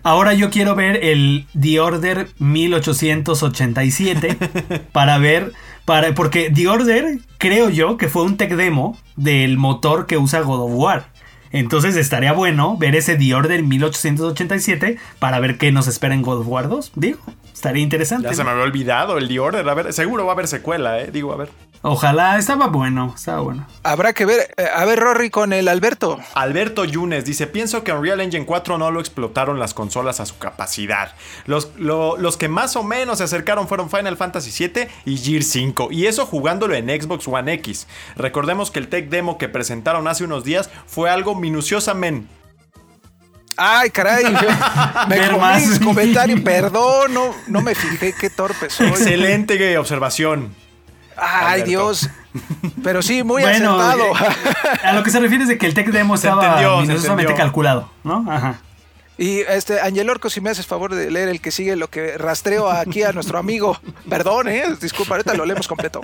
Ahora 0.06 0.34
yo 0.34 0.50
quiero 0.50 0.76
ver 0.76 1.00
el 1.02 1.46
The 1.60 1.80
Order 1.80 2.28
1887 2.38 4.38
para 4.92 5.18
ver, 5.18 5.52
para, 5.84 6.14
porque 6.14 6.48
The 6.48 6.68
Order 6.68 7.18
creo 7.38 7.70
yo 7.70 7.96
que 7.96 8.06
fue 8.06 8.22
un 8.22 8.36
tech 8.36 8.52
demo 8.52 8.96
del 9.16 9.58
motor 9.58 10.06
que 10.06 10.16
usa 10.16 10.42
God 10.42 10.60
of 10.60 10.70
War. 10.74 11.06
Entonces 11.50 11.96
estaría 11.96 12.32
bueno 12.32 12.76
ver 12.76 12.94
ese 12.94 13.16
The 13.16 13.34
Order 13.34 13.64
1887 13.64 14.96
para 15.18 15.40
ver 15.40 15.58
qué 15.58 15.72
nos 15.72 15.88
espera 15.88 16.14
en 16.14 16.22
God 16.22 16.42
of 16.42 16.46
War 16.46 16.68
2. 16.68 16.92
Digo, 16.94 17.18
estaría 17.52 17.82
interesante. 17.82 18.28
Ya 18.28 18.34
se 18.34 18.44
me 18.44 18.50
había 18.50 18.62
olvidado 18.62 19.18
el 19.18 19.26
The 19.26 19.40
Order. 19.40 19.68
A 19.68 19.74
ver, 19.74 19.92
seguro 19.92 20.24
va 20.24 20.30
a 20.30 20.34
haber 20.34 20.46
secuela, 20.46 21.00
¿eh? 21.00 21.10
Digo, 21.12 21.32
a 21.32 21.36
ver. 21.36 21.48
Ojalá, 21.82 22.36
estaba 22.38 22.66
bueno, 22.66 23.12
estaba 23.14 23.40
bueno. 23.42 23.66
Habrá 23.84 24.12
que 24.12 24.24
ver. 24.24 24.52
eh, 24.56 24.66
a 24.74 24.84
ver, 24.84 24.98
Rory, 24.98 25.30
con 25.30 25.52
el 25.52 25.68
Alberto. 25.68 26.18
Alberto 26.34 26.84
Yunes 26.84 27.24
dice, 27.24 27.46
pienso 27.46 27.84
que 27.84 27.92
Unreal 27.92 28.20
Engine 28.20 28.44
4 28.44 28.76
no 28.78 28.90
lo 28.90 28.98
explotaron 28.98 29.58
las 29.60 29.72
consolas 29.72 30.18
a 30.18 30.26
su 30.26 30.36
capacidad. 30.38 31.12
Los, 31.44 31.70
lo- 31.76 32.16
los 32.16 32.36
que 32.36 32.48
más 32.48 32.74
o 32.74 32.82
menos 32.82 33.18
se 33.18 33.24
acercaron 33.24 33.68
fueron 33.68 33.88
Final 33.88 34.16
Fantasy 34.16 34.50
VII 34.68 34.88
y 35.04 35.16
Gear 35.18 35.42
5, 35.44 35.88
y 35.92 36.06
eso 36.06 36.26
jugándolo 36.26 36.74
en 36.74 36.88
Xbox 36.88 37.28
One 37.28 37.52
X. 37.54 37.86
Recordemos 38.16 38.70
que 38.72 38.80
el 38.80 38.88
tech 38.88 39.08
demo 39.08 39.38
que 39.38 39.48
presentaron 39.48 40.08
hace 40.08 40.24
unos 40.24 40.42
días 40.42 40.70
fue 40.86 41.08
algo 41.10 41.34
minuciosamente... 41.36 42.28
Ay, 43.58 43.88
caray. 43.90 44.24
me 45.08 45.18
Ver 45.18 45.30
comí 45.30 45.78
comentarios. 45.82 46.40
Perdón, 46.40 47.14
no, 47.14 47.34
no 47.46 47.62
me 47.62 47.74
fijé 47.74 48.12
qué 48.12 48.28
torpe 48.28 48.68
soy. 48.68 48.88
Excelente 48.88 49.78
observación. 49.78 50.54
Ay, 51.16 51.62
Alberto. 51.62 51.66
Dios. 51.70 52.10
Pero 52.82 53.02
sí, 53.02 53.22
muy 53.22 53.42
bueno, 53.42 53.80
acertado. 53.80 54.12
eh, 54.14 54.86
a 54.86 54.92
lo 54.92 55.02
que 55.02 55.10
se 55.10 55.20
refiere 55.20 55.44
es 55.44 55.48
de 55.48 55.58
que 55.58 55.66
el 55.66 55.74
tech 55.74 55.88
demo 55.90 56.16
Se 56.16 56.28
estaba 56.28 56.80
minuciosamente 56.80 57.34
calculado, 57.34 57.90
¿no? 58.04 58.24
Ajá. 58.28 58.60
Y 59.18 59.40
este, 59.40 59.80
Angel 59.80 60.10
Orco, 60.10 60.28
si 60.28 60.42
me 60.42 60.50
haces 60.50 60.66
favor 60.66 60.94
de 60.94 61.10
leer 61.10 61.28
el 61.28 61.40
que 61.40 61.50
sigue, 61.50 61.74
lo 61.74 61.88
que 61.88 62.18
rastreo 62.18 62.70
aquí 62.70 63.02
a 63.02 63.12
nuestro 63.12 63.38
amigo. 63.38 63.80
Perdón, 64.10 64.48
eh. 64.48 64.64
Disculpa, 64.78 65.14
ahorita 65.14 65.32
lo 65.34 65.46
leemos 65.46 65.66
completo. 65.66 66.02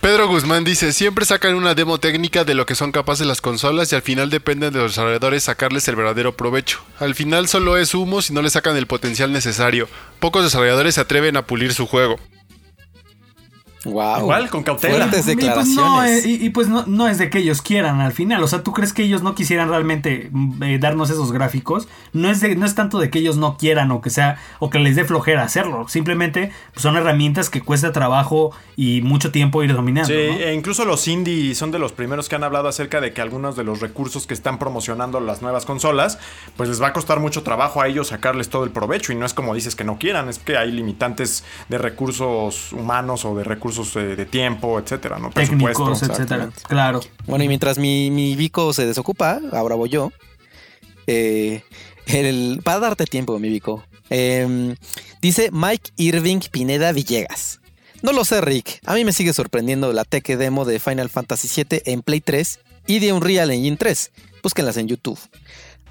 Pedro 0.00 0.28
Guzmán 0.28 0.64
dice, 0.64 0.92
siempre 0.92 1.24
sacan 1.24 1.54
una 1.54 1.74
demo 1.74 1.98
técnica 1.98 2.44
de 2.44 2.54
lo 2.54 2.64
que 2.66 2.74
son 2.74 2.92
capaces 2.92 3.26
las 3.26 3.40
consolas 3.40 3.92
y 3.92 3.96
al 3.96 4.02
final 4.02 4.30
dependen 4.30 4.72
de 4.72 4.78
los 4.78 4.92
desarrolladores 4.92 5.44
sacarles 5.44 5.88
el 5.88 5.96
verdadero 5.96 6.36
provecho. 6.36 6.80
Al 7.00 7.14
final 7.14 7.48
solo 7.48 7.76
es 7.76 7.94
humo 7.94 8.22
si 8.22 8.32
no 8.32 8.40
le 8.42 8.50
sacan 8.50 8.76
el 8.76 8.86
potencial 8.86 9.32
necesario. 9.32 9.88
Pocos 10.20 10.44
desarrolladores 10.44 10.94
se 10.94 11.00
atreven 11.00 11.36
a 11.36 11.42
pulir 11.46 11.74
su 11.74 11.86
juego. 11.86 12.18
Wow. 13.84 14.18
Igual, 14.20 14.50
con 14.50 14.62
cautela. 14.64 14.96
Fuertes 14.96 15.20
Y 15.28 15.34
pues, 15.34 15.36
declaraciones. 15.36 15.76
no, 15.76 16.04
eh, 16.04 16.22
y, 16.26 16.46
y 16.46 16.50
pues 16.50 16.68
no, 16.68 16.84
no 16.86 17.06
es 17.08 17.18
de 17.18 17.30
que 17.30 17.38
ellos 17.38 17.62
quieran 17.62 18.00
al 18.00 18.12
final. 18.12 18.42
O 18.42 18.48
sea, 18.48 18.62
¿tú 18.64 18.72
crees 18.72 18.92
que 18.92 19.04
ellos 19.04 19.22
no 19.22 19.34
quisieran 19.36 19.68
realmente 19.68 20.28
mm, 20.32 20.62
eh, 20.64 20.78
darnos 20.78 21.10
esos 21.10 21.30
gráficos? 21.32 21.86
No 22.12 22.28
es, 22.28 22.40
de- 22.40 22.56
no 22.56 22.66
es 22.66 22.74
tanto 22.74 22.98
de 22.98 23.08
que 23.08 23.20
ellos 23.20 23.36
no 23.36 23.56
quieran 23.56 23.90
o 23.92 24.00
que 24.00 24.10
sea 24.10 24.38
o 24.58 24.68
que 24.68 24.80
les 24.80 24.96
dé 24.96 25.04
flojera 25.04 25.44
hacerlo. 25.44 25.86
Simplemente 25.88 26.50
pues, 26.72 26.82
son 26.82 26.96
herramientas 26.96 27.50
que 27.50 27.60
cuesta 27.62 27.92
trabajo 27.92 28.50
y 28.76 29.00
mucho 29.02 29.30
tiempo 29.30 29.62
ir 29.62 29.72
dominando. 29.72 30.08
Sí, 30.08 30.26
¿no? 30.28 30.38
e 30.38 30.54
incluso 30.54 30.84
los 30.84 31.06
indie 31.06 31.54
son 31.54 31.70
de 31.70 31.78
los 31.78 31.92
primeros 31.92 32.28
que 32.28 32.34
han 32.34 32.42
hablado 32.44 32.66
acerca 32.68 33.00
de 33.00 33.12
que 33.12 33.20
algunos 33.20 33.54
de 33.54 33.62
los 33.64 33.80
recursos 33.80 34.26
que 34.26 34.34
están 34.34 34.58
promocionando 34.58 35.20
las 35.20 35.40
nuevas 35.40 35.64
consolas, 35.64 36.18
pues 36.56 36.68
les 36.68 36.82
va 36.82 36.88
a 36.88 36.92
costar 36.92 37.20
mucho 37.20 37.44
trabajo 37.44 37.80
a 37.80 37.86
ellos 37.86 38.08
sacarles 38.08 38.48
todo 38.48 38.64
el 38.64 38.70
provecho. 38.70 39.12
Y 39.12 39.14
no 39.14 39.24
es 39.24 39.34
como 39.34 39.54
dices 39.54 39.76
que 39.76 39.84
no 39.84 39.98
quieran, 39.98 40.28
es 40.28 40.40
que 40.40 40.56
hay 40.56 40.72
limitantes 40.72 41.44
de 41.68 41.78
recursos 41.78 42.72
humanos 42.72 43.24
o 43.24 43.36
de 43.36 43.44
recursos 43.44 43.67
eh, 43.96 44.16
de 44.16 44.26
tiempo, 44.26 44.78
etcétera, 44.78 45.18
¿no? 45.18 45.30
Técnicos, 45.30 46.02
etcétera. 46.02 46.50
Claro. 46.68 47.00
Bueno, 47.26 47.44
y 47.44 47.48
mientras 47.48 47.78
mi, 47.78 48.10
mi 48.10 48.36
Vico 48.36 48.72
se 48.72 48.86
desocupa, 48.86 49.40
ahora 49.52 49.74
voy 49.74 49.88
yo. 49.88 50.12
Eh, 51.06 51.62
el, 52.06 52.60
para 52.64 52.80
darte 52.80 53.04
tiempo, 53.06 53.38
mi 53.38 53.48
Vico. 53.48 53.84
eh, 54.10 54.74
dice 55.20 55.50
Mike 55.52 55.90
Irving 55.96 56.40
Pineda 56.50 56.92
Villegas. 56.92 57.60
No 58.02 58.12
lo 58.12 58.24
sé, 58.24 58.40
Rick. 58.40 58.80
A 58.86 58.94
mí 58.94 59.04
me 59.04 59.12
sigue 59.12 59.32
sorprendiendo 59.32 59.92
la 59.92 60.04
tech 60.04 60.24
demo 60.26 60.64
de 60.64 60.78
Final 60.78 61.10
Fantasy 61.10 61.48
VII 61.48 61.82
en 61.84 62.02
Play 62.02 62.20
3 62.20 62.60
y 62.86 63.00
de 63.00 63.12
Unreal 63.12 63.50
Engine 63.50 63.76
3. 63.76 64.12
Búsquenlas 64.42 64.76
en 64.76 64.86
YouTube. 64.86 65.18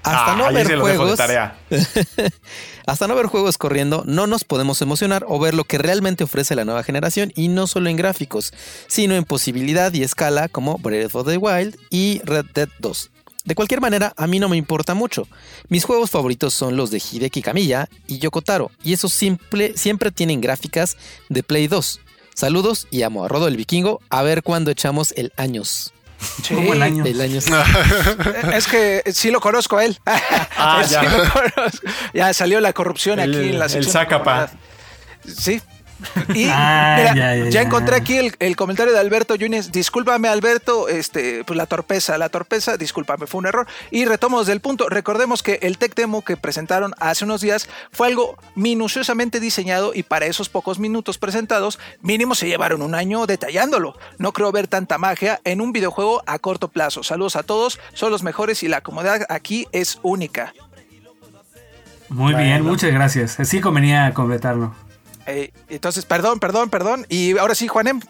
Hasta 0.02 0.32
Ah, 0.32 0.36
no 0.36 0.52
ver 0.52 0.78
juegos. 0.78 1.18
Hasta 2.86 3.06
no 3.06 3.14
ver 3.14 3.26
juegos 3.26 3.58
corriendo, 3.58 4.02
no 4.06 4.26
nos 4.26 4.44
podemos 4.44 4.80
emocionar 4.80 5.24
o 5.28 5.38
ver 5.38 5.54
lo 5.54 5.64
que 5.64 5.76
realmente 5.78 6.24
ofrece 6.24 6.54
la 6.54 6.64
nueva 6.64 6.82
generación 6.82 7.32
y 7.36 7.48
no 7.48 7.66
solo 7.66 7.90
en 7.90 7.96
gráficos, 7.96 8.52
sino 8.86 9.14
en 9.14 9.24
posibilidad 9.24 9.92
y 9.92 10.02
escala 10.02 10.48
como 10.48 10.78
Breath 10.78 11.14
of 11.14 11.28
the 11.28 11.36
Wild 11.36 11.76
y 11.90 12.20
Red 12.24 12.46
Dead 12.54 12.68
2. 12.78 13.10
De 13.44 13.54
cualquier 13.54 13.80
manera, 13.80 14.12
a 14.16 14.26
mí 14.26 14.38
no 14.38 14.48
me 14.48 14.56
importa 14.56 14.94
mucho. 14.94 15.26
Mis 15.68 15.84
juegos 15.84 16.10
favoritos 16.10 16.54
son 16.54 16.76
los 16.76 16.90
de 16.90 16.98
Hideki 16.98 17.42
Kamiya 17.42 17.88
y 18.06 18.18
Yokotaro, 18.18 18.70
y 18.82 18.92
esos 18.92 19.12
simple, 19.12 19.76
siempre 19.76 20.10
tienen 20.10 20.40
gráficas 20.40 20.96
de 21.28 21.42
Play 21.42 21.66
2. 21.66 22.00
Saludos 22.34 22.86
y 22.90 23.02
amo 23.02 23.24
a 23.24 23.28
Rodo 23.28 23.48
el 23.48 23.56
Vikingo, 23.56 24.00
a 24.10 24.22
ver 24.22 24.42
cuándo 24.42 24.70
echamos 24.70 25.12
el 25.16 25.32
años. 25.36 25.92
Como 26.48 26.72
el 26.72 26.82
año. 26.82 27.04
El 27.04 27.20
años. 27.20 27.46
Es 28.54 28.66
que 28.66 29.02
sí 29.12 29.30
lo 29.30 29.40
conozco 29.40 29.76
a 29.78 29.84
él. 29.84 29.98
Ah, 30.56 30.82
Sí 30.84 30.92
ya. 30.94 31.02
lo 31.04 31.10
conozco. 31.30 31.86
Ya 32.14 32.32
salió 32.34 32.60
la 32.60 32.72
corrupción 32.72 33.20
El- 33.20 33.30
aquí 33.36 33.48
en 33.50 33.58
la 33.58 33.66
el 33.66 33.70
sección. 33.70 33.92
de 33.92 33.98
Zacapa. 33.98 34.50
Sí. 35.26 35.60
Y 36.34 36.48
Ah, 36.50 36.96
mira, 36.98 37.14
ya, 37.14 37.34
ya, 37.34 37.44
ya, 37.44 37.50
ya. 37.50 37.62
encontré 37.62 37.96
aquí 37.96 38.16
el, 38.16 38.34
el 38.38 38.56
comentario 38.56 38.92
de 38.92 38.98
Alberto 38.98 39.34
Yunes. 39.34 39.72
Discúlpame, 39.72 40.28
Alberto, 40.28 40.88
este, 40.88 41.44
pues 41.44 41.56
la 41.56 41.66
torpeza, 41.66 42.18
la 42.18 42.28
torpeza, 42.28 42.76
discúlpame, 42.76 43.26
fue 43.26 43.38
un 43.40 43.46
error. 43.46 43.66
Y 43.90 44.04
retomo 44.04 44.40
desde 44.40 44.52
el 44.52 44.60
punto. 44.60 44.88
Recordemos 44.88 45.42
que 45.42 45.58
el 45.62 45.78
tech 45.78 45.94
demo 45.94 46.22
que 46.22 46.36
presentaron 46.36 46.94
hace 46.98 47.24
unos 47.24 47.40
días 47.40 47.68
fue 47.92 48.08
algo 48.08 48.36
minuciosamente 48.54 49.40
diseñado 49.40 49.92
y 49.94 50.02
para 50.02 50.26
esos 50.26 50.48
pocos 50.48 50.78
minutos 50.78 51.18
presentados, 51.18 51.78
mínimo 52.00 52.34
se 52.34 52.48
llevaron 52.48 52.82
un 52.82 52.94
año 52.94 53.26
detallándolo. 53.26 53.96
No 54.18 54.32
creo 54.32 54.52
ver 54.52 54.68
tanta 54.68 54.98
magia 54.98 55.40
en 55.44 55.60
un 55.60 55.72
videojuego 55.72 56.22
a 56.26 56.38
corto 56.38 56.68
plazo. 56.68 57.02
Saludos 57.02 57.36
a 57.36 57.42
todos, 57.42 57.78
son 57.92 58.10
los 58.10 58.22
mejores 58.22 58.62
y 58.62 58.68
la 58.68 58.80
comodidad 58.80 59.26
aquí 59.28 59.66
es 59.72 59.98
única. 60.02 60.54
Muy 62.08 62.34
bien, 62.34 62.62
muchas 62.62 62.90
gracias. 62.90 63.36
Sí 63.44 63.60
convenía 63.60 64.12
completarlo. 64.14 64.74
Eh, 65.28 65.52
entonces, 65.68 66.04
perdón, 66.06 66.40
perdón, 66.40 66.70
perdón. 66.70 67.04
Y 67.10 67.36
ahora 67.36 67.54
sí, 67.54 67.68
Juanem. 67.68 68.00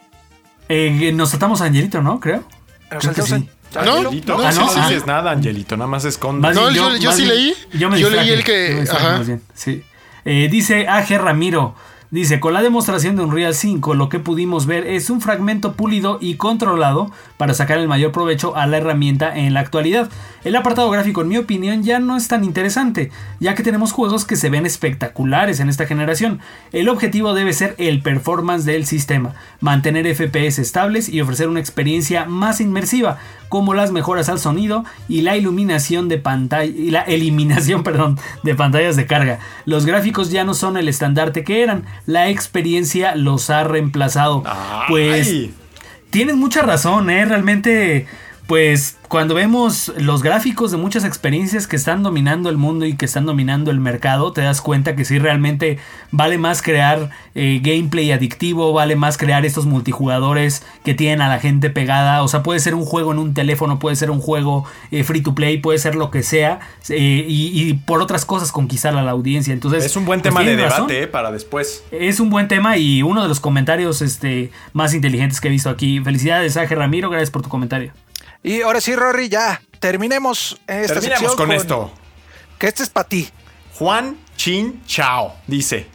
Eh, 0.69 1.11
nos 1.15 1.31
saltamos 1.31 1.61
a 1.61 1.65
Angelito, 1.65 2.01
¿no? 2.01 2.20
Creo. 2.20 2.45
Nos 2.93 3.03
Creo 3.03 3.15
que 3.15 3.23
saltamos 3.23 3.28
sí. 3.73 3.78
a- 3.78 3.82
¿No? 3.85 3.97
Angelito, 3.97 4.32
no, 4.36 4.39
no, 4.43 4.49
ah, 4.49 4.53
no, 4.53 4.65
no 4.65 4.70
ah. 4.82 4.89
dices 4.89 5.07
nada, 5.07 5.31
Angelito, 5.32 5.77
nada 5.77 5.89
más 5.90 6.05
esconde. 6.05 6.40
Más 6.43 6.55
No, 6.55 6.70
yo- 6.70 7.12
sí 7.12 7.27
leí. 7.27 7.55
Yo, 7.73 7.90
me 7.90 7.99
Yo 7.99 8.09
leí 8.09 8.31
el 8.31 8.45
que- 8.45 8.85
ajá. 8.90 9.23
sí. 9.55 9.82
Eh, 10.24 10.49
dice 10.51 10.86
AG 10.86 11.19
Ramiro. 11.19 11.74
Dice, 12.10 12.40
con 12.40 12.55
la 12.55 12.62
demostración 12.62 13.16
de 13.16 13.22
Unreal 13.22 13.55
5 13.55 13.93
lo 13.93 14.09
que 14.09 14.18
pudimos 14.18 14.64
ver 14.64 14.86
es 14.86 15.10
un 15.10 15.20
fragmento 15.20 15.74
pulido 15.74 16.16
y 16.22 16.36
controlado 16.36 17.10
para 17.36 17.52
sacar 17.52 17.76
el 17.76 17.86
mayor 17.86 18.12
provecho 18.12 18.56
a 18.56 18.66
la 18.66 18.78
herramienta 18.78 19.36
en 19.36 19.52
la 19.52 19.60
actualidad. 19.60 20.09
El 20.43 20.56
apartado 20.56 20.89
gráfico 20.89 21.20
en 21.20 21.28
mi 21.28 21.36
opinión 21.36 21.82
ya 21.82 21.98
no 21.98 22.16
es 22.16 22.26
tan 22.26 22.44
interesante, 22.44 23.10
ya 23.40 23.55
que 23.55 23.62
tenemos 23.62 23.93
juegos 23.93 24.24
que 24.24 24.36
se 24.36 24.48
ven 24.48 24.64
espectaculares 24.64 25.60
en 25.60 25.68
esta 25.68 25.85
generación. 25.85 26.40
El 26.72 26.89
objetivo 26.89 27.35
debe 27.35 27.52
ser 27.52 27.74
el 27.76 28.01
performance 28.01 28.64
del 28.64 28.86
sistema, 28.86 29.35
mantener 29.60 30.06
FPS 30.06 30.60
estables 30.60 31.10
y 31.10 31.20
ofrecer 31.20 31.48
una 31.48 31.60
experiencia 31.60 32.24
más 32.24 32.62
inmersiva, 32.62 33.18
como 33.51 33.74
las 33.74 33.93
mejoras 33.93 34.28
al 34.28 34.39
sonido 34.39 34.85
y 35.09 35.22
la 35.22 35.36
iluminación 35.36 36.09
de 36.09 36.18
pantalla 36.18 36.64
y 36.64 36.90
la 36.90 37.02
eliminación, 37.06 37.82
perdón, 37.82 38.18
de 38.43 38.55
pantallas 38.55 38.97
de 38.97 39.06
carga. 39.06 39.40
Los 39.66 39.85
gráficos 39.85 40.30
ya 40.30 40.44
no 40.44 40.55
son 40.55 40.76
el 40.76 40.89
estandarte 40.89 41.44
que 41.44 41.62
eran, 41.62 41.85
la 42.09 42.30
experiencia 42.30 43.14
los 43.16 43.51
ha 43.51 43.64
reemplazado. 43.64 44.43
Pues. 44.89 45.51
Tienes 46.09 46.36
mucha 46.36 46.62
razón, 46.62 47.10
¿eh? 47.10 47.26
Realmente, 47.26 48.06
pues 48.47 48.97
cuando 49.09 49.35
vemos 49.35 49.93
los 49.97 50.22
gráficos 50.22 50.70
de 50.70 50.76
muchas 50.76 51.05
experiencias 51.05 51.66
que 51.66 51.76
están 51.76 52.02
dominando 52.02 52.51
el 52.51 52.56
mundo 52.56 52.85
y 52.85 52.94
que 52.94 53.06
están 53.06 53.26
dominando 53.26 53.70
el 53.70 53.80
mercado, 53.80 54.32
te 54.32 54.43
das 54.43 54.60
cuenta 54.60 54.94
que 54.94 55.05
sí 55.05 55.18
realmente 55.18 55.78
vale 56.10 56.39
más 56.39 56.62
crear 56.62 57.10
eh, 57.35 57.60
gameplay 57.62 58.12
adictivo, 58.12 58.72
vale 58.72 58.97
más 58.97 59.16
crear 59.16 59.47
estos 59.47 59.66
multijugadores 59.66 60.62
que 60.85 60.94
tienen 60.94 61.22
a 61.22 61.28
la 61.28 61.40
gente 61.40 61.70
pegada. 61.70 62.22
O 62.22 62.28
sea, 62.28 62.43
puede 62.43 62.60
ser 62.60 62.74
un 62.74 62.85
juego 62.85 63.12
en 63.12 63.18
un 63.18 63.35
teléfono, 63.35 63.78
puede 63.78 63.97
ser 63.97 64.10
un 64.10 64.20
juego 64.20 64.64
eh, 64.90 65.05
free 65.05 65.22
to 65.22 65.35
play, 65.35 65.59
puede 65.59 65.78
ser 65.78 65.94
lo 65.94 66.10
que 66.10 66.22
sea, 66.22 66.60
eh, 66.89 67.24
y, 67.26 67.62
y 67.62 67.74
por 67.74 68.02
otras 68.02 68.24
cosas 68.24 68.52
conquistar 68.52 68.97
a 68.97 69.02
la 69.02 69.12
audiencia. 69.12 69.52
Entonces, 69.52 69.85
Es 69.85 69.97
un 69.97 70.05
buen 70.05 70.20
pues, 70.20 70.35
tema 70.35 70.44
de 70.44 70.56
debate 70.56 71.02
eh, 71.02 71.06
para 71.06 71.32
después. 71.32 71.82
Es 71.90 72.20
un 72.20 72.30
buen 72.30 72.48
tema 72.48 72.76
y 72.76 73.02
uno 73.02 73.22
de 73.22 73.28
los 73.28 73.40
comentarios 73.40 74.02
este, 74.02 74.51
más 74.72 74.94
inteligentes 74.94 75.40
que 75.40 75.48
he 75.48 75.51
visto 75.51 75.70
aquí. 75.70 76.01
Felicidades, 76.01 76.56
Aje 76.56 76.74
Ramiro, 76.74 77.09
gracias 77.09 77.30
por 77.30 77.43
tu 77.43 77.48
comentario. 77.48 77.93
Y 78.43 78.62
ahora 78.62 78.81
sí, 78.81 78.94
Rory, 78.94 79.28
ya 79.28 79.60
terminemos 79.81 80.60
esta 80.66 80.94
Terminemos 80.94 81.19
sección 81.19 81.36
con 81.36 81.52
esto. 81.52 81.93
Que 82.59 82.69
este 82.69 82.82
es 82.82 82.90
para 82.90 83.09
ti. 83.09 83.28
Juan 83.74 84.16
Chin 84.36 84.82
Chao 84.86 85.36
dice. 85.47 85.86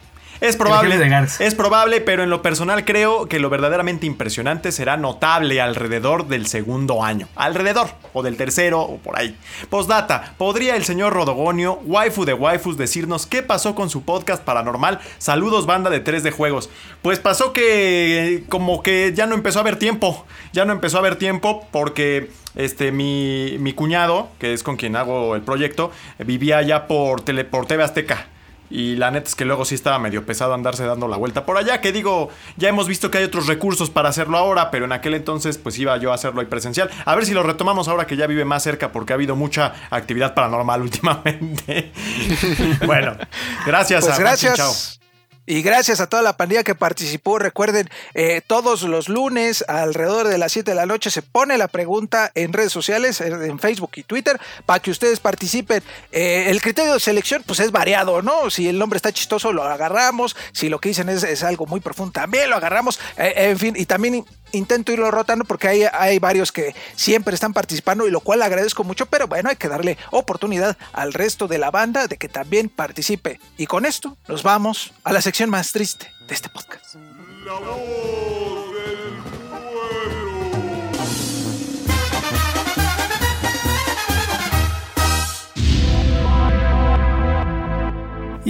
Es 0.44 0.56
probable, 0.56 1.00
es 1.38 1.54
probable, 1.54 2.02
pero 2.02 2.22
en 2.22 2.28
lo 2.28 2.42
personal 2.42 2.84
creo 2.84 3.26
que 3.28 3.38
lo 3.38 3.48
verdaderamente 3.48 4.04
impresionante 4.04 4.72
será 4.72 4.98
notable 4.98 5.58
alrededor 5.62 6.28
del 6.28 6.46
segundo 6.46 7.02
año. 7.02 7.28
Alrededor, 7.34 7.88
o 8.12 8.22
del 8.22 8.36
tercero, 8.36 8.82
o 8.82 8.98
por 8.98 9.18
ahí. 9.18 9.38
Postdata, 9.70 10.34
¿podría 10.36 10.76
el 10.76 10.84
señor 10.84 11.14
Rodogonio, 11.14 11.80
waifu 11.84 12.26
de 12.26 12.34
waifus, 12.34 12.76
decirnos 12.76 13.24
qué 13.26 13.42
pasó 13.42 13.74
con 13.74 13.88
su 13.88 14.02
podcast 14.04 14.44
paranormal? 14.44 15.00
Saludos, 15.16 15.64
banda 15.64 15.88
de 15.88 16.00
3 16.00 16.22
de 16.22 16.30
juegos. 16.30 16.68
Pues 17.00 17.20
pasó 17.20 17.54
que 17.54 18.44
como 18.50 18.82
que 18.82 19.12
ya 19.14 19.26
no 19.26 19.34
empezó 19.34 19.60
a 19.60 19.62
haber 19.62 19.76
tiempo. 19.76 20.26
Ya 20.52 20.66
no 20.66 20.74
empezó 20.74 20.98
a 20.98 21.00
haber 21.00 21.16
tiempo 21.16 21.66
porque 21.70 22.28
este, 22.54 22.92
mi, 22.92 23.56
mi 23.60 23.72
cuñado, 23.72 24.28
que 24.38 24.52
es 24.52 24.62
con 24.62 24.76
quien 24.76 24.94
hago 24.94 25.36
el 25.36 25.40
proyecto, 25.42 25.90
vivía 26.18 26.60
ya 26.60 26.86
por, 26.86 27.22
tele, 27.22 27.44
por 27.44 27.64
TV 27.64 27.82
Azteca. 27.82 28.26
Y 28.74 28.96
la 28.96 29.12
neta 29.12 29.28
es 29.28 29.36
que 29.36 29.44
luego 29.44 29.64
sí 29.64 29.76
estaba 29.76 30.00
medio 30.00 30.26
pesado 30.26 30.52
andarse 30.52 30.84
dando 30.84 31.06
la 31.06 31.16
vuelta 31.16 31.46
por 31.46 31.56
allá. 31.56 31.80
Que 31.80 31.92
digo, 31.92 32.30
ya 32.56 32.68
hemos 32.68 32.88
visto 32.88 33.08
que 33.08 33.18
hay 33.18 33.24
otros 33.24 33.46
recursos 33.46 33.88
para 33.88 34.08
hacerlo 34.08 34.36
ahora, 34.36 34.72
pero 34.72 34.84
en 34.84 34.90
aquel 34.90 35.14
entonces 35.14 35.58
pues 35.58 35.78
iba 35.78 35.96
yo 35.98 36.10
a 36.10 36.16
hacerlo 36.16 36.40
ahí 36.40 36.48
presencial. 36.48 36.90
A 37.04 37.14
ver 37.14 37.24
si 37.24 37.34
lo 37.34 37.44
retomamos 37.44 37.86
ahora 37.86 38.08
que 38.08 38.16
ya 38.16 38.26
vive 38.26 38.44
más 38.44 38.64
cerca, 38.64 38.90
porque 38.90 39.12
ha 39.12 39.14
habido 39.14 39.36
mucha 39.36 39.74
actividad 39.90 40.34
paranormal 40.34 40.82
últimamente. 40.82 41.92
bueno, 42.84 43.16
gracias 43.64 44.06
Pues 44.06 44.18
a 44.18 44.20
Juan 44.20 44.36
Chinchao. 44.36 45.03
Y 45.46 45.62
gracias 45.62 46.00
a 46.00 46.06
toda 46.06 46.22
la 46.22 46.36
pandilla 46.36 46.64
que 46.64 46.74
participó. 46.74 47.38
Recuerden, 47.38 47.90
eh, 48.14 48.40
todos 48.46 48.82
los 48.82 49.08
lunes 49.08 49.64
alrededor 49.68 50.28
de 50.28 50.38
las 50.38 50.52
7 50.52 50.70
de 50.70 50.74
la 50.74 50.86
noche 50.86 51.10
se 51.10 51.22
pone 51.22 51.58
la 51.58 51.68
pregunta 51.68 52.32
en 52.34 52.52
redes 52.52 52.72
sociales, 52.72 53.20
en 53.20 53.58
Facebook 53.58 53.92
y 53.96 54.04
Twitter, 54.04 54.40
para 54.64 54.80
que 54.80 54.90
ustedes 54.90 55.20
participen. 55.20 55.82
Eh, 56.12 56.46
el 56.48 56.62
criterio 56.62 56.94
de 56.94 57.00
selección 57.00 57.42
pues 57.44 57.60
es 57.60 57.72
variado, 57.72 58.22
¿no? 58.22 58.48
Si 58.50 58.68
el 58.68 58.78
nombre 58.78 58.96
está 58.96 59.12
chistoso 59.12 59.52
lo 59.52 59.64
agarramos, 59.64 60.34
si 60.52 60.68
lo 60.68 60.78
que 60.78 60.88
dicen 60.90 61.08
es, 61.08 61.22
es 61.24 61.42
algo 61.42 61.66
muy 61.66 61.80
profundo 61.80 62.12
también 62.12 62.48
lo 62.48 62.56
agarramos. 62.56 62.98
Eh, 63.16 63.32
en 63.36 63.58
fin, 63.58 63.74
y 63.76 63.86
también 63.86 64.24
intento 64.52 64.92
irlo 64.92 65.10
rotando 65.10 65.44
porque 65.44 65.68
hay, 65.68 65.82
hay 65.92 66.18
varios 66.18 66.52
que 66.52 66.74
siempre 66.94 67.34
están 67.34 67.52
participando 67.52 68.06
y 68.06 68.10
lo 68.10 68.20
cual 68.20 68.42
agradezco 68.42 68.84
mucho, 68.84 69.06
pero 69.06 69.26
bueno, 69.26 69.50
hay 69.50 69.56
que 69.56 69.68
darle 69.68 69.98
oportunidad 70.10 70.76
al 70.92 71.12
resto 71.12 71.48
de 71.48 71.58
la 71.58 71.70
banda 71.70 72.06
de 72.06 72.16
que 72.16 72.28
también 72.28 72.68
participe. 72.68 73.40
Y 73.56 73.66
con 73.66 73.84
esto 73.84 74.16
nos 74.28 74.42
vamos 74.42 74.92
a 75.02 75.12
la 75.12 75.20
sección 75.20 75.33
más 75.50 75.72
triste 75.72 76.14
de 76.28 76.34
este 76.34 76.48
podcast. 76.48 76.94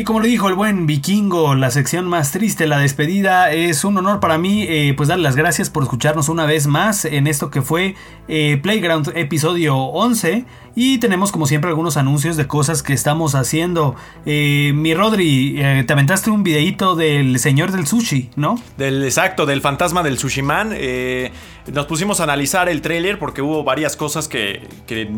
Como 0.05 0.21
le 0.21 0.29
dijo 0.29 0.49
el 0.49 0.55
buen 0.55 0.87
vikingo, 0.87 1.55
la 1.55 1.71
sección 1.71 2.07
más 2.07 2.31
triste, 2.31 2.67
la 2.67 2.79
despedida, 2.79 3.53
es 3.53 3.85
un 3.85 3.97
honor 3.97 4.21
para 4.21 4.37
mí 4.37 4.65
eh, 4.69 4.93
pues 4.97 5.09
darle 5.09 5.25
las 5.25 5.35
gracias 5.35 5.71
por 5.71 5.83
escucharnos 5.83 6.29
una 6.29 6.45
vez 6.45 6.67
más 6.67 7.05
en 7.05 7.27
esto 7.27 7.51
que 7.51 7.63
fue 7.63 7.95
eh, 8.29 8.59
Playground 8.63 9.13
episodio 9.15 9.77
11. 9.77 10.45
Y 10.77 10.99
tenemos 10.99 11.31
como 11.31 11.47
siempre 11.47 11.71
algunos 11.71 11.97
anuncios 11.97 12.37
de 12.37 12.47
cosas 12.47 12.83
que 12.83 12.93
estamos 12.93 13.35
haciendo. 13.35 13.95
Eh, 14.27 14.73
mi 14.75 14.93
Rodri, 14.93 15.55
te 15.87 15.93
aventaste 15.93 16.31
un 16.31 16.43
videíto 16.43 16.97
del 16.97 17.39
señor 17.39 17.71
del 17.71 17.87
sushi, 17.87 18.31
¿no? 18.37 18.57
Del 18.77 19.05
exacto, 19.05 19.47
del 19.47 19.61
fantasma 19.61 20.03
del 20.03 20.19
Sushiman. 20.19 20.71
Eh, 20.73 21.31
nos 21.73 21.87
pusimos 21.87 22.21
a 22.21 22.25
analizar 22.25 22.69
el 22.69 22.83
tráiler 22.83 23.19
porque 23.19 23.41
hubo 23.41 23.65
varias 23.65 23.97
cosas 23.97 24.29
que, 24.29 24.67
que 24.87 25.11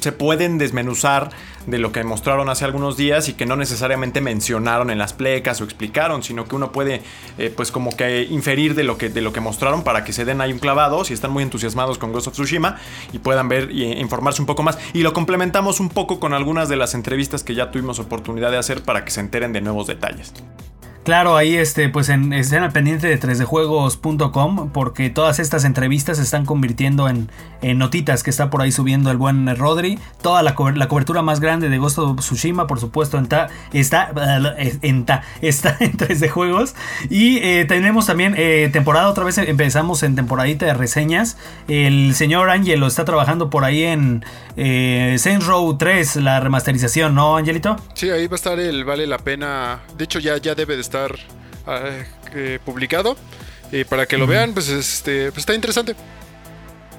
se 0.00 0.12
pueden 0.12 0.58
desmenuzar 0.58 1.30
de 1.66 1.78
lo 1.78 1.92
que 1.92 2.04
mostraron 2.04 2.48
hace 2.48 2.64
algunos 2.64 2.96
días 2.96 3.28
y 3.28 3.34
que 3.34 3.44
no 3.44 3.56
necesariamente 3.56 4.20
mencionaron 4.20 4.90
en 4.90 4.98
las 4.98 5.12
plecas 5.12 5.60
o 5.60 5.64
explicaron, 5.64 6.22
sino 6.22 6.46
que 6.46 6.54
uno 6.54 6.72
puede 6.72 7.02
eh, 7.38 7.52
pues 7.54 7.72
como 7.72 7.96
que 7.96 8.22
inferir 8.22 8.74
de 8.74 8.84
lo 8.84 8.98
que, 8.98 9.08
de 9.08 9.20
lo 9.20 9.32
que 9.32 9.40
mostraron 9.40 9.82
para 9.82 10.04
que 10.04 10.12
se 10.12 10.24
den 10.24 10.40
ahí 10.40 10.52
un 10.52 10.58
clavado 10.58 11.04
si 11.04 11.12
están 11.12 11.32
muy 11.32 11.42
entusiasmados 11.42 11.98
con 11.98 12.12
Ghost 12.12 12.28
of 12.28 12.34
Tsushima 12.34 12.76
y 13.12 13.18
puedan 13.18 13.48
ver 13.48 13.70
e 13.70 14.00
informarse 14.00 14.40
un 14.40 14.46
poco 14.46 14.62
más. 14.62 14.78
Y 14.92 15.02
lo 15.02 15.12
complementamos 15.12 15.80
un 15.80 15.88
poco 15.88 16.20
con 16.20 16.34
algunas 16.34 16.68
de 16.68 16.76
las 16.76 16.94
entrevistas 16.94 17.42
que 17.42 17.54
ya 17.54 17.70
tuvimos 17.70 17.98
oportunidad 17.98 18.50
de 18.50 18.58
hacer 18.58 18.82
para 18.82 19.04
que 19.04 19.10
se 19.10 19.20
enteren 19.20 19.52
de 19.52 19.60
nuevos 19.60 19.86
detalles. 19.86 20.32
Claro, 21.06 21.36
ahí 21.36 21.54
este, 21.56 21.88
pues 21.88 22.08
en, 22.08 22.32
estén 22.32 22.64
al 22.64 22.72
pendiente 22.72 23.06
de 23.06 23.16
3dejuegos.com 23.20 24.70
porque 24.72 25.08
todas 25.08 25.38
estas 25.38 25.64
entrevistas 25.64 26.16
se 26.16 26.24
están 26.24 26.44
convirtiendo 26.44 27.08
en, 27.08 27.30
en 27.62 27.78
notitas 27.78 28.24
que 28.24 28.30
está 28.30 28.50
por 28.50 28.60
ahí 28.60 28.72
subiendo 28.72 29.12
el 29.12 29.16
buen 29.16 29.54
Rodri. 29.56 30.00
Toda 30.20 30.42
la, 30.42 30.56
la 30.74 30.88
cobertura 30.88 31.22
más 31.22 31.38
grande 31.38 31.68
de 31.68 31.78
Ghost 31.78 31.98
of 32.00 32.18
Tsushima, 32.18 32.66
por 32.66 32.80
supuesto, 32.80 33.18
en 33.18 33.28
ta- 33.28 33.46
está, 33.72 34.10
en 34.82 35.04
ta- 35.06 35.22
está 35.42 35.76
en 35.78 35.92
3D 35.96 36.28
Juegos. 36.28 36.74
Y 37.08 37.38
eh, 37.38 37.66
tenemos 37.68 38.06
también 38.06 38.34
eh, 38.36 38.68
temporada, 38.72 39.08
otra 39.08 39.22
vez 39.22 39.38
empezamos 39.38 40.02
en 40.02 40.16
temporadita 40.16 40.66
de 40.66 40.74
reseñas. 40.74 41.36
El 41.68 42.16
señor 42.16 42.50
Angelo 42.50 42.88
está 42.88 43.04
trabajando 43.04 43.48
por 43.48 43.62
ahí 43.64 43.84
en 43.84 44.24
eh, 44.56 45.14
Saints 45.20 45.46
Row 45.46 45.76
3, 45.78 46.16
la 46.16 46.40
remasterización, 46.40 47.14
¿no, 47.14 47.36
Angelito? 47.36 47.76
Sí, 47.94 48.10
ahí 48.10 48.26
va 48.26 48.34
a 48.34 48.36
estar 48.36 48.58
el 48.58 48.84
Vale 48.84 49.06
la 49.06 49.18
Pena. 49.18 49.82
De 49.96 50.02
hecho, 50.02 50.18
ya, 50.18 50.36
ya 50.38 50.56
debe 50.56 50.74
de 50.74 50.80
estar 50.80 50.95
ah, 51.66 51.90
eh, 52.34 52.58
publicado. 52.64 53.16
Y 53.72 53.84
para 53.84 54.06
que 54.06 54.16
lo 54.16 54.26
vean, 54.26 54.54
pues, 54.54 54.68
este, 54.68 55.32
pues 55.32 55.38
está 55.40 55.54
interesante. 55.54 55.94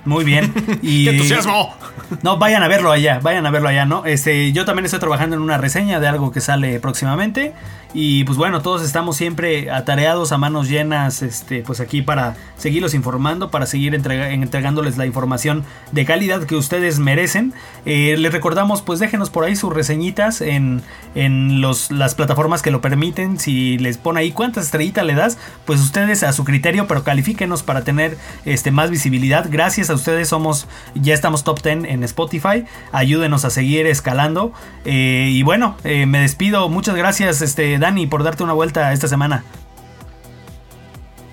Muy 0.08 0.24
bien. 0.24 0.54
Y, 0.82 1.06
¡Qué 1.06 1.10
entusiasmo! 1.12 1.76
No, 2.24 2.38
vayan 2.38 2.64
a 2.64 2.68
verlo 2.68 2.92
allá, 2.92 3.20
vayan 3.22 3.46
a 3.46 3.52
verlo 3.52 3.68
allá, 3.68 3.86
¿no? 3.86 4.06
Este, 4.06 4.52
yo 4.54 4.64
también 4.66 4.86
estoy 4.86 5.00
trabajando 5.00 5.36
en 5.36 5.42
una 5.42 5.58
reseña 5.58 6.00
de 6.00 6.08
algo 6.08 6.32
que 6.32 6.40
sale 6.40 6.80
próximamente. 6.80 7.54
Y 7.94 8.26
pues 8.26 8.38
bueno, 8.38 8.62
todos 8.62 8.84
estamos 8.84 9.16
siempre 9.18 9.72
atareados 9.72 10.32
a 10.32 10.38
manos 10.38 10.70
llenas, 10.70 11.22
este, 11.22 11.62
pues 11.62 11.80
aquí 11.80 12.02
para 12.02 12.36
seguirlos 12.58 12.94
informando, 12.94 13.50
para 13.50 13.66
seguir 13.66 13.94
entrega- 13.96 14.30
entregándoles 14.32 14.98
la 14.98 15.06
información 15.06 15.64
de 15.94 16.06
calidad 16.06 16.44
que 16.44 16.56
ustedes 16.56 17.00
merecen. 17.00 17.54
Eh, 17.86 18.16
les 18.18 18.32
recordamos, 18.32 18.82
pues 18.82 19.00
déjenos 19.00 19.30
por 19.30 19.46
ahí 19.46 19.56
sus 19.56 19.74
reseñitas 19.74 20.42
en, 20.42 20.82
en 21.16 21.62
los, 21.62 21.90
las 21.90 22.14
plataformas 22.14 22.62
que 22.62 22.72
lo 22.72 22.82
permiten. 22.82 23.40
Si 23.40 23.78
les 23.80 23.98
pone 23.98 24.20
ahí 24.20 24.32
cuántas 24.32 24.66
estrellitas 24.66 25.06
le 25.06 25.16
das, 25.16 25.38
pues 25.66 25.80
ustedes 25.80 26.24
a 26.24 26.34
su 26.34 26.44
criterio, 26.44 26.88
pero 26.88 27.04
califíquenos 27.04 27.64
para 27.64 27.84
tener 27.84 28.18
este, 28.46 28.70
más 28.72 28.90
visibilidad. 28.92 29.48
Gracias 29.50 29.90
a 29.90 29.94
ustedes 29.98 30.30
somos, 30.30 30.68
ya 30.96 31.14
estamos 31.14 31.44
top 31.44 31.62
10 31.62 31.84
en 31.86 32.04
Spotify. 32.04 32.64
Ayúdenos 32.92 33.44
a 33.44 33.50
seguir 33.50 33.86
escalando. 33.88 34.54
Eh, 34.86 35.30
y 35.32 35.44
bueno, 35.44 35.76
eh, 35.84 36.06
me 36.06 36.20
despido. 36.22 36.70
Muchas 36.70 36.96
gracias, 36.96 37.42
este, 37.42 37.78
Dani, 37.78 38.08
por 38.08 38.24
darte 38.24 38.44
una 38.44 38.54
vuelta 38.54 38.94
esta 38.94 39.08
semana. 39.08 39.44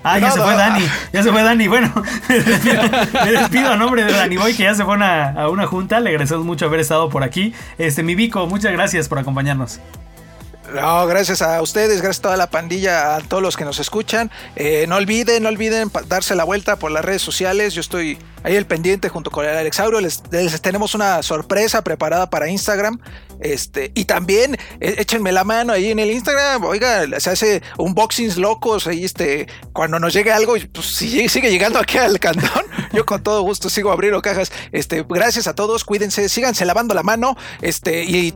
Ah, 0.07 0.19
ya 0.19 0.29
se 0.29 0.39
fue. 0.39 0.53
Dani, 0.55 0.85
ya 1.13 1.23
se 1.23 1.31
fue 1.31 1.41
Dani. 1.49 1.67
Bueno, 1.67 1.91
me 2.29 2.35
despido, 2.39 2.81
me 3.23 3.31
despido 3.31 3.71
a 3.71 3.75
nombre 3.75 4.03
de 4.03 4.11
Dani 4.11 4.37
Boy, 4.37 4.53
que 4.53 4.61
ya 4.63 4.75
se 4.75 4.83
fue 4.83 4.93
a 4.93 4.97
una- 4.97 5.29
a 5.31 5.49
una 5.49 5.65
junta. 5.65 5.99
Le 5.99 6.09
agradecemos 6.11 6.45
mucho 6.45 6.65
haber 6.67 6.79
estado 6.79 7.09
por 7.09 7.23
aquí. 7.23 7.53
Este, 7.79 8.03
mi 8.03 8.13
Vico, 8.13 8.45
muchas 8.45 8.71
gracias 8.71 9.07
por 9.09 9.17
acompañarnos. 9.17 9.79
No, 10.73 11.05
gracias 11.05 11.41
a 11.41 11.61
ustedes, 11.61 12.01
gracias 12.01 12.19
a 12.19 12.21
toda 12.23 12.37
la 12.37 12.49
pandilla, 12.49 13.15
a 13.15 13.21
todos 13.21 13.41
los 13.41 13.55
que 13.55 13.65
nos 13.65 13.79
escuchan. 13.79 14.31
Eh, 14.55 14.85
no 14.87 14.95
olviden, 14.95 15.43
no 15.43 15.49
olviden 15.49 15.91
darse 16.07 16.35
la 16.35 16.43
vuelta 16.43 16.77
por 16.77 16.91
las 16.91 17.05
redes 17.05 17.21
sociales. 17.21 17.73
Yo 17.73 17.81
estoy 17.81 18.17
ahí 18.43 18.55
el 18.55 18.65
pendiente 18.65 19.09
junto 19.09 19.31
con 19.31 19.45
el 19.45 19.55
Alexauro. 19.55 20.01
Les, 20.01 20.23
tenemos 20.61 20.95
una 20.95 21.21
sorpresa 21.23 21.83
preparada 21.83 22.29
para 22.29 22.49
Instagram. 22.49 22.99
Este, 23.39 23.91
y 23.95 24.05
también 24.05 24.55
eh, 24.79 24.95
échenme 24.97 25.31
la 25.31 25.43
mano 25.43 25.73
ahí 25.73 25.91
en 25.91 25.99
el 25.99 26.09
Instagram. 26.09 26.63
Oiga, 26.63 27.19
se 27.19 27.29
hace 27.29 27.61
unboxings 27.77 28.37
locos 28.37 28.87
ahí, 28.87 29.05
este, 29.05 29.47
cuando 29.73 29.99
nos 29.99 30.13
llegue 30.13 30.31
algo, 30.31 30.55
pues 30.73 30.87
si 30.87 31.29
sigue, 31.29 31.51
llegando 31.51 31.79
aquí 31.79 31.97
al 31.97 32.19
cantón, 32.19 32.63
yo 32.93 33.05
con 33.05 33.21
todo 33.21 33.41
gusto 33.41 33.69
sigo 33.69 33.91
abriendo 33.91 34.21
cajas. 34.21 34.51
Este, 34.71 35.05
gracias 35.07 35.47
a 35.47 35.53
todos, 35.53 35.83
cuídense, 35.83 36.29
síganse 36.29 36.65
lavando 36.65 36.93
la 36.93 37.03
mano, 37.03 37.35
este, 37.61 38.03
y 38.05 38.33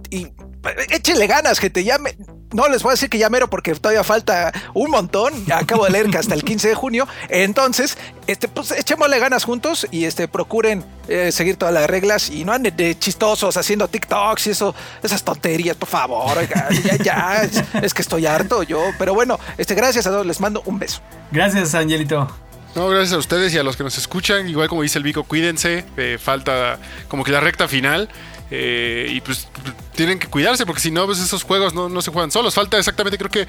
échenle 0.90 1.28
ganas, 1.28 1.60
gente. 1.60 1.84
Ya 1.84 1.98
me- 1.98 2.16
no 2.52 2.68
les 2.68 2.82
voy 2.82 2.90
a 2.92 2.94
decir 2.94 3.10
que 3.10 3.20
ya 3.20 3.30
mero 3.30 3.48
porque 3.50 3.76
todavía 3.76 4.04
falta 4.04 4.52
un 4.74 4.90
montón. 4.90 5.46
Ya 5.46 5.60
acabo 5.60 5.86
de 5.86 5.92
leer 5.92 6.10
que 6.10 6.18
hasta 6.18 6.34
el 6.34 6.44
15 6.44 6.70
de 6.70 6.76
junio. 6.76 7.08
Entonces, 7.30 7.98
este, 8.28 8.48
pues 8.48 8.72
echémosle 8.72 9.20
ganas 9.20 9.44
juntos 9.44 9.88
y 9.92 10.06
este, 10.06 10.28
procuren 10.28 10.84
eh, 11.08 11.32
seguir 11.32 11.58
todas 11.58 11.74
las 11.74 11.88
reglas 11.88 12.30
y 12.30 12.46
no 12.46 12.52
anden 12.54 12.76
de 12.76 12.98
chistosos 12.98 13.56
haciendo 13.56 13.88
TikToks 13.88 14.48
y 14.48 14.50
eso, 14.52 14.74
esas 15.04 15.24
tonterías, 15.24 15.76
por 15.78 15.90
favor. 15.90 16.38
oiga, 16.38 16.68
ya, 16.84 16.96
ya, 16.98 17.42
es, 17.44 17.64
es 17.84 17.94
que 17.94 18.02
estoy 18.02 18.26
harto 18.26 18.64
yo. 18.64 18.82
Pero 18.98 19.14
bueno, 19.14 19.40
este, 19.58 19.76
gracias 19.76 20.08
a 20.08 20.10
todos, 20.10 20.26
les 20.26 20.40
mando 20.40 20.64
un 20.66 20.80
beso. 20.80 21.02
Gracias, 21.32 21.76
Angelito. 21.76 22.28
No, 22.76 22.88
gracias 22.88 23.14
a 23.14 23.18
ustedes 23.18 23.54
y 23.54 23.58
a 23.58 23.64
los 23.64 23.76
que 23.78 23.84
nos 23.84 23.98
escuchan. 23.98 24.48
Igual 24.50 24.70
como 24.70 24.82
dice 24.84 24.98
el 25.00 25.04
Vico, 25.04 25.24
cuídense. 25.24 25.86
eh, 25.98 26.18
falta 26.22 26.78
como 27.08 27.24
que 27.24 27.32
la 27.32 27.40
recta 27.40 27.68
final. 27.68 28.10
Eh, 28.52 29.08
y 29.10 29.22
pues 29.22 29.48
tienen 29.96 30.20
que 30.20 30.28
cuidarse 30.28 30.66
porque 30.66 30.82
si 30.82 30.92
no, 30.92 31.06
pues 31.06 31.20
esos 31.20 31.44
juegos 31.44 31.74
no, 31.74 31.90
no 31.90 32.02
se 32.02 32.12
juegan 32.12 32.32
solos. 32.32 32.54
Falta 32.54 32.78
exactamente, 32.78 33.18
creo 33.18 33.30
que 33.30 33.48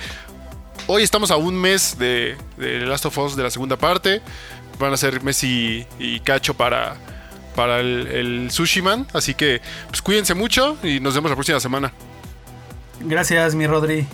hoy 0.86 1.02
estamos 1.02 1.30
a 1.30 1.36
un 1.36 1.54
mes 1.54 1.98
de, 1.98 2.36
de 2.56 2.80
Last 2.80 3.06
of 3.06 3.18
Us 3.18 3.36
de 3.36 3.42
la 3.42 3.50
segunda 3.50 3.76
parte. 3.76 4.20
Van 4.78 4.92
a 4.92 4.96
ser 4.96 5.22
Messi 5.22 5.86
y 5.98 6.20
Cacho 6.20 6.54
para, 6.54 6.96
para 7.54 7.80
el, 7.80 8.06
el. 8.06 8.50
Así 9.12 9.34
que 9.34 9.60
pues 9.88 10.02
cuídense 10.02 10.34
mucho 10.34 10.78
y 10.82 11.00
nos 11.00 11.14
vemos 11.14 11.30
la 11.30 11.36
próxima 11.36 11.60
semana. 11.60 11.92
Gracias, 13.00 13.54
mi 13.54 13.66
Rodri. 13.66 14.06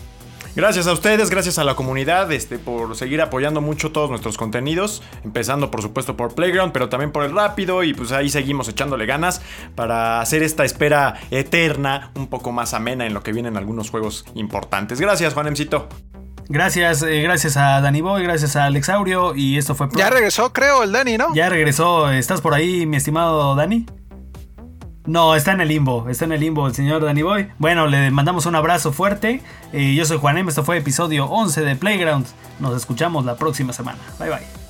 Gracias 0.56 0.86
a 0.86 0.94
ustedes, 0.94 1.28
gracias 1.28 1.58
a 1.58 1.64
la 1.64 1.74
comunidad 1.74 2.32
este, 2.32 2.58
por 2.58 2.96
seguir 2.96 3.20
apoyando 3.20 3.60
mucho 3.60 3.92
todos 3.92 4.08
nuestros 4.08 4.38
contenidos, 4.38 5.02
empezando 5.22 5.70
por 5.70 5.82
supuesto 5.82 6.16
por 6.16 6.34
Playground, 6.34 6.72
pero 6.72 6.88
también 6.88 7.12
por 7.12 7.24
el 7.24 7.34
rápido 7.34 7.82
y 7.82 7.92
pues 7.92 8.10
ahí 8.10 8.30
seguimos 8.30 8.66
echándole 8.66 9.04
ganas 9.04 9.42
para 9.74 10.18
hacer 10.22 10.42
esta 10.42 10.64
espera 10.64 11.20
eterna 11.30 12.10
un 12.14 12.28
poco 12.28 12.52
más 12.52 12.72
amena 12.72 13.04
en 13.04 13.12
lo 13.12 13.22
que 13.22 13.32
vienen 13.32 13.58
algunos 13.58 13.90
juegos 13.90 14.24
importantes. 14.34 14.98
Gracias, 14.98 15.34
Juanemcito. 15.34 15.90
Gracias, 16.48 17.02
eh, 17.02 17.20
gracias 17.20 17.58
a 17.58 17.82
Dani 17.82 18.00
Boy, 18.00 18.22
gracias 18.22 18.56
a 18.56 18.64
Alexaurio 18.64 19.34
y 19.34 19.58
esto 19.58 19.74
fue... 19.74 19.88
Ya 19.94 20.08
regresó, 20.08 20.54
creo, 20.54 20.84
el 20.84 20.90
Dani, 20.92 21.18
¿no? 21.18 21.34
Ya 21.34 21.50
regresó. 21.50 22.10
¿Estás 22.10 22.40
por 22.40 22.54
ahí, 22.54 22.86
mi 22.86 22.96
estimado 22.96 23.54
Dani? 23.56 23.84
No, 25.06 25.34
está 25.34 25.52
en 25.52 25.60
el 25.60 25.68
limbo. 25.68 26.08
Está 26.08 26.24
en 26.24 26.32
el 26.32 26.40
limbo 26.40 26.66
el 26.66 26.74
señor 26.74 27.04
Danny 27.04 27.22
Boy. 27.22 27.48
Bueno, 27.58 27.86
le 27.86 28.10
mandamos 28.10 28.46
un 28.46 28.54
abrazo 28.56 28.92
fuerte. 28.92 29.42
Eh, 29.72 29.94
yo 29.94 30.04
soy 30.04 30.18
Juanem. 30.18 30.48
Esto 30.48 30.64
fue 30.64 30.78
episodio 30.78 31.26
11 31.26 31.62
de 31.62 31.76
Playground. 31.76 32.26
Nos 32.58 32.76
escuchamos 32.76 33.24
la 33.24 33.36
próxima 33.36 33.72
semana. 33.72 33.98
Bye 34.18 34.30
bye. 34.30 34.66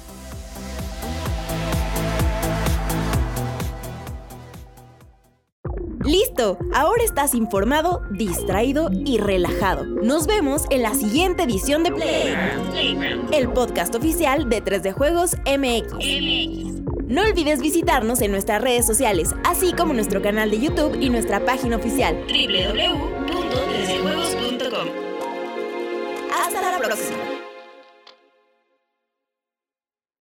Listo, 6.05 6.57
ahora 6.73 7.03
estás 7.03 7.35
informado, 7.35 8.03
distraído 8.13 8.91
y 8.93 9.19
relajado. 9.19 9.85
Nos 9.85 10.29
vemos 10.29 10.67
en 10.71 10.83
la 10.83 10.95
siguiente 10.95 11.43
edición 11.43 11.83
de 11.83 11.91
Playground, 11.91 13.35
el 13.35 13.49
podcast 13.49 13.93
oficial 13.97 14.49
de 14.49 14.63
3D 14.63 14.93
Juegos 14.93 15.37
MX. 15.47 16.96
No 17.09 17.23
olvides 17.23 17.61
visitarnos 17.61 18.21
en 18.21 18.33
nuestras 18.33 18.61
redes 18.61 18.85
sociales, 18.85 19.31
así 19.45 19.73
como 19.73 19.95
nuestro 19.95 20.21
canal 20.23 20.51
de 20.51 20.59
YouTube 20.59 20.99
y 21.01 21.09
nuestra 21.09 21.45
página 21.45 21.77
oficial 21.77 22.17
www.3djuegos.com. 22.27 24.89
Hasta 26.35 26.63
la 26.63 26.79
próxima. 26.79 27.36